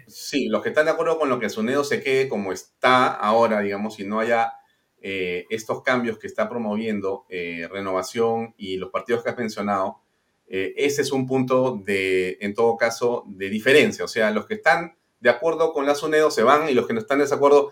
sí. 0.08 0.48
los 0.48 0.64
que 0.64 0.70
están 0.70 0.86
de 0.86 0.91
acuerdo 0.91 1.20
con 1.20 1.30
lo 1.30 1.40
que 1.40 1.49
Sunedo 1.49 1.84
se 1.84 2.02
quede 2.02 2.28
como 2.28 2.52
está 2.52 3.08
ahora, 3.08 3.60
digamos, 3.60 3.99
y 3.99 4.06
no 4.06 4.20
haya 4.20 4.54
eh, 4.99 5.45
estos 5.52 5.84
cambios 5.84 6.18
que 6.18 6.26
está 6.26 6.49
promoviendo 6.49 7.26
eh, 7.30 7.68
Renovación 7.72 8.56
y 8.58 8.78
los 8.78 8.90
partidos 8.90 9.24
que 9.24 9.30
has 9.30 9.38
mencionado, 9.38 10.02
eh, 10.48 10.74
ese 10.78 11.04
es 11.04 11.12
un 11.12 11.28
punto 11.28 11.80
de, 11.86 12.38
en 12.41 12.56
todo 12.56 12.76
caso, 12.78 13.24
de 13.28 13.49
diferencia. 13.49 14.04
O 14.04 14.08
sea, 14.08 14.32
los 14.32 14.48
que 14.48 14.56
están 14.56 14.98
de 15.20 15.30
acuerdo 15.30 15.74
con 15.74 15.86
la 15.86 15.94
SUNEDO 15.94 16.32
se 16.32 16.44
van 16.44 16.70
y 16.70 16.74
los 16.74 16.88
que 16.88 16.94
no 16.94 16.99
están 16.99 17.20
de 17.20 17.26
desacuerdo, 17.26 17.72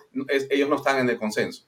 ellos 0.50 0.70
no 0.70 0.76
están 0.76 1.00
en 1.00 1.10
el 1.10 1.18
consenso. 1.18 1.68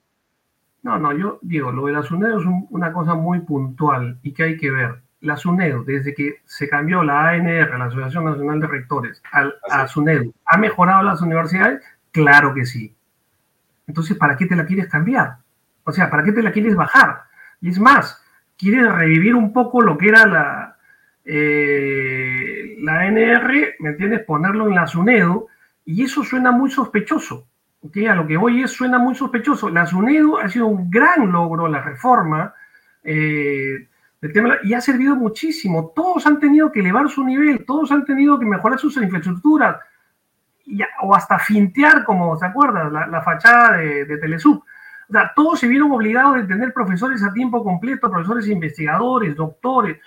No, 0.82 0.98
no, 0.98 1.12
yo 1.12 1.38
digo, 1.42 1.72
lo 1.72 1.86
de 1.86 1.92
la 1.92 2.02
SUNEDO 2.02 2.38
es 2.38 2.46
una 2.70 2.92
cosa 2.92 3.14
muy 3.14 3.40
puntual 3.40 4.18
y 4.22 4.32
que 4.32 4.44
hay 4.44 4.56
que 4.56 4.70
ver. 4.70 5.02
La 5.20 5.36
SUNEDO, 5.36 5.82
desde 5.82 6.14
que 6.14 6.42
se 6.44 6.68
cambió 6.68 7.02
la 7.02 7.28
ANR, 7.28 7.76
la 7.76 7.86
Asociación 7.86 8.24
Nacional 8.24 8.60
de 8.60 8.68
Rectores, 8.68 9.20
al, 9.32 9.54
a 9.68 9.88
SUNEDO, 9.88 10.32
¿ha 10.44 10.56
mejorado 10.56 11.02
las 11.02 11.20
universidades? 11.20 11.82
Claro 12.12 12.54
que 12.54 12.64
sí. 12.64 12.94
Entonces, 13.88 14.16
¿para 14.16 14.36
qué 14.36 14.46
te 14.46 14.54
la 14.54 14.66
quieres 14.66 14.86
cambiar? 14.86 15.38
O 15.82 15.90
sea, 15.90 16.08
¿para 16.08 16.22
qué 16.22 16.32
te 16.32 16.42
la 16.42 16.52
quieres 16.52 16.76
bajar? 16.76 17.22
Y 17.60 17.70
es 17.70 17.80
más, 17.80 18.22
quieres 18.56 18.92
revivir 18.92 19.34
un 19.34 19.52
poco 19.52 19.80
lo 19.82 19.98
que 19.98 20.08
era 20.08 20.26
la, 20.26 20.76
eh, 21.24 22.76
la 22.80 23.00
ANR, 23.00 23.74
¿me 23.80 23.90
entiendes? 23.90 24.24
Ponerlo 24.24 24.68
en 24.68 24.76
la 24.76 24.86
SUNEDO, 24.86 25.48
y 25.84 26.04
eso 26.04 26.22
suena 26.22 26.52
muy 26.52 26.70
sospechoso 26.70 27.48
que 27.92 28.08
a 28.08 28.14
lo 28.14 28.26
que 28.26 28.36
hoy 28.36 28.62
es 28.62 28.72
suena 28.72 28.98
muy 28.98 29.14
sospechoso. 29.14 29.68
La 29.68 29.86
SUNEDO 29.86 30.38
ha 30.38 30.48
sido 30.48 30.66
un 30.66 30.90
gran 30.90 31.30
logro, 31.30 31.68
la 31.68 31.80
reforma 31.80 32.54
eh, 33.04 33.88
del 34.20 34.32
tema, 34.32 34.56
y 34.64 34.74
ha 34.74 34.80
servido 34.80 35.14
muchísimo. 35.14 35.92
Todos 35.94 36.26
han 36.26 36.40
tenido 36.40 36.72
que 36.72 36.80
elevar 36.80 37.08
su 37.08 37.24
nivel, 37.24 37.64
todos 37.64 37.92
han 37.92 38.04
tenido 38.04 38.38
que 38.38 38.46
mejorar 38.46 38.78
sus 38.78 38.96
infraestructuras, 38.96 39.76
o 41.02 41.14
hasta 41.14 41.38
fintear, 41.38 42.04
como 42.04 42.36
se 42.36 42.44
acuerdan, 42.44 42.92
la, 42.92 43.22
fachada 43.22 43.78
de, 43.78 44.04
de, 44.04 44.18
Telesub. 44.18 44.62
O 45.08 45.12
sea, 45.12 45.32
todos 45.34 45.60
se 45.60 45.68
vieron 45.68 45.92
obligados 45.92 46.36
de 46.36 46.44
tener 46.44 46.74
profesores 46.74 47.22
a 47.22 47.32
tiempo 47.32 47.64
completo, 47.64 48.10
profesores 48.10 48.48
investigadores, 48.48 49.34
doctores. 49.34 49.98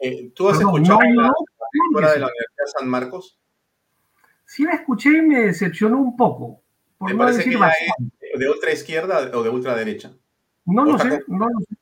Eh, 0.00 0.32
¿Tú 0.34 0.48
has 0.48 0.58
escuchado 0.58 0.98
la, 1.02 1.30
la 2.00 2.12
de 2.12 2.18
la 2.18 2.26
Universidad 2.26 2.64
de 2.64 2.72
San 2.78 2.88
Marcos? 2.88 3.38
Sí 4.44 4.64
la 4.64 4.72
escuché 4.72 5.18
y 5.18 5.22
me 5.22 5.40
decepcionó 5.40 5.98
un 5.98 6.16
poco 6.16 6.62
¿Te 7.06 7.14
parece 7.14 7.44
que 7.44 7.50
es 7.54 8.38
de 8.38 8.50
ultra 8.50 8.72
izquierda 8.72 9.30
o 9.34 9.42
de 9.42 9.50
ultra 9.50 9.74
derecha? 9.74 10.12
No 10.64 10.84
lo 10.84 10.98
sé, 10.98 11.22
no 11.28 11.48
lo 11.48 11.60
sé. 11.60 11.76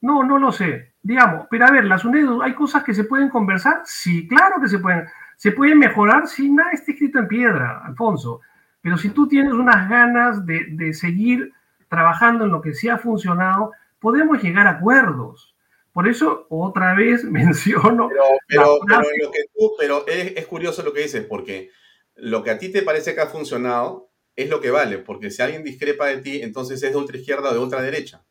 No, 0.00 0.24
no 0.24 0.38
lo 0.38 0.52
sé. 0.52 0.92
Digamos, 1.02 1.46
pero 1.50 1.66
a 1.66 1.70
ver, 1.70 1.84
las 1.84 2.04
UNED, 2.04 2.40
¿hay 2.42 2.54
cosas 2.54 2.82
que 2.84 2.94
se 2.94 3.04
pueden 3.04 3.28
conversar? 3.28 3.82
Sí, 3.84 4.26
claro 4.28 4.60
que 4.60 4.68
se 4.68 4.78
pueden. 4.78 5.06
Se 5.36 5.52
pueden 5.52 5.78
mejorar 5.78 6.28
si 6.28 6.50
nada 6.50 6.70
está 6.70 6.92
escrito 6.92 7.18
en 7.18 7.26
piedra, 7.26 7.82
Alfonso. 7.84 8.40
Pero 8.80 8.96
si 8.96 9.10
tú 9.10 9.26
tienes 9.26 9.52
unas 9.52 9.88
ganas 9.88 10.46
de, 10.46 10.66
de 10.70 10.92
seguir 10.94 11.52
trabajando 11.88 12.44
en 12.44 12.52
lo 12.52 12.62
que 12.62 12.74
sí 12.74 12.88
ha 12.88 12.98
funcionado, 12.98 13.72
podemos 14.00 14.42
llegar 14.42 14.66
a 14.66 14.70
acuerdos. 14.70 15.56
Por 15.92 16.08
eso, 16.08 16.46
otra 16.48 16.94
vez 16.94 17.24
menciono. 17.24 18.08
Pero, 18.46 18.78
pero, 18.86 19.00
lo 19.22 19.30
que 19.30 19.44
tú, 19.54 19.72
pero 19.78 20.06
es, 20.06 20.36
es, 20.36 20.46
curioso 20.46 20.82
lo 20.82 20.92
que 20.92 21.02
dices, 21.02 21.24
porque 21.24 21.70
lo 22.14 22.42
que 22.42 22.50
a 22.50 22.58
ti 22.58 22.70
te 22.70 22.82
parece 22.82 23.14
que 23.14 23.20
ha 23.20 23.26
funcionado 23.26 24.11
es 24.36 24.48
lo 24.48 24.60
que 24.60 24.70
vale, 24.70 24.98
porque 24.98 25.30
si 25.30 25.42
alguien 25.42 25.64
discrepa 25.64 26.06
de 26.06 26.18
ti, 26.18 26.42
entonces 26.42 26.82
es 26.82 26.90
de 26.90 26.96
ultraizquierda 26.96 27.50
o 27.50 27.54
de 27.54 27.58
ultraderecha. 27.58 28.22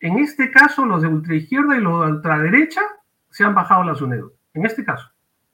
En 0.00 0.18
este 0.18 0.50
caso, 0.50 0.84
los 0.84 1.02
de 1.02 1.08
ultraizquierda 1.08 1.76
y 1.76 1.80
los 1.80 2.06
de 2.06 2.12
ultraderecha 2.12 2.82
se 3.30 3.44
han 3.44 3.54
bajado 3.54 3.84
las 3.84 4.00
UNED. 4.00 4.22
En 4.52 4.66
este 4.66 4.84
caso. 4.84 5.10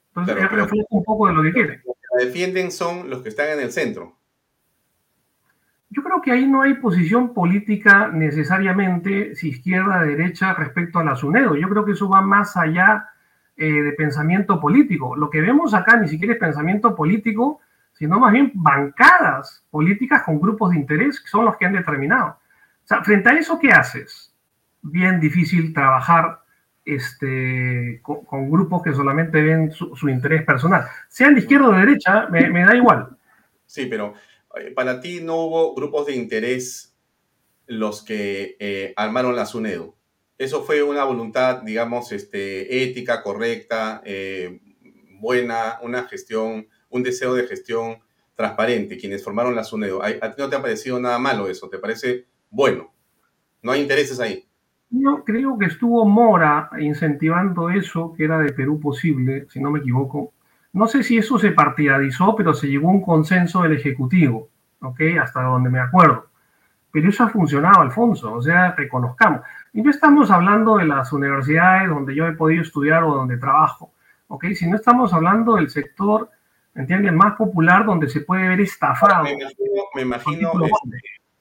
Entonces, 0.09 0.35
claro, 0.35 0.55
refleja 0.55 0.87
un 0.89 1.03
poco 1.03 1.27
de 1.27 1.33
lo 1.33 1.43
que 1.43 1.53
quieren. 1.53 1.81
Los 1.85 1.95
que 1.95 2.07
la 2.17 2.25
defienden 2.25 2.71
son 2.71 3.09
los 3.09 3.21
que 3.21 3.29
están 3.29 3.49
en 3.49 3.61
el 3.61 3.71
centro. 3.71 4.17
Yo 5.89 6.03
creo 6.03 6.21
que 6.21 6.31
ahí 6.31 6.47
no 6.47 6.61
hay 6.61 6.75
posición 6.75 7.33
política 7.33 8.09
necesariamente, 8.09 9.35
si 9.35 9.49
izquierda, 9.49 10.03
derecha, 10.03 10.53
respecto 10.53 10.99
a 10.99 11.03
las 11.03 11.23
UNED. 11.23 11.53
Yo 11.59 11.69
creo 11.69 11.85
que 11.85 11.93
eso 11.93 12.09
va 12.09 12.21
más 12.21 12.55
allá 12.55 13.09
eh, 13.57 13.71
de 13.71 13.91
pensamiento 13.93 14.59
político. 14.59 15.15
Lo 15.15 15.29
que 15.29 15.41
vemos 15.41 15.73
acá 15.73 15.97
ni 15.97 16.07
siquiera 16.07 16.33
es 16.33 16.39
pensamiento 16.39 16.95
político, 16.95 17.61
sino 18.01 18.19
más 18.19 18.33
bien 18.33 18.51
bancadas 18.55 19.63
políticas 19.69 20.23
con 20.23 20.41
grupos 20.41 20.71
de 20.71 20.77
interés 20.77 21.21
que 21.21 21.27
son 21.27 21.45
los 21.45 21.55
que 21.55 21.67
han 21.67 21.73
determinado. 21.73 22.29
O 22.83 22.87
sea, 22.87 23.03
frente 23.03 23.29
a 23.29 23.33
eso, 23.33 23.59
¿qué 23.59 23.69
haces? 23.69 24.33
Bien 24.81 25.19
difícil 25.19 25.71
trabajar 25.71 26.39
este, 26.83 27.99
con, 28.01 28.49
grupos 28.49 28.81
que 28.81 28.91
solamente 28.91 29.39
ven 29.39 29.71
su, 29.71 30.09
interés 30.09 30.43
personal. 30.45 30.87
Sean 31.09 31.35
de 31.35 31.41
izquierda 31.41 31.67
o 31.67 31.73
de 31.73 31.77
derecha, 31.77 32.27
me, 32.31 32.65
da 32.65 32.75
igual. 32.75 33.15
Sí, 33.67 33.85
pero 33.85 34.15
eh, 34.55 34.71
para 34.71 34.99
ti 34.99 35.21
no 35.21 35.35
hubo 35.35 35.75
grupos 35.75 36.07
de 36.07 36.15
interés 36.15 36.97
los 37.67 38.03
que 38.03 38.57
eh, 38.59 38.93
armaron 38.95 39.35
la 39.35 39.45
SUNEDO. 39.45 39.95
Eso 40.39 40.63
fue 40.63 40.81
una 40.81 41.03
voluntad, 41.03 41.61
digamos, 41.61 42.11
este, 42.11 42.81
ética, 42.83 43.21
correcta, 43.21 44.01
eh, 44.05 44.59
buena, 45.19 45.77
una 45.83 46.05
gestión 46.05 46.67
un 46.91 47.03
deseo 47.03 47.33
de 47.33 47.47
gestión 47.47 47.97
transparente, 48.35 48.97
quienes 48.97 49.23
formaron 49.23 49.55
la 49.55 49.63
SUNEDO. 49.63 50.03
¿A, 50.03 50.09
ti 50.09 50.41
no 50.41 50.49
te 50.49 50.55
ha 50.55 50.61
parecido 50.61 50.99
nada 50.99 51.17
malo 51.19 51.47
eso? 51.47 51.69
¿Te 51.69 51.79
parece 51.79 52.25
bueno? 52.49 52.91
¿No 53.61 53.71
hay 53.71 53.81
intereses 53.81 54.19
ahí? 54.19 54.45
Yo 54.89 55.23
creo 55.23 55.57
que 55.57 55.65
estuvo 55.65 56.05
Mora 56.05 56.69
incentivando 56.79 57.69
eso, 57.69 58.13
que 58.13 58.25
era 58.25 58.39
de 58.39 58.51
Perú 58.51 58.79
posible, 58.79 59.47
si 59.49 59.61
no 59.61 59.71
me 59.71 59.79
equivoco. 59.79 60.33
No 60.73 60.87
sé 60.87 61.03
si 61.03 61.17
eso 61.17 61.37
se 61.39 61.51
partidizó, 61.51 62.35
pero 62.35 62.53
se 62.53 62.67
llegó 62.67 62.89
a 62.89 62.93
un 62.93 63.01
consenso 63.01 63.61
del 63.61 63.73
Ejecutivo, 63.73 64.49
¿ok? 64.81 65.01
Hasta 65.21 65.43
donde 65.43 65.69
me 65.69 65.79
acuerdo. 65.79 66.27
Pero 66.91 67.07
eso 67.09 67.23
ha 67.23 67.29
funcionado, 67.29 67.81
Alfonso, 67.81 68.33
o 68.33 68.41
sea, 68.41 68.73
reconozcamos. 68.73 69.41
Y 69.71 69.81
no 69.81 69.91
estamos 69.91 70.29
hablando 70.29 70.77
de 70.77 70.85
las 70.85 71.13
universidades 71.13 71.89
donde 71.89 72.13
yo 72.13 72.27
he 72.27 72.33
podido 72.33 72.61
estudiar 72.61 73.03
o 73.03 73.15
donde 73.15 73.37
trabajo, 73.37 73.93
¿ok? 74.27 74.47
Si 74.55 74.67
no 74.69 74.75
estamos 74.75 75.13
hablando 75.13 75.55
del 75.55 75.69
sector 75.69 76.29
¿me 76.29 76.40
entiendes? 76.75 77.13
Más 77.13 77.35
popular 77.35 77.85
donde 77.85 78.09
se 78.09 78.21
puede 78.21 78.47
ver 78.47 78.61
estafado. 78.61 79.23
Me 79.23 79.31
imagino, 79.33 79.83
me 79.95 80.01
imagino 80.01 80.51
este, 80.63 80.97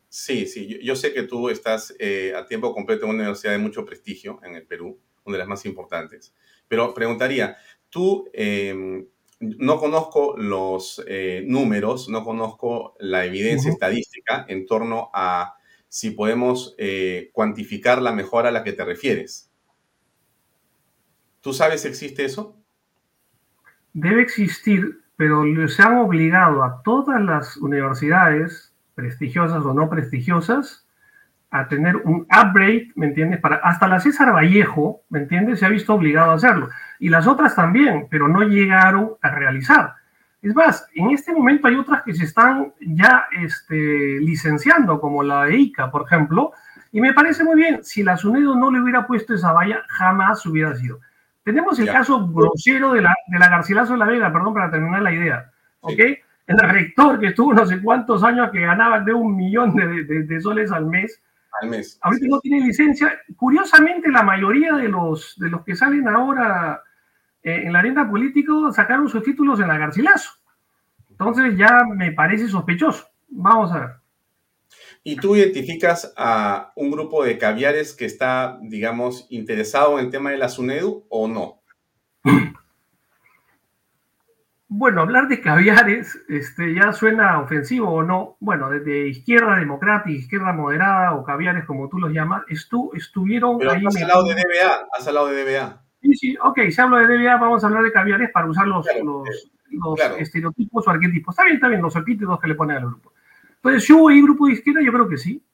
sí, 0.09 0.47
sí, 0.47 0.81
yo, 0.83 0.97
sé 0.97 1.13
que 1.13 1.23
tú 1.23 1.49
estás 1.49 1.95
eh, 1.99 2.33
a 2.37 2.47
tiempo 2.47 2.75
completo 2.75 3.05
en 3.05 3.11
una 3.11 3.21
universidad 3.21 3.53
de 3.53 3.59
mucho 3.59 3.85
prestigio 3.85 4.41
en 4.43 4.55
el 4.55 4.67
Perú, 4.67 4.99
una 5.25 5.35
de 5.35 5.39
las 5.39 5.49
más 5.49 5.65
importantes, 5.67 6.35
pero 6.69 6.95
preguntaría, 6.95 7.57
tú... 7.89 8.29
Em, 8.33 9.07
no 9.41 9.79
conozco 9.79 10.37
los 10.37 11.03
eh, 11.07 11.43
números, 11.47 12.11
no 12.11 12.25
conozco 12.25 12.95
la 13.01 13.25
evidencia 13.25 13.71
estadística 13.71 14.45
en 14.49 14.67
torno 14.67 15.11
a 15.15 15.55
si 15.89 16.11
podemos 16.11 16.75
eh, 16.79 17.31
cuantificar 17.33 18.03
la 18.03 18.13
mejora 18.13 18.51
a 18.51 18.53
la 18.53 18.63
que 18.63 18.73
te 18.73 18.85
refieres. 18.85 19.51
¿Tú 21.41 21.55
sabes 21.55 21.81
si 21.81 21.89
existe 21.89 22.25
eso? 22.25 22.57
Debe 23.95 24.23
existir, 24.23 25.03
pero 25.21 25.45
se 25.69 25.83
han 25.83 25.99
obligado 25.99 26.65
a 26.65 26.83
todas 26.83 27.21
las 27.21 27.59
universidades, 27.59 28.73
prestigiosas 28.95 29.63
o 29.67 29.75
no 29.75 29.91
prestigiosas, 29.91 30.87
a 31.51 31.69
tener 31.69 31.97
un 31.97 32.23
upgrade, 32.23 32.89
¿me 32.95 33.09
entiendes? 33.09 33.39
Para, 33.39 33.57
hasta 33.57 33.87
la 33.87 34.01
César 34.01 34.33
Vallejo, 34.33 35.03
¿me 35.11 35.19
entiendes? 35.19 35.61
Se 35.61 35.67
ha 35.67 35.69
visto 35.69 35.93
obligado 35.93 36.31
a 36.31 36.37
hacerlo. 36.37 36.71
Y 36.99 37.11
las 37.11 37.27
otras 37.27 37.55
también, 37.55 38.07
pero 38.11 38.29
no 38.29 38.41
llegaron 38.45 39.11
a 39.21 39.29
realizar. 39.29 39.93
Es 40.41 40.55
más, 40.55 40.89
en 40.95 41.11
este 41.11 41.35
momento 41.35 41.69
hay 41.69 41.75
otras 41.75 42.03
que 42.03 42.15
se 42.15 42.25
están 42.25 42.73
ya 42.81 43.27
este, 43.43 44.21
licenciando, 44.21 45.03
como 45.03 45.23
la 45.23 45.45
de 45.45 45.57
ICA, 45.59 45.91
por 45.91 46.07
ejemplo, 46.07 46.53
y 46.93 47.03
me 47.03 47.13
parece 47.13 47.45
muy 47.45 47.57
bien. 47.57 47.85
Si 47.85 48.03
la 48.03 48.17
SUNEDO 48.17 48.57
no 48.57 48.71
le 48.71 48.81
hubiera 48.81 49.07
puesto 49.07 49.35
esa 49.35 49.53
valla, 49.53 49.83
jamás 49.87 50.47
hubiera 50.47 50.75
sido. 50.77 51.01
Tenemos 51.51 51.77
el 51.81 51.87
caso 51.87 52.29
grosero 52.29 52.93
de 52.93 53.03
la, 53.03 53.13
de 53.27 53.39
la 53.41 53.49
Garcilaso 53.49 53.95
de 53.95 53.99
la 53.99 54.05
Vega, 54.05 54.33
perdón, 54.33 54.55
para 54.55 54.71
terminar 54.71 55.03
la 55.03 55.13
idea. 55.13 55.51
¿Ok? 55.81 55.99
El 56.47 56.59
rector 56.59 57.19
que 57.19 57.27
estuvo 57.27 57.53
no 57.53 57.67
sé 57.67 57.83
cuántos 57.83 58.23
años 58.23 58.51
que 58.53 58.61
ganaba 58.61 59.01
de 59.01 59.13
un 59.13 59.35
millón 59.35 59.75
de, 59.75 60.05
de, 60.05 60.41
soles 60.41 60.71
al 60.71 60.87
mes. 60.87 61.21
Al 61.61 61.71
mes. 61.71 61.99
Ahorita 62.03 62.27
no 62.29 62.39
tiene 62.39 62.65
licencia. 62.65 63.21
Curiosamente, 63.37 64.13
la 64.13 64.23
mayoría 64.23 64.75
de 64.75 64.87
los, 64.87 65.37
de 65.41 65.51
los 65.51 65.65
que 65.65 65.75
salen 65.75 66.07
ahora 66.07 66.85
eh, 67.43 67.63
en 67.65 67.73
la 67.73 67.81
arena 67.81 68.09
política 68.09 68.53
sacaron 68.71 69.09
sus 69.09 69.25
títulos 69.25 69.59
en 69.59 69.67
la 69.67 69.77
Garcilaso. 69.77 70.31
Entonces 71.11 71.57
ya 71.57 71.83
me 71.85 72.13
parece 72.13 72.47
sospechoso. 72.47 73.09
Vamos 73.29 73.73
a 73.73 73.79
ver. 73.81 73.91
¿Y 75.03 75.17
tú 75.17 75.35
identificas 75.35 76.13
a 76.17 76.73
un 76.77 76.91
grupo 76.91 77.25
de 77.25 77.39
caviares 77.39 77.95
que 77.95 78.05
está, 78.05 78.59
digamos, 78.63 79.27
interesado 79.31 79.99
en 79.99 80.07
el 80.07 80.11
tema 80.11 80.31
de 80.31 80.39
la 80.39 80.49
SUNEDU 80.49 81.07
o 81.09 81.27
no? 81.27 81.63
Bueno, 84.73 85.01
hablar 85.01 85.27
de 85.27 85.41
caviares 85.41 86.17
este, 86.29 86.75
ya 86.75 86.93
suena 86.93 87.41
ofensivo 87.41 87.91
o 87.91 88.05
no. 88.05 88.37
Bueno, 88.39 88.71
desde 88.71 89.09
izquierda 89.09 89.57
democrática, 89.57 90.17
izquierda 90.17 90.53
moderada 90.53 91.15
o 91.17 91.25
caviares 91.25 91.65
como 91.65 91.89
tú 91.89 91.99
los 91.99 92.13
llamas, 92.13 92.45
estu 92.49 92.93
estuvieron 92.95 93.59
Pero 93.59 93.73
ahí. 93.73 93.85
Has 93.85 94.01
hablado 94.01 94.25
de 94.29 94.35
DBA, 94.35 94.89
has 94.97 95.09
hablado 95.09 95.27
de 95.27 95.45
DBA. 95.45 95.83
Sí, 96.03 96.15
sí, 96.15 96.37
ok, 96.41 96.61
si 96.71 96.81
hablo 96.81 96.99
de 96.99 97.07
DBA, 97.07 97.37
vamos 97.39 97.65
a 97.65 97.67
hablar 97.67 97.83
de 97.83 97.91
caviares 97.91 98.31
para 98.31 98.47
usar 98.47 98.69
los, 98.69 98.87
los, 99.03 100.01
estereotipos 100.19 100.87
o 100.87 100.91
arquetipos. 100.91 101.33
Está 101.35 101.45
bien, 101.45 101.57
está 101.57 101.67
bien, 101.67 101.83
los 101.83 101.97
epítetos 101.97 102.39
que 102.39 102.49
le 102.49 102.55
ponen 102.55 102.77
al 102.77 102.87
grupo. 102.87 103.13
Entonces, 103.63 103.89
¿yo 103.89 104.09
hay 104.09 104.23
grupo 104.23 104.47
de 104.47 104.55
izquierda? 104.55 104.83
Yo 104.83 104.93
creo 104.93 105.09
que 105.09 105.19
sí. 105.19 105.45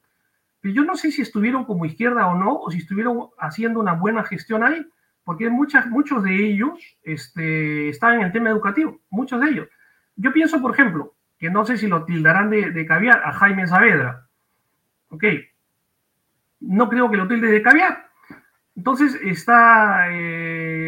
Pero 0.60 0.74
yo 0.74 0.84
no 0.84 0.96
sé 0.96 1.10
si 1.10 1.22
estuvieron 1.22 1.64
como 1.64 1.84
izquierda 1.84 2.26
o 2.26 2.36
no, 2.36 2.54
o 2.60 2.70
si 2.70 2.78
estuvieron 2.78 3.28
haciendo 3.38 3.80
una 3.80 3.92
buena 3.92 4.24
gestión 4.24 4.64
ahí, 4.64 4.86
porque 5.24 5.50
muchas, 5.50 5.86
muchos 5.88 6.22
de 6.22 6.34
ellos 6.34 6.98
este, 7.02 7.88
están 7.88 8.14
en 8.14 8.22
el 8.22 8.32
tema 8.32 8.50
educativo, 8.50 9.00
muchos 9.10 9.40
de 9.40 9.50
ellos. 9.50 9.68
Yo 10.16 10.32
pienso, 10.32 10.60
por 10.60 10.72
ejemplo, 10.72 11.14
que 11.38 11.50
no 11.50 11.64
sé 11.66 11.76
si 11.76 11.88
lo 11.88 12.04
tildarán 12.04 12.50
de, 12.50 12.70
de 12.70 12.86
caviar 12.86 13.22
a 13.24 13.32
Jaime 13.32 13.66
Saavedra. 13.66 14.26
Ok. 15.10 15.24
No 16.60 16.88
creo 16.88 17.10
que 17.10 17.16
lo 17.16 17.28
tilde 17.28 17.48
de 17.48 17.62
caviar, 17.62 18.06
entonces, 18.76 19.18
está, 19.22 20.06
eh, 20.10 20.85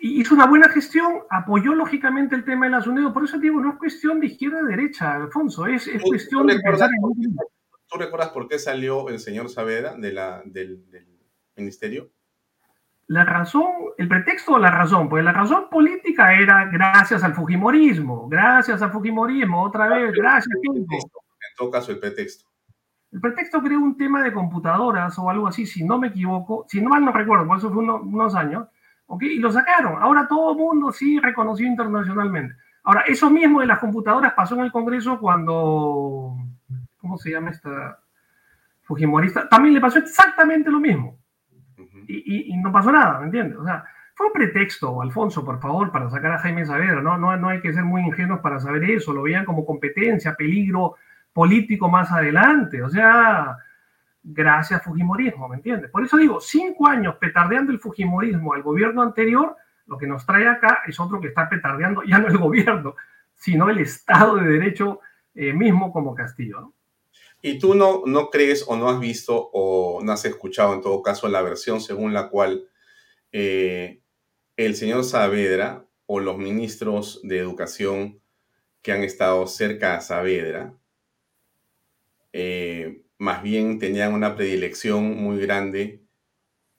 hizo 0.00 0.34
una 0.34 0.46
buena 0.46 0.68
gestión, 0.68 1.20
apoyó 1.30 1.74
lógicamente 1.74 2.34
el 2.34 2.44
tema 2.44 2.66
de 2.66 2.72
la 2.72 2.82
SUNEDO. 2.82 3.12
Por 3.12 3.24
eso 3.24 3.38
digo, 3.38 3.60
no 3.60 3.72
es 3.72 3.78
cuestión 3.78 4.20
de 4.20 4.26
izquierda 4.26 4.60
a 4.60 4.62
derecha, 4.62 5.14
Alfonso, 5.14 5.66
es, 5.66 5.86
es 5.86 6.02
cuestión 6.02 6.46
de 6.46 6.58
pensar 6.60 6.90
en... 6.90 7.36
¿Tú 7.90 7.98
recuerdas 7.98 8.30
por 8.30 8.46
qué 8.46 8.58
salió 8.58 9.08
el 9.08 9.18
señor 9.18 9.48
Saavedra 9.48 9.94
de 9.94 10.12
la, 10.12 10.42
del, 10.44 10.84
ministerio? 11.56 12.10
La 13.08 13.24
razón, 13.24 13.66
el 13.98 14.06
pretexto 14.06 14.52
o 14.52 14.58
la 14.58 14.70
razón, 14.70 15.08
pues 15.08 15.24
la 15.24 15.32
razón 15.32 15.68
política 15.68 16.32
era 16.32 16.66
gracias 16.66 17.24
al 17.24 17.34
Fujimorismo, 17.34 18.28
gracias 18.28 18.80
al 18.80 18.92
Fujimorismo, 18.92 19.64
otra 19.64 19.88
vez, 19.88 20.12
gracias. 20.12 20.56
En 20.62 20.86
todo 21.56 21.70
caso, 21.70 21.90
el 21.90 21.98
pretexto. 21.98 22.48
El 23.10 23.20
pretexto 23.20 23.60
creó 23.60 23.80
un 23.80 23.96
tema 23.96 24.22
de 24.22 24.32
computadoras 24.32 25.18
o 25.18 25.28
algo 25.28 25.48
así, 25.48 25.66
si 25.66 25.82
no 25.82 25.98
me 25.98 26.08
equivoco, 26.08 26.64
si 26.68 26.80
no 26.80 26.90
mal 26.90 27.04
no 27.04 27.10
recuerdo, 27.10 27.44
por 27.44 27.58
eso 27.58 27.72
fue 27.72 27.82
unos 27.82 28.34
años, 28.36 28.68
¿ok? 29.10 29.22
Y 29.24 29.38
lo 29.38 29.50
sacaron. 29.50 30.00
Ahora 30.00 30.26
todo 30.28 30.52
el 30.52 30.58
mundo 30.58 30.92
sí 30.92 31.18
reconoció 31.18 31.66
internacionalmente. 31.66 32.54
Ahora, 32.84 33.02
eso 33.06 33.28
mismo 33.28 33.60
de 33.60 33.66
las 33.66 33.78
computadoras 33.78 34.32
pasó 34.34 34.54
en 34.54 34.62
el 34.62 34.72
Congreso 34.72 35.18
cuando, 35.18 36.36
¿cómo 36.96 37.18
se 37.18 37.30
llama 37.30 37.50
esta 37.50 37.98
Fujimorista? 38.82 39.48
También 39.48 39.74
le 39.74 39.80
pasó 39.80 39.98
exactamente 39.98 40.70
lo 40.70 40.80
mismo. 40.80 41.18
y, 42.08 42.56
no 42.56 42.72
pasó 42.72 42.90
nada, 42.90 43.18
¿me 43.18 43.26
entiendes? 43.26 43.58
O 43.58 43.64
sea, 43.64 43.84
fue 44.14 44.26
un 44.26 44.32
pretexto, 44.32 45.02
Alfonso, 45.02 45.44
por 45.44 45.60
favor, 45.60 45.90
para 45.90 46.08
sacar 46.08 46.32
a 46.32 46.38
Jaime 46.38 46.64
Saavedra, 46.64 47.02
¿no? 47.02 47.18
No, 47.18 47.36
no 47.36 47.48
hay 47.48 47.60
que 47.60 47.72
ser 47.72 47.84
muy 47.84 48.02
ingenuos 48.02 48.40
para 48.40 48.60
saber 48.60 48.84
eso, 48.90 49.12
lo 49.12 49.22
veían 49.22 49.44
como 49.44 49.66
competencia, 49.66 50.34
peligro, 50.34 50.94
político 51.32 51.88
más 51.88 52.12
adelante. 52.12 52.82
O 52.82 52.88
sea, 52.88 53.56
gracias 54.22 54.82
Fujimorismo, 54.82 55.48
¿me 55.48 55.56
entiendes? 55.56 55.90
Por 55.90 56.04
eso 56.04 56.16
digo, 56.16 56.40
cinco 56.40 56.86
años 56.86 57.16
petardeando 57.16 57.72
el 57.72 57.80
Fujimorismo 57.80 58.54
al 58.54 58.62
gobierno 58.62 59.02
anterior, 59.02 59.56
lo 59.86 59.98
que 59.98 60.06
nos 60.06 60.24
trae 60.26 60.46
acá 60.46 60.80
es 60.86 60.98
otro 61.00 61.20
que 61.20 61.28
está 61.28 61.48
petardeando 61.48 62.02
ya 62.02 62.18
no 62.18 62.28
el 62.28 62.38
gobierno, 62.38 62.94
sino 63.34 63.70
el 63.70 63.78
Estado 63.78 64.36
de 64.36 64.48
Derecho 64.48 65.00
eh, 65.34 65.52
mismo 65.52 65.92
como 65.92 66.14
Castillo. 66.14 66.72
¿Y 67.42 67.58
tú 67.58 67.74
no, 67.74 68.02
no 68.04 68.28
crees 68.28 68.64
o 68.68 68.76
no 68.76 68.88
has 68.90 69.00
visto 69.00 69.50
o 69.52 70.00
no 70.02 70.12
has 70.12 70.24
escuchado 70.26 70.74
en 70.74 70.82
todo 70.82 71.02
caso 71.02 71.26
la 71.28 71.40
versión 71.40 71.80
según 71.80 72.12
la 72.12 72.28
cual 72.28 72.68
eh, 73.32 74.02
el 74.56 74.76
señor 74.76 75.04
Saavedra 75.04 75.86
o 76.06 76.20
los 76.20 76.36
ministros 76.36 77.20
de 77.22 77.38
educación 77.38 78.20
que 78.82 78.92
han 78.92 79.02
estado 79.02 79.46
cerca 79.46 79.94
a 79.96 80.00
Saavedra 80.02 80.74
eh, 82.32 83.02
más 83.20 83.42
bien 83.42 83.78
tenían 83.78 84.14
una 84.14 84.34
predilección 84.34 85.22
muy 85.22 85.38
grande 85.38 86.02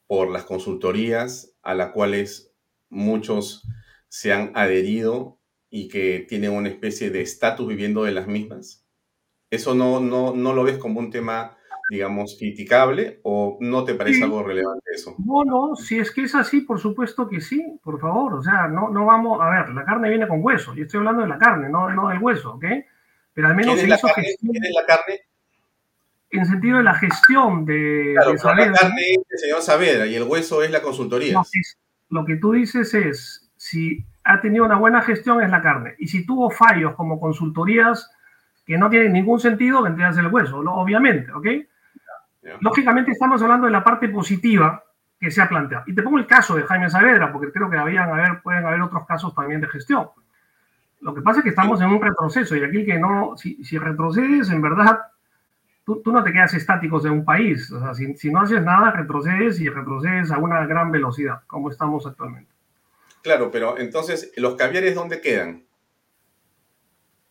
por 0.07 0.31
las 0.31 0.43
consultorías 0.43 1.55
a 1.61 1.75
las 1.75 1.91
cuales 1.91 2.51
muchos 2.89 3.67
se 4.09 4.33
han 4.33 4.51
adherido 4.55 5.39
y 5.69 5.87
que 5.87 6.25
tienen 6.27 6.51
una 6.51 6.69
especie 6.69 7.11
de 7.11 7.21
estatus 7.21 7.67
viviendo 7.67 8.03
de 8.03 8.11
las 8.11 8.25
mismas. 8.25 8.87
¿Eso 9.51 9.75
no, 9.75 9.99
no, 9.99 10.33
no 10.33 10.53
lo 10.53 10.63
ves 10.63 10.79
como 10.79 10.99
un 10.99 11.11
tema, 11.11 11.57
digamos, 11.91 12.35
criticable 12.39 13.19
o 13.21 13.59
no 13.61 13.83
te 13.83 13.93
parece 13.93 14.23
algo 14.23 14.41
relevante 14.41 14.89
eso? 14.95 15.15
No, 15.23 15.45
no, 15.45 15.75
si 15.75 15.99
es 15.99 16.09
que 16.09 16.23
es 16.23 16.33
así, 16.33 16.61
por 16.61 16.79
supuesto 16.79 17.29
que 17.29 17.39
sí, 17.39 17.79
por 17.83 17.99
favor. 17.99 18.33
O 18.33 18.41
sea, 18.41 18.67
no, 18.67 18.89
no 18.89 19.05
vamos, 19.05 19.39
a 19.39 19.49
ver, 19.51 19.69
la 19.69 19.85
carne 19.85 20.09
viene 20.09 20.27
con 20.27 20.43
hueso. 20.43 20.73
Yo 20.73 20.85
estoy 20.85 20.97
hablando 20.97 21.21
de 21.21 21.27
la 21.27 21.37
carne, 21.37 21.69
no, 21.69 21.87
no 21.91 22.09
del 22.09 22.17
hueso, 22.17 22.55
¿ok? 22.55 22.65
Pero 23.31 23.47
al 23.47 23.55
menos... 23.55 23.75
¿Quién 23.75 23.91
es, 23.91 24.03
la, 24.03 24.11
carne, 24.11 24.35
¿quién 24.39 24.65
es 24.65 24.71
la 24.73 24.85
carne? 24.87 25.19
En 26.31 26.45
sentido 26.45 26.77
de 26.77 26.83
la 26.83 26.93
gestión 26.93 27.65
de, 27.65 28.15
claro, 28.15 28.33
La 28.55 28.71
carne 28.73 29.01
es 29.01 29.17
el 29.29 29.39
señor 29.39 29.61
Saavedra 29.61 30.05
y 30.07 30.15
el 30.15 30.23
hueso 30.23 30.63
es 30.63 30.71
la 30.71 30.81
consultoría. 30.81 31.41
lo 32.09 32.25
que 32.25 32.37
tú 32.37 32.53
dices 32.53 32.93
es, 32.93 33.51
si 33.57 34.05
ha 34.23 34.39
tenido 34.39 34.65
una 34.65 34.77
buena 34.77 35.01
gestión 35.01 35.41
es 35.41 35.49
la 35.49 35.61
carne, 35.61 35.95
y 35.99 36.07
si 36.07 36.25
tuvo 36.25 36.49
fallos 36.49 36.95
como 36.95 37.19
consultorías 37.19 38.09
que 38.65 38.77
no 38.77 38.89
tienen 38.89 39.13
ningún 39.13 39.39
sentido, 39.39 39.81
vendría 39.81 40.09
a 40.09 40.13
ser 40.13 40.25
el 40.25 40.31
hueso, 40.31 40.59
obviamente, 40.59 41.31
¿ok? 41.31 41.47
Lógicamente 42.61 43.11
estamos 43.11 43.41
hablando 43.41 43.65
de 43.67 43.71
la 43.71 43.83
parte 43.83 44.09
positiva 44.09 44.83
que 45.19 45.29
se 45.29 45.41
ha 45.41 45.49
planteado. 45.49 45.83
Y 45.87 45.93
te 45.93 46.01
pongo 46.01 46.17
el 46.17 46.25
caso 46.25 46.55
de 46.55 46.63
Jaime 46.63 46.89
Saavedra, 46.89 47.31
porque 47.31 47.51
creo 47.51 47.69
que 47.69 47.77
habían 47.77 48.09
haber, 48.09 48.41
pueden 48.41 48.65
haber 48.65 48.81
otros 48.81 49.05
casos 49.05 49.35
también 49.35 49.61
de 49.61 49.67
gestión. 49.67 50.09
Lo 51.01 51.13
que 51.13 51.21
pasa 51.21 51.39
es 51.39 51.43
que 51.43 51.49
estamos 51.49 51.81
en 51.81 51.87
un 51.87 52.01
retroceso 52.01 52.55
y 52.55 52.63
aquí 52.63 52.85
que 52.85 52.97
no, 52.97 53.35
si, 53.35 53.63
si 53.63 53.77
retrocedes, 53.77 54.49
en 54.49 54.61
verdad 54.61 54.99
tú, 55.85 56.01
no 56.05 56.23
te 56.23 56.31
quedas 56.31 56.53
estáticos 56.53 57.05
en 57.05 57.11
un 57.11 57.25
país. 57.25 57.71
O 57.71 57.79
sea, 57.79 57.93
si, 57.93 58.31
no 58.31 58.41
haces 58.41 58.61
nada, 58.61 58.91
retrocedes 58.91 59.59
y 59.59 59.69
retrocedes 59.69 60.31
a 60.31 60.37
una 60.37 60.65
gran 60.65 60.91
velocidad, 60.91 61.41
como 61.47 61.69
estamos 61.69 62.05
actualmente. 62.05 62.51
Claro, 63.23 63.51
pero 63.51 63.77
entonces, 63.77 64.31
¿los 64.35 64.55
caviares 64.55 64.95
dónde 64.95 65.21
quedan? 65.21 65.65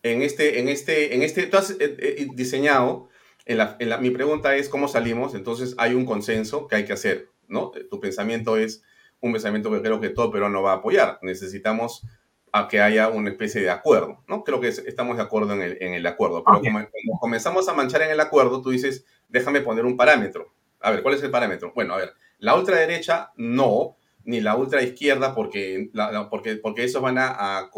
En 0.02 0.22
este, 0.22 0.60
en 0.60 0.68
este, 0.68 1.14
en 1.14 1.22
este, 1.22 1.46
tú 1.46 1.56
has 1.56 1.72
eh, 1.72 1.76
eh, 1.80 2.28
diseñado, 2.34 3.08
en 3.44 3.58
la, 3.58 3.98
mi 4.00 4.10
pregunta 4.10 4.54
es 4.54 4.68
cómo 4.68 4.86
salimos, 4.86 5.34
entonces 5.34 5.74
hay 5.78 5.94
un 5.94 6.06
consenso 6.06 6.68
que 6.68 6.76
hay 6.76 6.84
que 6.84 6.92
hacer, 6.92 7.28
¿no? 7.48 7.70
Tu 7.70 8.00
pensamiento 8.00 8.56
es 8.56 8.82
un 9.20 9.32
pensamiento 9.32 9.70
que 9.70 9.82
creo 9.82 10.00
que 10.00 10.10
todo 10.10 10.48
no 10.48 10.62
va 10.62 10.72
a 10.72 10.76
apoyar. 10.76 11.18
Necesitamos 11.22 12.06
a 12.52 12.68
que 12.68 12.80
haya 12.80 13.08
una 13.08 13.30
especie 13.30 13.60
de 13.60 13.70
acuerdo, 13.70 14.22
¿no? 14.26 14.44
Creo 14.44 14.60
que 14.60 14.68
estamos 14.68 15.16
de 15.16 15.22
acuerdo 15.22 15.54
en 15.54 15.62
el, 15.62 15.78
en 15.80 15.94
el 15.94 16.06
acuerdo, 16.06 16.42
pero 16.44 16.60
como, 16.60 16.78
como, 16.78 17.20
comenzamos 17.20 17.68
a 17.68 17.74
manchar 17.74 18.02
en 18.02 18.10
el 18.10 18.20
acuerdo, 18.20 18.62
tú 18.62 18.70
dices, 18.70 19.04
déjame 19.28 19.60
poner 19.60 19.84
un 19.84 19.96
parámetro. 19.96 20.52
A 20.80 20.90
ver, 20.90 21.02
¿cuál 21.02 21.14
es 21.14 21.22
el 21.22 21.30
parámetro? 21.30 21.72
Bueno, 21.74 21.94
a 21.94 21.98
ver, 21.98 22.14
la 22.38 22.56
ultraderecha 22.56 23.32
no, 23.36 23.96
ni 24.24 24.40
la 24.40 24.56
ultraizquierda, 24.56 25.34
porque, 25.34 25.90
porque, 26.30 26.56
porque 26.56 26.84
eso 26.84 27.00
van 27.00 27.18
a, 27.18 27.70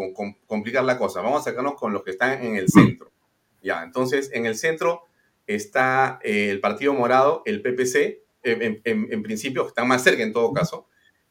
complicar 0.47 0.85
la 0.85 0.99
cosa. 0.99 1.21
Vamos 1.21 1.41
a 1.41 1.51
sacarnos 1.51 1.75
con 1.75 1.93
los 1.93 2.03
que 2.03 2.13
están 2.13 2.43
en 2.43 2.57
el 2.57 2.69
centro. 2.69 3.11
Ya, 3.63 3.83
entonces, 3.83 4.31
en 4.33 4.47
el 4.47 4.57
centro 4.57 5.03
está 5.47 6.19
eh, 6.23 6.51
el 6.51 6.61
Partido 6.61 6.95
Morado, 6.95 7.43
el 7.45 7.63
PPC, 7.63 8.23
en, 8.45 8.81
en, 8.85 9.09
en 9.11 9.23
principio, 9.23 9.67
están 9.67 9.87
más 9.87 10.03
cerca 10.03 10.23
en 10.23 10.33
todo 10.33 10.53
caso. 10.53 10.89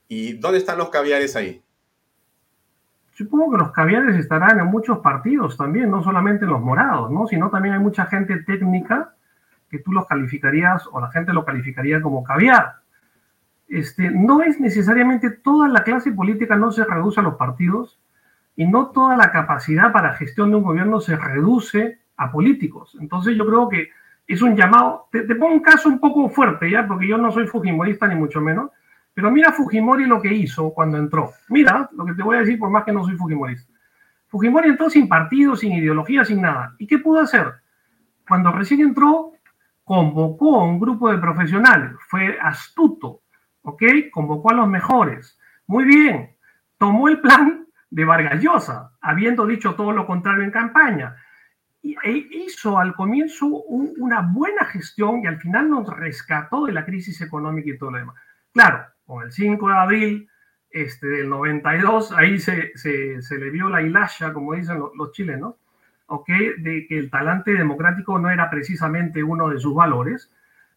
¿Y 0.08 0.34
dónde 0.34 0.58
están 0.58 0.78
los 0.78 0.90
caviares 0.90 1.36
ahí? 1.36 1.64
Supongo 3.22 3.52
que 3.52 3.58
los 3.60 3.72
caviares 3.72 4.16
estarán 4.16 4.60
en 4.60 4.66
muchos 4.66 4.98
partidos 4.98 5.56
también, 5.56 5.92
no 5.92 6.02
solamente 6.02 6.46
en 6.46 6.52
los 6.52 6.60
morados, 6.60 7.12
¿no? 7.12 7.28
Sino 7.28 7.52
también 7.52 7.76
hay 7.76 7.80
mucha 7.80 8.08
gente 8.08 8.36
técnica 8.38 9.14
que 9.70 9.78
tú 9.78 9.92
los 9.92 10.08
calificarías 10.08 10.88
o 10.92 11.00
la 11.00 11.12
gente 11.12 11.32
lo 11.32 11.46
calificaría 11.46 12.02
como 12.02 12.24
caviar. 12.24 12.78
Este, 13.68 14.10
no 14.10 14.42
es 14.42 14.60
necesariamente 14.60 15.30
toda 15.30 15.68
la 15.68 15.84
clase 15.84 16.12
política 16.12 16.56
no 16.56 16.72
se 16.72 16.84
reduce 16.84 17.20
a 17.20 17.24
los 17.24 17.36
partidos 17.36 18.00
y 18.56 18.66
no 18.66 18.88
toda 18.88 19.16
la 19.16 19.32
capacidad 19.32 19.92
para 19.92 20.16
gestión 20.16 20.50
de 20.50 20.58
un 20.58 20.64
gobierno 20.64 21.00
se 21.00 21.16
reduce 21.16 22.00
a 22.18 22.32
políticos. 22.32 22.98
Entonces 23.00 23.38
yo 23.38 23.46
creo 23.46 23.70
que 23.70 23.90
es 24.28 24.42
un 24.42 24.56
llamado, 24.56 25.10
te, 25.12 25.22
te 25.22 25.36
pongo 25.36 25.54
un 25.54 25.62
caso 25.62 25.90
un 25.90 26.00
poco 26.00 26.28
fuerte 26.30 26.72
ya, 26.72 26.88
porque 26.88 27.08
yo 27.08 27.20
no 27.20 27.32
soy 27.32 27.46
fujimorista 27.46 28.08
ni 28.08 28.16
mucho 28.16 28.42
menos, 28.42 28.72
pero 29.14 29.32
mira 29.32 29.52
Fujimori 29.52 30.06
lo 30.06 30.22
que 30.22 30.34
hizo 30.34 30.74
cuando 30.74 30.98
entró. 30.98 31.32
Mira 31.50 31.90
lo 31.94 32.06
que 32.06 32.14
te 32.14 32.24
voy 32.24 32.38
a 32.38 32.40
decir 32.40 32.58
por 32.58 32.70
más 32.70 32.84
que 32.84 32.94
no 32.94 33.04
soy 33.04 33.16
Fujimorista. 33.16 33.72
Fujimori 34.28 34.70
entró 34.70 34.90
sin 34.90 35.10
partido, 35.10 35.56
sin 35.56 35.74
ideología, 35.74 36.24
sin 36.24 36.42
nada. 36.42 36.74
¿Y 36.78 36.88
qué 36.88 37.00
pudo 37.00 37.20
hacer? 37.20 37.52
Cuando 38.28 38.52
recién 38.52 38.80
entró, 38.80 39.34
convocó 39.84 40.62
a 40.62 40.64
un 40.64 40.80
grupo 40.80 41.12
de 41.12 41.18
profesionales. 41.18 41.92
Fue 42.08 42.38
astuto, 42.42 43.24
¿ok? 43.64 43.84
Convocó 44.12 44.52
a 44.52 44.56
los 44.56 44.68
mejores. 44.70 45.38
Muy 45.68 45.84
bien. 45.84 46.38
Tomó 46.78 47.10
el 47.10 47.20
plan 47.20 47.68
de 47.90 48.06
Vargas 48.06 48.42
Llosa, 48.42 48.94
habiendo 49.02 49.46
dicho 49.46 49.76
todo 49.76 49.92
lo 49.92 50.08
contrario 50.08 50.44
en 50.44 50.52
campaña. 50.52 51.16
E 51.84 52.12
hizo 52.32 52.80
al 52.80 52.94
comienzo 52.94 53.48
una 53.48 54.22
buena 54.22 54.66
gestión 54.66 55.22
y 55.24 55.28
al 55.28 55.40
final 55.40 55.70
nos 55.70 55.90
rescató 55.90 56.66
de 56.68 56.72
la 56.72 56.86
crisis 56.86 57.20
económica 57.22 57.70
y 57.70 57.78
todo 57.78 57.92
lo 57.92 57.98
demás. 57.98 58.16
Claro, 58.54 58.86
con 59.12 59.24
el 59.26 59.32
5 59.34 59.68
de 59.68 59.76
abril 59.76 60.30
este, 60.70 61.06
del 61.06 61.30
92, 61.30 62.14
ahí 62.14 62.40
se, 62.40 62.72
se, 62.76 63.22
se 63.22 63.38
le 63.38 63.50
vio 63.50 63.68
la 63.68 63.82
hilasha, 63.82 64.32
como 64.32 64.54
dicen 64.54 64.80
los, 64.80 64.92
los 64.96 65.12
chilenos, 65.12 65.56
¿okay? 66.06 66.54
de 66.60 66.88
que 66.88 66.98
el 66.98 67.10
talante 67.10 67.52
democrático 67.52 68.18
no 68.20 68.30
era 68.30 68.50
precisamente 68.50 69.22
uno 69.22 69.50
de 69.50 69.60
sus 69.60 69.76
valores, 69.76 70.32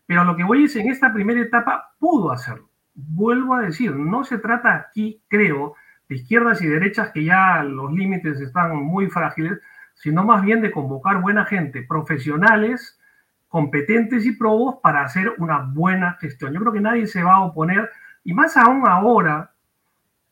pero 0.05 0.25
lo 0.25 0.35
que 0.35 0.43
voy 0.43 0.65
es, 0.65 0.75
en 0.75 0.91
esta 0.91 1.15
primera 1.15 1.41
etapa 1.41 1.95
pudo 2.01 2.33
hacerlo. 2.33 2.69
Vuelvo 2.95 3.55
a 3.55 3.63
decir, 3.63 3.95
no 3.95 4.25
se 4.25 4.39
trata 4.39 4.75
aquí, 4.75 5.23
creo, 5.29 5.77
de 6.09 6.17
izquierdas 6.17 6.61
y 6.61 6.67
derechas 6.67 7.13
que 7.13 7.23
ya 7.23 7.63
los 7.63 7.93
límites 7.93 8.41
están 8.41 8.77
muy 8.77 9.09
frágiles, 9.09 9.61
sino 9.95 10.25
más 10.25 10.43
bien 10.43 10.61
de 10.61 10.73
convocar 10.73 11.21
buena 11.21 11.45
gente, 11.45 11.83
profesionales, 11.83 12.99
competentes 13.47 14.27
y 14.27 14.33
probos 14.33 14.81
para 14.83 15.05
hacer 15.05 15.35
una 15.39 15.59
buena 15.59 16.15
gestión. 16.21 16.53
Yo 16.53 16.59
creo 16.59 16.73
que 16.73 16.81
nadie 16.81 17.07
se 17.07 17.23
va 17.23 17.35
a 17.35 17.45
oponer 17.45 17.89
y 18.25 18.33
más 18.33 18.57
aún 18.57 18.89
ahora 18.89 19.53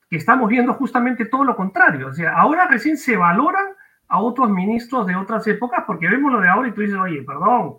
que 0.08 0.16
estamos 0.16 0.48
viendo 0.48 0.74
justamente 0.74 1.26
todo 1.26 1.44
lo 1.44 1.54
contrario. 1.54 2.08
O 2.08 2.12
sea, 2.12 2.32
ahora 2.36 2.66
recién 2.66 2.96
se 2.96 3.16
valoran 3.16 3.66
a 4.08 4.20
otros 4.20 4.50
ministros 4.50 5.06
de 5.06 5.16
otras 5.16 5.46
épocas 5.46 5.84
porque 5.86 6.08
vemos 6.08 6.32
lo 6.32 6.40
de 6.40 6.48
ahora 6.48 6.68
y 6.68 6.72
tú 6.72 6.80
dices, 6.80 6.98
oye, 6.98 7.22
perdón, 7.22 7.78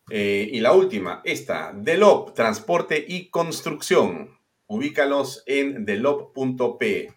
Eh, 0.10 0.50
y 0.52 0.60
la 0.60 0.74
última, 0.74 1.22
esta, 1.24 1.74
Delop, 1.74 2.34
Transporte 2.34 3.04
y 3.08 3.30
Construcción. 3.30 4.38
Ubícalos 4.68 5.44
en 5.46 5.86
delop.pe. 5.86 7.14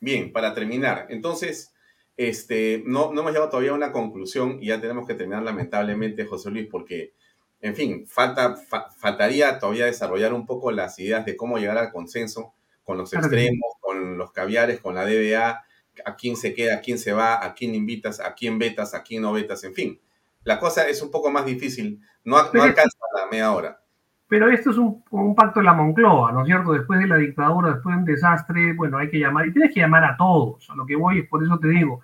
Bien, 0.00 0.32
para 0.32 0.52
terminar, 0.52 1.06
entonces, 1.10 1.74
este, 2.16 2.82
no, 2.86 3.12
no 3.12 3.20
hemos 3.20 3.32
llegado 3.32 3.50
todavía 3.50 3.70
a 3.70 3.74
una 3.74 3.92
conclusión 3.92 4.58
y 4.60 4.66
ya 4.66 4.80
tenemos 4.80 5.06
que 5.06 5.14
terminar 5.14 5.42
lamentablemente, 5.44 6.26
José 6.26 6.50
Luis, 6.50 6.66
porque 6.70 7.14
en 7.62 7.76
fin, 7.76 8.06
falta, 8.08 8.56
fa, 8.56 8.90
faltaría 8.90 9.58
todavía 9.60 9.86
desarrollar 9.86 10.34
un 10.34 10.46
poco 10.46 10.72
las 10.72 10.98
ideas 10.98 11.24
de 11.24 11.36
cómo 11.36 11.58
llegar 11.58 11.78
al 11.78 11.92
consenso 11.92 12.52
con 12.82 12.98
los 12.98 13.12
extremos, 13.12 13.74
con 13.80 14.18
los 14.18 14.32
caviares, 14.32 14.80
con 14.80 14.96
la 14.96 15.04
DBA, 15.04 15.64
a 16.04 16.16
quién 16.16 16.36
se 16.36 16.54
queda, 16.54 16.76
a 16.76 16.80
quién 16.80 16.98
se 16.98 17.12
va, 17.12 17.44
a 17.44 17.54
quién 17.54 17.74
invitas, 17.76 18.18
a 18.18 18.34
quién 18.34 18.58
vetas, 18.58 18.94
a 18.94 19.02
quién 19.04 19.22
no 19.22 19.32
vetas, 19.32 19.62
en 19.62 19.74
fin. 19.74 20.00
La 20.42 20.58
cosa 20.58 20.88
es 20.88 21.00
un 21.02 21.12
poco 21.12 21.30
más 21.30 21.46
difícil, 21.46 22.00
no, 22.24 22.36
no 22.52 22.62
alcanza 22.62 22.98
la 23.16 23.30
media 23.30 23.52
hora. 23.52 23.78
Pero 24.26 24.50
esto 24.50 24.70
es 24.70 24.78
un, 24.78 25.04
un, 25.10 25.34
pacto 25.36 25.60
de 25.60 25.66
la 25.66 25.74
Moncloa, 25.74 26.32
¿no 26.32 26.40
es 26.40 26.46
cierto? 26.46 26.72
Después 26.72 26.98
de 26.98 27.06
la 27.06 27.16
dictadura, 27.16 27.74
después 27.74 27.94
de 27.94 27.98
un 28.00 28.04
desastre, 28.06 28.72
bueno, 28.72 28.98
hay 28.98 29.08
que 29.08 29.18
llamar, 29.18 29.46
y 29.46 29.52
tienes 29.52 29.72
que 29.72 29.80
llamar 29.80 30.04
a 30.04 30.16
todos, 30.16 30.68
a 30.70 30.74
lo 30.74 30.84
que 30.84 30.96
voy 30.96 31.20
es 31.20 31.28
por 31.28 31.44
eso 31.44 31.58
te 31.58 31.68
digo, 31.68 32.00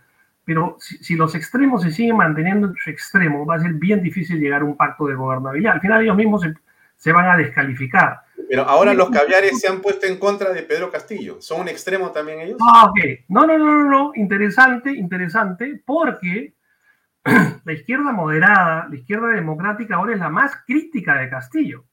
pero 0.49 0.79
si, 0.81 0.97
si, 1.05 1.15
los 1.15 1.35
extremos 1.35 1.83
se 1.83 1.91
siguen 1.91 2.17
manteniendo 2.17 2.69
en 2.69 2.75
su 2.75 2.89
extremo, 2.89 3.45
va 3.45 3.57
a 3.57 3.61
ser 3.61 3.75
bien 3.75 4.03
difícil 4.03 4.41
llegar 4.41 4.63
a 4.63 4.65
un 4.65 4.79
pacto 4.79 5.07
de 5.07 5.15
gobernabilidad. 5.15 5.75
Al 5.75 5.83
final 5.83 6.03
ellos 6.03 6.17
mismos 6.17 6.41
se, 6.41 6.55
se 6.97 7.13
van 7.13 7.29
a 7.29 7.37
descalificar. 7.37 8.23
Pero 8.49 8.63
ahora 8.63 8.95
los 8.95 9.11
caviares 9.11 9.61
se 9.61 9.69
han 9.69 9.83
puesto 9.83 10.07
en 10.07 10.19
contra 10.19 10.51
de 10.55 10.63
Pedro 10.63 10.91
Castillo. 10.91 11.37
¿Son 11.43 11.61
un 11.61 11.69
extremo 11.69 12.13
también 12.13 12.41
ellos? 12.41 12.57
Ah, 12.67 12.87
ok. 12.87 13.27
No, 13.29 13.47
no, 13.47 13.59
no, 13.59 13.67
no, 13.67 13.91
no. 13.91 14.13
Interesante, 14.15 14.91
interesante, 14.91 15.83
porque 15.85 16.55
la 17.65 17.73
izquierda 17.75 18.11
moderada, 18.13 18.87
la 18.89 18.97
izquierda 18.97 19.29
democrática 19.29 19.97
ahora 19.97 20.15
es 20.15 20.19
la 20.19 20.31
más 20.31 20.53
crítica 20.67 21.17
de 21.17 21.29
Castillo. 21.29 21.85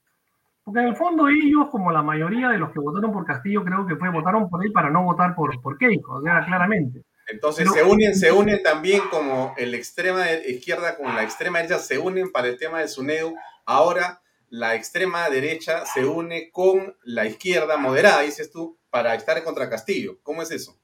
Porque 0.64 0.80
en 0.80 0.86
el 0.86 0.96
fondo 0.96 1.28
ellos, 1.28 1.68
como 1.70 1.92
la 1.92 2.02
mayoría 2.02 2.48
de 2.48 2.56
los 2.56 2.70
que 2.70 2.80
votaron 2.80 3.12
por 3.12 3.26
Castillo, 3.26 3.62
creo 3.62 3.86
que 3.86 3.96
fue 3.96 4.08
votaron 4.08 4.48
por 4.48 4.64
él 4.64 4.72
para 4.72 4.88
no 4.88 5.02
votar 5.02 5.34
por, 5.34 5.60
por 5.60 5.76
Keiko, 5.76 6.14
o 6.14 6.22
sea, 6.22 6.42
claramente. 6.46 7.02
Entonces 7.28 7.68
Pero, 7.72 7.74
se 7.74 7.92
unen, 7.92 8.14
se 8.14 8.32
unen 8.32 8.62
también 8.62 9.02
como 9.10 9.54
el 9.56 9.74
extrema 9.74 10.30
izquierda 10.30 10.96
con 10.96 11.14
la 11.14 11.22
extrema 11.22 11.58
derecha, 11.58 11.78
se 11.78 11.98
unen 11.98 12.30
para 12.30 12.48
el 12.48 12.58
tema 12.58 12.80
de 12.80 12.88
SUNEDU. 12.88 13.34
Ahora 13.64 14.20
la 14.48 14.74
extrema 14.74 15.28
derecha 15.28 15.84
se 15.86 16.04
une 16.04 16.50
con 16.52 16.96
la 17.02 17.26
izquierda 17.26 17.76
moderada, 17.76 18.22
dices 18.22 18.50
tú, 18.50 18.78
para 18.90 19.14
estar 19.14 19.42
contra 19.42 19.68
Castillo. 19.68 20.18
¿Cómo 20.22 20.42
es 20.42 20.50
eso? 20.50 20.76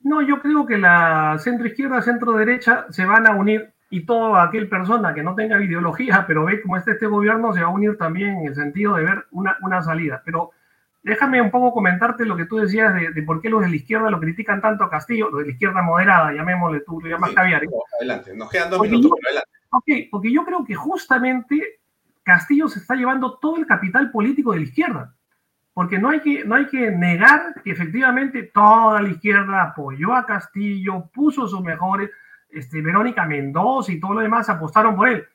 No, 0.00 0.20
yo 0.20 0.40
creo 0.40 0.66
que 0.66 0.78
la 0.78 1.36
centro 1.38 1.66
izquierda, 1.66 2.02
centro 2.02 2.32
derecha 2.32 2.86
se 2.90 3.04
van 3.04 3.26
a 3.26 3.36
unir 3.36 3.72
y 3.88 4.04
toda 4.04 4.42
aquel 4.42 4.68
persona 4.68 5.14
que 5.14 5.22
no 5.22 5.34
tenga 5.34 5.62
ideología, 5.62 6.24
pero 6.26 6.44
ve 6.44 6.60
cómo 6.60 6.76
está 6.76 6.92
este 6.92 7.06
gobierno, 7.06 7.52
se 7.52 7.60
va 7.60 7.68
a 7.68 7.72
unir 7.72 7.96
también 7.98 8.38
en 8.38 8.46
el 8.48 8.54
sentido 8.54 8.96
de 8.96 9.04
ver 9.04 9.26
una, 9.30 9.56
una 9.62 9.82
salida. 9.82 10.22
Pero 10.24 10.50
déjame 11.02 11.40
un 11.42 11.50
poco 11.50 11.72
comentarte 11.72 12.24
lo 12.24 12.36
que 12.36 12.46
tú 12.46 12.56
decías 12.56 12.94
de, 12.94 13.22
por 13.22 13.40
qué 13.40 13.50
los 13.50 13.62
de 13.62 13.68
la 13.68 13.76
izquierda 13.76 14.10
lo 14.10 14.20
critican 14.20 14.60
tanto 14.60 14.84
a 14.84 14.90
Castillo, 14.90 15.30
los 15.30 15.40
de 15.40 15.46
la 15.46 15.52
izquierda 15.52 15.82
moderada, 15.82 16.32
llamémosle 16.32 16.80
tú, 16.80 17.00
lo 17.00 17.08
llamas 17.08 17.32
caviar. 17.32 17.62
Adelante, 17.98 18.34
nos 18.34 18.50
quedan 18.50 18.70
dos 18.70 18.82
minutos, 18.82 19.10
yo, 19.10 19.28
adelante. 19.28 19.50
Ok, 19.70 20.10
porque 20.10 20.32
yo 20.32 20.44
creo 20.44 20.64
que 20.64 20.74
justamente 20.74 21.80
Castillo 22.22 22.68
se 22.68 22.78
está 22.78 22.94
llevando 22.94 23.38
todo 23.38 23.56
el 23.56 23.66
capital 23.66 24.10
político 24.10 24.52
de 24.52 24.58
la 24.58 24.64
izquierda. 24.64 25.14
Porque 25.74 25.98
no 25.98 26.10
hay 26.10 26.20
que, 26.20 26.44
no 26.44 26.54
hay 26.54 26.66
que 26.66 26.90
negar 26.90 27.62
que 27.64 27.70
efectivamente 27.70 28.42
toda 28.42 29.00
la 29.00 29.08
izquierda 29.08 29.62
apoyó 29.62 30.14
a 30.14 30.26
Castillo, 30.26 31.08
puso 31.12 31.48
sus 31.48 31.62
mejores, 31.62 32.10
este, 32.50 32.82
Verónica 32.82 33.24
Mendoza 33.24 33.90
y 33.90 33.98
todo 33.98 34.14
lo 34.14 34.20
demás 34.20 34.50
apostaron 34.50 34.94
por 34.94 35.08
él. 35.08 35.26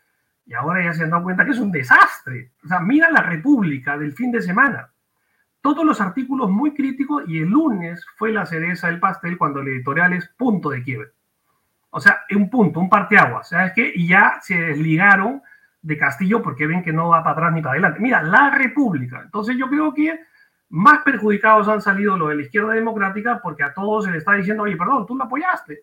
Y 0.45 0.53
ahora 0.53 0.83
ya 0.83 0.93
se 0.93 1.03
han 1.03 1.09
dado 1.09 1.23
cuenta 1.23 1.43
que 1.43 1.51
es 1.51 1.59
un 1.59 1.71
desastre. 1.71 2.51
O 2.63 2.67
sea, 2.67 2.79
mira 2.79 3.09
la 3.09 3.21
República 3.21 3.97
del 3.97 4.13
fin 4.13 4.31
de 4.31 4.41
semana. 4.41 4.91
Todos 5.67 5.83
los 5.83 5.99
artículos 5.99 6.49
muy 6.49 6.73
críticos 6.73 7.25
y 7.27 7.39
el 7.39 7.49
lunes 7.49 8.05
fue 8.15 8.31
la 8.31 8.45
cereza 8.45 8.87
del 8.87 9.01
pastel 9.01 9.37
cuando 9.37 9.59
el 9.59 9.67
editorial 9.67 10.13
es 10.13 10.25
punto 10.37 10.69
de 10.69 10.81
quiebre. 10.81 11.09
O 11.89 11.99
sea, 11.99 12.21
un 12.33 12.49
punto, 12.49 12.79
un 12.79 12.87
parteaguas, 12.87 13.49
¿sabes 13.49 13.73
qué? 13.75 13.91
Y 13.93 14.07
ya 14.07 14.39
se 14.41 14.55
desligaron 14.55 15.41
de 15.81 15.97
Castillo 15.97 16.41
porque 16.41 16.67
ven 16.67 16.83
que 16.83 16.93
no 16.93 17.09
va 17.09 17.21
para 17.21 17.33
atrás 17.33 17.53
ni 17.53 17.61
para 17.61 17.73
adelante. 17.73 17.99
Mira, 17.99 18.23
la 18.23 18.49
República. 18.49 19.19
Entonces 19.25 19.57
yo 19.57 19.67
creo 19.67 19.93
que 19.93 20.17
más 20.69 20.99
perjudicados 20.99 21.67
han 21.67 21.81
salido 21.81 22.15
los 22.15 22.29
de 22.29 22.35
la 22.35 22.43
izquierda 22.43 22.71
democrática 22.71 23.41
porque 23.43 23.63
a 23.63 23.73
todos 23.73 24.05
se 24.05 24.11
les 24.11 24.19
está 24.19 24.35
diciendo, 24.35 24.63
oye, 24.63 24.77
perdón, 24.77 25.05
tú 25.05 25.17
lo 25.17 25.25
apoyaste. 25.25 25.81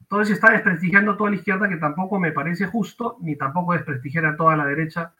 Entonces 0.00 0.36
está 0.36 0.52
desprestigiando 0.52 1.12
a 1.12 1.16
toda 1.18 1.28
la 1.28 1.36
izquierda, 1.36 1.68
que 1.68 1.76
tampoco 1.76 2.18
me 2.18 2.32
parece 2.32 2.64
justo, 2.64 3.18
ni 3.20 3.36
tampoco 3.36 3.74
desprestigiar 3.74 4.24
a 4.24 4.36
toda 4.38 4.56
la 4.56 4.64
derecha, 4.64 5.12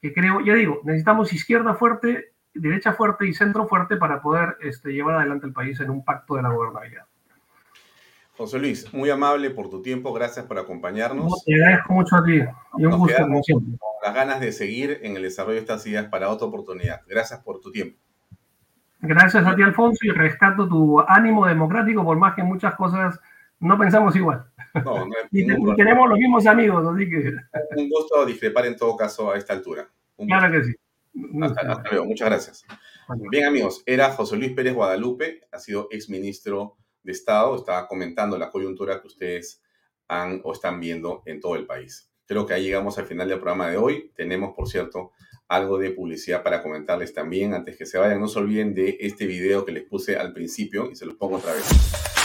que 0.00 0.14
creo, 0.14 0.42
ya 0.42 0.54
digo, 0.54 0.80
necesitamos 0.84 1.32
izquierda 1.32 1.74
fuerte, 1.74 2.34
derecha 2.54 2.92
fuerte 2.92 3.26
y 3.26 3.34
centro 3.34 3.66
fuerte 3.66 3.96
para 3.96 4.20
poder 4.20 4.56
este, 4.60 4.92
llevar 4.92 5.16
adelante 5.16 5.46
el 5.46 5.52
país 5.52 5.78
en 5.80 5.90
un 5.90 6.04
pacto 6.04 6.36
de 6.36 6.42
la 6.42 6.50
gobernabilidad. 6.50 7.04
José 8.36 8.60
Luis, 8.60 8.94
muy 8.94 9.10
amable 9.10 9.50
por 9.50 9.68
tu 9.68 9.82
tiempo, 9.82 10.12
gracias 10.12 10.46
por 10.46 10.58
acompañarnos. 10.58 11.44
te 11.44 11.54
agradezco 11.54 11.92
mucho 11.92 12.16
a 12.16 12.24
ti 12.24 12.40
y 12.76 12.84
un 12.84 12.96
gusto 12.96 13.22
como 13.22 13.42
siempre. 13.42 13.76
Con 13.78 13.90
las 14.04 14.14
ganas 14.14 14.40
de 14.40 14.52
seguir 14.52 15.00
en 15.02 15.16
el 15.16 15.22
desarrollo 15.22 15.54
de 15.54 15.60
estas 15.60 15.84
ideas 15.88 16.06
para 16.06 16.28
otra 16.28 16.46
oportunidad. 16.46 17.00
Gracias 17.08 17.40
por 17.40 17.60
tu 17.60 17.72
tiempo. 17.72 17.98
Gracias 19.00 19.44
a 19.44 19.56
ti, 19.56 19.62
Alfonso, 19.62 19.98
y 20.02 20.10
rescato 20.10 20.68
tu 20.68 21.00
ánimo 21.00 21.46
democrático, 21.46 22.04
por 22.04 22.16
más 22.16 22.34
que 22.34 22.44
muchas 22.44 22.76
cosas 22.76 23.18
no 23.60 23.76
pensamos 23.76 24.14
igual. 24.14 24.44
No, 24.84 25.06
no 25.06 25.14
y, 25.32 25.46
tenemos 25.76 26.08
los 26.08 26.18
mismos 26.18 26.46
amigos, 26.46 26.86
así 26.94 27.08
que... 27.08 27.32
Un 27.76 27.88
gusto 27.88 28.24
discrepar 28.24 28.66
en 28.66 28.76
todo 28.76 28.96
caso 28.96 29.32
a 29.32 29.36
esta 29.36 29.52
altura. 29.52 29.88
claro 30.16 30.52
que 30.52 30.64
sí. 30.64 30.76
Hasta, 31.42 31.82
luego, 31.90 32.06
muchas 32.06 32.28
gracias. 32.28 32.64
Bien 33.30 33.46
amigos, 33.46 33.82
era 33.86 34.12
José 34.12 34.36
Luis 34.36 34.52
Pérez 34.52 34.74
Guadalupe, 34.74 35.40
ha 35.50 35.58
sido 35.58 35.88
exministro 35.90 36.76
de 37.02 37.12
Estado, 37.12 37.56
estaba 37.56 37.86
comentando 37.86 38.36
la 38.36 38.50
coyuntura 38.50 39.00
que 39.00 39.06
ustedes 39.06 39.62
han 40.08 40.40
o 40.44 40.52
están 40.52 40.80
viendo 40.80 41.22
en 41.26 41.40
todo 41.40 41.56
el 41.56 41.66
país. 41.66 42.10
Creo 42.26 42.44
que 42.46 42.54
ahí 42.54 42.64
llegamos 42.64 42.98
al 42.98 43.06
final 43.06 43.28
del 43.28 43.38
programa 43.38 43.70
de 43.70 43.78
hoy. 43.78 44.12
Tenemos, 44.14 44.54
por 44.54 44.68
cierto, 44.68 45.12
algo 45.48 45.78
de 45.78 45.90
publicidad 45.90 46.42
para 46.42 46.62
comentarles 46.62 47.14
también. 47.14 47.54
Antes 47.54 47.76
que 47.76 47.86
se 47.86 47.96
vayan, 47.96 48.20
no 48.20 48.28
se 48.28 48.38
olviden 48.38 48.74
de 48.74 48.98
este 49.00 49.26
video 49.26 49.64
que 49.64 49.72
les 49.72 49.84
puse 49.84 50.16
al 50.16 50.34
principio 50.34 50.90
y 50.90 50.96
se 50.96 51.06
los 51.06 51.16
pongo 51.16 51.36
otra 51.36 51.54
vez. 51.54 52.17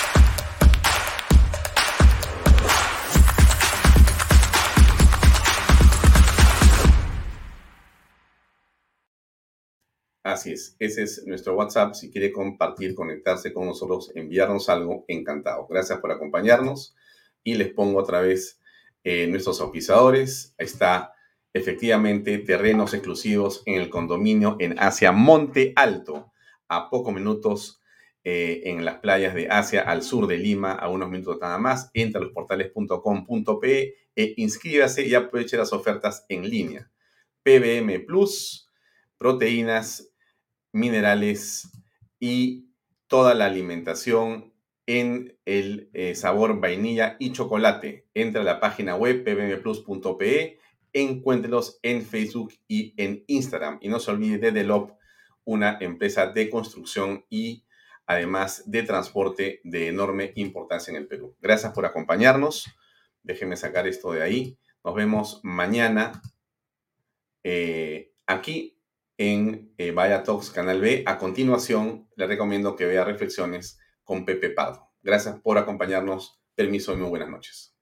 Así 10.24 10.54
es, 10.54 10.78
ese 10.80 11.04
es 11.04 11.28
nuestro 11.28 11.54
WhatsApp. 11.56 11.96
Si 11.96 12.10
quiere 12.10 12.32
compartir, 12.32 12.96
conectarse 12.96 13.52
con 13.52 13.66
nosotros, 13.68 14.10
enviarnos 14.16 14.70
algo, 14.70 15.04
encantado. 15.10 15.68
Gracias 15.70 16.00
por 16.00 16.12
acompañarnos 16.12 16.96
y 17.44 17.56
les 17.56 17.74
pongo 17.74 18.00
otra 18.00 18.22
vez 18.22 18.62
eh, 19.04 19.28
nuestros 19.28 19.60
auspiciadores. 19.60 20.56
Está 20.58 21.14
efectivamente 21.52 22.38
terrenos 22.38 22.94
exclusivos 22.94 23.64
en 23.66 23.82
el 23.82 23.90
condominio 23.90 24.56
en 24.60 24.80
Asia 24.80 25.12
Monte 25.12 25.74
Alto, 25.76 26.32
a 26.70 26.90
pocos 26.90 27.14
minutos 27.14 27.82
eh, 28.24 28.62
en 28.66 28.86
las 28.86 29.00
playas 29.00 29.36
de 29.36 29.50
Asia, 29.50 29.82
al 29.82 30.04
sur 30.04 30.28
de 30.28 30.38
Lima, 30.38 30.72
a 30.72 30.88
unos 30.88 31.10
minutos 31.10 31.38
nada 31.42 31.58
más. 31.58 31.92
Entra 31.94 32.22
a 32.22 32.24
losportales.com.pe 32.24 33.96
e 34.16 34.34
inscríbase 34.38 35.06
y 35.06 35.16
aproveche 35.16 35.58
las 35.58 35.74
ofertas 35.74 36.26
en 36.30 36.50
línea. 36.50 36.90
PBM 37.44 38.06
Plus, 38.06 38.70
proteínas 39.18 40.13
minerales 40.74 41.72
y 42.20 42.68
toda 43.08 43.34
la 43.34 43.46
alimentación 43.46 44.54
en 44.86 45.38
el 45.46 45.90
eh, 45.94 46.16
sabor 46.16 46.60
vainilla 46.60 47.16
y 47.20 47.32
chocolate. 47.32 48.08
Entra 48.14 48.42
a 48.42 48.46
la 48.46 48.60
página 48.60 48.96
web 48.96 49.24
pbmplus.pe, 49.24 50.60
encuéntrelos 50.92 51.80
en 51.82 52.06
Facebook 52.06 52.54
y 52.68 52.94
en 52.98 53.24
Instagram. 53.28 53.78
Y 53.82 53.88
no 53.88 54.00
se 54.00 54.12
olvide 54.12 54.38
de 54.40 54.52
Delop, 54.52 54.92
una 55.46 55.78
empresa 55.80 56.28
de 56.28 56.50
construcción 56.50 57.26
y 57.30 57.64
además 58.06 58.64
de 58.66 58.84
transporte 58.84 59.62
de 59.64 59.88
enorme 59.88 60.34
importancia 60.36 60.92
en 60.92 60.98
el 60.98 61.08
Perú. 61.08 61.36
Gracias 61.42 61.72
por 61.74 61.86
acompañarnos. 61.86 62.66
Déjenme 63.22 63.56
sacar 63.56 63.88
esto 63.88 64.12
de 64.12 64.22
ahí. 64.22 64.58
Nos 64.84 64.96
vemos 64.96 65.40
mañana 65.44 66.22
eh, 67.44 68.12
aquí 68.26 68.73
en 69.32 69.74
eh, 69.78 69.92
Vaya 69.92 70.24
Talks 70.24 70.50
Canal 70.52 70.82
B. 70.82 71.04
A 71.06 71.18
continuación, 71.18 72.10
le 72.16 72.28
recomiendo 72.28 72.76
que 72.76 72.86
vea 72.86 73.06
Reflexiones 73.06 73.80
con 74.04 74.26
Pepe 74.26 74.50
Pardo. 74.50 74.92
Gracias 75.02 75.40
por 75.42 75.58
acompañarnos. 75.58 76.42
Permiso 76.56 76.94
y 76.94 76.98
muy 76.98 77.10
buenas 77.10 77.30
noches. 77.30 77.73